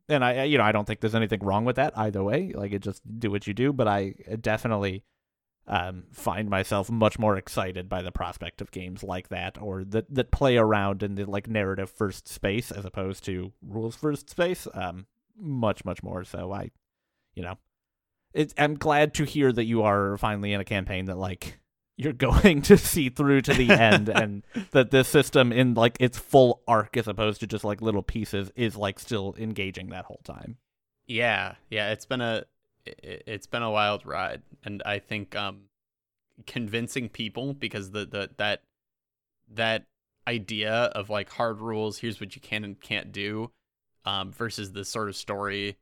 and 0.07 0.23
I, 0.23 0.41
I- 0.41 0.45
you 0.45 0.59
know, 0.59 0.65
I 0.65 0.73
don't 0.73 0.85
think 0.85 1.01
there's 1.01 1.15
anything 1.15 1.41
wrong 1.41 1.65
with 1.65 1.77
that 1.77 1.97
either 1.97 2.23
way. 2.23 2.53
Like, 2.55 2.73
it 2.75 2.81
just 2.83 3.01
do 3.19 3.31
what 3.31 3.47
you 3.47 3.55
do. 3.55 3.73
But 3.73 3.89
I 3.89 4.13
definitely 4.39 5.03
um, 5.67 6.05
find 6.13 6.51
myself 6.51 6.91
much 6.91 7.19
more 7.19 7.37
excited 7.37 7.89
by 7.89 8.03
the 8.03 8.13
prospect 8.13 8.61
of 8.61 8.71
games 8.71 9.03
like 9.03 9.29
that, 9.29 9.61
or 9.61 9.85
that 9.85 10.13
that 10.15 10.31
play 10.31 10.57
around 10.57 11.03
in 11.03 11.15
the 11.15 11.25
like 11.25 11.49
narrative 11.49 11.91
first 11.91 12.29
space 12.29 12.71
as 12.71 12.85
opposed 12.85 13.25
to 13.25 13.53
rules 13.63 13.97
first 13.97 14.29
space. 14.31 14.67
Um, 14.75 15.07
much, 15.37 15.85
much 15.85 16.03
more. 16.03 16.25
So 16.25 16.53
I, 16.53 16.71
you 17.35 17.43
know, 17.43 17.59
it, 18.33 18.53
I'm 18.59 18.75
glad 18.75 19.15
to 19.15 19.25
hear 19.25 19.53
that 19.53 19.65
you 19.65 19.83
are 19.83 20.17
finally 20.19 20.53
in 20.53 20.61
a 20.61 20.65
campaign 20.65 21.07
that 21.07 21.17
like 21.19 21.59
you're 21.97 22.13
going 22.13 22.63
to 22.63 22.77
see 22.77 23.09
through 23.09 23.41
to 23.43 23.55
the 23.55 23.71
end 23.71 24.09
and 24.15 24.45
that 24.73 24.91
this 24.91 25.09
system 25.09 25.53
in 25.53 25.75
like 25.75 25.97
its 26.01 26.19
full 26.19 26.63
arc 26.67 26.97
as 26.97 27.07
opposed 27.07 27.41
to 27.41 27.47
just 27.47 27.65
like 27.65 27.81
little 27.81 28.03
pieces 28.03 28.51
is 28.57 28.77
like 28.77 28.99
still 28.99 29.35
engaging 29.39 29.89
that 29.91 30.05
whole 30.05 30.21
time. 30.25 30.57
Yeah, 31.07 31.55
yeah, 31.71 31.93
it's 31.93 32.07
been 32.07 32.23
a 32.23 32.45
it- 32.87 33.23
it's 33.27 33.47
been 33.47 33.63
a 33.63 33.71
wild 33.71 34.05
ride, 34.07 34.43
and 34.65 34.83
I 34.85 34.99
think 34.99 35.35
um 35.37 35.69
convincing 36.47 37.09
people 37.09 37.55
because 37.55 37.93
the 37.93 38.05
the 38.07 38.31
that 38.39 38.63
that 39.49 39.87
idea 40.27 40.73
of 40.73 41.11
like 41.11 41.31
hard 41.31 41.61
rules, 41.61 41.99
here's 41.99 42.21
what 42.21 42.35
you 42.35 42.41
can 42.41 42.65
and 42.65 42.81
can't 42.81 43.13
do, 43.13 43.53
um, 44.05 44.33
versus 44.33 44.73
the 44.73 44.85
sort 44.85 45.09
of 45.09 45.17
story, 45.17 45.77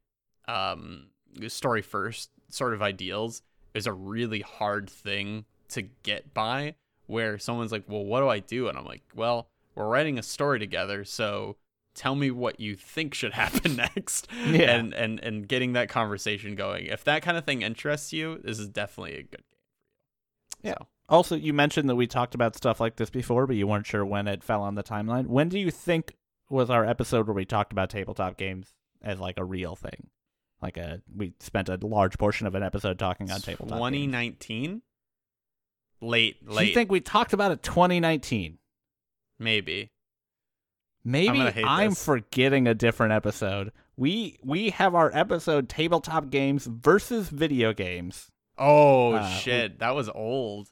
um, 0.48 1.10
story 1.48 1.82
first 1.82 2.30
sort 2.48 2.74
of 2.74 2.82
ideals 2.82 3.42
is 3.74 3.86
a 3.86 3.92
really 3.92 4.40
hard 4.40 4.90
thing 4.90 5.44
to 5.68 5.82
get 5.82 6.34
by. 6.34 6.74
Where 7.06 7.38
someone's 7.38 7.72
like, 7.72 7.84
"Well, 7.88 8.04
what 8.04 8.20
do 8.20 8.28
I 8.28 8.38
do?" 8.40 8.68
and 8.68 8.78
I'm 8.78 8.84
like, 8.86 9.02
"Well, 9.14 9.48
we're 9.74 9.88
writing 9.88 10.18
a 10.18 10.22
story 10.22 10.58
together, 10.58 11.04
so." 11.04 11.56
Tell 11.94 12.14
me 12.14 12.30
what 12.30 12.58
you 12.60 12.74
think 12.74 13.14
should 13.14 13.32
happen 13.34 13.76
next 13.76 14.28
Yeah. 14.46 14.74
and 14.76 14.94
and 14.94 15.20
and 15.20 15.46
getting 15.46 15.74
that 15.74 15.88
conversation 15.88 16.54
going. 16.54 16.86
If 16.86 17.04
that 17.04 17.22
kind 17.22 17.36
of 17.36 17.44
thing 17.44 17.62
interests 17.62 18.12
you, 18.12 18.38
this 18.42 18.58
is 18.58 18.68
definitely 18.68 19.14
a 19.14 19.22
good 19.22 19.30
game 19.32 19.60
for 20.60 20.66
you. 20.66 20.70
Yeah. 20.70 20.74
So, 20.78 20.86
Also, 21.08 21.36
you 21.36 21.52
mentioned 21.52 21.88
that 21.90 21.96
we 21.96 22.06
talked 22.06 22.34
about 22.34 22.56
stuff 22.56 22.80
like 22.80 22.96
this 22.96 23.10
before, 23.10 23.46
but 23.46 23.56
you 23.56 23.66
weren't 23.66 23.86
sure 23.86 24.04
when 24.06 24.26
it 24.28 24.42
fell 24.42 24.62
on 24.62 24.74
the 24.74 24.82
timeline. 24.82 25.26
When 25.26 25.48
do 25.48 25.58
you 25.58 25.70
think 25.70 26.14
was 26.48 26.70
our 26.70 26.84
episode 26.86 27.26
where 27.26 27.34
we 27.34 27.44
talked 27.44 27.72
about 27.72 27.90
tabletop 27.90 28.36
games 28.36 28.72
as 29.02 29.18
like 29.20 29.38
a 29.38 29.44
real 29.44 29.76
thing? 29.76 30.08
Like 30.62 30.76
a 30.76 31.02
we 31.14 31.34
spent 31.40 31.68
a 31.68 31.76
large 31.82 32.16
portion 32.18 32.46
of 32.46 32.54
an 32.54 32.62
episode 32.62 32.98
talking 32.98 33.30
on 33.30 33.40
tabletop. 33.40 33.70
games. 33.78 33.78
2019, 33.78 34.82
late, 36.00 36.48
late. 36.48 36.58
Do 36.60 36.66
you 36.68 36.74
think 36.74 36.90
we 36.90 37.00
talked 37.00 37.32
about 37.32 37.50
it 37.52 37.62
2019? 37.62 38.58
maybe. 39.38 39.90
Maybe 41.04 41.38
hate 41.40 41.64
I'm 41.66 41.94
forgetting 41.94 42.66
a 42.68 42.74
different 42.74 43.12
episode. 43.12 43.72
We 43.96 44.38
we 44.42 44.70
have 44.70 44.94
our 44.94 45.10
episode 45.14 45.68
tabletop 45.68 46.30
games 46.30 46.66
versus 46.66 47.28
video 47.28 47.72
games. 47.72 48.30
Oh 48.58 49.14
Uh, 49.14 49.28
shit, 49.28 49.78
that 49.80 49.94
was 49.94 50.08
old. 50.08 50.68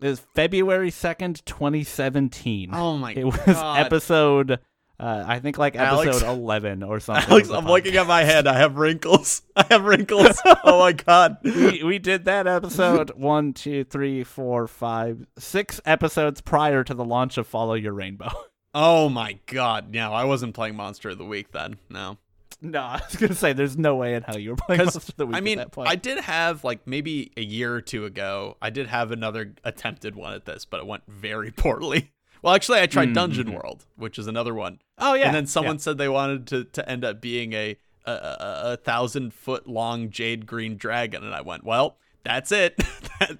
It 0.00 0.08
is 0.08 0.20
February 0.34 0.90
2nd, 0.90 1.44
2017. 1.44 2.70
Oh 2.74 2.98
my 2.98 3.12
it 3.12 3.24
was 3.24 3.36
god. 3.36 3.78
episode 3.80 4.58
uh, 5.00 5.24
I 5.26 5.40
think 5.40 5.58
like 5.58 5.74
Alex- 5.74 6.08
episode 6.18 6.28
11 6.30 6.82
or 6.84 7.00
something. 7.00 7.28
Alex, 7.30 7.50
I'm 7.50 7.66
looking 7.66 7.96
at 7.96 8.06
my 8.06 8.22
head. 8.22 8.46
I 8.46 8.58
have 8.58 8.76
wrinkles. 8.76 9.42
I 9.56 9.66
have 9.70 9.84
wrinkles. 9.84 10.40
oh 10.64 10.78
my 10.78 10.92
god. 10.92 11.38
we, 11.42 11.82
we 11.82 11.98
did 11.98 12.26
that 12.26 12.46
episode 12.46 13.10
one, 13.16 13.52
two, 13.54 13.84
three, 13.84 14.22
four, 14.22 14.68
five, 14.68 15.26
six 15.38 15.80
episodes 15.84 16.40
prior 16.40 16.84
to 16.84 16.94
the 16.94 17.04
launch 17.04 17.38
of 17.38 17.46
Follow 17.46 17.74
Your 17.74 17.92
Rainbow. 17.92 18.30
Oh 18.74 19.08
my 19.08 19.38
god. 19.46 19.92
No, 19.92 20.12
I 20.12 20.24
wasn't 20.24 20.54
playing 20.54 20.74
Monster 20.76 21.10
of 21.10 21.18
the 21.18 21.24
Week 21.24 21.52
then. 21.52 21.76
No. 21.88 22.18
no, 22.60 22.80
I 22.82 23.00
was 23.06 23.16
gonna 23.16 23.34
say 23.34 23.52
there's 23.52 23.76
no 23.78 23.94
way 23.96 24.14
in 24.14 24.22
hell 24.22 24.38
you 24.38 24.50
were 24.50 24.56
playing 24.56 24.84
most 24.84 24.96
of 25.08 25.16
the 25.16 25.26
week. 25.26 25.34
I 25.34 25.38
at 25.38 25.44
mean, 25.44 25.58
that 25.58 25.70
point. 25.72 25.88
I 25.88 25.94
did 25.96 26.18
have 26.18 26.64
like 26.64 26.86
maybe 26.86 27.30
a 27.36 27.42
year 27.42 27.74
or 27.74 27.80
two 27.80 28.04
ago. 28.04 28.56
I 28.60 28.70
did 28.70 28.86
have 28.88 29.10
another 29.12 29.54
attempted 29.64 30.16
one 30.16 30.32
at 30.34 30.44
this, 30.44 30.64
but 30.64 30.80
it 30.80 30.86
went 30.86 31.04
very 31.08 31.50
poorly. 31.56 32.10
Well, 32.42 32.54
actually, 32.54 32.80
I 32.80 32.86
tried 32.86 33.08
Mm, 33.10 33.14
Dungeon. 33.14 33.52
World, 33.54 33.86
which 33.96 34.18
is 34.18 34.26
another 34.26 34.54
one. 34.54 34.80
Oh 34.98 35.14
yeah. 35.14 35.26
and 35.26 35.34
then 35.34 35.46
someone 35.46 35.78
said 35.78 35.96
they 35.96 36.08
wanted 36.08 36.46
to, 36.48 36.64
to 36.64 36.88
end 36.88 37.04
up 37.04 37.20
being 37.20 37.52
a 37.52 37.76
a, 38.06 38.10
a, 38.12 38.60
a 38.72 38.76
thousand 38.76 39.32
foot 39.32 39.66
long 39.66 40.10
jade 40.10 40.44
green 40.46 40.76
dragon, 40.76 41.24
and 41.24 41.34
I 41.34 41.40
went, 41.40 41.64
well, 41.64 41.96
that's 42.22 42.52
it. 42.52 42.78
I'm 43.20 43.38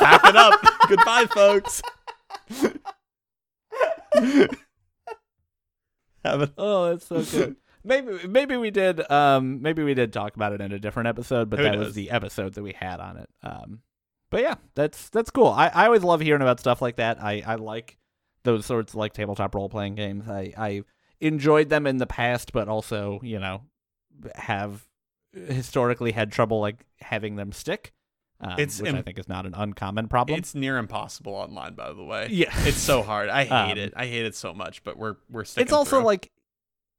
packing 0.00 0.36
up. 0.36 0.60
Goodbye, 0.88 1.26
folks. 1.26 1.80
Have 6.24 6.42
a- 6.42 6.52
Oh, 6.58 6.90
that's 6.90 7.06
so 7.06 7.22
good. 7.22 7.56
maybe 7.84 8.26
maybe 8.28 8.56
we 8.56 8.70
did 8.70 9.10
um 9.10 9.62
maybe 9.62 9.82
we 9.82 9.94
did 9.94 10.12
talk 10.12 10.36
about 10.36 10.52
it 10.52 10.60
in 10.60 10.70
a 10.72 10.78
different 10.78 11.08
episode, 11.08 11.48
but 11.50 11.58
Who 11.58 11.64
that 11.64 11.76
knows? 11.76 11.86
was 11.86 11.94
the 11.94 12.10
episode 12.10 12.54
that 12.54 12.62
we 12.62 12.72
had 12.72 13.00
on 13.00 13.16
it. 13.16 13.28
Um 13.42 13.80
but 14.30 14.42
yeah, 14.42 14.54
that's 14.74 15.08
that's 15.10 15.30
cool. 15.30 15.48
I, 15.48 15.68
I 15.68 15.86
always 15.86 16.04
love 16.04 16.20
hearing 16.20 16.42
about 16.42 16.60
stuff 16.60 16.80
like 16.80 16.96
that. 16.96 17.22
I, 17.22 17.42
I 17.46 17.54
like 17.56 17.96
those 18.44 18.64
sorts 18.64 18.92
of 18.92 18.96
like 18.96 19.12
tabletop 19.12 19.54
role 19.54 19.68
playing 19.68 19.96
games. 19.96 20.28
I, 20.28 20.52
I 20.56 20.82
enjoyed 21.20 21.68
them 21.68 21.86
in 21.86 21.96
the 21.98 22.06
past, 22.06 22.52
but 22.52 22.68
also, 22.68 23.18
you 23.24 23.38
know, 23.40 23.62
have 24.36 24.86
historically 25.34 26.12
had 26.12 26.30
trouble 26.32 26.60
like 26.60 26.84
having 27.00 27.36
them 27.36 27.52
stick. 27.52 27.92
Um, 28.42 28.54
It's 28.58 28.80
which 28.80 28.92
I 28.94 29.02
think 29.02 29.18
is 29.18 29.28
not 29.28 29.44
an 29.46 29.54
uncommon 29.54 30.08
problem. 30.08 30.38
It's 30.38 30.54
near 30.54 30.78
impossible 30.78 31.34
online, 31.34 31.74
by 31.74 31.92
the 31.92 32.04
way. 32.04 32.28
yeah. 32.30 32.48
It's 32.66 32.78
so 32.78 33.02
hard. 33.02 33.28
I 33.28 33.44
hate 33.44 33.72
Um, 33.72 33.78
it. 33.78 33.92
I 33.96 34.06
hate 34.06 34.24
it 34.24 34.34
so 34.34 34.54
much. 34.54 34.82
But 34.82 34.96
we're 34.96 35.16
we're 35.30 35.44
sticking. 35.44 35.64
it's 35.66 35.72
also 35.72 35.98
through. 35.98 36.06
like 36.06 36.30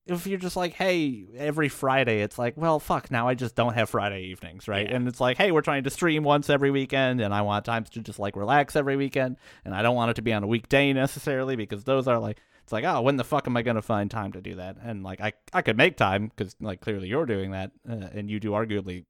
if 0.07 0.25
you're 0.25 0.39
just 0.39 0.55
like 0.57 0.73
hey 0.73 1.25
every 1.37 1.69
friday 1.69 2.21
it's 2.23 2.39
like 2.39 2.57
well 2.57 2.79
fuck 2.79 3.11
now 3.11 3.27
i 3.27 3.35
just 3.35 3.53
don't 3.53 3.75
have 3.75 3.87
friday 3.87 4.23
evenings 4.23 4.67
right 4.67 4.89
Yeah. 4.89 4.95
and 4.95 5.07
it's 5.07 5.21
like 5.21 5.37
hey 5.37 5.51
we're 5.51 5.61
trying 5.61 5.83
to 5.83 5.91
stream 5.91 6.23
once 6.23 6.49
every 6.49 6.71
weekend 6.71 7.21
and 7.21 7.31
i 7.35 7.43
want 7.43 7.65
times 7.65 7.87
to 7.91 7.99
just 7.99 8.17
like 8.17 8.35
relax 8.35 8.75
every 8.75 8.95
weekend 8.97 9.37
and 9.63 9.75
i 9.75 9.83
don't 9.83 9.95
want 9.95 10.09
it 10.09 10.15
to 10.15 10.23
be 10.23 10.33
on 10.33 10.41
a 10.43 10.47
weekday 10.47 10.91
necessarily 10.91 11.55
because 11.55 11.83
those 11.83 12.07
are 12.07 12.17
like 12.17 12.39
it's 12.63 12.71
like 12.73 12.83
oh 12.83 12.99
when 13.01 13.17
the 13.17 13.23
fuck 13.23 13.45
am 13.47 13.55
i 13.55 13.61
going 13.61 13.75
to 13.75 13.81
find 13.83 14.09
time 14.09 14.31
to 14.31 14.41
do 14.41 14.55
that 14.55 14.75
and 14.83 15.03
like 15.03 15.21
i 15.21 15.31
i 15.53 15.61
could 15.61 15.77
make 15.77 15.97
time 15.97 16.31
because 16.35 16.55
like 16.59 16.81
clearly 16.81 17.07
you're 17.07 17.27
doing 17.27 17.51
that 17.51 17.69
uh, 17.87 17.93
and 18.11 18.27
you 18.27 18.39
do 18.39 18.51
arguably 18.51 19.05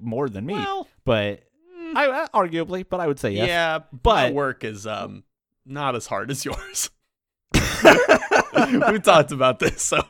more 0.00 0.28
than 0.28 0.44
me 0.44 0.54
well, 0.54 0.88
but 1.04 1.44
i 1.94 2.06
uh, 2.06 2.26
arguably 2.34 2.84
but 2.88 3.00
i 3.00 3.06
would 3.06 3.18
say 3.20 3.30
yes. 3.30 3.48
Yeah, 3.48 3.78
but- 4.02 4.32
work 4.32 4.64
is 4.64 4.86
um 4.86 5.24
not 5.64 5.94
as 5.96 6.06
hard 6.06 6.30
as 6.30 6.44
yours. 6.44 6.90
we 7.52 8.98
talked 9.00 9.32
about 9.32 9.58
this, 9.58 9.82
so. 9.82 10.02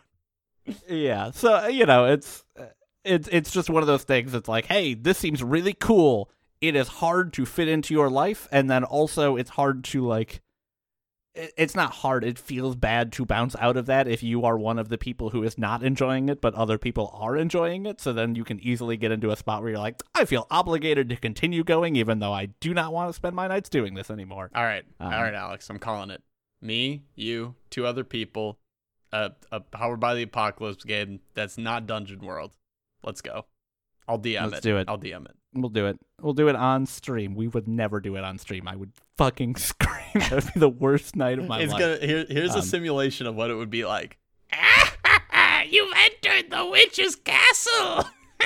Yeah 0.89 1.31
so 1.31 1.65
uh, 1.65 1.66
you 1.69 1.86
know 1.86 2.07
it's 2.07 2.44
uh, 2.59 2.65
it's 3.05 3.28
it's 3.31 3.53
just 3.53 3.70
one 3.70 3.82
of 3.82 3.86
those 3.86 4.03
things 4.05 4.35
it's 4.35 4.48
like 4.48 4.66
hey 4.66 4.94
this 4.94 5.16
seems 5.19 5.43
really 5.43 5.74
cool. 5.74 6.31
It 6.61 6.74
is 6.74 6.89
hard 6.89 7.32
to 7.35 7.47
fit 7.47 7.69
into 7.69 7.94
your 7.94 8.11
life 8.11 8.48
and 8.51 8.69
then 8.69 8.82
also 8.82 9.36
it's 9.36 9.51
hard 9.51 9.85
to 9.85 10.05
like 10.07 10.40
it's 11.56 11.74
not 11.74 11.92
hard 11.92 12.24
it 12.24 12.38
feels 12.38 12.74
bad 12.76 13.12
to 13.12 13.24
bounce 13.26 13.54
out 13.60 13.76
of 13.76 13.86
that 13.86 14.08
if 14.08 14.22
you 14.22 14.44
are 14.44 14.56
one 14.58 14.78
of 14.78 14.88
the 14.88 14.98
people 14.98 15.30
who 15.30 15.42
is 15.42 15.58
not 15.58 15.82
enjoying 15.82 16.28
it 16.28 16.40
but 16.40 16.54
other 16.54 16.78
people 16.78 17.10
are 17.14 17.36
enjoying 17.36 17.84
it 17.86 18.00
so 18.00 18.12
then 18.12 18.34
you 18.34 18.42
can 18.44 18.58
easily 18.60 18.96
get 18.96 19.12
into 19.12 19.30
a 19.30 19.36
spot 19.36 19.60
where 19.60 19.70
you're 19.70 19.78
like 19.78 20.02
i 20.14 20.24
feel 20.24 20.46
obligated 20.50 21.08
to 21.08 21.16
continue 21.16 21.62
going 21.62 21.94
even 21.96 22.18
though 22.18 22.32
i 22.32 22.46
do 22.60 22.72
not 22.72 22.92
want 22.92 23.08
to 23.08 23.12
spend 23.12 23.36
my 23.36 23.46
nights 23.46 23.68
doing 23.68 23.94
this 23.94 24.10
anymore 24.10 24.50
all 24.54 24.64
right, 24.64 24.84
Um, 24.98 25.12
all 25.12 25.22
right, 25.22 25.34
Alex, 25.34 25.68
I'm 25.68 25.78
calling 25.78 26.10
it. 26.10 26.22
Me, 26.62 27.02
you, 27.14 27.54
two 27.68 27.84
other 27.86 28.02
people, 28.02 28.58
a 29.12 29.32
a 29.52 29.60
Powered 29.60 30.00
by 30.00 30.14
the 30.14 30.22
Apocalypse 30.22 30.84
game 30.84 31.20
that's 31.34 31.58
not 31.58 31.86
Dungeon 31.86 32.20
World. 32.20 32.56
Let's 33.04 33.20
go. 33.20 33.44
I'll 34.08 34.18
DM 34.18 34.44
Let's 34.50 34.58
it. 34.58 34.62
do 34.62 34.78
it. 34.78 34.88
I'll 34.88 34.98
DM 34.98 35.26
it. 35.26 35.36
We'll 35.60 35.70
do 35.70 35.86
it. 35.86 35.98
We'll 36.20 36.34
do 36.34 36.48
it 36.48 36.56
on 36.56 36.86
stream. 36.86 37.34
We 37.34 37.48
would 37.48 37.68
never 37.68 38.00
do 38.00 38.16
it 38.16 38.24
on 38.24 38.38
stream. 38.38 38.68
I 38.68 38.76
would 38.76 38.92
fucking 39.16 39.56
scream. 39.70 39.94
that 40.14 40.32
would 40.32 40.54
be 40.54 40.60
the 40.60 40.68
worst 40.68 41.16
night 41.16 41.38
of 41.38 41.46
my 41.46 41.60
it's 41.60 41.72
life. 41.72 41.80
gonna 41.80 41.98
here, 42.06 42.26
here's 42.28 42.52
Um, 42.52 42.60
a 42.60 42.62
simulation 42.62 43.26
of 43.26 43.34
what 43.34 43.50
it 43.50 43.54
would 43.54 43.70
be 43.70 43.84
like. 43.84 44.18
You've 45.68 45.92
entered 45.96 46.50
the 46.50 46.66
witch's 46.66 47.16
castle. 47.16 48.04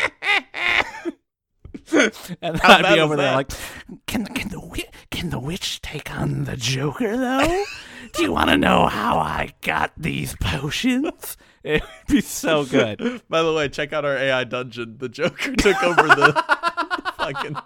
and 2.43 2.61
How 2.61 2.79
I'd 2.79 2.95
be 2.95 3.01
over 3.01 3.17
there 3.17 3.27
that? 3.27 3.35
like, 3.35 3.51
can 4.07 4.25
can 4.27 4.49
the 4.49 4.61
wi- 4.61 4.89
can 5.11 5.31
the 5.31 5.39
witch 5.39 5.83
take 5.83 6.11
on 6.17 6.45
the 6.45 6.57
Joker 6.57 7.17
though? 7.17 7.65
do 8.15 8.23
you 8.23 8.33
want 8.33 8.51
to 8.51 8.57
know 8.57 8.87
how 8.87 9.19
I 9.19 9.53
got 9.63 9.93
these 9.97 10.35
potions? 10.41 11.37
It'd 11.63 11.83
be 12.09 12.23
so 12.23 12.65
good. 12.65 13.21
By 13.29 13.43
the 13.43 13.53
way, 13.53 13.69
check 13.69 13.93
out 13.93 14.05
our 14.07 14.17
AI 14.17 14.45
dungeon. 14.45 14.97
The 14.99 15.11
Joker 15.11 15.55
took 15.57 15.83
over 15.83 16.03
the 16.09 16.33
fucking. 17.33 17.57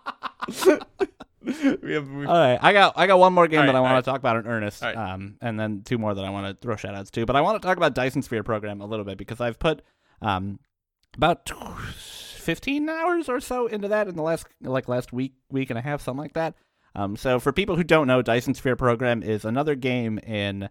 we 1.82 1.92
have 1.92 2.08
we, 2.08 2.26
All 2.26 2.34
right, 2.34 2.58
I 2.60 2.72
got 2.72 2.94
I 2.96 3.06
got 3.06 3.18
one 3.18 3.32
more 3.32 3.46
game 3.48 3.60
All 3.60 3.66
that 3.66 3.74
I 3.74 3.80
want 3.80 3.94
right. 3.94 4.04
to 4.04 4.10
talk 4.10 4.18
about 4.18 4.36
in 4.36 4.46
earnest, 4.46 4.82
right. 4.82 4.96
um, 4.96 5.36
and 5.40 5.58
then 5.58 5.82
two 5.84 5.98
more 5.98 6.14
that 6.14 6.24
I 6.24 6.30
want 6.30 6.46
to 6.46 6.62
throw 6.62 6.76
shout 6.76 6.94
outs 6.94 7.10
to. 7.12 7.26
But 7.26 7.36
I 7.36 7.40
want 7.40 7.60
to 7.60 7.66
talk 7.66 7.76
about 7.76 7.94
Dyson 7.94 8.22
Sphere 8.22 8.42
program 8.42 8.80
a 8.80 8.86
little 8.86 9.04
bit 9.04 9.18
because 9.18 9.40
I've 9.40 9.58
put 9.58 9.82
um, 10.22 10.58
about 11.16 11.50
fifteen 11.96 12.88
hours 12.88 13.28
or 13.28 13.40
so 13.40 13.66
into 13.66 13.88
that 13.88 14.08
in 14.08 14.16
the 14.16 14.22
last 14.22 14.46
like 14.62 14.88
last 14.88 15.12
week 15.12 15.34
week 15.50 15.70
and 15.70 15.78
a 15.78 15.82
half, 15.82 16.00
something 16.00 16.22
like 16.22 16.34
that. 16.34 16.54
Um, 16.96 17.16
so 17.16 17.40
for 17.40 17.52
people 17.52 17.76
who 17.76 17.84
don't 17.84 18.06
know, 18.06 18.22
Dyson 18.22 18.54
Sphere 18.54 18.76
program 18.76 19.22
is 19.22 19.44
another 19.44 19.74
game 19.74 20.18
in 20.18 20.68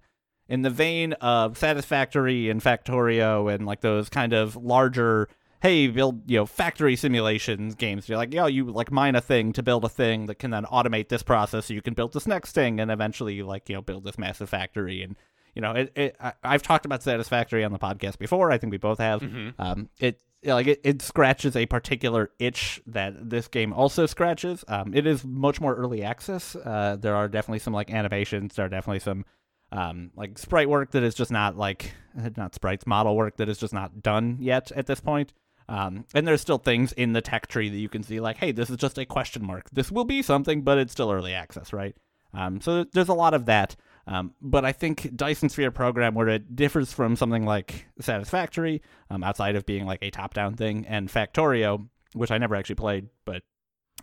in 0.48 0.62
the 0.62 0.70
vein 0.70 1.14
of 1.14 1.58
Satisfactory 1.58 2.50
and 2.50 2.62
Factorio 2.62 3.54
and 3.54 3.66
like 3.66 3.82
those 3.82 4.10
kind 4.10 4.34
of 4.34 4.56
larger 4.56 5.30
hey 5.64 5.88
build 5.88 6.30
you 6.30 6.38
know 6.38 6.46
factory 6.46 6.96
simulations 6.96 7.74
games. 7.74 8.08
You're 8.08 8.18
like 8.18 8.34
yo 8.34 8.46
you 8.46 8.66
like 8.66 8.92
mine 8.92 9.16
a 9.16 9.22
thing 9.22 9.54
to 9.54 9.64
build 9.64 9.86
a 9.86 9.90
thing 9.90 10.28
that 10.28 10.36
can 10.38 10.52
then 10.52 10.66
automate 10.66 11.08
this 11.08 11.24
process 11.24 11.66
so 11.68 11.74
you 11.74 11.82
can 11.82 11.94
build 11.96 12.14
this 12.14 12.28
next 12.28 12.52
thing 12.52 12.80
and 12.82 12.92
eventually 12.92 13.34
you 13.34 13.46
like 13.46 13.68
you 13.70 13.76
know 13.76 13.82
build 13.82 14.04
this 14.04 14.20
massive 14.20 14.50
factory. 14.50 15.02
And 15.02 15.16
you 15.56 15.62
know 15.62 15.72
it, 15.72 15.92
it 15.96 16.16
I, 16.20 16.34
i've 16.44 16.62
talked 16.64 16.86
about 16.86 17.02
satisfactory 17.02 17.64
on 17.64 17.72
the 17.72 17.80
podcast 17.80 18.20
before. 18.20 18.52
I 18.52 18.58
think 18.60 18.72
we 18.72 18.78
both 18.78 19.00
have. 19.00 19.22
Mhm. 19.22 19.54
um 19.58 19.90
it 20.00 20.22
like 20.44 20.68
it, 20.68 20.82
it 20.84 21.02
scratches 21.02 21.56
a 21.56 21.66
particular 21.66 22.30
itch 22.38 22.82
that 22.88 23.30
this 23.30 23.48
game 23.48 23.72
also 23.72 24.06
scratches. 24.06 24.66
Um 24.68 24.94
it 24.94 25.08
is 25.08 25.24
much 25.24 25.62
more 25.62 25.74
early 25.76 26.04
access. 26.04 26.58
Uh 26.58 26.98
there 27.00 27.16
are 27.16 27.30
definitely 27.30 27.60
some 27.60 27.74
like 27.74 27.90
animations. 27.90 28.56
There 28.56 28.66
are 28.66 28.70
definitely 28.70 29.00
some 29.00 29.24
um, 29.72 30.12
like 30.16 30.38
sprite 30.38 30.70
work 30.70 30.92
that 30.92 31.02
is 31.02 31.16
just 31.16 31.32
not 31.32 31.58
like 31.58 31.94
not 32.38 32.54
sprites 32.54 32.86
model 32.86 33.16
work 33.16 33.38
that 33.38 33.50
is 33.50 33.58
just 33.58 33.74
not 33.74 34.04
done 34.04 34.38
yet 34.40 34.72
at 34.74 34.86
this 34.86 35.00
point. 35.00 35.34
Um, 35.70 36.06
and 36.14 36.28
there's 36.28 36.42
still 36.42 36.58
things 36.58 36.92
in 36.94 37.14
the 37.14 37.22
tech 37.22 37.48
tree 37.48 37.70
that 37.70 37.78
you 37.78 37.90
can 37.90 38.04
see 38.04 38.20
like, 38.20 38.38
hey, 38.38 38.52
this 38.52 38.70
is 38.70 38.78
just 38.78 38.98
a 38.98 39.06
question 39.06 39.46
mark. 39.46 39.70
This 39.72 39.92
will 39.92 40.04
be 40.06 40.22
something, 40.22 40.62
but 40.62 40.78
it's 40.78 40.92
still 40.92 41.12
early 41.12 41.34
access, 41.34 41.72
right? 41.74 41.96
Um, 42.34 42.60
so 42.62 42.84
there's 42.84 43.10
a 43.10 43.14
lot 43.14 43.34
of 43.34 43.46
that. 43.46 43.76
Um, 44.06 44.34
but 44.42 44.66
I 44.66 44.74
think 44.74 45.16
Dyson 45.16 45.48
Sphere 45.50 45.72
program, 45.72 46.14
where 46.14 46.28
it 46.28 46.56
differs 46.56 46.92
from 46.92 47.16
something 47.16 47.46
like 47.46 47.88
Satisfactory, 48.02 48.82
um, 49.10 49.24
outside 49.24 49.56
of 49.56 49.66
being 49.66 49.86
like 49.86 50.00
a 50.02 50.10
top-down 50.12 50.56
thing, 50.56 50.86
and 50.88 51.08
Factorio, 51.10 51.88
which 52.14 52.30
I 52.32 52.38
never 52.38 52.56
actually 52.56 52.76
played, 52.76 53.08
but 53.24 53.44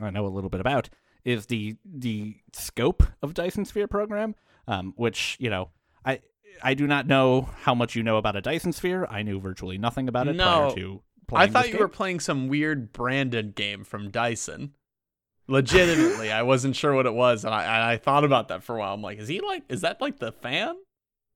I 0.01 0.09
know 0.11 0.25
a 0.25 0.29
little 0.29 0.49
bit 0.49 0.61
about, 0.61 0.89
is 1.25 1.47
the 1.47 1.77
the 1.85 2.37
scope 2.55 3.03
of 3.21 3.35
Dyson 3.35 3.67
Sphere 3.67 3.87
program, 3.89 4.35
um, 4.67 4.95
which 4.97 5.37
you 5.39 5.51
know 5.51 5.69
I 6.03 6.21
I 6.63 6.73
do 6.73 6.87
not 6.87 7.07
know 7.07 7.51
how 7.61 7.75
much 7.75 7.95
you 7.95 8.03
know 8.03 8.17
about 8.17 8.37
a 8.37 8.41
Dyson 8.41 8.73
Sphere. 8.73 9.07
I 9.11 9.23
knew 9.23 9.39
virtually 9.39 9.77
nothing 9.77 10.09
about 10.09 10.29
it 10.29 10.37
No. 10.37 10.45
prior 10.45 10.75
to. 10.77 11.03
I 11.33 11.47
thought 11.47 11.71
you 11.71 11.79
were 11.79 11.89
playing 11.89 12.21
some 12.21 12.49
weird 12.49 12.93
branded 12.93 13.55
game 13.55 13.85
from 13.85 14.11
Dyson. 14.11 14.75
Legitimately, 15.49 16.31
I 16.31 16.43
wasn't 16.43 16.77
sure 16.77 16.95
what 16.95 17.07
it 17.07 17.15
was, 17.15 17.45
and 17.45 17.53
I 17.53 17.65
and 17.65 17.85
I 17.85 17.97
thought 17.97 18.25
about 18.25 18.49
that 18.49 18.63
for 18.63 18.77
a 18.77 18.79
while. 18.79 18.95
I'm 18.95 19.03
like, 19.03 19.19
is 19.19 19.29
he 19.29 19.41
like, 19.41 19.65
is 19.69 19.81
that 19.81 20.01
like 20.01 20.19
the 20.19 20.33
fan, 20.33 20.77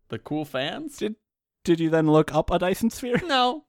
the 0.09 0.19
cool 0.19 0.45
fans? 0.45 0.97
Did 0.97 1.17
Did 1.65 1.81
you 1.81 1.91
then 1.91 2.11
look 2.11 2.33
up 2.35 2.51
a 2.51 2.59
Dyson 2.59 2.91
Sphere? 2.91 3.21
No, 3.27 3.65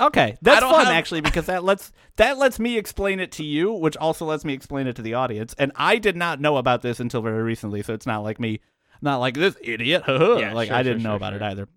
Okay, 0.00 0.36
that's 0.42 0.60
fun 0.60 0.86
have- 0.86 0.94
actually 0.94 1.20
because 1.20 1.46
that 1.46 1.62
lets 1.64 1.92
that 2.16 2.38
lets 2.38 2.58
me 2.58 2.76
explain 2.76 3.20
it 3.20 3.32
to 3.32 3.44
you, 3.44 3.72
which 3.72 3.96
also 3.96 4.24
lets 4.26 4.44
me 4.44 4.52
explain 4.52 4.86
it 4.86 4.96
to 4.96 5.02
the 5.02 5.14
audience. 5.14 5.54
And 5.58 5.72
I 5.76 5.98
did 5.98 6.16
not 6.16 6.40
know 6.40 6.56
about 6.56 6.82
this 6.82 7.00
until 7.00 7.22
very 7.22 7.42
recently, 7.42 7.82
so 7.82 7.94
it's 7.94 8.06
not 8.06 8.22
like 8.24 8.40
me, 8.40 8.60
not 9.00 9.18
like 9.18 9.34
this 9.34 9.56
idiot. 9.62 10.02
Yeah, 10.08 10.52
like 10.52 10.68
sure, 10.68 10.76
I 10.76 10.82
didn't 10.82 11.02
know 11.02 11.10
sure, 11.10 11.16
about 11.16 11.32
sure. 11.32 11.42
it 11.42 11.50
either. 11.50 11.68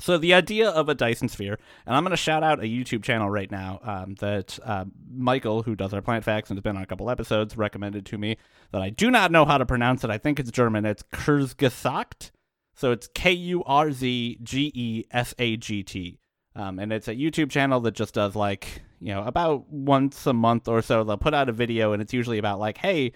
So 0.00 0.18
the 0.18 0.34
idea 0.34 0.70
of 0.70 0.88
a 0.88 0.94
Dyson 0.94 1.28
Sphere, 1.28 1.58
and 1.86 1.94
I'm 1.94 2.02
going 2.02 2.10
to 2.10 2.16
shout 2.16 2.42
out 2.42 2.60
a 2.60 2.64
YouTube 2.64 3.02
channel 3.02 3.30
right 3.30 3.50
now 3.50 3.80
um, 3.82 4.14
that 4.20 4.58
uh, 4.64 4.86
Michael, 5.12 5.62
who 5.62 5.76
does 5.76 5.94
our 5.94 6.02
plant 6.02 6.24
facts 6.24 6.50
and 6.50 6.58
has 6.58 6.62
been 6.62 6.76
on 6.76 6.82
a 6.82 6.86
couple 6.86 7.10
episodes, 7.10 7.56
recommended 7.56 8.06
to 8.06 8.18
me. 8.18 8.36
That 8.72 8.82
I 8.82 8.90
do 8.90 9.10
not 9.10 9.30
know 9.30 9.44
how 9.44 9.58
to 9.58 9.66
pronounce 9.66 10.04
it. 10.04 10.10
I 10.10 10.18
think 10.18 10.40
it's 10.40 10.50
German. 10.50 10.84
It's 10.84 11.02
Kurzgesagt. 11.12 12.30
So 12.74 12.92
it's 12.92 13.08
K 13.08 13.32
U 13.32 13.62
R 13.64 13.92
Z 13.92 14.38
G 14.42 14.72
E 14.74 15.04
S 15.10 15.34
A 15.38 15.56
G 15.56 15.82
T. 15.82 16.18
Um, 16.56 16.78
and 16.78 16.92
it's 16.92 17.08
a 17.08 17.14
YouTube 17.14 17.50
channel 17.50 17.80
that 17.80 17.94
just 17.94 18.14
does 18.14 18.34
like, 18.34 18.82
you 19.00 19.14
know, 19.14 19.22
about 19.22 19.68
once 19.70 20.26
a 20.26 20.32
month 20.32 20.66
or 20.66 20.82
so, 20.82 21.04
they'll 21.04 21.16
put 21.16 21.34
out 21.34 21.48
a 21.48 21.52
video 21.52 21.92
and 21.92 22.02
it's 22.02 22.12
usually 22.12 22.38
about 22.38 22.58
like, 22.58 22.78
hey, 22.78 23.12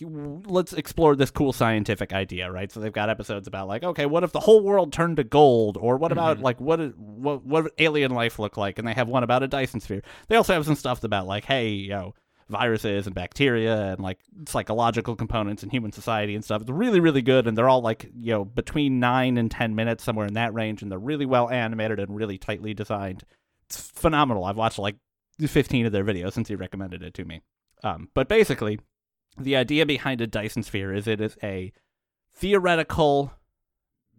you- 0.00 0.42
let's 0.46 0.72
explore 0.72 1.16
this 1.16 1.30
cool 1.30 1.52
scientific 1.52 2.12
idea, 2.12 2.50
right? 2.50 2.70
So 2.70 2.80
they've 2.80 2.92
got 2.92 3.10
episodes 3.10 3.46
about 3.48 3.68
like, 3.68 3.82
okay, 3.84 4.06
what 4.06 4.24
if 4.24 4.32
the 4.32 4.40
whole 4.40 4.62
world 4.62 4.92
turned 4.92 5.16
to 5.18 5.24
gold, 5.24 5.76
or 5.80 5.96
what 5.96 6.12
about 6.12 6.38
Mhm. 6.38 6.42
like 6.42 6.60
what 6.60 6.78
what 6.98 7.44
what 7.44 7.72
alien 7.78 8.12
life 8.12 8.38
look 8.38 8.56
like? 8.56 8.78
And 8.78 8.86
they 8.86 8.92
have 8.94 9.08
one 9.08 9.22
about 9.22 9.42
a 9.42 9.48
Dyson 9.48 9.80
sphere. 9.80 10.02
They 10.28 10.36
also 10.36 10.54
have 10.54 10.64
some 10.66 10.74
stuff 10.74 11.02
about 11.04 11.26
like, 11.26 11.44
hey, 11.44 11.68
you 11.70 11.90
know, 11.90 12.14
viruses 12.48 13.06
and 13.06 13.14
bacteria 13.14 13.92
and 13.92 14.00
like 14.00 14.18
psychological 14.46 15.14
components 15.14 15.62
in 15.62 15.68
human 15.70 15.92
society 15.92 16.34
and 16.34 16.42
stuff. 16.44 16.62
It's 16.62 16.70
really, 16.70 16.98
really 17.00 17.20
good, 17.22 17.46
and 17.46 17.56
they're 17.58 17.68
all 17.68 17.82
like 17.82 18.10
you 18.18 18.32
know 18.32 18.44
between 18.44 18.98
nine 19.00 19.36
and 19.36 19.50
ten 19.50 19.74
minutes, 19.74 20.02
somewhere 20.04 20.26
in 20.26 20.34
that 20.34 20.54
range, 20.54 20.80
and 20.82 20.90
they're 20.90 20.98
really 20.98 21.26
well 21.26 21.50
animated 21.50 22.00
and 22.00 22.16
really 22.16 22.38
tightly 22.38 22.72
designed. 22.72 23.24
It's 23.66 23.90
phenomenal. 23.90 24.44
I've 24.44 24.56
watched 24.56 24.78
like 24.78 24.96
fifteen 25.46 25.84
of 25.86 25.92
their 25.92 26.04
videos 26.04 26.32
since 26.32 26.48
he 26.48 26.54
recommended 26.54 27.02
it 27.02 27.14
to 27.14 27.24
me. 27.24 27.42
Um, 27.84 28.08
but 28.14 28.28
basically, 28.28 28.80
the 29.38 29.56
idea 29.56 29.86
behind 29.86 30.20
a 30.20 30.26
Dyson 30.26 30.62
sphere 30.62 30.92
is 30.94 31.06
it 31.06 31.20
is 31.20 31.36
a 31.42 31.72
theoretical 32.32 33.32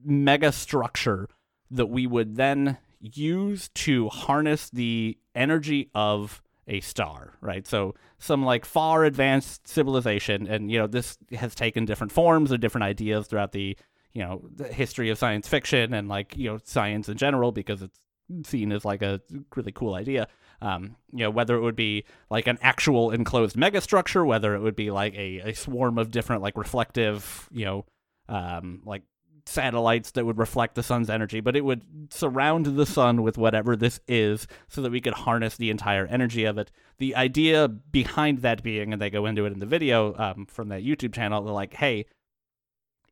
mega 0.03 0.51
structure 0.51 1.27
that 1.71 1.87
we 1.87 2.07
would 2.07 2.35
then 2.35 2.77
use 2.99 3.69
to 3.69 4.09
harness 4.09 4.69
the 4.69 5.17
energy 5.35 5.89
of 5.93 6.41
a 6.67 6.79
star, 6.81 7.33
right? 7.41 7.65
So 7.65 7.95
some 8.19 8.43
like 8.43 8.65
far 8.65 9.03
advanced 9.03 9.67
civilization, 9.67 10.47
and 10.47 10.71
you 10.71 10.77
know 10.77 10.87
this 10.87 11.17
has 11.31 11.55
taken 11.55 11.85
different 11.85 12.11
forms 12.11 12.51
or 12.51 12.57
different 12.57 12.83
ideas 12.83 13.27
throughout 13.27 13.51
the 13.51 13.77
you 14.13 14.23
know 14.23 14.43
the 14.55 14.67
history 14.67 15.09
of 15.09 15.17
science 15.17 15.47
fiction 15.47 15.93
and 15.93 16.07
like 16.07 16.37
you 16.37 16.49
know 16.49 16.59
science 16.63 17.09
in 17.09 17.17
general 17.17 17.51
because 17.51 17.81
it's 17.81 17.99
seen 18.43 18.71
as 18.71 18.85
like 18.85 19.01
a 19.01 19.21
really 19.55 19.71
cool 19.71 19.95
idea. 19.95 20.27
Um, 20.61 20.97
you 21.13 21.19
know 21.19 21.29
whether 21.29 21.55
it 21.55 21.61
would 21.61 21.75
be 21.75 22.03
like 22.29 22.47
an 22.47 22.57
actual 22.61 23.11
enclosed 23.11 23.55
megastructure, 23.55 24.25
whether 24.25 24.55
it 24.55 24.59
would 24.59 24.75
be 24.75 24.91
like 24.91 25.13
a, 25.15 25.39
a 25.39 25.53
swarm 25.53 25.97
of 25.97 26.11
different 26.11 26.41
like 26.41 26.57
reflective 26.57 27.47
you 27.51 27.65
know 27.65 27.85
um, 28.27 28.81
like 28.85 29.03
satellites 29.49 30.11
that 30.11 30.25
would 30.25 30.37
reflect 30.37 30.75
the 30.75 30.83
sun's 30.83 31.09
energy, 31.09 31.39
but 31.39 31.55
it 31.55 31.65
would 31.65 31.81
surround 32.11 32.65
the 32.65 32.85
sun 32.85 33.23
with 33.23 33.37
whatever 33.37 33.75
this 33.75 33.99
is 34.07 34.47
so 34.67 34.81
that 34.81 34.91
we 34.91 35.01
could 35.01 35.13
harness 35.13 35.57
the 35.57 35.69
entire 35.69 36.05
energy 36.05 36.45
of 36.45 36.57
it. 36.57 36.71
The 36.99 37.15
idea 37.15 37.67
behind 37.67 38.39
that 38.39 38.63
being, 38.63 38.93
and 38.93 39.01
they 39.01 39.09
go 39.09 39.25
into 39.25 39.45
it 39.45 39.53
in 39.53 39.59
the 39.59 39.65
video 39.65 40.13
um, 40.17 40.45
from 40.45 40.69
that 40.69 40.83
YouTube 40.83 41.13
channel, 41.13 41.41
they're 41.41 41.53
like, 41.53 41.73
hey, 41.73 42.05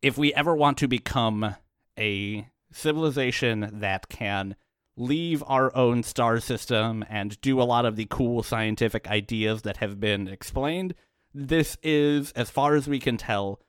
if 0.02 0.18
we 0.18 0.34
ever 0.34 0.56
want 0.56 0.78
to 0.78 0.88
become 0.88 1.56
a 1.98 2.48
civilization 2.72 3.69
that 3.74 4.07
can 4.10 4.56
leave 4.98 5.44
our 5.45 5.74
own 5.76 6.03
star 6.03 6.40
system 6.40 7.06
and 7.07 7.40
do 7.41 7.61
a 7.61 7.64
lot 7.64 7.86
of 7.86 7.95
the 7.95 8.07
cool 8.10 8.44
scientific 8.44 9.07
ideas 9.07 9.61
that 9.61 9.78
have 9.78 9.99
been 9.99 10.28
explained, 10.28 10.95
this 11.34 11.78
is, 11.84 12.32
as 12.32 12.49
far 12.49 12.76
as 12.76 12.88
we 12.88 12.99
can 12.99 13.15
tell, 13.15 13.61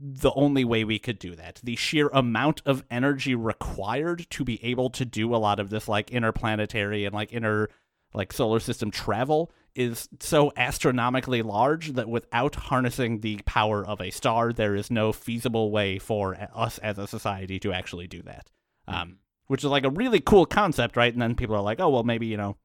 the 0.00 0.32
only 0.34 0.64
way 0.64 0.84
we 0.84 0.98
could 0.98 1.18
do 1.18 1.34
that. 1.36 1.60
The 1.62 1.76
sheer 1.76 2.08
amount 2.08 2.62
of 2.66 2.84
energy 2.90 3.34
required 3.34 4.26
to 4.30 4.44
be 4.44 4.62
able 4.64 4.90
to 4.90 5.04
do 5.04 5.34
a 5.34 5.38
lot 5.38 5.60
of 5.60 5.70
this 5.70 5.88
like 5.88 6.10
interplanetary 6.10 7.04
and 7.04 7.14
like 7.14 7.32
inner 7.32 7.68
like 8.14 8.32
solar 8.32 8.60
system 8.60 8.90
travel 8.90 9.52
is 9.74 10.08
so 10.20 10.52
astronomically 10.56 11.42
large 11.42 11.92
that 11.92 12.08
without 12.08 12.54
harnessing 12.54 13.20
the 13.20 13.38
power 13.44 13.86
of 13.86 14.00
a 14.00 14.10
star, 14.10 14.52
there 14.52 14.74
is 14.74 14.90
no 14.90 15.12
feasible 15.12 15.70
way 15.70 15.98
for 15.98 16.36
us 16.54 16.78
as 16.78 16.98
a 16.98 17.06
society 17.06 17.60
to 17.60 17.72
actually 17.72 18.06
do 18.06 18.22
that. 18.22 18.50
Um, 18.88 19.18
which 19.48 19.64
is 19.64 19.70
like 19.70 19.84
a 19.84 19.90
really 19.90 20.20
cool 20.20 20.46
concept, 20.46 20.96
right? 20.96 21.12
And 21.12 21.20
then 21.20 21.34
people 21.34 21.56
are 21.56 21.62
like, 21.62 21.80
oh, 21.80 21.88
well, 21.88 22.04
maybe, 22.04 22.26
you 22.26 22.36
know, 22.36 22.56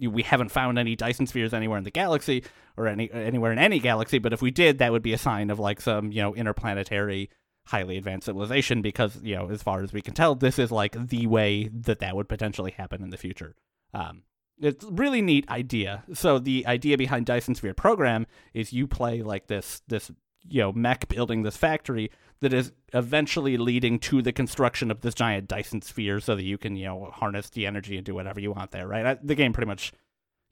we 0.00 0.22
haven't 0.22 0.50
found 0.50 0.78
any 0.78 0.96
Dyson 0.96 1.26
spheres 1.26 1.54
anywhere 1.54 1.78
in 1.78 1.84
the 1.84 1.90
galaxy 1.90 2.44
or 2.76 2.88
any 2.88 3.10
anywhere 3.12 3.52
in 3.52 3.58
any 3.58 3.78
galaxy. 3.78 4.18
But 4.18 4.32
if 4.32 4.42
we 4.42 4.50
did, 4.50 4.78
that 4.78 4.92
would 4.92 5.02
be 5.02 5.12
a 5.12 5.18
sign 5.18 5.50
of 5.50 5.58
like 5.58 5.80
some 5.80 6.10
you 6.10 6.20
know 6.20 6.34
interplanetary 6.34 7.30
highly 7.66 7.96
advanced 7.96 8.26
civilization 8.26 8.82
because 8.82 9.22
you 9.22 9.36
know 9.36 9.50
as 9.50 9.62
far 9.62 9.82
as 9.82 9.92
we 9.92 10.02
can 10.02 10.14
tell, 10.14 10.34
this 10.34 10.58
is 10.58 10.72
like 10.72 11.08
the 11.08 11.26
way 11.26 11.68
that 11.72 12.00
that 12.00 12.16
would 12.16 12.28
potentially 12.28 12.72
happen 12.72 13.02
in 13.02 13.10
the 13.10 13.16
future. 13.16 13.54
Um, 13.92 14.22
it's 14.60 14.84
really 14.84 15.22
neat 15.22 15.48
idea. 15.48 16.04
So 16.12 16.38
the 16.38 16.66
idea 16.66 16.98
behind 16.98 17.26
Dyson 17.26 17.54
Sphere 17.54 17.74
program 17.74 18.26
is 18.52 18.72
you 18.72 18.86
play 18.86 19.22
like 19.22 19.46
this 19.46 19.82
this 19.86 20.10
you 20.46 20.60
know 20.60 20.72
mech 20.72 21.08
building 21.08 21.42
this 21.42 21.56
factory 21.56 22.10
that 22.40 22.52
is 22.52 22.72
eventually 22.92 23.56
leading 23.56 23.98
to 23.98 24.22
the 24.22 24.32
construction 24.32 24.90
of 24.90 25.00
this 25.00 25.14
giant 25.14 25.48
Dyson 25.48 25.82
sphere 25.82 26.20
so 26.20 26.36
that 26.36 26.42
you 26.42 26.58
can, 26.58 26.76
you 26.76 26.86
know, 26.86 27.10
harness 27.12 27.50
the 27.50 27.66
energy 27.66 27.96
and 27.96 28.04
do 28.04 28.14
whatever 28.14 28.40
you 28.40 28.52
want 28.52 28.70
there, 28.70 28.86
right? 28.86 29.18
The 29.26 29.34
game 29.34 29.52
pretty 29.52 29.68
much, 29.68 29.92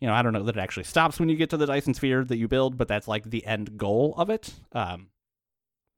you 0.00 0.06
know, 0.06 0.14
I 0.14 0.22
don't 0.22 0.32
know 0.32 0.42
that 0.44 0.56
it 0.56 0.60
actually 0.60 0.84
stops 0.84 1.20
when 1.20 1.28
you 1.28 1.36
get 1.36 1.50
to 1.50 1.56
the 1.56 1.66
Dyson 1.66 1.94
sphere 1.94 2.24
that 2.24 2.38
you 2.38 2.48
build, 2.48 2.76
but 2.76 2.88
that's 2.88 3.08
like 3.08 3.24
the 3.24 3.44
end 3.44 3.76
goal 3.76 4.14
of 4.16 4.30
it. 4.30 4.54
Um, 4.72 5.08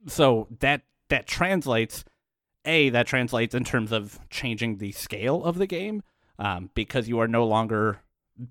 so 0.07 0.49
that 0.61 0.83
that 1.09 1.27
translates, 1.27 2.05
a 2.65 2.91
that 2.91 3.07
translates 3.07 3.55
in 3.55 3.65
terms 3.65 3.93
of 3.93 4.19
changing 4.31 4.79
the 4.79 4.93
scale 4.93 5.45
of 5.45 5.59
the 5.59 5.67
game, 5.67 6.03
um, 6.39 6.71
because 6.75 7.09
you 7.09 7.21
are 7.21 7.29
no 7.29 7.47
longer 7.47 8.01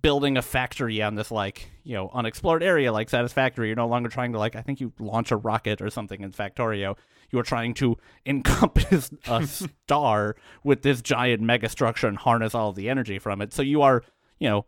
building 0.01 0.37
a 0.37 0.41
factory 0.41 1.01
on 1.01 1.15
this 1.15 1.29
like 1.29 1.69
you 1.83 1.93
know 1.93 2.09
unexplored 2.13 2.63
area 2.63 2.91
like 2.93 3.09
satisfactory 3.09 3.67
you're 3.67 3.75
no 3.75 3.87
longer 3.87 4.07
trying 4.07 4.31
to 4.31 4.39
like 4.39 4.55
i 4.55 4.61
think 4.61 4.79
you 4.79 4.93
launch 4.97 5.29
a 5.29 5.35
rocket 5.35 5.81
or 5.81 5.89
something 5.89 6.21
in 6.21 6.31
factorio 6.31 6.95
you 7.33 7.39
are 7.39 7.43
trying 7.43 7.73
to 7.73 7.97
encompass 8.25 9.11
a 9.27 9.45
star 9.45 10.35
with 10.63 10.83
this 10.83 11.01
giant 11.01 11.41
megastructure 11.41 12.07
and 12.07 12.17
harness 12.17 12.55
all 12.55 12.71
the 12.71 12.89
energy 12.89 13.19
from 13.19 13.41
it 13.41 13.51
so 13.51 13.61
you 13.61 13.81
are 13.81 14.03
you 14.39 14.47
know 14.47 14.65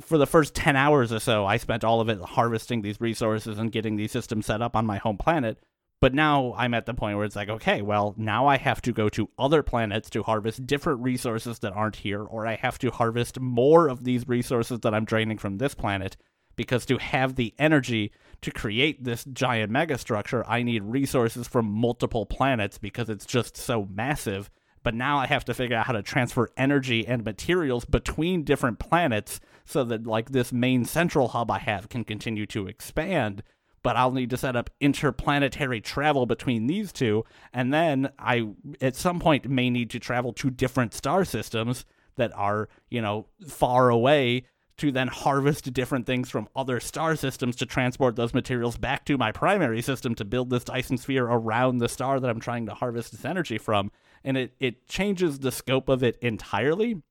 for 0.00 0.18
the 0.18 0.26
first 0.26 0.54
10 0.54 0.76
hours 0.76 1.12
or 1.12 1.18
so 1.18 1.46
i 1.46 1.56
spent 1.56 1.84
all 1.84 2.00
of 2.00 2.08
it 2.08 2.20
harvesting 2.20 2.82
these 2.82 3.00
resources 3.00 3.58
and 3.58 3.72
getting 3.72 3.96
these 3.96 4.12
systems 4.12 4.46
set 4.46 4.60
up 4.60 4.76
on 4.76 4.84
my 4.84 4.98
home 4.98 5.16
planet 5.16 5.58
but 6.00 6.14
now 6.14 6.54
I'm 6.56 6.72
at 6.72 6.86
the 6.86 6.94
point 6.94 7.18
where 7.18 7.26
it's 7.26 7.36
like, 7.36 7.50
okay, 7.50 7.82
well, 7.82 8.14
now 8.16 8.46
I 8.46 8.56
have 8.56 8.80
to 8.82 8.92
go 8.92 9.10
to 9.10 9.28
other 9.38 9.62
planets 9.62 10.08
to 10.10 10.22
harvest 10.22 10.66
different 10.66 11.02
resources 11.02 11.58
that 11.58 11.74
aren't 11.74 11.96
here, 11.96 12.24
or 12.24 12.46
I 12.46 12.56
have 12.56 12.78
to 12.78 12.90
harvest 12.90 13.38
more 13.38 13.88
of 13.88 14.04
these 14.04 14.26
resources 14.26 14.80
that 14.80 14.94
I'm 14.94 15.04
draining 15.04 15.36
from 15.36 15.58
this 15.58 15.74
planet. 15.74 16.16
Because 16.56 16.86
to 16.86 16.98
have 16.98 17.36
the 17.36 17.54
energy 17.58 18.12
to 18.42 18.50
create 18.50 19.04
this 19.04 19.24
giant 19.24 19.72
megastructure, 19.72 20.44
I 20.46 20.62
need 20.62 20.82
resources 20.84 21.46
from 21.46 21.70
multiple 21.70 22.26
planets 22.26 22.78
because 22.78 23.08
it's 23.08 23.26
just 23.26 23.56
so 23.56 23.86
massive. 23.90 24.50
But 24.82 24.94
now 24.94 25.18
I 25.18 25.26
have 25.26 25.44
to 25.44 25.54
figure 25.54 25.76
out 25.76 25.86
how 25.86 25.92
to 25.92 26.02
transfer 26.02 26.50
energy 26.56 27.06
and 27.06 27.24
materials 27.24 27.84
between 27.84 28.44
different 28.44 28.78
planets 28.78 29.40
so 29.66 29.84
that, 29.84 30.06
like, 30.06 30.30
this 30.30 30.52
main 30.52 30.86
central 30.86 31.28
hub 31.28 31.50
I 31.50 31.58
have 31.58 31.90
can 31.90 32.02
continue 32.04 32.46
to 32.46 32.66
expand 32.66 33.42
but 33.82 33.96
I'll 33.96 34.12
need 34.12 34.30
to 34.30 34.36
set 34.36 34.56
up 34.56 34.70
interplanetary 34.80 35.80
travel 35.80 36.26
between 36.26 36.66
these 36.66 36.92
two. 36.92 37.24
And 37.52 37.72
then 37.72 38.10
I, 38.18 38.48
at 38.80 38.96
some 38.96 39.20
point, 39.20 39.48
may 39.48 39.70
need 39.70 39.90
to 39.90 39.98
travel 39.98 40.32
to 40.34 40.50
different 40.50 40.94
star 40.94 41.24
systems 41.24 41.84
that 42.16 42.32
are, 42.34 42.68
you 42.90 43.00
know, 43.00 43.26
far 43.46 43.88
away 43.88 44.44
to 44.80 44.90
then 44.90 45.08
harvest 45.08 45.72
different 45.72 46.06
things 46.06 46.30
from 46.30 46.48
other 46.56 46.80
star 46.80 47.14
systems 47.14 47.56
to 47.56 47.66
transport 47.66 48.16
those 48.16 48.34
materials 48.34 48.76
back 48.76 49.04
to 49.04 49.18
my 49.18 49.30
primary 49.30 49.82
system 49.82 50.14
to 50.14 50.24
build 50.24 50.50
this 50.50 50.64
Dyson 50.64 50.96
sphere 50.96 51.26
around 51.26 51.78
the 51.78 51.88
star 51.88 52.18
that 52.18 52.30
I'm 52.30 52.40
trying 52.40 52.66
to 52.66 52.74
harvest 52.74 53.12
this 53.12 53.24
energy 53.24 53.58
from. 53.58 53.92
And 54.24 54.36
it, 54.36 54.54
it 54.58 54.88
changes 54.88 55.38
the 55.38 55.52
scope 55.52 55.88
of 55.88 56.02
it 56.02 56.18
entirely, 56.22 57.02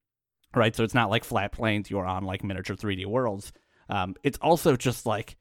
right? 0.55 0.75
So 0.75 0.83
it's 0.83 0.95
not 0.95 1.11
like 1.11 1.23
flat 1.23 1.51
planes, 1.51 1.91
you're 1.91 2.05
on 2.05 2.23
like 2.23 2.43
miniature 2.43 2.75
3D 2.75 3.05
worlds. 3.05 3.53
Um, 3.87 4.15
it's 4.23 4.39
also 4.41 4.75
just 4.75 5.05
like 5.05 5.37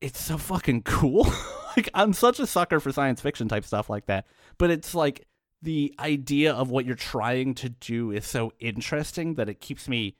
it's 0.00 0.22
so 0.22 0.38
fucking 0.38 0.82
cool. 0.84 1.30
like 1.76 1.90
I'm 1.92 2.14
such 2.14 2.40
a 2.40 2.46
sucker 2.46 2.80
for 2.80 2.90
science 2.90 3.20
fiction 3.20 3.48
type 3.48 3.66
stuff 3.66 3.90
like 3.90 4.06
that. 4.06 4.26
But 4.56 4.70
it's 4.70 4.94
like 4.94 5.26
the 5.60 5.94
idea 5.98 6.54
of 6.54 6.70
what 6.70 6.86
you're 6.86 6.96
trying 6.96 7.54
to 7.56 7.68
do 7.68 8.12
is 8.12 8.26
so 8.26 8.52
interesting 8.60 9.34
that 9.34 9.50
it 9.50 9.60
keeps 9.60 9.88
me 9.88 10.16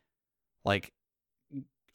like 0.64 0.92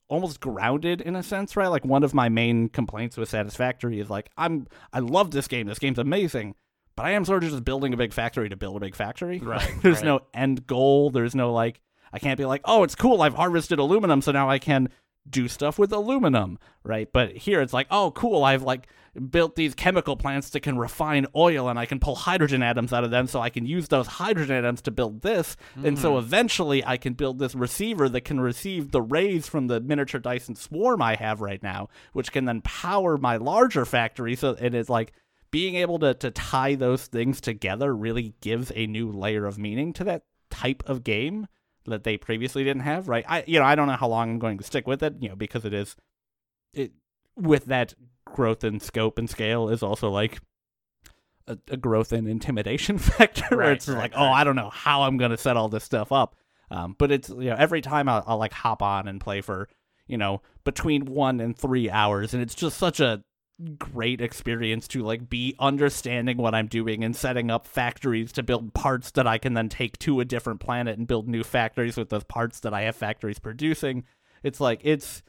almost 0.08 0.40
grounded 0.40 1.02
in 1.02 1.16
a 1.16 1.24
sense, 1.24 1.56
right? 1.56 1.68
Like 1.68 1.86
one 1.86 2.04
of 2.04 2.14
my 2.14 2.30
main 2.30 2.70
complaints 2.70 3.18
with 3.18 3.30
Satisfactory 3.30 4.00
is 4.00 4.10
like 4.10 4.30
I'm 4.38 4.68
I 4.94 5.00
love 5.00 5.32
this 5.32 5.48
game. 5.48 5.68
This 5.68 5.80
game's 5.80 6.00
amazing. 6.00 6.56
But 6.96 7.06
I 7.06 7.12
am 7.12 7.26
sort 7.26 7.44
of 7.44 7.50
just 7.50 7.66
building 7.66 7.94
a 7.94 7.98
big 7.98 8.14
factory 8.14 8.48
to 8.48 8.56
build 8.56 8.78
a 8.78 8.80
big 8.80 8.96
factory. 8.96 9.40
Right. 9.40 9.70
there's 9.82 9.98
right. 9.98 10.06
no 10.06 10.20
end 10.34 10.66
goal. 10.66 11.10
There's 11.10 11.36
no 11.36 11.52
like 11.52 11.82
I 12.14 12.20
can't 12.20 12.38
be 12.38 12.46
like, 12.46 12.62
"Oh, 12.64 12.84
it's 12.84 12.96
cool. 12.96 13.22
I've 13.22 13.34
harvested 13.34 13.80
aluminum, 13.80 14.22
so 14.22 14.32
now 14.32 14.50
I 14.50 14.60
can 14.60 14.90
do 15.30 15.48
stuff 15.48 15.80
with 15.80 15.92
aluminum, 15.92 16.60
right? 16.84 17.12
But 17.12 17.36
here 17.36 17.62
it's 17.62 17.74
like, 17.74 17.88
oh, 17.92 18.12
cool, 18.12 18.44
I've 18.44 18.64
like 18.64 18.88
built 19.30 19.56
these 19.56 19.74
chemical 19.74 20.18
plants 20.18 20.50
that 20.50 20.62
can 20.62 20.78
refine 20.78 21.26
oil 21.36 21.70
and 21.70 21.80
I 21.80 21.86
can 21.86 22.00
pull 22.00 22.16
hydrogen 22.16 22.62
atoms 22.62 22.92
out 22.92 23.04
of 23.04 23.12
them 23.12 23.28
so 23.28 23.40
I 23.40 23.50
can 23.50 23.66
use 23.66 23.88
those 23.88 24.08
hydrogen 24.08 24.56
atoms 24.56 24.82
to 24.84 24.92
build 24.92 25.22
this. 25.22 25.56
Mm-hmm. 25.76 25.86
And 25.88 26.00
so 26.00 26.12
mm-hmm. 26.12 26.26
eventually 26.26 26.86
I 26.86 26.98
can 26.98 27.14
build 27.14 27.40
this 27.40 27.56
receiver 27.56 28.10
that 28.10 28.22
can 28.22 28.40
receive 28.40 28.92
the 28.92 29.02
rays 29.02 29.48
from 29.48 29.68
the 29.68 29.80
miniature 29.80 30.20
Dyson 30.20 30.56
swarm 30.56 31.02
I 31.02 31.16
have 31.16 31.42
right 31.42 31.62
now, 31.64 31.90
which 32.14 32.32
can 32.32 32.46
then 32.46 32.62
power 32.62 33.18
my 33.18 33.38
larger 33.38 33.86
factory. 33.86 34.36
So 34.36 34.52
it 34.60 34.74
is 34.74 34.90
like 34.90 35.14
being 35.52 35.76
able 35.76 36.00
to, 36.00 36.14
to 36.16 36.32
tie 36.32 36.76
those 36.76 37.06
things 37.06 37.40
together 37.40 37.96
really 37.96 38.34
gives 38.42 38.72
a 38.76 38.88
new 38.88 39.12
layer 39.12 39.46
of 39.46 39.58
meaning 39.58 39.94
to 39.94 40.04
that 40.04 40.24
type 40.50 40.84
of 40.86 41.04
game 41.04 41.48
that 41.86 42.04
they 42.04 42.18
previously 42.18 42.64
didn't 42.64 42.82
have, 42.82 43.08
right? 43.08 43.24
I 43.28 43.44
you 43.48 43.60
know, 43.60 43.66
I 43.66 43.76
don't 43.76 43.88
know 43.88 43.94
how 43.94 44.08
long 44.08 44.32
I'm 44.32 44.40
going 44.40 44.58
to 44.58 44.64
stick 44.64 44.88
with 44.88 45.04
it, 45.04 45.16
you 45.20 45.30
know, 45.30 45.36
because 45.36 45.64
it 45.66 45.74
is 45.74 45.96
it 46.74 46.92
with 47.36 47.66
that 47.66 47.94
growth 48.36 48.64
in 48.64 48.80
scope 48.80 49.18
and 49.18 49.30
scale 49.30 49.70
is 49.70 49.82
also 49.82 50.10
like 50.10 50.40
a, 51.48 51.58
a 51.70 51.78
growth 51.78 52.14
in 52.14 52.28
intimidation 52.28 52.98
factor 53.00 53.44
right, 53.52 53.58
where 53.58 53.72
it's 53.72 53.88
right, 53.88 53.98
like, 53.98 54.16
right. 54.16 54.22
oh, 54.22 54.32
I 54.32 54.44
don't 54.44 54.56
know 54.56 54.70
how 54.70 55.04
I'm 55.04 55.18
going 55.18 55.32
to 55.32 55.38
set 55.38 55.58
all 55.58 55.70
this 55.70 55.84
stuff 55.84 56.12
up. 56.12 56.36
Um, 56.72 56.96
but 56.98 57.12
it's 57.12 57.30
you 57.30 57.52
know 57.52 57.56
every 57.58 57.82
time 57.82 58.10
I'll, 58.10 58.24
I'll, 58.26 58.38
like 58.38 58.52
hop 58.52 58.82
on 58.82 59.08
and 59.08 59.22
play 59.22 59.42
for 59.42 59.70
you 60.08 60.18
know, 60.18 60.42
between 60.64 61.06
one 61.06 61.40
and 61.40 61.58
three 61.58 61.90
hours. 61.90 62.34
And 62.34 62.42
it's 62.42 62.56
just 62.56 62.78
such 62.78 63.00
a 63.00 63.24
great 63.78 64.20
experience 64.20 64.88
to 64.90 65.02
like 65.02 65.30
be 65.30 65.56
understanding 65.60 66.38
what 66.38 66.54
I'm 66.54 66.68
doing 66.68 67.04
and 67.04 67.16
setting 67.16 67.50
up 67.50 67.66
factories 67.66 68.32
to 68.34 68.44
build 68.44 68.74
parts 68.74 69.12
that 69.12 69.28
I 69.28 69.38
can 69.38 69.54
then 69.54 69.70
take 69.70 69.98
to 70.00 70.20
a 70.20 70.26
different 70.26 70.60
planet 70.60 70.98
and 70.98 71.08
build 71.08 71.28
new 71.28 71.44
factories 71.44 71.96
with 71.96 72.10
those 72.10 72.26
parts 72.26 72.60
that 72.62 72.74
I 72.74 72.82
have 72.82 72.96
factories 72.96 73.40
producing. 73.40 74.04
It's 74.44 74.60
like 74.60 74.82
it's 74.84 75.24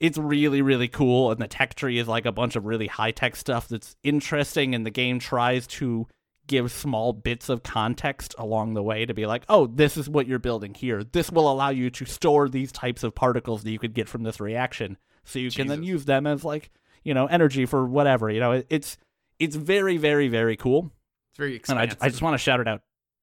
it's 0.00 0.18
really 0.18 0.62
really 0.62 0.88
cool 0.88 1.30
and 1.30 1.40
the 1.40 1.46
tech 1.46 1.74
tree 1.74 1.98
is 1.98 2.08
like 2.08 2.26
a 2.26 2.32
bunch 2.32 2.56
of 2.56 2.64
really 2.64 2.86
high 2.86 3.10
tech 3.10 3.36
stuff 3.36 3.68
that's 3.68 3.94
interesting 4.02 4.74
and 4.74 4.84
the 4.84 4.90
game 4.90 5.18
tries 5.18 5.66
to 5.66 6.06
give 6.46 6.72
small 6.72 7.12
bits 7.12 7.48
of 7.48 7.62
context 7.62 8.34
along 8.36 8.74
the 8.74 8.82
way 8.82 9.06
to 9.06 9.14
be 9.14 9.24
like, 9.24 9.44
"Oh, 9.48 9.68
this 9.68 9.96
is 9.96 10.08
what 10.08 10.26
you're 10.26 10.40
building 10.40 10.74
here. 10.74 11.04
This 11.04 11.30
will 11.30 11.48
allow 11.48 11.68
you 11.68 11.90
to 11.90 12.04
store 12.04 12.48
these 12.48 12.72
types 12.72 13.04
of 13.04 13.14
particles 13.14 13.62
that 13.62 13.70
you 13.70 13.78
could 13.78 13.94
get 13.94 14.08
from 14.08 14.24
this 14.24 14.40
reaction." 14.40 14.96
So 15.22 15.38
you 15.38 15.52
can 15.52 15.68
then 15.68 15.84
use 15.84 16.06
them 16.06 16.26
as 16.26 16.44
like 16.44 16.70
you 17.04 17.14
know 17.14 17.26
energy 17.26 17.66
for 17.66 17.86
whatever 17.86 18.30
you 18.30 18.40
know 18.40 18.62
it's 18.68 18.98
it's 19.38 19.56
very 19.56 19.96
very 19.96 20.28
very 20.28 20.56
cool 20.56 20.90
It's 21.30 21.38
very 21.38 21.60
and 21.68 21.78
I. 21.78 21.82
I 22.00 22.08
just 22.08 22.20
want 22.22 22.34
to 22.34 22.38
shout 22.38 22.60
it 22.60 22.66
out 22.66 22.82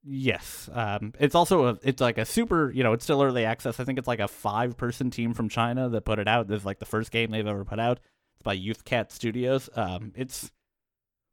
yes 0.10 0.70
um 0.74 1.14
it's 1.20 1.36
also 1.36 1.66
a 1.68 1.80
it's 1.84 2.00
like 2.00 2.18
a 2.18 2.24
super 2.26 2.72
you 2.72 2.82
know 2.84 2.94
it's 2.94 3.04
still 3.04 3.22
early 3.22 3.44
access 3.44 3.80
i 3.80 3.84
think 3.84 4.00
it's 4.00 4.08
like 4.08 4.20
a 4.22 4.28
five 4.28 4.78
person 4.78 5.10
team 5.10 5.34
from 5.34 5.50
china 5.50 5.90
that 5.90 6.06
put 6.06 6.18
it 6.18 6.28
out 6.28 6.48
this 6.48 6.60
is 6.62 6.66
like 6.66 6.80
the 6.80 6.86
first 6.86 7.12
game 7.12 7.30
they've 7.32 7.46
ever 7.48 7.66
put 7.66 7.80
out 7.80 8.00
it's 8.36 8.44
by 8.44 8.56
Youthcat 8.58 9.12
studios 9.12 9.70
um 9.76 10.14
it's 10.16 10.50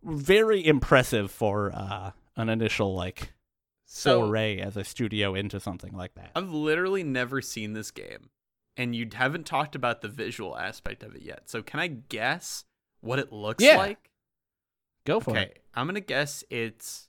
very 0.02 0.64
impressive 0.66 1.30
for 1.30 1.70
uh 1.72 2.10
an 2.36 2.48
initial 2.48 2.94
like 2.94 3.32
so 3.86 4.26
foray 4.26 4.59
as 4.59 4.76
a 4.76 4.82
studio 4.82 5.34
into 5.34 5.60
something 5.60 5.92
like 5.92 6.14
that 6.14 6.32
I've 6.34 6.51
literally 6.51 7.05
never 7.05 7.40
seen 7.40 7.74
this 7.74 7.90
game, 7.92 8.30
and 8.76 8.96
you 8.96 9.09
haven't 9.14 9.44
talked 9.46 9.76
about 9.76 10.01
the 10.01 10.09
visual 10.09 10.56
aspect 10.59 11.05
of 11.05 11.14
it 11.14 11.22
yet. 11.22 11.42
So 11.48 11.62
can 11.62 11.78
I 11.78 11.86
guess 11.88 12.64
what 13.01 13.20
it 13.20 13.30
looks 13.32 13.62
Yeah, 13.62 13.76
like? 13.76 14.10
go 15.06 15.20
for 15.20 15.30
it. 15.30 15.38
Okay, 15.38 15.42
it 15.42 15.62
I'm 15.74 15.86
gonna 15.86 16.01
guess 16.01 16.42
it's 16.51 17.09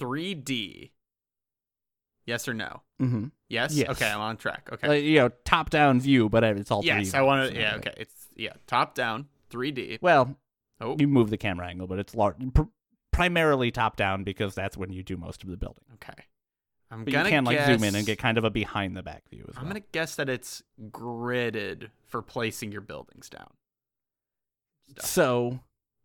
3D. 0.00 0.90
Yes 2.26 2.48
or 2.48 2.54
no? 2.54 2.82
mm-hmm. 3.00 3.26
Yes. 3.48 3.74
Yes. 3.74 3.90
Okay, 3.90 4.10
I'm 4.10 4.20
on 4.20 4.36
track. 4.36 4.68
Okay. 4.72 4.88
like, 4.88 5.04
you 5.04 5.18
know 5.18 5.28
top 5.44 5.68
down 5.70 6.00
view 6.00 6.28
but 6.28 6.42
it's 6.42 6.70
all 6.70 6.82
yes, 6.84 7.10
3D. 7.10 7.14
I 7.14 7.22
want 7.22 7.52
to. 7.52 7.58
Yeah. 7.60 7.76
Okay. 7.76 7.92
It's 7.98 8.28
yeah, 8.34 8.52
top 8.66 8.94
down, 8.94 9.26
3D. 9.50 9.98
well 10.00 10.36
Oh. 10.80 10.96
you 10.98 11.06
move 11.06 11.30
the 11.30 11.36
camera 11.38 11.68
angle, 11.68 11.86
but 11.86 11.98
it's 12.00 12.14
lar- 12.16 12.36
pr- 12.52 12.62
primarily 13.12 13.70
top 13.70 13.96
down 13.96 14.24
because 14.24 14.54
that's 14.56 14.76
when 14.76 14.92
you 14.92 15.02
do 15.04 15.16
most 15.16 15.44
of 15.44 15.48
the 15.50 15.56
building. 15.56 15.84
Okay. 15.94 16.24
I'm 16.90 17.04
But 17.04 17.12
gonna 17.12 17.24
you 17.28 17.30
can 17.30 17.44
like 17.44 17.64
zoom 17.64 17.84
in 17.84 17.94
and 17.94 18.04
get 18.06 18.18
kind 18.18 18.38
of 18.38 18.44
a 18.44 18.50
behind 18.50 18.96
the 18.96 19.02
back 19.02 19.28
view 19.30 19.44
as 19.48 19.56
I'm 19.56 19.64
well. 19.64 19.72
gonna 19.74 19.84
guess 19.92 20.16
that 20.16 20.28
it's 20.28 20.62
gridded 20.90 21.90
for 22.08 22.22
placing 22.22 22.72
your 22.72 22.80
buildings 22.80 23.28
down. 23.28 23.50
So 25.00 25.60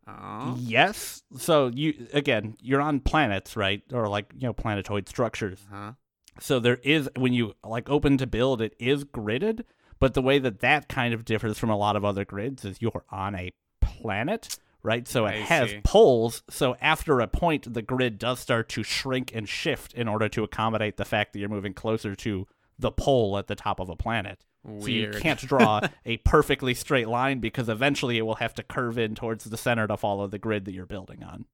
Oh. 0.08 0.56
yes, 0.60 1.22
so 1.38 1.68
you 1.68 2.08
again 2.14 2.58
you're 2.62 2.82
on 2.82 3.00
planets, 3.00 3.56
right, 3.56 3.84
or 3.92 4.08
like 4.08 4.32
you 4.36 4.48
know 4.48 4.54
planetoid 4.54 5.08
structures. 5.08 5.66
Huh. 5.72 5.94
So 6.40 6.60
there 6.60 6.80
is 6.84 7.10
when 7.16 7.34
you 7.34 7.54
like 7.64 7.90
open 7.90 8.18
to 8.18 8.28
build, 8.28 8.62
it 8.62 8.76
is 8.80 9.04
gridded, 9.06 9.64
but 10.00 10.14
the 10.14 10.22
way 10.22 10.40
that 10.40 10.62
that 10.62 10.88
kind 10.90 11.14
of 11.14 11.26
differs 11.26 11.60
from 11.60 11.70
a 11.70 11.78
lot 11.78 11.96
of 11.96 12.06
other 12.06 12.26
grids 12.26 12.66
is 12.66 12.82
you're 12.82 13.04
on 13.10 13.36
a 13.36 13.52
planet, 13.82 14.58
right? 14.82 15.08
So 15.08 15.26
it 15.26 15.34
I 15.34 15.38
has 15.38 15.70
see. 15.70 15.82
poles. 15.84 16.44
So 16.50 16.76
after 16.82 17.20
a 17.20 17.28
point, 17.28 17.72
the 17.74 17.82
grid 17.82 18.18
does 18.18 18.40
start 18.40 18.70
to 18.70 18.84
shrink 18.84 19.32
and 19.36 19.48
shift 19.48 19.94
in 19.94 20.08
order 20.08 20.30
to 20.30 20.44
accommodate 20.44 20.98
the 20.98 21.06
fact 21.06 21.34
that 21.34 21.40
you're 21.40 21.50
moving 21.50 21.74
closer 21.74 22.16
to 22.16 22.48
the 22.78 22.92
pole 22.92 23.38
at 23.38 23.48
the 23.48 23.56
top 23.56 23.80
of 23.80 23.90
a 23.90 23.96
planet. 23.96 24.46
So 24.80 24.88
you 24.88 25.12
can't 25.12 25.40
draw 25.40 25.82
a 26.06 26.18
perfectly 26.18 26.74
straight 26.74 27.08
line 27.08 27.40
because 27.40 27.70
eventually 27.70 28.18
it 28.18 28.24
will 28.24 28.36
have 28.36 28.54
to 28.56 28.64
curve 28.64 28.98
in 28.98 29.16
towards 29.16 29.46
the 29.46 29.58
center 29.58 29.88
to 29.88 29.98
follow 29.98 30.28
the 30.28 30.40
grid 30.40 30.66
that 30.66 30.74
you're 30.74 30.86
building 30.86 31.24
on. 31.24 31.46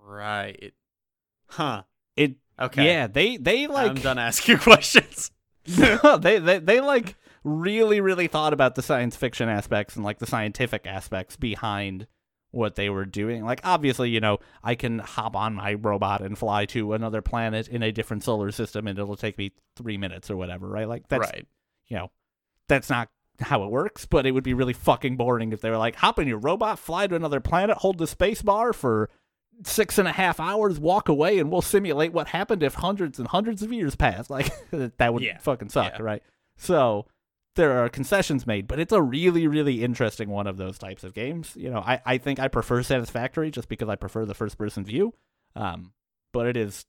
Right. 0.00 0.72
Huh. 1.48 1.82
It 2.16 2.36
Okay. 2.60 2.86
yeah, 2.86 3.06
they 3.06 3.36
they 3.36 3.66
like 3.66 3.90
I'm 3.90 3.96
done 3.96 4.18
asking 4.18 4.58
questions. 4.58 5.30
they, 5.64 6.38
they 6.38 6.58
they 6.58 6.80
like 6.80 7.16
really 7.44 8.00
really 8.00 8.26
thought 8.26 8.52
about 8.52 8.74
the 8.74 8.82
science 8.82 9.16
fiction 9.16 9.48
aspects 9.48 9.96
and 9.96 10.04
like 10.04 10.18
the 10.18 10.26
scientific 10.26 10.86
aspects 10.86 11.36
behind 11.36 12.06
what 12.50 12.74
they 12.74 12.88
were 12.88 13.04
doing. 13.04 13.44
Like 13.44 13.60
obviously, 13.62 14.10
you 14.10 14.20
know, 14.20 14.38
I 14.64 14.74
can 14.74 14.98
hop 14.98 15.36
on 15.36 15.54
my 15.54 15.74
robot 15.74 16.22
and 16.22 16.36
fly 16.36 16.64
to 16.66 16.94
another 16.94 17.22
planet 17.22 17.68
in 17.68 17.82
a 17.82 17.92
different 17.92 18.24
solar 18.24 18.50
system 18.50 18.86
and 18.86 18.98
it'll 18.98 19.16
take 19.16 19.38
me 19.38 19.52
3 19.76 19.98
minutes 19.98 20.30
or 20.30 20.36
whatever, 20.36 20.66
right? 20.66 20.88
Like 20.88 21.06
that's 21.08 21.30
right. 21.30 21.46
you 21.88 21.96
know, 21.98 22.10
that's 22.68 22.90
not 22.90 23.08
how 23.40 23.62
it 23.64 23.70
works, 23.70 24.04
but 24.06 24.26
it 24.26 24.32
would 24.32 24.44
be 24.44 24.54
really 24.54 24.72
fucking 24.72 25.16
boring 25.16 25.52
if 25.52 25.60
they 25.60 25.70
were 25.70 25.76
like, 25.76 25.96
hop 25.96 26.18
in 26.18 26.26
your 26.28 26.38
robot, 26.38 26.78
fly 26.78 27.06
to 27.06 27.14
another 27.14 27.40
planet, 27.40 27.76
hold 27.78 27.98
the 27.98 28.06
space 28.06 28.42
bar 28.42 28.72
for 28.72 29.08
six 29.64 29.98
and 29.98 30.06
a 30.08 30.12
half 30.12 30.38
hours, 30.40 30.78
walk 30.78 31.08
away, 31.08 31.38
and 31.38 31.50
we'll 31.50 31.62
simulate 31.62 32.12
what 32.12 32.28
happened 32.28 32.62
if 32.62 32.74
hundreds 32.74 33.18
and 33.18 33.28
hundreds 33.28 33.62
of 33.62 33.72
years 33.72 33.94
passed. 33.96 34.30
Like, 34.30 34.52
that 34.98 35.12
would 35.14 35.22
Yeah. 35.22 35.38
fucking 35.38 35.68
suck, 35.70 35.94
Yeah. 35.98 36.02
right? 36.04 36.22
So, 36.56 37.06
there 37.56 37.82
are 37.82 37.88
concessions 37.88 38.46
made, 38.46 38.68
but 38.68 38.78
it's 38.78 38.92
a 38.92 39.02
really, 39.02 39.48
really 39.48 39.82
interesting 39.82 40.28
one 40.28 40.46
of 40.46 40.58
those 40.58 40.78
types 40.78 41.02
of 41.02 41.12
games. 41.12 41.54
You 41.56 41.70
know, 41.70 41.80
I, 41.80 42.00
I 42.06 42.18
think 42.18 42.38
I 42.38 42.46
prefer 42.46 42.82
Satisfactory 42.84 43.50
just 43.50 43.68
because 43.68 43.88
I 43.88 43.96
prefer 43.96 44.24
the 44.24 44.34
first 44.34 44.56
person 44.58 44.84
view. 44.84 45.12
Um, 45.56 45.92
but 46.32 46.46
it 46.46 46.56
is 46.56 46.84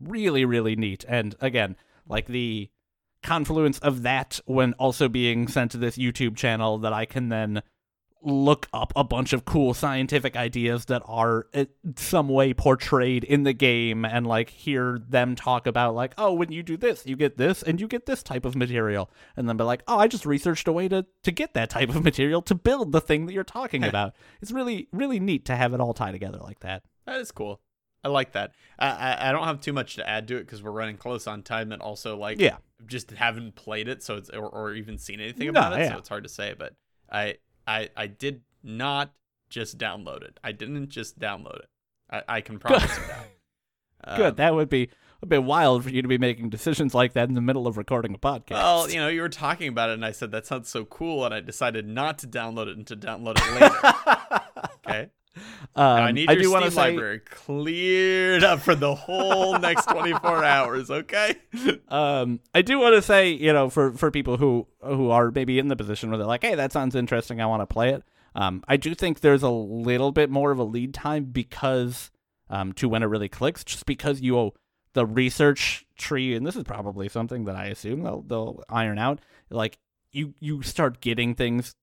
really, 0.00 0.46
really 0.46 0.74
neat. 0.76 1.04
And 1.06 1.34
again, 1.40 1.76
like 2.08 2.26
the 2.26 2.70
confluence 3.22 3.78
of 3.80 4.02
that 4.02 4.40
when 4.46 4.72
also 4.74 5.08
being 5.08 5.48
sent 5.48 5.72
to 5.72 5.78
this 5.78 5.96
YouTube 5.96 6.36
channel 6.36 6.78
that 6.78 6.92
I 6.92 7.04
can 7.04 7.28
then 7.28 7.62
look 8.22 8.68
up 8.72 8.92
a 8.96 9.04
bunch 9.04 9.32
of 9.32 9.44
cool 9.44 9.72
scientific 9.72 10.36
ideas 10.36 10.86
that 10.86 11.02
are 11.06 11.46
in 11.54 11.66
some 11.96 12.28
way 12.28 12.52
portrayed 12.52 13.24
in 13.24 13.44
the 13.44 13.52
game 13.52 14.04
and 14.04 14.26
like 14.26 14.50
hear 14.50 15.00
them 15.08 15.34
talk 15.34 15.66
about 15.66 15.94
like 15.94 16.12
oh 16.18 16.32
when 16.32 16.52
you 16.52 16.62
do 16.62 16.76
this 16.76 17.06
you 17.06 17.16
get 17.16 17.38
this 17.38 17.62
and 17.62 17.80
you 17.80 17.88
get 17.88 18.04
this 18.04 18.22
type 18.22 18.44
of 18.44 18.54
material 18.54 19.10
and 19.36 19.48
then 19.48 19.56
be 19.56 19.64
like 19.64 19.82
oh 19.88 19.98
I 19.98 20.06
just 20.06 20.26
researched 20.26 20.68
a 20.68 20.72
way 20.72 20.86
to 20.88 21.06
to 21.22 21.32
get 21.32 21.54
that 21.54 21.70
type 21.70 21.88
of 21.88 22.04
material 22.04 22.42
to 22.42 22.54
build 22.54 22.92
the 22.92 23.00
thing 23.00 23.24
that 23.24 23.32
you're 23.32 23.42
talking 23.42 23.84
about 23.90 24.14
it's 24.42 24.52
really 24.52 24.88
really 24.92 25.18
neat 25.18 25.46
to 25.46 25.56
have 25.56 25.72
it 25.72 25.80
all 25.80 25.94
tie 25.94 26.12
together 26.12 26.40
like 26.42 26.60
that 26.60 26.82
That 27.06 27.20
is 27.20 27.32
cool. 27.32 27.60
I 28.04 28.08
like 28.08 28.32
that. 28.32 28.52
I 28.78 28.88
I, 28.88 29.28
I 29.28 29.32
don't 29.32 29.44
have 29.44 29.60
too 29.60 29.72
much 29.72 29.96
to 29.96 30.08
add 30.08 30.28
to 30.28 30.36
it 30.36 30.46
because 30.46 30.62
we're 30.62 30.70
running 30.70 30.96
close 30.96 31.26
on 31.26 31.42
time, 31.42 31.72
and 31.72 31.82
also 31.82 32.16
like 32.16 32.40
yeah 32.40 32.56
just 32.86 33.10
haven't 33.12 33.54
played 33.54 33.88
it, 33.88 34.02
so 34.02 34.16
it's 34.16 34.30
or, 34.30 34.48
or 34.48 34.74
even 34.74 34.98
seen 34.98 35.20
anything 35.20 35.46
No, 35.52 35.60
about 35.60 35.72
it, 35.74 35.80
yeah. 35.80 35.92
so 35.92 35.98
it's 35.98 36.08
hard 36.08 36.22
to 36.24 36.28
say. 36.28 36.54
But 36.58 36.74
I 37.10 37.36
I 37.66 37.88
I 37.96 38.06
did 38.06 38.42
not 38.62 39.12
just 39.48 39.78
download 39.78 40.22
it. 40.22 40.38
I 40.44 40.52
didn't 40.52 40.90
just 40.90 41.18
download 41.18 41.56
it. 41.60 41.68
I, 42.10 42.22
I 42.28 42.40
can 42.40 42.58
promise 42.58 42.82
you 42.96 43.04
that. 43.08 43.26
good 44.16 44.26
Um, 44.30 44.34
that 44.36 44.54
would 44.54 44.68
be 44.68 44.88
a 45.22 45.26
bit 45.26 45.44
wild 45.44 45.84
for 45.84 45.90
you 45.90 46.00
to 46.00 46.08
be 46.08 46.16
making 46.18 46.48
decisions 46.48 46.94
like 46.94 47.12
that 47.12 47.28
in 47.28 47.34
the 47.34 47.40
middle 47.42 47.66
of 47.66 47.76
recording 47.76 48.14
a 48.14 48.18
podcast 48.18 48.52
Well, 48.52 48.90
you 48.90 48.96
know, 48.98 49.08
you 49.08 49.20
were 49.20 49.28
talking 49.28 49.68
about 49.68 49.90
it, 49.90 49.94
and 49.94 50.04
I 50.04 50.12
said 50.12 50.30
that 50.30 50.46
sounds 50.46 50.68
so 50.70 50.84
cool, 50.86 51.24
and 51.26 51.34
I 51.34 51.40
decided 51.40 51.86
not 51.86 52.18
to 52.20 52.26
download 52.26 52.68
it 52.68 52.76
and 52.78 52.86
to 52.86 52.96
download 52.96 53.36
it 53.36 53.60
later. 53.60 54.40
okay, 54.86 55.10
um, 55.76 55.86
I 55.86 56.12
need 56.12 56.28
I 56.28 56.34
your 56.34 56.42
do 56.42 56.50
want 56.50 56.62
Steam 56.64 56.70
to 56.70 56.74
say 56.74 56.90
library 56.90 57.20
cleared 57.20 58.44
up 58.44 58.60
for 58.60 58.74
the 58.74 58.94
whole 58.94 59.58
next 59.58 59.86
24 59.86 60.44
hours. 60.44 60.90
Okay. 60.90 61.36
um, 61.88 62.40
I 62.54 62.62
do 62.62 62.78
want 62.78 62.94
to 62.94 63.02
say, 63.02 63.30
you 63.30 63.52
know, 63.52 63.70
for 63.70 63.92
for 63.92 64.10
people 64.10 64.36
who 64.36 64.66
who 64.82 65.10
are 65.10 65.30
maybe 65.30 65.58
in 65.58 65.68
the 65.68 65.76
position 65.76 66.10
where 66.10 66.18
they're 66.18 66.26
like, 66.26 66.42
"Hey, 66.42 66.54
that 66.54 66.72
sounds 66.72 66.94
interesting. 66.94 67.40
I 67.40 67.46
want 67.46 67.62
to 67.62 67.66
play 67.66 67.90
it." 67.90 68.02
Um, 68.34 68.62
I 68.68 68.76
do 68.76 68.94
think 68.94 69.20
there's 69.20 69.42
a 69.42 69.50
little 69.50 70.12
bit 70.12 70.30
more 70.30 70.50
of 70.50 70.58
a 70.58 70.64
lead 70.64 70.94
time 70.94 71.24
because 71.24 72.10
um, 72.48 72.72
to 72.74 72.88
when 72.88 73.02
it 73.02 73.06
really 73.06 73.28
clicks, 73.28 73.64
just 73.64 73.86
because 73.86 74.20
you 74.20 74.52
the 74.92 75.06
research 75.06 75.86
tree, 75.96 76.34
and 76.34 76.46
this 76.46 76.56
is 76.56 76.64
probably 76.64 77.08
something 77.08 77.44
that 77.44 77.56
I 77.56 77.66
assume 77.66 78.02
they'll 78.02 78.22
they'll 78.22 78.62
iron 78.68 78.98
out. 78.98 79.20
Like 79.50 79.78
you 80.12 80.34
you 80.40 80.62
start 80.62 81.00
getting 81.00 81.34
things 81.34 81.74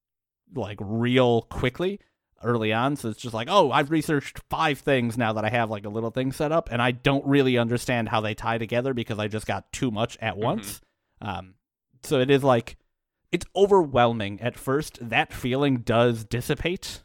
like 0.54 0.78
real 0.82 1.42
quickly 1.44 2.00
early 2.44 2.74
on. 2.74 2.96
So 2.96 3.10
it's 3.10 3.22
just 3.22 3.34
like, 3.34 3.48
oh, 3.50 3.72
I've 3.72 3.92
researched 3.92 4.42
five 4.50 4.80
things 4.80 5.18
now 5.18 5.34
that 5.34 5.46
I 5.46 5.50
have 5.50 5.70
like 5.70 5.86
a 5.86 5.90
little 5.90 6.12
thing 6.12 6.32
set 6.32 6.52
up, 6.52 6.70
and 6.72 6.82
I 6.82 6.92
don't 6.92 7.26
really 7.26 7.58
understand 7.58 8.10
how 8.10 8.22
they 8.22 8.34
tie 8.34 8.58
together 8.58 8.94
because 8.94 9.20
I 9.20 9.28
just 9.28 9.48
got 9.48 9.72
too 9.72 9.92
much 9.92 10.18
at 10.22 10.38
once. 10.38 10.82
Um, 11.22 11.56
so 12.04 12.20
it 12.20 12.30
is 12.30 12.44
like 12.44 12.78
it's 13.32 13.46
overwhelming 13.56 14.40
at 14.42 14.58
first. 14.58 14.98
That 15.02 15.34
feeling 15.34 15.78
does 15.78 16.24
dissipate 16.24 17.04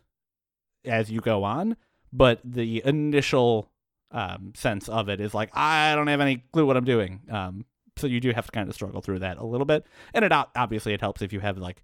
as 0.85 1.11
you 1.11 1.21
go 1.21 1.45
on, 1.45 1.77
but 2.13 2.41
the 2.45 2.83
initial 2.85 3.71
um, 4.11 4.53
sense 4.55 4.89
of 4.89 5.09
it 5.09 5.21
is 5.21 5.35
like 5.35 5.51
I 5.55 5.95
don't 5.95 6.09
have 6.09 6.21
any 6.21 6.45
clue 6.53 6.67
what 6.67 6.77
I'm 6.77 6.85
doing. 6.85 7.21
Um, 7.31 7.65
so 7.97 8.07
you 8.07 8.21
do 8.21 8.31
have 8.33 8.47
to 8.47 8.53
kind 8.53 8.69
of 8.69 8.75
struggle 8.75 9.01
through 9.01 9.21
that 9.21 9.39
a 9.39 9.45
little 9.45 9.67
bit, 9.67 9.87
and 10.15 10.25
it 10.25 10.33
obviously 10.33 10.95
it 10.95 11.01
helps 11.01 11.23
if 11.23 11.33
you 11.33 11.41
have 11.41 11.59
like 11.59 11.83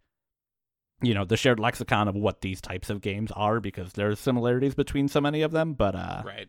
you 1.02 1.14
know 1.14 1.24
the 1.24 1.36
shared 1.36 1.60
lexicon 1.60 2.08
of 2.08 2.14
what 2.14 2.40
these 2.40 2.60
types 2.60 2.90
of 2.90 3.00
games 3.00 3.30
are 3.32 3.60
because 3.60 3.92
there's 3.92 4.18
similarities 4.18 4.74
between 4.74 5.08
so 5.08 5.20
many 5.20 5.42
of 5.42 5.52
them. 5.52 5.74
But 5.74 5.94
uh, 5.94 6.22
Right. 6.24 6.48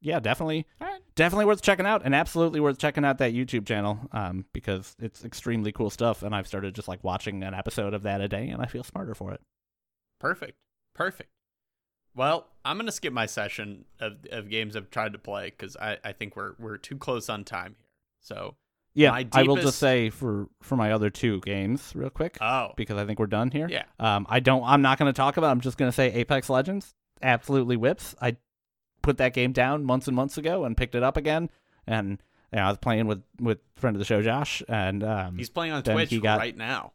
yeah, 0.00 0.20
definitely, 0.20 0.66
right. 0.80 1.00
definitely 1.14 1.44
worth 1.44 1.62
checking 1.62 1.86
out, 1.86 2.02
and 2.04 2.14
absolutely 2.14 2.60
worth 2.60 2.78
checking 2.78 3.04
out 3.04 3.18
that 3.18 3.32
YouTube 3.34 3.66
channel 3.66 3.98
um, 4.12 4.44
because 4.52 4.96
it's 4.98 5.24
extremely 5.24 5.72
cool 5.72 5.90
stuff. 5.90 6.22
And 6.22 6.34
I've 6.34 6.46
started 6.46 6.74
just 6.74 6.88
like 6.88 7.04
watching 7.04 7.42
an 7.42 7.54
episode 7.54 7.92
of 7.94 8.02
that 8.04 8.20
a 8.20 8.28
day, 8.28 8.48
and 8.48 8.62
I 8.62 8.66
feel 8.66 8.84
smarter 8.84 9.14
for 9.14 9.32
it. 9.32 9.40
Perfect. 10.18 10.56
Perfect. 10.94 11.30
Well, 12.14 12.48
I'm 12.64 12.76
gonna 12.76 12.90
skip 12.92 13.12
my 13.12 13.26
session 13.26 13.84
of, 14.00 14.14
of 14.32 14.50
games 14.50 14.74
I've 14.76 14.90
tried 14.90 15.12
to 15.12 15.18
play 15.18 15.50
because 15.50 15.76
I, 15.76 15.98
I 16.04 16.12
think 16.12 16.34
we're 16.36 16.54
we're 16.58 16.76
too 16.76 16.96
close 16.96 17.28
on 17.28 17.44
time 17.44 17.76
here. 17.78 17.86
So 18.20 18.56
Yeah, 18.92 19.10
My 19.10 19.26
I 19.32 19.42
will 19.44 19.56
just 19.56 19.78
say 19.78 20.10
for 20.10 20.48
for 20.62 20.76
my 20.76 20.90
other 20.92 21.10
two 21.10 21.40
games, 21.42 21.92
real 21.94 22.10
quick, 22.10 22.38
oh 22.40 22.72
because 22.76 22.98
I 22.98 23.06
think 23.06 23.18
we're 23.20 23.26
done 23.26 23.50
here. 23.50 23.68
yeah, 23.70 23.84
Um, 24.00 24.26
I 24.28 24.40
don't. 24.40 24.64
I'm 24.64 24.82
not 24.82 24.98
going 24.98 25.12
to 25.12 25.16
talk 25.16 25.36
about. 25.36 25.50
I'm 25.50 25.60
just 25.60 25.78
going 25.78 25.88
to 25.88 25.94
say 25.94 26.12
Apex 26.12 26.50
Legends 26.50 26.94
absolutely 27.22 27.76
whips. 27.76 28.14
I 28.20 28.36
put 29.02 29.18
that 29.18 29.32
game 29.32 29.52
down 29.52 29.84
months 29.84 30.08
and 30.08 30.16
months 30.16 30.36
ago 30.38 30.64
and 30.64 30.76
picked 30.76 30.94
it 30.94 31.02
up 31.04 31.16
again, 31.16 31.50
and 31.86 32.20
you 32.52 32.56
know, 32.58 32.62
I 32.64 32.68
was 32.68 32.78
playing 32.78 33.06
with 33.06 33.22
with 33.38 33.58
friend 33.76 33.94
of 33.94 33.98
the 34.00 34.04
show 34.04 34.22
Josh, 34.22 34.60
and 34.68 35.04
um, 35.04 35.38
he's 35.38 35.50
playing 35.50 35.72
on 35.72 35.82
Twitch 35.84 36.10
he 36.10 36.18
got- 36.18 36.38
right 36.40 36.56
now. 36.56 36.92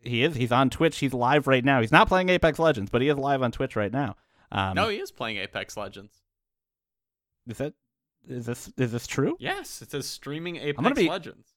he 0.00 0.22
is 0.22 0.36
he's 0.36 0.52
on 0.52 0.70
Twitch. 0.70 0.96
He's 0.98 1.12
live 1.12 1.48
right 1.48 1.64
now. 1.64 1.80
He's 1.80 1.92
not 1.92 2.06
playing 2.06 2.28
Apex 2.28 2.60
Legends, 2.60 2.88
but 2.90 3.02
he 3.02 3.08
is 3.08 3.16
live 3.18 3.42
on 3.42 3.50
Twitch 3.50 3.74
right 3.74 3.92
now. 3.92 4.14
Um, 4.52 4.74
no, 4.74 4.88
he 4.88 4.98
is 4.98 5.10
playing 5.10 5.38
Apex 5.38 5.76
Legends. 5.76 6.22
is 7.48 7.58
that 7.58 7.74
is 8.28 8.46
this 8.46 8.70
is 8.76 8.92
this 8.92 9.06
true? 9.06 9.36
Yes, 9.38 9.82
it 9.82 9.90
says 9.90 10.06
streaming 10.06 10.56
Apex 10.56 10.94
be- 10.94 11.08
Legends. 11.08 11.48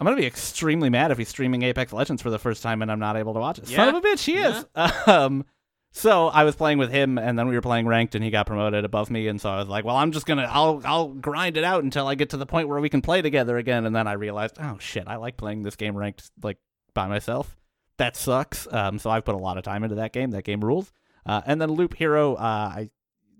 I'm 0.00 0.04
gonna 0.04 0.16
be 0.16 0.26
extremely 0.26 0.90
mad 0.90 1.10
if 1.10 1.18
he's 1.18 1.28
streaming 1.28 1.62
Apex 1.62 1.92
Legends 1.92 2.22
for 2.22 2.30
the 2.30 2.38
first 2.38 2.62
time 2.62 2.82
and 2.82 2.90
I'm 2.90 3.00
not 3.00 3.16
able 3.16 3.34
to 3.34 3.40
watch 3.40 3.58
it. 3.58 3.66
Son 3.68 3.88
of 3.88 3.96
a 3.96 4.00
bitch, 4.00 4.24
he 4.24 4.36
is. 4.36 4.64
Um, 5.06 5.44
so 5.90 6.28
I 6.28 6.44
was 6.44 6.54
playing 6.54 6.78
with 6.78 6.90
him, 6.90 7.18
and 7.18 7.38
then 7.38 7.48
we 7.48 7.54
were 7.54 7.62
playing 7.62 7.86
ranked, 7.86 8.14
and 8.14 8.22
he 8.22 8.30
got 8.30 8.46
promoted 8.46 8.84
above 8.84 9.10
me, 9.10 9.26
and 9.26 9.40
so 9.40 9.50
I 9.50 9.56
was 9.58 9.68
like, 9.68 9.84
"Well, 9.84 9.96
I'm 9.96 10.12
just 10.12 10.26
gonna, 10.26 10.48
I'll, 10.48 10.82
I'll 10.84 11.08
grind 11.08 11.56
it 11.56 11.64
out 11.64 11.82
until 11.82 12.06
I 12.06 12.14
get 12.14 12.30
to 12.30 12.36
the 12.36 12.46
point 12.46 12.68
where 12.68 12.78
we 12.78 12.90
can 12.90 13.00
play 13.00 13.22
together 13.22 13.56
again." 13.56 13.86
And 13.86 13.96
then 13.96 14.06
I 14.06 14.12
realized, 14.12 14.58
oh 14.60 14.76
shit, 14.78 15.08
I 15.08 15.16
like 15.16 15.36
playing 15.36 15.62
this 15.62 15.76
game 15.76 15.96
ranked 15.96 16.30
like 16.42 16.58
by 16.94 17.08
myself. 17.08 17.56
That 17.96 18.16
sucks. 18.16 18.68
Um, 18.70 18.98
so 18.98 19.10
I've 19.10 19.24
put 19.24 19.34
a 19.34 19.38
lot 19.38 19.56
of 19.56 19.64
time 19.64 19.82
into 19.82 19.96
that 19.96 20.12
game. 20.12 20.30
That 20.30 20.44
game 20.44 20.60
rules. 20.60 20.92
Uh, 21.26 21.40
and 21.46 21.60
then 21.60 21.72
Loop 21.72 21.94
Hero, 21.94 22.34
uh, 22.34 22.38
I 22.76 22.90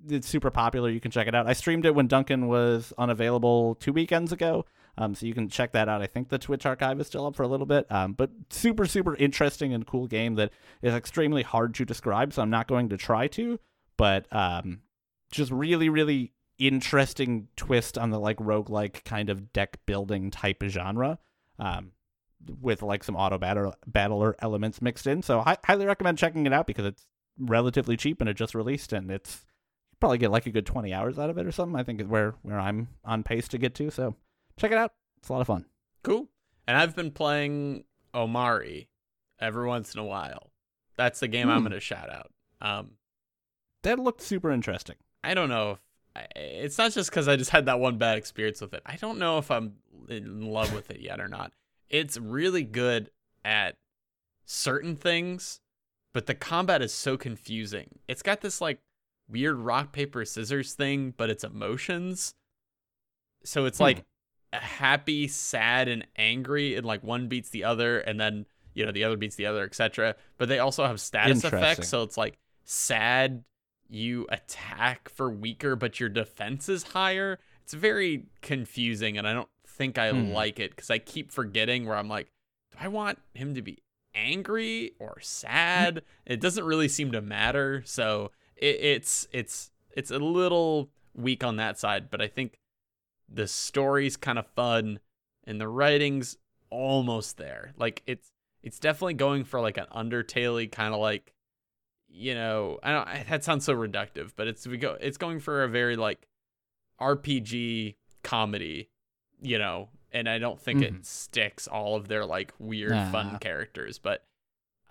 it's 0.09 0.29
super 0.29 0.51
popular. 0.51 0.91
You 0.91 1.01
can 1.01 1.11
check 1.11 1.27
it 1.27 1.35
out. 1.35 1.47
I 1.47 1.53
streamed 1.53 1.87
it 1.87 1.95
when 1.95 2.07
Duncan 2.07 2.49
was 2.49 2.93
unavailable 2.99 3.75
two 3.77 3.93
weekends 3.93 4.33
ago. 4.33 4.65
Um, 4.97 5.15
so 5.15 5.27
you 5.27 5.35
can 5.35 5.49
check 5.49 5.73
that 5.73 5.89
out. 5.89 6.03
I 6.03 6.07
think 6.07 6.29
the 6.29 6.39
Twitch 6.39 6.67
archive 6.67 7.01
is 7.01 7.07
still 7.07 7.27
up 7.27 7.37
for 7.37 7.45
a 7.45 7.49
little 7.49 7.67
bit. 7.67 7.91
Um, 7.91 8.15
but 8.15 8.31
super, 8.51 8.85
super 8.85 9.15
interesting 9.15 9.73
and 9.73 9.87
cool 9.87 10.09
game 10.09 10.35
that 10.35 10.51
is 10.83 10.93
extremely 10.93 11.43
hard 11.43 11.75
to 11.77 11.85
describe. 11.85 12.33
So 12.33 12.43
I'm 12.43 12.51
not 12.51 12.67
going 12.67 12.89
to 12.89 12.97
try 12.97 13.29
to, 13.29 13.61
but 13.97 14.27
um, 14.35 14.81
just 15.31 15.53
really, 15.53 15.89
really 15.89 16.33
interesting 16.59 17.47
twist 17.55 17.97
on 17.97 18.11
the 18.11 18.19
like 18.19 18.39
roguelike 18.39 19.05
kind 19.05 19.31
of 19.31 19.53
deck 19.53 19.79
building 19.87 20.31
type 20.33 20.63
of 20.63 20.71
genre. 20.71 21.19
Um, 21.61 21.93
with 22.61 22.83
like 22.83 23.05
some 23.05 23.17
auto 23.17 23.39
battle 23.39 23.75
battler 23.87 24.37
elements 24.39 24.81
mixed 24.81 25.07
in. 25.07 25.23
So 25.23 25.41
I 25.45 25.57
highly 25.65 25.87
recommend 25.87 26.19
checking 26.19 26.47
it 26.47 26.53
out 26.53 26.67
because 26.67 26.87
it's 26.87 27.07
relatively 27.39 27.97
cheap 27.97 28.21
and 28.21 28.29
it 28.29 28.35
just 28.35 28.55
released 28.55 28.93
and 28.93 29.11
it's 29.11 29.45
probably 30.01 30.19
get 30.19 30.31
like 30.31 30.47
a 30.47 30.51
good 30.51 30.67
20 30.67 30.93
hours 30.93 31.19
out 31.19 31.31
of 31.31 31.39
it 31.39 31.47
or 31.47 31.53
something. 31.53 31.79
I 31.79 31.83
think 31.83 32.01
is 32.01 32.07
where 32.07 32.35
where 32.43 32.59
I'm 32.59 32.89
on 33.05 33.23
pace 33.23 33.49
to 33.49 33.59
get 33.59 33.75
to. 33.77 33.91
So 33.91 34.15
check 34.59 34.71
it 34.73 34.79
out. 34.79 34.93
It's 35.19 35.29
a 35.29 35.33
lot 35.33 35.41
of 35.41 35.47
fun. 35.47 35.65
Cool. 36.03 36.29
And 36.67 36.77
I've 36.77 36.95
been 36.95 37.11
playing 37.11 37.85
Omori 38.15 38.89
every 39.41 39.67
once 39.67 39.95
in 39.95 40.01
a 40.01 40.05
while. 40.05 40.51
That's 40.97 41.21
the 41.21 41.29
game 41.29 41.49
I'm 41.49 41.59
Hmm. 41.59 41.65
going 41.69 41.73
to 41.73 41.81
shout 41.81 42.11
out. 42.11 42.31
Um, 42.61 42.93
That 43.83 43.99
looked 44.01 44.21
super 44.23 44.51
interesting. 44.51 44.97
I 45.23 45.35
don't 45.35 45.49
know 45.49 45.73
if 45.73 45.79
I- 46.17 46.27
it's 46.39 46.79
not 46.79 46.91
just 46.93 47.11
because 47.11 47.29
I 47.29 47.37
just 47.37 47.51
had 47.51 47.67
that 47.67 47.79
one 47.79 47.97
bad 47.97 48.19
experience 48.19 48.61
with 48.61 48.75
it. 48.75 48.83
I 48.85 48.97
don't 48.97 49.19
know 49.19 49.39
if 49.39 49.51
I'm 49.53 49.77
in 50.09 50.43
love 50.47 50.73
with 50.75 50.91
it 50.91 51.01
yet 51.01 51.21
or 51.21 51.29
not. 51.29 51.53
It's 51.89 52.17
really 52.19 52.65
good 52.65 53.11
at 53.45 53.77
certain 54.45 54.97
things, 54.97 55.61
but 56.13 56.27
the 56.27 56.35
combat 56.35 56.83
is 56.83 56.93
so 56.93 57.17
confusing. 57.17 58.01
It's 58.09 58.23
got 58.23 58.41
this 58.41 58.61
like 58.61 58.81
weird 59.29 59.57
rock 59.59 59.93
paper 59.93 60.25
scissors 60.25 60.75
thing, 60.75 61.15
but 61.17 61.31
it's 61.31 61.45
emotions. 61.45 62.35
So 63.45 63.65
it's 63.67 63.79
Hmm. 63.79 63.85
like 63.85 64.05
happy, 64.53 65.29
sad, 65.29 65.89
and 65.89 66.07
angry, 66.17 66.75
and 66.77 66.85
like 66.87 67.03
one 67.03 67.29
beats 67.29 67.51
the 67.51 67.65
other, 67.65 67.99
and 68.01 68.19
then 68.21 68.47
you 68.75 68.85
know 68.85 68.93
the 68.93 69.05
other 69.05 69.17
beats 69.17 69.37
the 69.37 69.47
other, 69.47 69.65
etc. 69.65 70.17
But 70.37 70.49
they 70.49 70.59
also 70.59 70.87
have 70.87 71.01
status 71.01 71.45
effects, 71.45 71.89
so 71.89 72.03
it's 72.03 72.17
like 72.17 72.39
sad 72.65 73.45
you 73.89 74.27
attack 74.31 75.09
for 75.09 75.31
weaker, 75.31 75.75
but 75.77 75.99
your 75.99 76.09
defense 76.09 76.69
is 76.69 76.83
higher. 76.83 77.39
It's 77.63 77.73
very 77.75 78.27
confusing, 78.43 79.17
and 79.17 79.27
I 79.27 79.33
don't 79.33 79.49
think 79.67 79.99
I 79.99 80.11
Hmm. 80.11 80.33
like 80.33 80.59
it 80.59 80.71
because 80.71 80.91
I 80.91 80.99
keep 80.99 81.31
forgetting 81.31 81.87
where 81.87 81.97
I'm 81.97 82.09
like, 82.09 82.31
do 82.73 82.79
I 82.81 82.89
want 82.89 83.19
him 83.35 83.55
to 83.55 83.63
be 83.63 83.79
angry 84.15 84.93
or 84.99 85.19
sad? 85.21 86.03
it 86.27 86.41
doesn't 86.41 86.65
really 86.65 86.89
seem 86.89 87.13
to 87.13 87.21
matter. 87.23 87.83
So 87.87 88.31
it, 88.61 88.77
it's 88.81 89.29
it's 89.33 89.71
it's 89.97 90.11
a 90.11 90.19
little 90.19 90.91
weak 91.15 91.43
on 91.45 91.57
that 91.57 91.79
side, 91.79 92.11
but 92.11 92.21
I 92.23 92.29
think 92.29 92.59
the 93.29 93.47
story's 93.49 94.17
kind 94.17 94.39
of 94.39 94.47
fun 94.47 95.01
and 95.45 95.61
the 95.61 95.69
writing's 95.69 96.37
almost 96.71 97.37
there. 97.37 97.73
Like 97.77 98.03
it's 98.07 98.33
it's 98.63 98.79
definitely 98.79 99.15
going 99.15 99.45
for 99.45 99.61
like 99.61 99.77
an 99.79 99.87
Undertale 99.95 100.71
kind 100.71 100.95
of 100.95 101.01
like 101.01 101.33
you 102.11 102.35
know, 102.35 102.79
I 102.83 102.93
don't 102.93 103.29
that 103.29 103.45
sounds 103.45 103.65
so 103.65 103.75
reductive, 103.75 104.33
but 104.37 104.47
it's 104.49 104.67
we 104.67 104.77
go 104.79 104.97
it's 105.01 105.19
going 105.19 105.41
for 105.41 105.63
a 105.65 105.69
very 105.69 105.97
like 105.97 106.27
RPG 107.01 107.95
comedy, 108.23 108.89
you 109.41 109.59
know, 109.59 109.89
and 110.13 110.29
I 110.29 110.39
don't 110.39 110.61
think 110.61 110.81
Mhm. 110.81 110.83
it 110.99 111.07
sticks 111.07 111.69
all 111.69 111.95
of 111.97 112.09
their 112.09 112.25
like 112.25 112.53
weird 112.59 112.93
Nah. 112.93 113.11
fun 113.11 113.39
characters, 113.39 113.99
but 113.99 114.25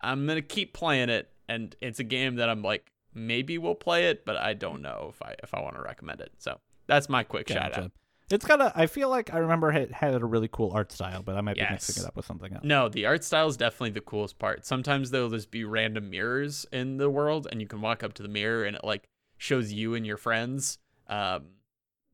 I'm 0.01 0.25
going 0.25 0.35
to 0.37 0.41
keep 0.47 0.73
playing 0.73 1.09
it 1.09 1.31
and 1.47 1.75
it's 1.81 1.99
a 1.99 2.03
game 2.03 2.35
that 2.35 2.49
I'm 2.49 2.61
like 2.61 2.91
maybe 3.17 3.57
we'll 3.57 3.75
play 3.75 4.07
it, 4.07 4.25
but 4.25 4.37
I 4.37 4.53
don't 4.53 4.81
know 4.81 5.11
if 5.13 5.21
I 5.21 5.35
if 5.43 5.53
I 5.53 5.61
want 5.61 5.75
to 5.75 5.81
recommend 5.81 6.21
it. 6.21 6.31
So, 6.37 6.59
that's 6.87 7.09
my 7.09 7.23
quick 7.23 7.49
shout 7.49 7.71
Gotcha. 7.71 7.83
out. 7.85 7.91
It's 8.29 8.45
got 8.45 8.59
a. 8.59 8.73
I 8.75 8.87
feel 8.87 9.09
like 9.09 9.33
I 9.33 9.37
remember 9.37 9.71
it 9.71 9.91
had 9.91 10.13
a 10.13 10.25
really 10.25 10.49
cool 10.51 10.71
art 10.73 10.91
style, 10.91 11.23
but 11.23 11.37
I 11.37 11.41
might 11.41 11.55
be 11.55 11.61
mixing 11.69 12.03
it 12.03 12.07
up 12.07 12.15
with 12.15 12.25
something 12.25 12.51
else. 12.51 12.63
No, 12.63 12.89
the 12.89 13.05
art 13.05 13.23
style 13.23 13.47
is 13.47 13.55
definitely 13.55 13.91
the 13.91 14.01
coolest 14.01 14.37
part. 14.37 14.65
Sometimes 14.65 15.11
there'll 15.11 15.29
just 15.29 15.49
be 15.49 15.63
random 15.63 16.09
mirrors 16.09 16.65
in 16.73 16.97
the 16.97 17.09
world, 17.09 17.47
and 17.49 17.61
you 17.61 17.67
can 17.67 17.79
walk 17.79 18.03
up 18.03 18.13
to 18.15 18.23
the 18.23 18.29
mirror, 18.29 18.65
and 18.65 18.75
it 18.75 18.83
like 18.83 19.07
shows 19.37 19.71
you 19.71 19.95
and 19.95 20.05
your 20.05 20.17
friends, 20.17 20.77
um, 21.07 21.45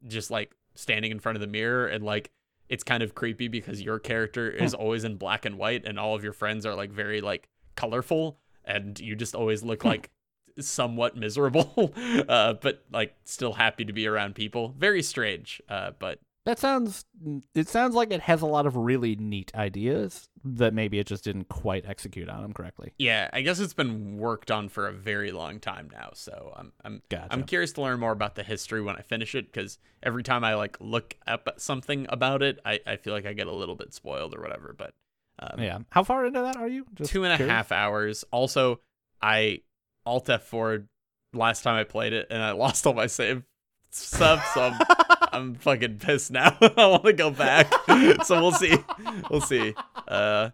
just 0.08 0.30
like 0.30 0.56
standing 0.76 1.10
in 1.12 1.20
front 1.20 1.36
of 1.36 1.42
the 1.42 1.48
mirror, 1.48 1.88
and 1.88 2.04
like 2.04 2.30
it's 2.70 2.84
kind 2.84 3.02
of 3.02 3.16
creepy 3.16 3.48
because 3.48 3.82
your 3.82 3.98
character 3.98 4.50
is 4.50 4.76
always 4.76 5.04
in 5.04 5.16
black 5.18 5.46
and 5.46 5.58
white, 5.58 5.84
and 5.84 6.00
all 6.00 6.14
of 6.14 6.24
your 6.24 6.34
friends 6.34 6.64
are 6.64 6.76
like 6.76 6.92
very 6.92 7.22
like 7.22 7.50
colorful, 7.76 8.38
and 8.66 9.00
you 9.00 9.16
just 9.16 9.34
always 9.34 9.64
look 9.64 9.84
like 9.84 10.12
somewhat 10.60 11.16
miserable, 11.16 11.94
uh, 12.30 12.54
but 12.54 12.84
like 12.92 13.16
still 13.26 13.54
happy 13.54 13.86
to 13.86 13.94
be 13.94 14.08
around 14.08 14.36
people. 14.36 14.74
Very 14.78 15.04
strange, 15.04 15.62
uh, 15.70 15.92
but 16.00 16.20
That 16.46 16.60
sounds. 16.60 17.06
It 17.56 17.70
sounds 17.70 17.96
like 17.96 18.12
it 18.12 18.22
has 18.22 18.42
a 18.42 18.46
lot 18.46 18.66
of 18.66 18.76
really 18.76 19.16
neat 19.16 19.52
ideas 19.56 20.28
that 20.44 20.74
maybe 20.74 21.00
it 21.00 21.08
just 21.08 21.24
didn't 21.24 21.48
quite 21.48 21.86
execute 21.88 22.28
on 22.28 22.42
them 22.42 22.52
correctly. 22.54 22.94
Yeah, 22.98 23.30
I 23.32 23.42
guess 23.42 23.60
it's 23.62 23.74
been 23.74 24.18
worked 24.18 24.52
on 24.52 24.68
for 24.68 24.88
a 24.88 24.92
very 24.92 25.32
long 25.32 25.60
time 25.62 25.90
now. 25.92 26.10
So 26.14 26.54
I'm 26.56 26.74
I'm 26.84 27.02
Gotcha. 27.10 27.28
I'm 27.32 27.44
curious 27.44 27.72
to 27.74 27.82
learn 27.82 28.00
more 28.00 28.12
about 28.12 28.36
the 28.36 28.44
history 28.44 28.82
when 28.82 28.98
I 28.98 29.02
finish 29.02 29.36
it 29.36 29.52
because 29.52 29.80
every 30.02 30.24
time 30.24 30.44
I 30.44 30.56
like 30.56 30.78
look 30.82 31.16
up 31.26 31.50
something 31.58 32.06
about 32.10 32.44
it, 32.44 32.60
I, 32.66 32.82
I 32.86 32.98
feel 32.98 33.14
like 33.14 33.26
I 33.26 33.34
get 33.34 33.48
a 33.48 33.54
little 33.54 33.76
bit 33.76 33.94
spoiled 33.94 34.36
or 34.36 34.42
whatever. 34.42 34.76
But 34.78 34.94
um, 35.40 35.62
yeah. 35.62 35.80
How 35.92 36.04
far 36.04 36.26
into 36.26 36.42
that 36.42 36.58
are 36.58 36.68
you? 36.68 36.86
Just 36.94 37.10
two 37.12 37.24
and 37.24 37.42
a 37.42 37.48
half 37.48 37.72
hours. 37.72 38.26
Also, 38.32 38.82
I 39.22 39.62
alt 40.06 40.28
F4 40.28 40.86
last 41.34 41.64
time 41.64 41.76
I 41.76 41.84
played 41.84 42.14
it 42.14 42.28
and 42.30 42.42
I 42.42 42.52
lost 42.66 42.86
all 42.88 42.94
my 42.94 43.08
save 43.08 43.44
stuff. 43.92 44.46
So 44.54 44.62
I'm, 44.62 44.82
I'm 45.34 45.56
fucking 45.56 45.98
pissed 46.00 46.32
now. 46.32 46.58
I 46.62 46.86
want 46.88 47.04
to 47.06 47.14
go 47.14 47.30
back. 47.32 47.72
so 48.26 48.42
we'll 48.42 48.52
see. 48.52 48.76
We'll 49.30 49.42
see. 49.42 49.74
Uh, 50.08 50.50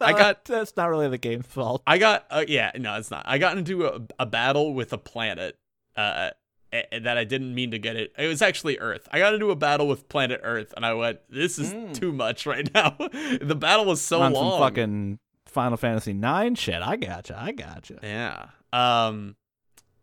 I 0.00 0.12
got- 0.12 0.44
That's 0.44 0.76
not 0.76 0.86
really 0.90 1.08
the 1.08 1.18
game's 1.18 1.46
fault. 1.46 1.82
I 1.86 1.98
got 1.98 2.26
uh, 2.30 2.44
yeah, 2.48 2.70
no, 2.76 2.96
it's 2.96 3.10
not. 3.10 3.24
I 3.26 3.38
got 3.38 3.58
into 3.58 3.86
a, 3.86 4.00
a 4.18 4.26
battle 4.26 4.74
with 4.74 4.92
a 4.92 4.98
planet 4.98 5.58
uh 5.96 6.30
a- 6.72 6.98
that 7.00 7.18
I 7.18 7.24
didn't 7.24 7.54
mean 7.54 7.70
to 7.72 7.78
get 7.78 7.96
it. 7.96 8.12
It 8.16 8.26
was 8.28 8.40
actually 8.40 8.78
Earth. 8.78 9.06
I 9.12 9.18
got 9.18 9.34
into 9.34 9.50
a 9.50 9.56
battle 9.56 9.86
with 9.86 10.08
planet 10.08 10.40
Earth 10.42 10.72
and 10.76 10.86
I 10.86 10.94
went, 10.94 11.18
this 11.28 11.58
is 11.58 11.72
Mm. 11.72 11.92
too 11.94 12.12
much 12.12 12.46
right 12.46 12.68
now. 12.72 12.96
the 12.98 13.54
battle 13.58 13.84
was 13.84 14.00
so 14.00 14.22
on 14.22 14.32
long. 14.32 14.58
fucking 14.60 15.18
Final 15.52 15.76
Fantasy 15.76 16.12
Nine 16.12 16.54
shit. 16.54 16.82
I 16.82 16.96
gotcha. 16.96 17.38
I 17.40 17.52
gotcha. 17.52 17.98
Yeah. 18.02 18.46
Um 18.72 19.36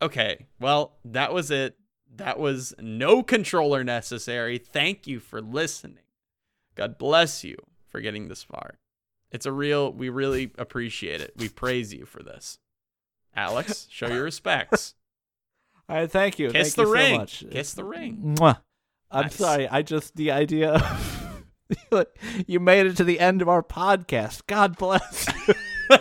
okay. 0.01 0.47
Well, 0.59 0.97
that 1.05 1.33
was 1.33 1.51
it. 1.51 1.75
That 2.15 2.39
was 2.39 2.73
no 2.79 3.21
controller 3.23 3.83
necessary. 3.83 4.57
Thank 4.57 5.07
you 5.07 5.19
for 5.19 5.41
listening. 5.41 6.03
God 6.75 6.97
bless 6.97 7.43
you 7.43 7.55
for 7.87 8.01
getting 8.01 8.27
this 8.27 8.43
far. 8.43 8.79
It's 9.31 9.45
a 9.45 9.51
real 9.51 9.91
we 9.91 10.09
really 10.09 10.51
appreciate 10.57 11.21
it. 11.21 11.33
We 11.37 11.49
praise 11.49 11.93
you 11.93 12.05
for 12.05 12.23
this. 12.23 12.59
Alex, 13.35 13.87
show 13.91 14.07
your 14.07 14.23
respects. 14.23 14.95
All 15.89 15.95
right, 15.95 16.11
thank 16.11 16.37
you. 16.39 16.49
Kiss 16.51 16.75
thank 16.75 16.75
the 16.75 16.83
you 16.83 16.93
ring. 16.93 17.13
so 17.13 17.17
much. 17.19 17.45
Kiss 17.51 17.73
the 17.73 17.83
ring. 17.83 18.35
Mwah. 18.37 18.59
I'm 19.11 19.23
Nice. 19.23 19.35
sorry. 19.35 19.67
I 19.67 19.81
just 19.81 20.15
the 20.15 20.29
idea 20.31 20.73
of 20.73 20.81
you 22.47 22.59
made 22.59 22.85
it 22.87 22.97
to 22.97 23.03
the 23.03 23.19
end 23.19 23.41
of 23.41 23.49
our 23.49 23.63
podcast. 23.63 24.41
God 24.47 24.77
bless. 24.77 25.27
you. 25.47 25.53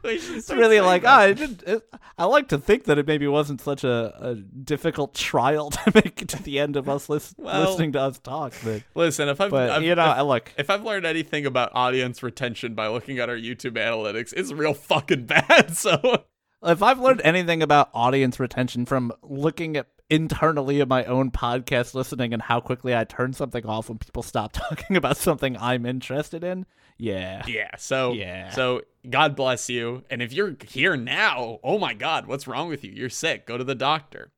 It's 0.10 0.50
really 0.50 0.80
like 0.80 1.04
ah, 1.04 1.18
I 1.18 1.32
did. 1.34 1.62
It, 1.66 1.82
I 2.16 2.24
like 2.24 2.48
to 2.48 2.58
think 2.58 2.84
that 2.84 2.98
it 2.98 3.06
maybe 3.06 3.26
wasn't 3.26 3.60
such 3.60 3.84
a, 3.84 4.14
a 4.18 4.34
difficult 4.36 5.14
trial 5.14 5.70
to 5.70 5.92
make 5.94 6.22
it 6.22 6.28
to 6.30 6.42
the 6.42 6.58
end 6.60 6.76
of 6.76 6.88
us 6.88 7.08
Well- 7.08 7.20
listening 7.38 7.92
to 7.92 8.00
us 8.00 8.18
talk. 8.18 8.54
But, 8.64 8.84
Listen, 8.94 9.28
if 9.28 9.40
I've, 9.40 9.50
but 9.50 9.70
I've- 9.70 9.86
you 9.86 9.94
know, 9.94 10.12
if, 10.12 10.22
look. 10.24 10.52
if 10.56 10.70
I've 10.70 10.84
learned 10.84 11.04
anything 11.04 11.44
about 11.44 11.72
audience 11.74 12.22
retention 12.22 12.74
by 12.74 12.88
looking 12.88 13.18
at 13.18 13.28
our 13.28 13.36
YouTube 13.36 13.72
analytics, 13.72 14.32
it's 14.34 14.50
real 14.52 14.72
fucking 14.72 15.26
bad. 15.26 15.76
So 15.76 16.24
If 16.62 16.82
I've 16.82 17.00
learned 17.00 17.20
anything 17.22 17.62
about 17.62 17.90
audience 17.92 18.40
retention 18.40 18.86
from 18.86 19.12
looking 19.22 19.76
at 19.76 19.88
internally 20.10 20.80
at 20.80 20.88
my 20.88 21.04
own 21.04 21.30
podcast 21.30 21.94
listening 21.94 22.32
and 22.32 22.42
how 22.42 22.60
quickly 22.60 22.96
I 22.96 23.04
turn 23.04 23.32
something 23.32 23.66
off 23.66 23.88
when 23.88 23.98
people 23.98 24.22
stop 24.22 24.52
talking 24.54 24.96
about 24.96 25.16
something 25.16 25.56
I'm 25.58 25.84
interested 25.86 26.42
in, 26.44 26.66
yeah. 26.96 27.42
yeah, 27.46 27.70
so 27.76 28.12
Yeah. 28.12 28.50
so 28.50 28.82
God 29.08 29.36
bless 29.36 29.68
you. 29.70 30.04
And 30.10 30.20
if 30.22 30.32
you're 30.32 30.56
here 30.66 30.96
now, 30.96 31.60
oh 31.62 31.78
my 31.78 31.94
God, 31.94 32.26
what's 32.26 32.46
wrong 32.48 32.68
with 32.68 32.84
you? 32.84 32.92
You're 32.92 33.10
sick. 33.10 33.46
Go 33.46 33.56
to 33.58 33.64
the 33.64 33.74
doctor. 33.74 34.32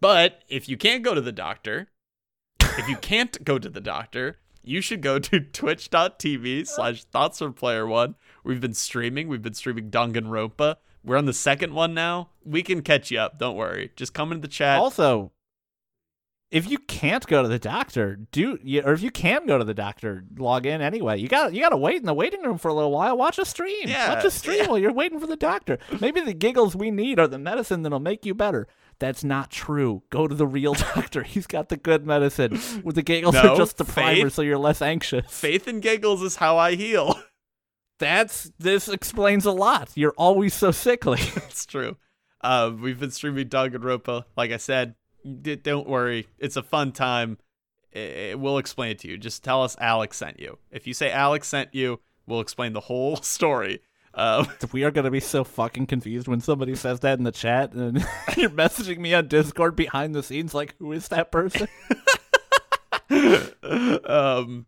But 0.00 0.42
if 0.48 0.68
you 0.68 0.76
can't 0.76 1.02
go 1.02 1.14
to 1.14 1.20
the 1.20 1.32
doctor, 1.32 1.88
if 2.60 2.88
you 2.88 2.96
can't 2.96 3.42
go 3.42 3.58
to 3.58 3.68
the 3.68 3.80
doctor, 3.80 4.38
you 4.62 4.80
should 4.80 5.00
go 5.00 5.18
to 5.18 5.40
twitch.tv 5.52 6.66
slash 6.66 7.04
thoughts 7.04 7.38
from 7.38 7.54
player 7.54 7.86
one. 7.86 8.14
We've 8.44 8.60
been 8.60 8.74
streaming. 8.74 9.28
We've 9.28 9.42
been 9.42 9.54
streaming 9.54 9.90
Danganronpa. 9.90 10.76
We're 11.06 11.16
on 11.16 11.24
the 11.26 11.32
second 11.32 11.72
one 11.72 11.94
now. 11.94 12.30
We 12.44 12.62
can 12.62 12.82
catch 12.82 13.10
you 13.10 13.18
up. 13.20 13.38
Don't 13.38 13.56
worry. 13.56 13.92
Just 13.96 14.12
come 14.12 14.32
into 14.32 14.42
the 14.42 14.52
chat. 14.52 14.78
Also, 14.78 15.30
if 16.50 16.68
you 16.70 16.78
can't 16.78 17.26
go 17.26 17.42
to 17.42 17.48
the 17.48 17.58
doctor, 17.58 18.16
do 18.32 18.58
you, 18.62 18.82
or 18.82 18.92
if 18.92 19.02
you 19.02 19.10
can 19.10 19.46
go 19.46 19.56
to 19.58 19.64
the 19.64 19.74
doctor, 19.74 20.24
log 20.36 20.66
in 20.66 20.80
anyway. 20.80 21.18
You 21.18 21.28
got 21.28 21.52
you 21.54 21.60
got 21.60 21.70
to 21.70 21.76
wait 21.76 21.96
in 21.96 22.06
the 22.06 22.14
waiting 22.14 22.42
room 22.42 22.58
for 22.58 22.68
a 22.68 22.74
little 22.74 22.90
while. 22.92 23.16
Watch 23.16 23.38
a 23.38 23.44
stream. 23.44 23.88
Yeah, 23.88 24.14
Watch 24.14 24.24
a 24.24 24.30
stream 24.30 24.58
yeah. 24.62 24.68
while 24.68 24.78
you're 24.78 24.92
waiting 24.92 25.18
for 25.20 25.26
the 25.26 25.36
doctor. 25.36 25.78
Maybe 26.00 26.20
the 26.20 26.34
giggles 26.34 26.74
we 26.76 26.90
need 26.90 27.18
are 27.18 27.28
the 27.28 27.38
medicine 27.38 27.82
that'll 27.82 28.00
make 28.00 28.26
you 28.26 28.34
better. 28.34 28.66
That's 28.98 29.22
not 29.22 29.50
true. 29.50 30.02
Go 30.10 30.26
to 30.26 30.34
the 30.34 30.46
real 30.46 30.74
doctor. 30.94 31.22
He's 31.22 31.46
got 31.46 31.68
the 31.68 31.76
good 31.76 32.06
medicine. 32.06 32.58
With 32.82 32.94
the 32.94 33.02
giggles 33.02 33.34
No, 33.34 33.52
are 33.52 33.56
just 33.56 33.76
the 33.76 33.84
primer, 33.84 34.24
Faith. 34.24 34.32
so 34.34 34.42
you're 34.42 34.56
less 34.58 34.80
anxious. 34.82 35.26
Faith 35.30 35.68
in 35.68 35.80
giggles 35.80 36.22
is 36.22 36.36
how 36.36 36.56
I 36.58 36.74
heal. 36.76 37.14
That's 37.98 38.50
this 38.58 38.88
explains 38.88 39.44
a 39.46 39.52
lot. 39.52 39.90
You're 39.94 40.14
always 40.16 40.54
so 40.54 40.70
sickly. 40.70 41.20
It's 41.36 41.64
true. 41.66 41.96
Uh, 42.42 42.70
we've 42.78 43.00
been 43.00 43.10
streaming 43.10 43.48
Danganronpa. 43.48 44.24
Like 44.36 44.50
I 44.52 44.58
said, 44.58 44.94
d- 45.42 45.56
don't 45.56 45.88
worry. 45.88 46.28
It's 46.38 46.56
a 46.56 46.62
fun 46.62 46.92
time. 46.92 47.38
I- 47.94 48.30
I- 48.32 48.34
we'll 48.34 48.58
explain 48.58 48.90
it 48.90 48.98
to 49.00 49.08
you. 49.08 49.16
Just 49.16 49.42
tell 49.42 49.62
us 49.62 49.74
Alex 49.80 50.18
sent 50.18 50.38
you. 50.38 50.58
If 50.70 50.86
you 50.86 50.92
say 50.94 51.10
Alex 51.10 51.48
sent 51.48 51.74
you, 51.74 52.00
we'll 52.26 52.40
explain 52.40 52.74
the 52.74 52.80
whole 52.80 53.16
story. 53.22 53.80
Uh, 54.12 54.44
we 54.72 54.84
are 54.84 54.90
gonna 54.90 55.10
be 55.10 55.20
so 55.20 55.44
fucking 55.44 55.86
confused 55.86 56.28
when 56.28 56.40
somebody 56.40 56.74
says 56.74 57.00
that 57.00 57.18
in 57.18 57.24
the 57.24 57.32
chat 57.32 57.72
and 57.72 57.98
you're 58.36 58.50
messaging 58.50 58.98
me 58.98 59.12
on 59.14 59.28
Discord 59.28 59.74
behind 59.76 60.14
the 60.14 60.22
scenes 60.22 60.54
like 60.54 60.74
who 60.78 60.92
is 60.92 61.08
that 61.08 61.30
person? 61.32 61.68
um, 64.04 64.66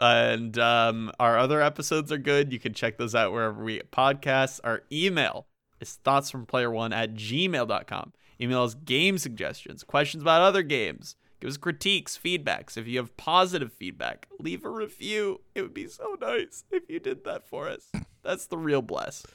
and 0.00 0.58
um, 0.58 1.12
our 1.18 1.38
other 1.38 1.60
episodes 1.62 2.12
are 2.12 2.18
good. 2.18 2.52
You 2.52 2.58
can 2.58 2.74
check 2.74 2.98
those 2.98 3.14
out 3.14 3.32
wherever 3.32 3.62
we 3.62 3.76
get 3.76 3.90
podcasts. 3.90 4.60
Our 4.64 4.82
email 4.92 5.46
is 5.80 5.98
thoughtsfromplayer1 6.04 6.94
at 6.94 7.14
gmail.com. 7.14 8.12
Email 8.40 8.62
us 8.62 8.74
game 8.74 9.18
suggestions, 9.18 9.82
questions 9.82 10.22
about 10.22 10.42
other 10.42 10.62
games. 10.62 11.16
Give 11.40 11.50
us 11.50 11.56
critiques, 11.56 12.18
feedbacks. 12.22 12.76
If 12.76 12.86
you 12.86 12.98
have 12.98 13.16
positive 13.16 13.72
feedback, 13.72 14.26
leave 14.38 14.64
a 14.64 14.70
review. 14.70 15.40
It 15.54 15.62
would 15.62 15.74
be 15.74 15.86
so 15.88 16.16
nice 16.20 16.64
if 16.70 16.84
you 16.88 16.98
did 16.98 17.24
that 17.24 17.46
for 17.46 17.68
us. 17.68 17.90
That's 18.22 18.46
the 18.46 18.56
real 18.56 18.82
bless. 18.82 19.26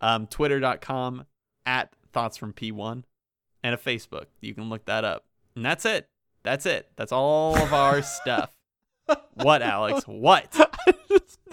Um, 0.00 0.26
Twitter.com 0.26 1.24
at 1.64 1.92
thoughts 2.12 2.36
from 2.36 2.52
P1 2.52 3.04
and 3.62 3.74
a 3.74 3.78
Facebook. 3.78 4.26
You 4.40 4.54
can 4.54 4.68
look 4.70 4.86
that 4.86 5.04
up. 5.04 5.24
And 5.54 5.64
that's 5.64 5.84
it. 5.84 6.08
That's 6.42 6.64
it. 6.64 6.90
That's 6.96 7.12
all 7.12 7.56
of 7.56 7.72
our 7.72 8.02
stuff. 8.02 8.55
What, 9.34 9.62
Alex? 9.62 10.04
What? 10.06 10.54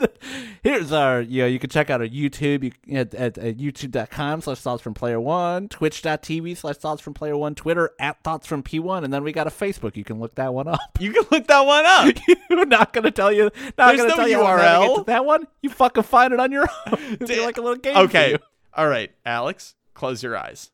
Here's 0.64 0.92
our, 0.92 1.22
you 1.22 1.42
know, 1.42 1.48
you 1.48 1.60
can 1.60 1.70
check 1.70 1.90
out 1.90 2.02
our 2.02 2.08
YouTube 2.08 2.64
you, 2.64 2.98
at, 2.98 3.14
at, 3.14 3.38
at 3.38 3.58
youtube.com 3.58 4.42
slash 4.42 4.60
thoughts 4.60 4.82
from 4.82 4.94
player 4.94 5.20
one, 5.20 5.68
twitch.tv 5.68 6.58
slash 6.58 6.78
thoughts 6.78 7.02
from 7.02 7.14
player 7.14 7.36
one, 7.36 7.56
Twitter 7.56 7.92
at 8.00 8.24
thoughts 8.24 8.48
from 8.48 8.64
P1, 8.64 9.04
and 9.04 9.14
then 9.14 9.24
we 9.24 9.32
got 9.32 9.48
a 9.48 9.50
Facebook. 9.50 9.98
You 9.98 10.04
can 10.04 10.20
look 10.20 10.36
that 10.36 10.54
one 10.54 10.68
up. 10.68 10.80
You 11.00 11.12
can 11.12 11.26
look 11.30 11.48
that 11.48 11.66
one 11.66 11.86
up. 11.86 12.16
You're 12.50 12.66
not 12.66 12.94
going 12.94 13.04
to 13.04 13.12
tell 13.12 13.32
you, 13.32 13.52
not 13.78 13.98
going 13.98 13.98
to 13.98 14.08
no 14.08 14.16
tell 14.16 14.28
you 14.28 14.38
to 14.38 14.44
URL. 14.44 14.96
to 14.98 15.04
that 15.06 15.26
one. 15.26 15.46
You 15.62 15.70
fucking 15.70 16.04
find 16.04 16.34
it 16.34 16.40
on 16.40 16.52
your 16.52 16.66
own. 16.88 17.18
Be 17.28 17.42
like 17.42 17.58
a 17.58 17.62
little 17.62 17.78
game. 17.78 17.98
Okay. 17.98 18.38
All 18.74 18.88
right, 18.88 19.12
Alex, 19.26 19.76
close 19.94 20.24
your 20.24 20.38
eyes. 20.38 20.72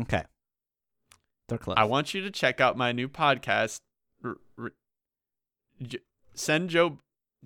Okay. 0.00 0.22
They're 1.48 1.58
close. 1.58 1.76
I 1.76 1.84
want 1.84 2.14
you 2.14 2.22
to 2.22 2.30
check 2.30 2.60
out 2.60 2.76
my 2.76 2.92
new 2.92 3.08
podcast. 3.08 3.80
R- 5.80 5.82
r- 5.82 5.86
J- 5.88 5.98
send 6.34 6.70
Joe, 6.70 6.98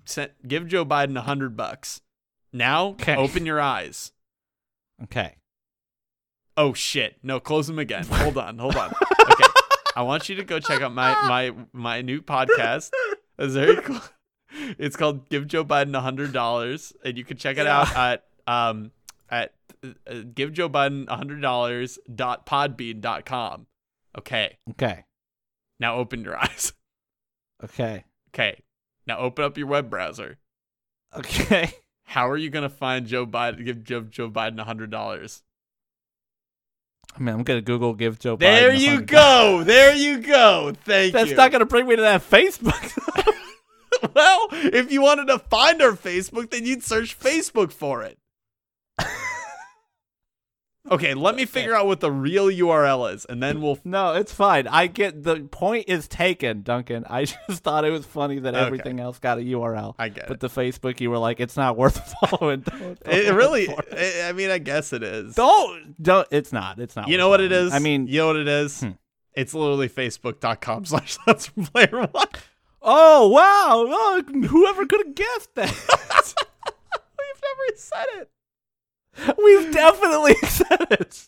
send, 0.05 0.31
give 0.47 0.67
Joe 0.67 0.85
Biden 0.85 1.17
a 1.17 1.21
hundred 1.21 1.55
bucks. 1.57 2.01
Now, 2.53 2.89
Okay. 2.89 3.15
open 3.15 3.45
your 3.45 3.61
eyes. 3.61 4.11
okay. 5.03 5.35
Oh 6.57 6.73
shit! 6.73 7.15
No, 7.23 7.39
close 7.39 7.67
them 7.67 7.79
again. 7.79 8.05
Hold 8.11 8.37
on, 8.37 8.57
hold 8.59 8.75
on. 8.75 8.91
Okay, 8.91 9.43
I 9.95 10.01
want 10.03 10.27
you 10.27 10.35
to 10.35 10.43
go 10.43 10.59
check 10.59 10.81
out 10.81 10.93
my 10.93 11.13
my 11.27 11.53
my 11.71 12.01
new 12.01 12.21
podcast. 12.21 12.91
It's 13.39 13.53
very 13.53 13.77
cool. 13.81 14.01
It's 14.77 14.97
called 14.97 15.29
"Give 15.29 15.47
Joe 15.47 15.63
Biden 15.63 15.95
a 15.95 16.01
Hundred 16.01 16.33
Dollars," 16.33 16.91
and 17.05 17.17
you 17.17 17.23
can 17.23 17.37
check 17.37 17.57
it 17.57 17.65
out 17.67 17.95
at 17.95 18.25
um 18.47 18.91
at 19.29 19.53
uh, 19.83 20.23
give 20.35 20.51
Joe 20.51 20.67
Biden 20.69 21.07
a 21.07 21.15
hundred 21.15 21.41
dollars 21.41 21.97
dot 22.13 22.45
podbean 22.45 22.99
dot 22.99 23.25
com. 23.25 23.65
Okay, 24.17 24.57
Okay. 24.71 25.05
now 25.79 25.95
open 25.95 26.21
your 26.21 26.37
eyes. 26.43 26.73
Okay. 27.63 28.03
Okay, 28.33 28.61
now 29.05 29.17
open 29.19 29.43
up 29.43 29.57
your 29.57 29.67
web 29.67 29.89
browser. 29.89 30.37
Okay. 31.15 31.73
How 32.03 32.29
are 32.29 32.37
you 32.37 32.49
gonna 32.49 32.69
find 32.69 33.05
Joe 33.05 33.25
Biden? 33.25 33.63
Give 33.63 33.83
Joe 33.83 34.01
Joe 34.01 34.29
Biden 34.29 34.59
a 34.59 34.63
hundred 34.63 34.91
dollars. 34.91 35.43
I 37.15 37.19
mean, 37.19 37.35
I'm 37.35 37.43
gonna 37.43 37.61
Google 37.61 37.93
give 37.93 38.19
Joe 38.19 38.35
Biden. 38.35 38.39
There 38.39 38.71
a 38.71 38.75
you 38.75 39.01
go. 39.01 39.63
There 39.63 39.95
you 39.95 40.19
go. 40.19 40.73
Thank 40.83 41.13
That's 41.13 41.29
you. 41.29 41.35
That's 41.35 41.37
not 41.37 41.51
gonna 41.51 41.65
bring 41.65 41.87
me 41.87 41.95
to 41.95 42.01
that 42.01 42.21
Facebook. 42.21 42.97
well, 44.13 44.47
if 44.51 44.91
you 44.91 45.01
wanted 45.01 45.27
to 45.27 45.39
find 45.39 45.81
our 45.81 45.93
Facebook, 45.93 46.51
then 46.51 46.65
you'd 46.65 46.83
search 46.83 47.17
Facebook 47.19 47.71
for 47.71 48.03
it. 48.03 48.17
Okay, 50.91 51.13
let 51.13 51.35
me 51.35 51.45
figure 51.45 51.73
out 51.73 51.87
what 51.87 52.01
the 52.01 52.11
real 52.11 52.47
URL 52.47 53.13
is, 53.13 53.23
and 53.25 53.41
then 53.41 53.61
we'll. 53.61 53.79
no, 53.85 54.13
it's 54.15 54.33
fine. 54.33 54.67
I 54.67 54.87
get 54.87 55.23
the 55.23 55.39
point 55.39 55.85
is 55.87 56.07
taken, 56.07 56.63
Duncan. 56.63 57.05
I 57.09 57.23
just 57.47 57.63
thought 57.63 57.85
it 57.85 57.91
was 57.91 58.05
funny 58.05 58.39
that 58.39 58.53
Okay. 58.53 58.65
everything 58.65 58.99
else 58.99 59.17
got 59.17 59.37
a 59.37 59.41
URL. 59.41 59.95
I 59.97 60.09
get 60.09 60.27
But 60.27 60.35
it. 60.35 60.39
the 60.41 60.49
Facebook, 60.49 60.99
you 60.99 61.09
were 61.09 61.17
like, 61.17 61.39
it's 61.39 61.55
not 61.55 61.77
worth 61.77 62.13
following. 62.29 62.59
Don't- 62.59 63.01
don't 63.01 63.13
It 63.13 63.33
really. 63.33 63.63
it. 63.91 64.25
I 64.25 64.33
mean, 64.33 64.51
I 64.51 64.57
guess 64.57 64.91
it 64.91 65.01
is. 65.01 65.33
Don't 65.35 65.95
don't. 66.03 66.27
It's 66.29 66.51
not. 66.51 66.77
It's 66.79 66.95
not. 66.97 67.07
You 67.07 67.17
know 67.17 67.29
what 67.29 67.39
it 67.39 67.53
is? 67.53 67.71
I 67.73 67.79
mean, 67.79 68.07
you 68.07 68.17
know 68.19 68.27
what 68.27 68.35
it 68.35 68.49
is? 68.49 68.81
Hmm. 68.81 68.89
It's 69.33 69.53
literally 69.53 69.87
facebook.com 69.87 70.83
slash 70.85 71.17
that's 71.25 71.45
from 71.45 71.63
player 71.67 71.87
one. 72.11 72.27
oh 72.81 73.29
wow! 73.29 73.85
Oh, 73.87 74.21
whoever 74.47 74.85
could 74.85 75.05
have 75.05 75.15
guessed 75.15 75.55
that? 75.55 75.69
We've 77.17 77.41
never 77.41 77.77
said 77.77 78.05
it. 78.17 78.29
We've 79.37 79.73
definitely 79.73 80.35
said 80.47 80.87
it. 80.91 81.27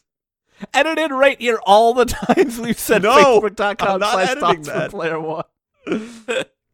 Edited 0.74 1.12
right 1.12 1.40
here 1.42 1.60
all 1.66 1.94
the 1.94 2.06
times 2.06 2.60
we've 2.60 2.80
said 2.80 3.04
No, 3.04 3.42
Facebook.com 3.42 4.00
slash 4.00 4.30
editing 4.30 4.64
thoughts 4.64 4.68
that. 4.68 4.92
player 4.92 5.20
one. 5.20 5.44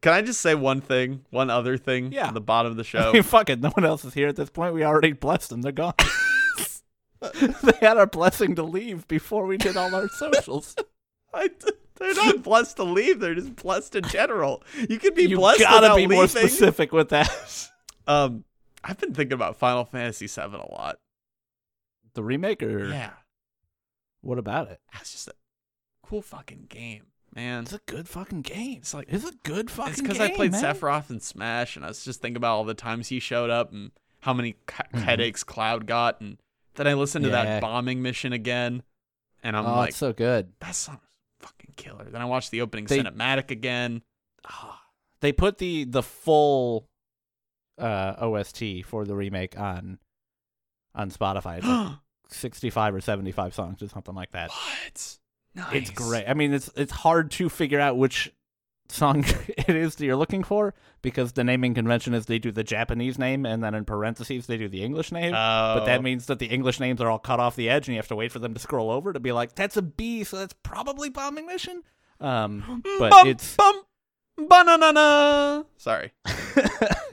Can 0.02 0.12
I 0.14 0.22
just 0.22 0.40
say 0.40 0.54
one 0.54 0.80
thing? 0.80 1.24
One 1.30 1.50
other 1.50 1.76
thing? 1.76 2.12
Yeah. 2.12 2.28
At 2.28 2.34
the 2.34 2.40
bottom 2.40 2.70
of 2.70 2.76
the 2.76 2.82
I 2.82 2.86
show. 2.86 3.12
mean, 3.12 3.22
fuck 3.22 3.50
it. 3.50 3.60
No 3.60 3.70
one 3.70 3.84
else 3.84 4.04
is 4.04 4.14
here 4.14 4.28
at 4.28 4.36
this 4.36 4.48
point. 4.48 4.72
We 4.74 4.84
already 4.84 5.12
blessed 5.12 5.50
them. 5.50 5.60
They're 5.62 5.72
gone. 5.72 5.94
they 7.20 7.72
had 7.80 7.98
our 7.98 8.06
blessing 8.06 8.54
to 8.54 8.62
leave 8.62 9.06
before 9.08 9.44
we 9.46 9.56
did 9.58 9.76
all 9.76 9.94
our 9.94 10.08
socials. 10.08 10.74
I, 11.34 11.50
they're 11.96 12.14
not 12.14 12.42
blessed 12.42 12.76
to 12.76 12.84
leave. 12.84 13.20
They're 13.20 13.34
just 13.34 13.56
blessed 13.56 13.94
in 13.96 14.04
general. 14.04 14.62
You 14.88 14.98
can 14.98 15.12
be 15.14 15.24
you 15.24 15.36
blessed 15.36 15.60
gotta 15.60 15.94
be 15.96 16.06
more 16.06 16.28
specific 16.28 16.92
with 16.92 17.10
that. 17.10 17.68
Um, 18.06 18.44
I've 18.82 18.98
been 18.98 19.14
thinking 19.14 19.34
about 19.34 19.56
Final 19.56 19.84
Fantasy 19.84 20.26
VII 20.26 20.42
a 20.56 20.72
lot. 20.72 20.98
The 22.14 22.22
remake, 22.22 22.62
or 22.62 22.86
Yeah, 22.88 23.10
what 24.20 24.38
about 24.38 24.70
it? 24.70 24.80
that's 24.92 25.12
just 25.12 25.28
a 25.28 25.34
cool 26.02 26.22
fucking 26.22 26.66
game, 26.68 27.04
man. 27.34 27.62
It's 27.62 27.72
a 27.72 27.80
good 27.86 28.08
fucking 28.08 28.42
game. 28.42 28.78
It's 28.78 28.94
like 28.94 29.06
It's 29.08 29.24
a 29.28 29.32
good 29.44 29.70
fucking 29.70 29.92
it's 29.92 30.02
because 30.02 30.20
I 30.20 30.30
played 30.30 30.52
man. 30.52 30.62
Sephiroth 30.62 31.10
in 31.10 31.20
Smash, 31.20 31.76
and 31.76 31.84
I 31.84 31.88
was 31.88 32.04
just 32.04 32.20
thinking 32.20 32.36
about 32.36 32.56
all 32.56 32.64
the 32.64 32.74
times 32.74 33.08
he 33.08 33.20
showed 33.20 33.50
up 33.50 33.72
and 33.72 33.92
how 34.20 34.32
many 34.34 34.56
headaches 34.92 35.44
mm-hmm. 35.44 35.52
Cloud 35.52 35.86
got, 35.86 36.20
and 36.20 36.38
then 36.74 36.86
I 36.88 36.94
listened 36.94 37.24
to 37.24 37.30
Yeah. 37.30 37.44
that 37.44 37.60
bombing 37.62 38.02
mission 38.02 38.32
again. 38.32 38.82
and 39.42 39.56
I'm 39.56 39.64
oh, 39.66 39.74
like, 39.76 39.88
it's 39.90 39.98
so 39.98 40.12
good. 40.12 40.52
that 40.60 40.74
song 40.74 40.98
is 41.08 41.16
fucking 41.38 41.74
killer. 41.76 42.04
Then 42.10 42.20
I 42.20 42.26
watched 42.26 42.50
the 42.50 42.60
opening 42.60 42.86
They- 42.86 42.98
cinematic 42.98 43.50
again. 43.50 44.02
Ah. 44.44 44.82
They 45.20 45.32
put 45.32 45.58
the 45.58 45.84
the 45.84 46.02
full 46.02 46.88
uh, 47.80 48.16
OST 48.20 48.84
for 48.84 49.04
the 49.04 49.14
remake 49.14 49.58
on 49.58 49.98
on 50.94 51.10
Spotify. 51.10 51.58
It's 51.58 51.66
like 51.66 51.96
65 52.30 52.94
or 52.96 53.00
75 53.00 53.54
songs 53.54 53.82
or 53.82 53.88
something 53.88 54.14
like 54.14 54.30
that. 54.32 54.50
what? 54.50 55.16
Nice. 55.54 55.72
It's 55.74 55.90
great. 55.90 56.26
I 56.28 56.34
mean, 56.34 56.52
it's 56.52 56.70
it's 56.76 56.92
hard 56.92 57.30
to 57.32 57.48
figure 57.48 57.80
out 57.80 57.96
which 57.98 58.32
song 58.88 59.24
it 59.48 59.68
is 59.76 59.94
that 59.96 60.04
you're 60.04 60.16
looking 60.16 60.42
for 60.42 60.74
because 61.02 61.32
the 61.32 61.44
naming 61.44 61.74
convention 61.74 62.12
is 62.12 62.26
they 62.26 62.38
do 62.40 62.50
the 62.50 62.64
Japanese 62.64 63.18
name 63.20 63.46
and 63.46 63.62
then 63.62 63.72
in 63.74 63.84
parentheses 63.84 64.46
they 64.46 64.56
do 64.56 64.68
the 64.68 64.82
English 64.82 65.12
name. 65.12 65.32
Oh. 65.32 65.74
But 65.78 65.84
that 65.86 66.00
Oh. 66.00 66.02
means 66.02 66.26
that 66.26 66.38
the 66.40 66.46
English 66.46 66.78
names 66.80 67.00
are 67.00 67.08
all 67.08 67.18
cut 67.20 67.38
off 67.40 67.54
the 67.56 67.68
edge, 67.70 67.86
and 67.88 67.94
you 67.94 67.98
have 67.98 68.08
to 68.08 68.16
wait 68.16 68.30
for 68.32 68.38
them 68.40 68.52
to 68.54 68.60
scroll 68.60 68.90
over 68.90 69.12
to 69.12 69.20
be 69.20 69.32
like, 69.32 69.54
"That's 69.54 69.76
a 69.76 69.82
B, 69.82 70.22
so 70.24 70.36
that's 70.38 70.54
probably 70.62 71.08
bombing 71.08 71.46
mission." 71.46 71.82
Um, 72.20 72.82
but 72.98 73.10
bum, 73.10 73.26
it's 73.28 73.56
bum, 73.56 73.82
banana. 74.36 75.64
Sorry. 75.76 76.12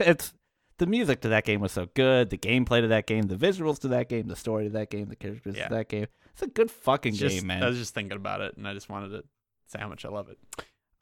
it's 0.00 0.34
the 0.78 0.86
music 0.86 1.20
to 1.22 1.28
that 1.28 1.44
game 1.44 1.60
was 1.60 1.72
so 1.72 1.88
good, 1.94 2.30
the 2.30 2.38
gameplay 2.38 2.80
to 2.80 2.88
that 2.88 3.06
game, 3.06 3.22
the 3.26 3.36
visuals 3.36 3.78
to 3.80 3.88
that 3.88 4.08
game, 4.08 4.28
the 4.28 4.36
story 4.36 4.64
to 4.64 4.70
that 4.70 4.90
game, 4.90 5.08
the 5.08 5.16
characters 5.16 5.56
Yeah. 5.56 5.68
to 5.68 5.74
that 5.74 5.88
game. 5.88 6.06
It's 6.32 6.42
a 6.42 6.46
good 6.46 6.70
fucking 6.70 7.14
Just- 7.14 7.36
game, 7.36 7.46
man. 7.48 7.62
I 7.62 7.68
was 7.68 7.78
just 7.78 7.94
thinking 7.94 8.16
about 8.16 8.40
it, 8.40 8.56
and 8.56 8.66
I 8.66 8.74
just 8.74 8.88
wanted 8.88 9.08
to 9.10 9.24
say 9.66 9.78
how 9.80 9.88
much 9.88 10.04
I 10.04 10.08
love 10.08 10.28
it. 10.28 10.38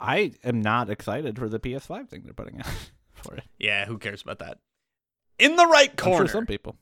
I 0.00 0.32
am 0.44 0.60
not 0.60 0.90
excited 0.90 1.38
for 1.38 1.48
the 1.48 1.58
PS5 1.60 2.08
thing 2.08 2.22
they're 2.24 2.32
putting 2.34 2.58
out 2.60 2.66
for 3.12 3.34
it. 3.36 3.44
Yeah, 3.58 3.86
who 3.86 3.98
cares 3.98 4.22
about 4.22 4.38
that? 4.40 4.58
In 5.38 5.56
the 5.56 5.66
right 5.66 5.94
corner. 5.96 6.26
sure 6.26 6.28
some 6.28 6.46
people. 6.46 6.76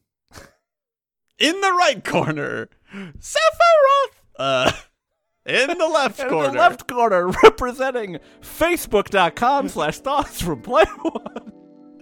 in 1.38 1.60
the 1.60 1.72
right 1.72 2.04
corner, 2.04 2.68
Sephiroth. 2.92 4.14
Uh, 4.38 4.70
in 5.46 5.76
the 5.78 5.88
left 5.88 6.20
In 6.20 6.28
corner. 6.28 6.52
the 6.52 6.58
left 6.58 6.86
corner, 6.88 7.26
representing 7.42 8.18
Facebook.com 8.40 9.68
slash 9.68 9.98
thoughts 9.98 10.40
from 10.40 10.62
Play 10.62 10.84
One. 11.02 11.52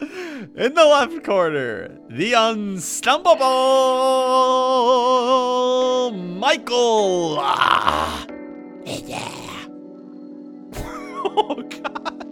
In 0.02 0.74
the 0.74 0.84
left 0.84 1.22
corner, 1.22 1.96
the 2.08 2.32
unstoppable 2.32 3.38
Michael. 6.12 7.36
Ah. 7.38 8.26
oh, 10.74 11.62
God. 11.62 12.26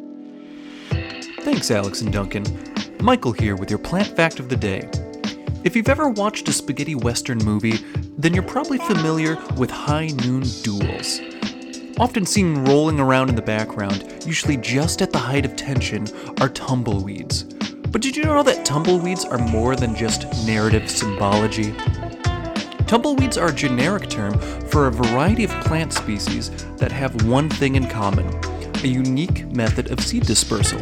Thanks, 1.43 1.71
Alex 1.71 2.01
and 2.01 2.13
Duncan. 2.13 2.45
Michael 3.01 3.31
here 3.33 3.55
with 3.55 3.71
your 3.71 3.79
plant 3.79 4.17
fact 4.17 4.41
of 4.41 4.49
the 4.49 4.57
day. 4.57 4.91
If 5.63 5.77
you've 5.77 5.89
ever 5.89 6.09
watched 6.09 6.49
a 6.49 6.53
spaghetti 6.53 6.97
western 6.97 7.39
movie, 7.39 7.79
then 8.19 8.35
you're 8.35 8.43
probably 8.43 8.79
familiar 8.79 9.37
with 9.57 9.71
high 9.71 10.09
noon 10.09 10.43
duels. 10.63 11.21
Often 12.01 12.25
seen 12.25 12.65
rolling 12.65 12.99
around 12.99 13.29
in 13.29 13.35
the 13.35 13.43
background, 13.43 14.25
usually 14.25 14.57
just 14.57 15.03
at 15.03 15.13
the 15.13 15.19
height 15.19 15.45
of 15.45 15.55
tension, 15.55 16.07
are 16.41 16.49
tumbleweeds. 16.49 17.43
But 17.91 18.01
did 18.01 18.17
you 18.17 18.25
know 18.25 18.43
that 18.43 18.65
tumbleweeds 18.65 19.27
are 19.27 19.37
more 19.37 19.77
than 19.77 19.95
just 19.95 20.23
narrative 20.47 20.91
symbology? 20.91 21.75
Tumbleweeds 22.87 23.37
are 23.37 23.49
a 23.49 23.55
generic 23.55 24.09
term 24.09 24.39
for 24.71 24.87
a 24.87 24.91
variety 24.91 25.45
of 25.45 25.51
plant 25.61 25.93
species 25.93 26.51
that 26.79 26.91
have 26.91 27.27
one 27.27 27.51
thing 27.51 27.75
in 27.75 27.87
common 27.87 28.27
a 28.83 28.87
unique 28.87 29.45
method 29.49 29.91
of 29.91 30.01
seed 30.01 30.25
dispersal. 30.25 30.81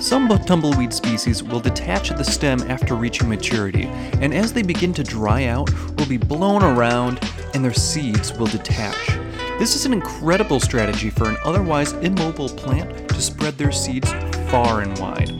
Some 0.00 0.26
tumbleweed 0.26 0.92
species 0.92 1.40
will 1.40 1.60
detach 1.60 2.10
at 2.10 2.18
the 2.18 2.24
stem 2.24 2.62
after 2.62 2.96
reaching 2.96 3.28
maturity, 3.28 3.84
and 4.20 4.34
as 4.34 4.52
they 4.52 4.62
begin 4.62 4.92
to 4.94 5.04
dry 5.04 5.44
out, 5.44 5.72
will 5.96 6.06
be 6.06 6.16
blown 6.16 6.64
around 6.64 7.20
and 7.54 7.64
their 7.64 7.72
seeds 7.72 8.32
will 8.36 8.48
detach. 8.48 9.18
This 9.58 9.74
is 9.74 9.84
an 9.86 9.92
incredible 9.92 10.60
strategy 10.60 11.10
for 11.10 11.28
an 11.28 11.36
otherwise 11.44 11.92
immobile 11.94 12.48
plant 12.48 13.08
to 13.08 13.20
spread 13.20 13.58
their 13.58 13.72
seeds 13.72 14.12
far 14.52 14.82
and 14.82 14.96
wide. 15.00 15.32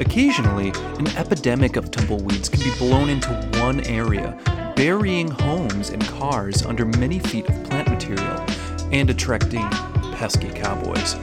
Occasionally, 0.00 0.72
an 0.98 1.08
epidemic 1.18 1.76
of 1.76 1.90
tumbleweeds 1.90 2.48
can 2.48 2.62
be 2.62 2.74
blown 2.78 3.10
into 3.10 3.28
one 3.60 3.80
area, 3.82 4.38
burying 4.74 5.28
homes 5.28 5.90
and 5.90 6.02
cars 6.08 6.64
under 6.64 6.86
many 6.86 7.18
feet 7.18 7.46
of 7.46 7.64
plant 7.64 7.90
material 7.90 8.42
and 8.90 9.10
attracting 9.10 9.68
pesky 10.14 10.48
cowboys. 10.48 11.16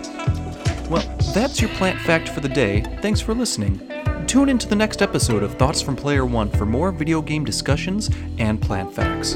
Well, 0.88 1.02
that's 1.34 1.60
your 1.60 1.72
plant 1.72 2.00
fact 2.00 2.30
for 2.30 2.42
the 2.42 2.50
day. 2.50 2.82
Thanks 3.02 3.20
for 3.20 3.34
listening. 3.34 3.82
Tune 4.28 4.50
into 4.50 4.68
the 4.68 4.76
next 4.76 5.02
episode 5.02 5.42
of 5.42 5.56
Thoughts 5.56 5.82
from 5.82 5.96
Player 5.96 6.28
One 6.28 6.52
for 6.52 6.68
more 6.68 6.92
video 6.92 7.24
game 7.24 7.44
discussions 7.44 8.12
and 8.38 8.62
plant 8.62 8.94
facts. 8.94 9.36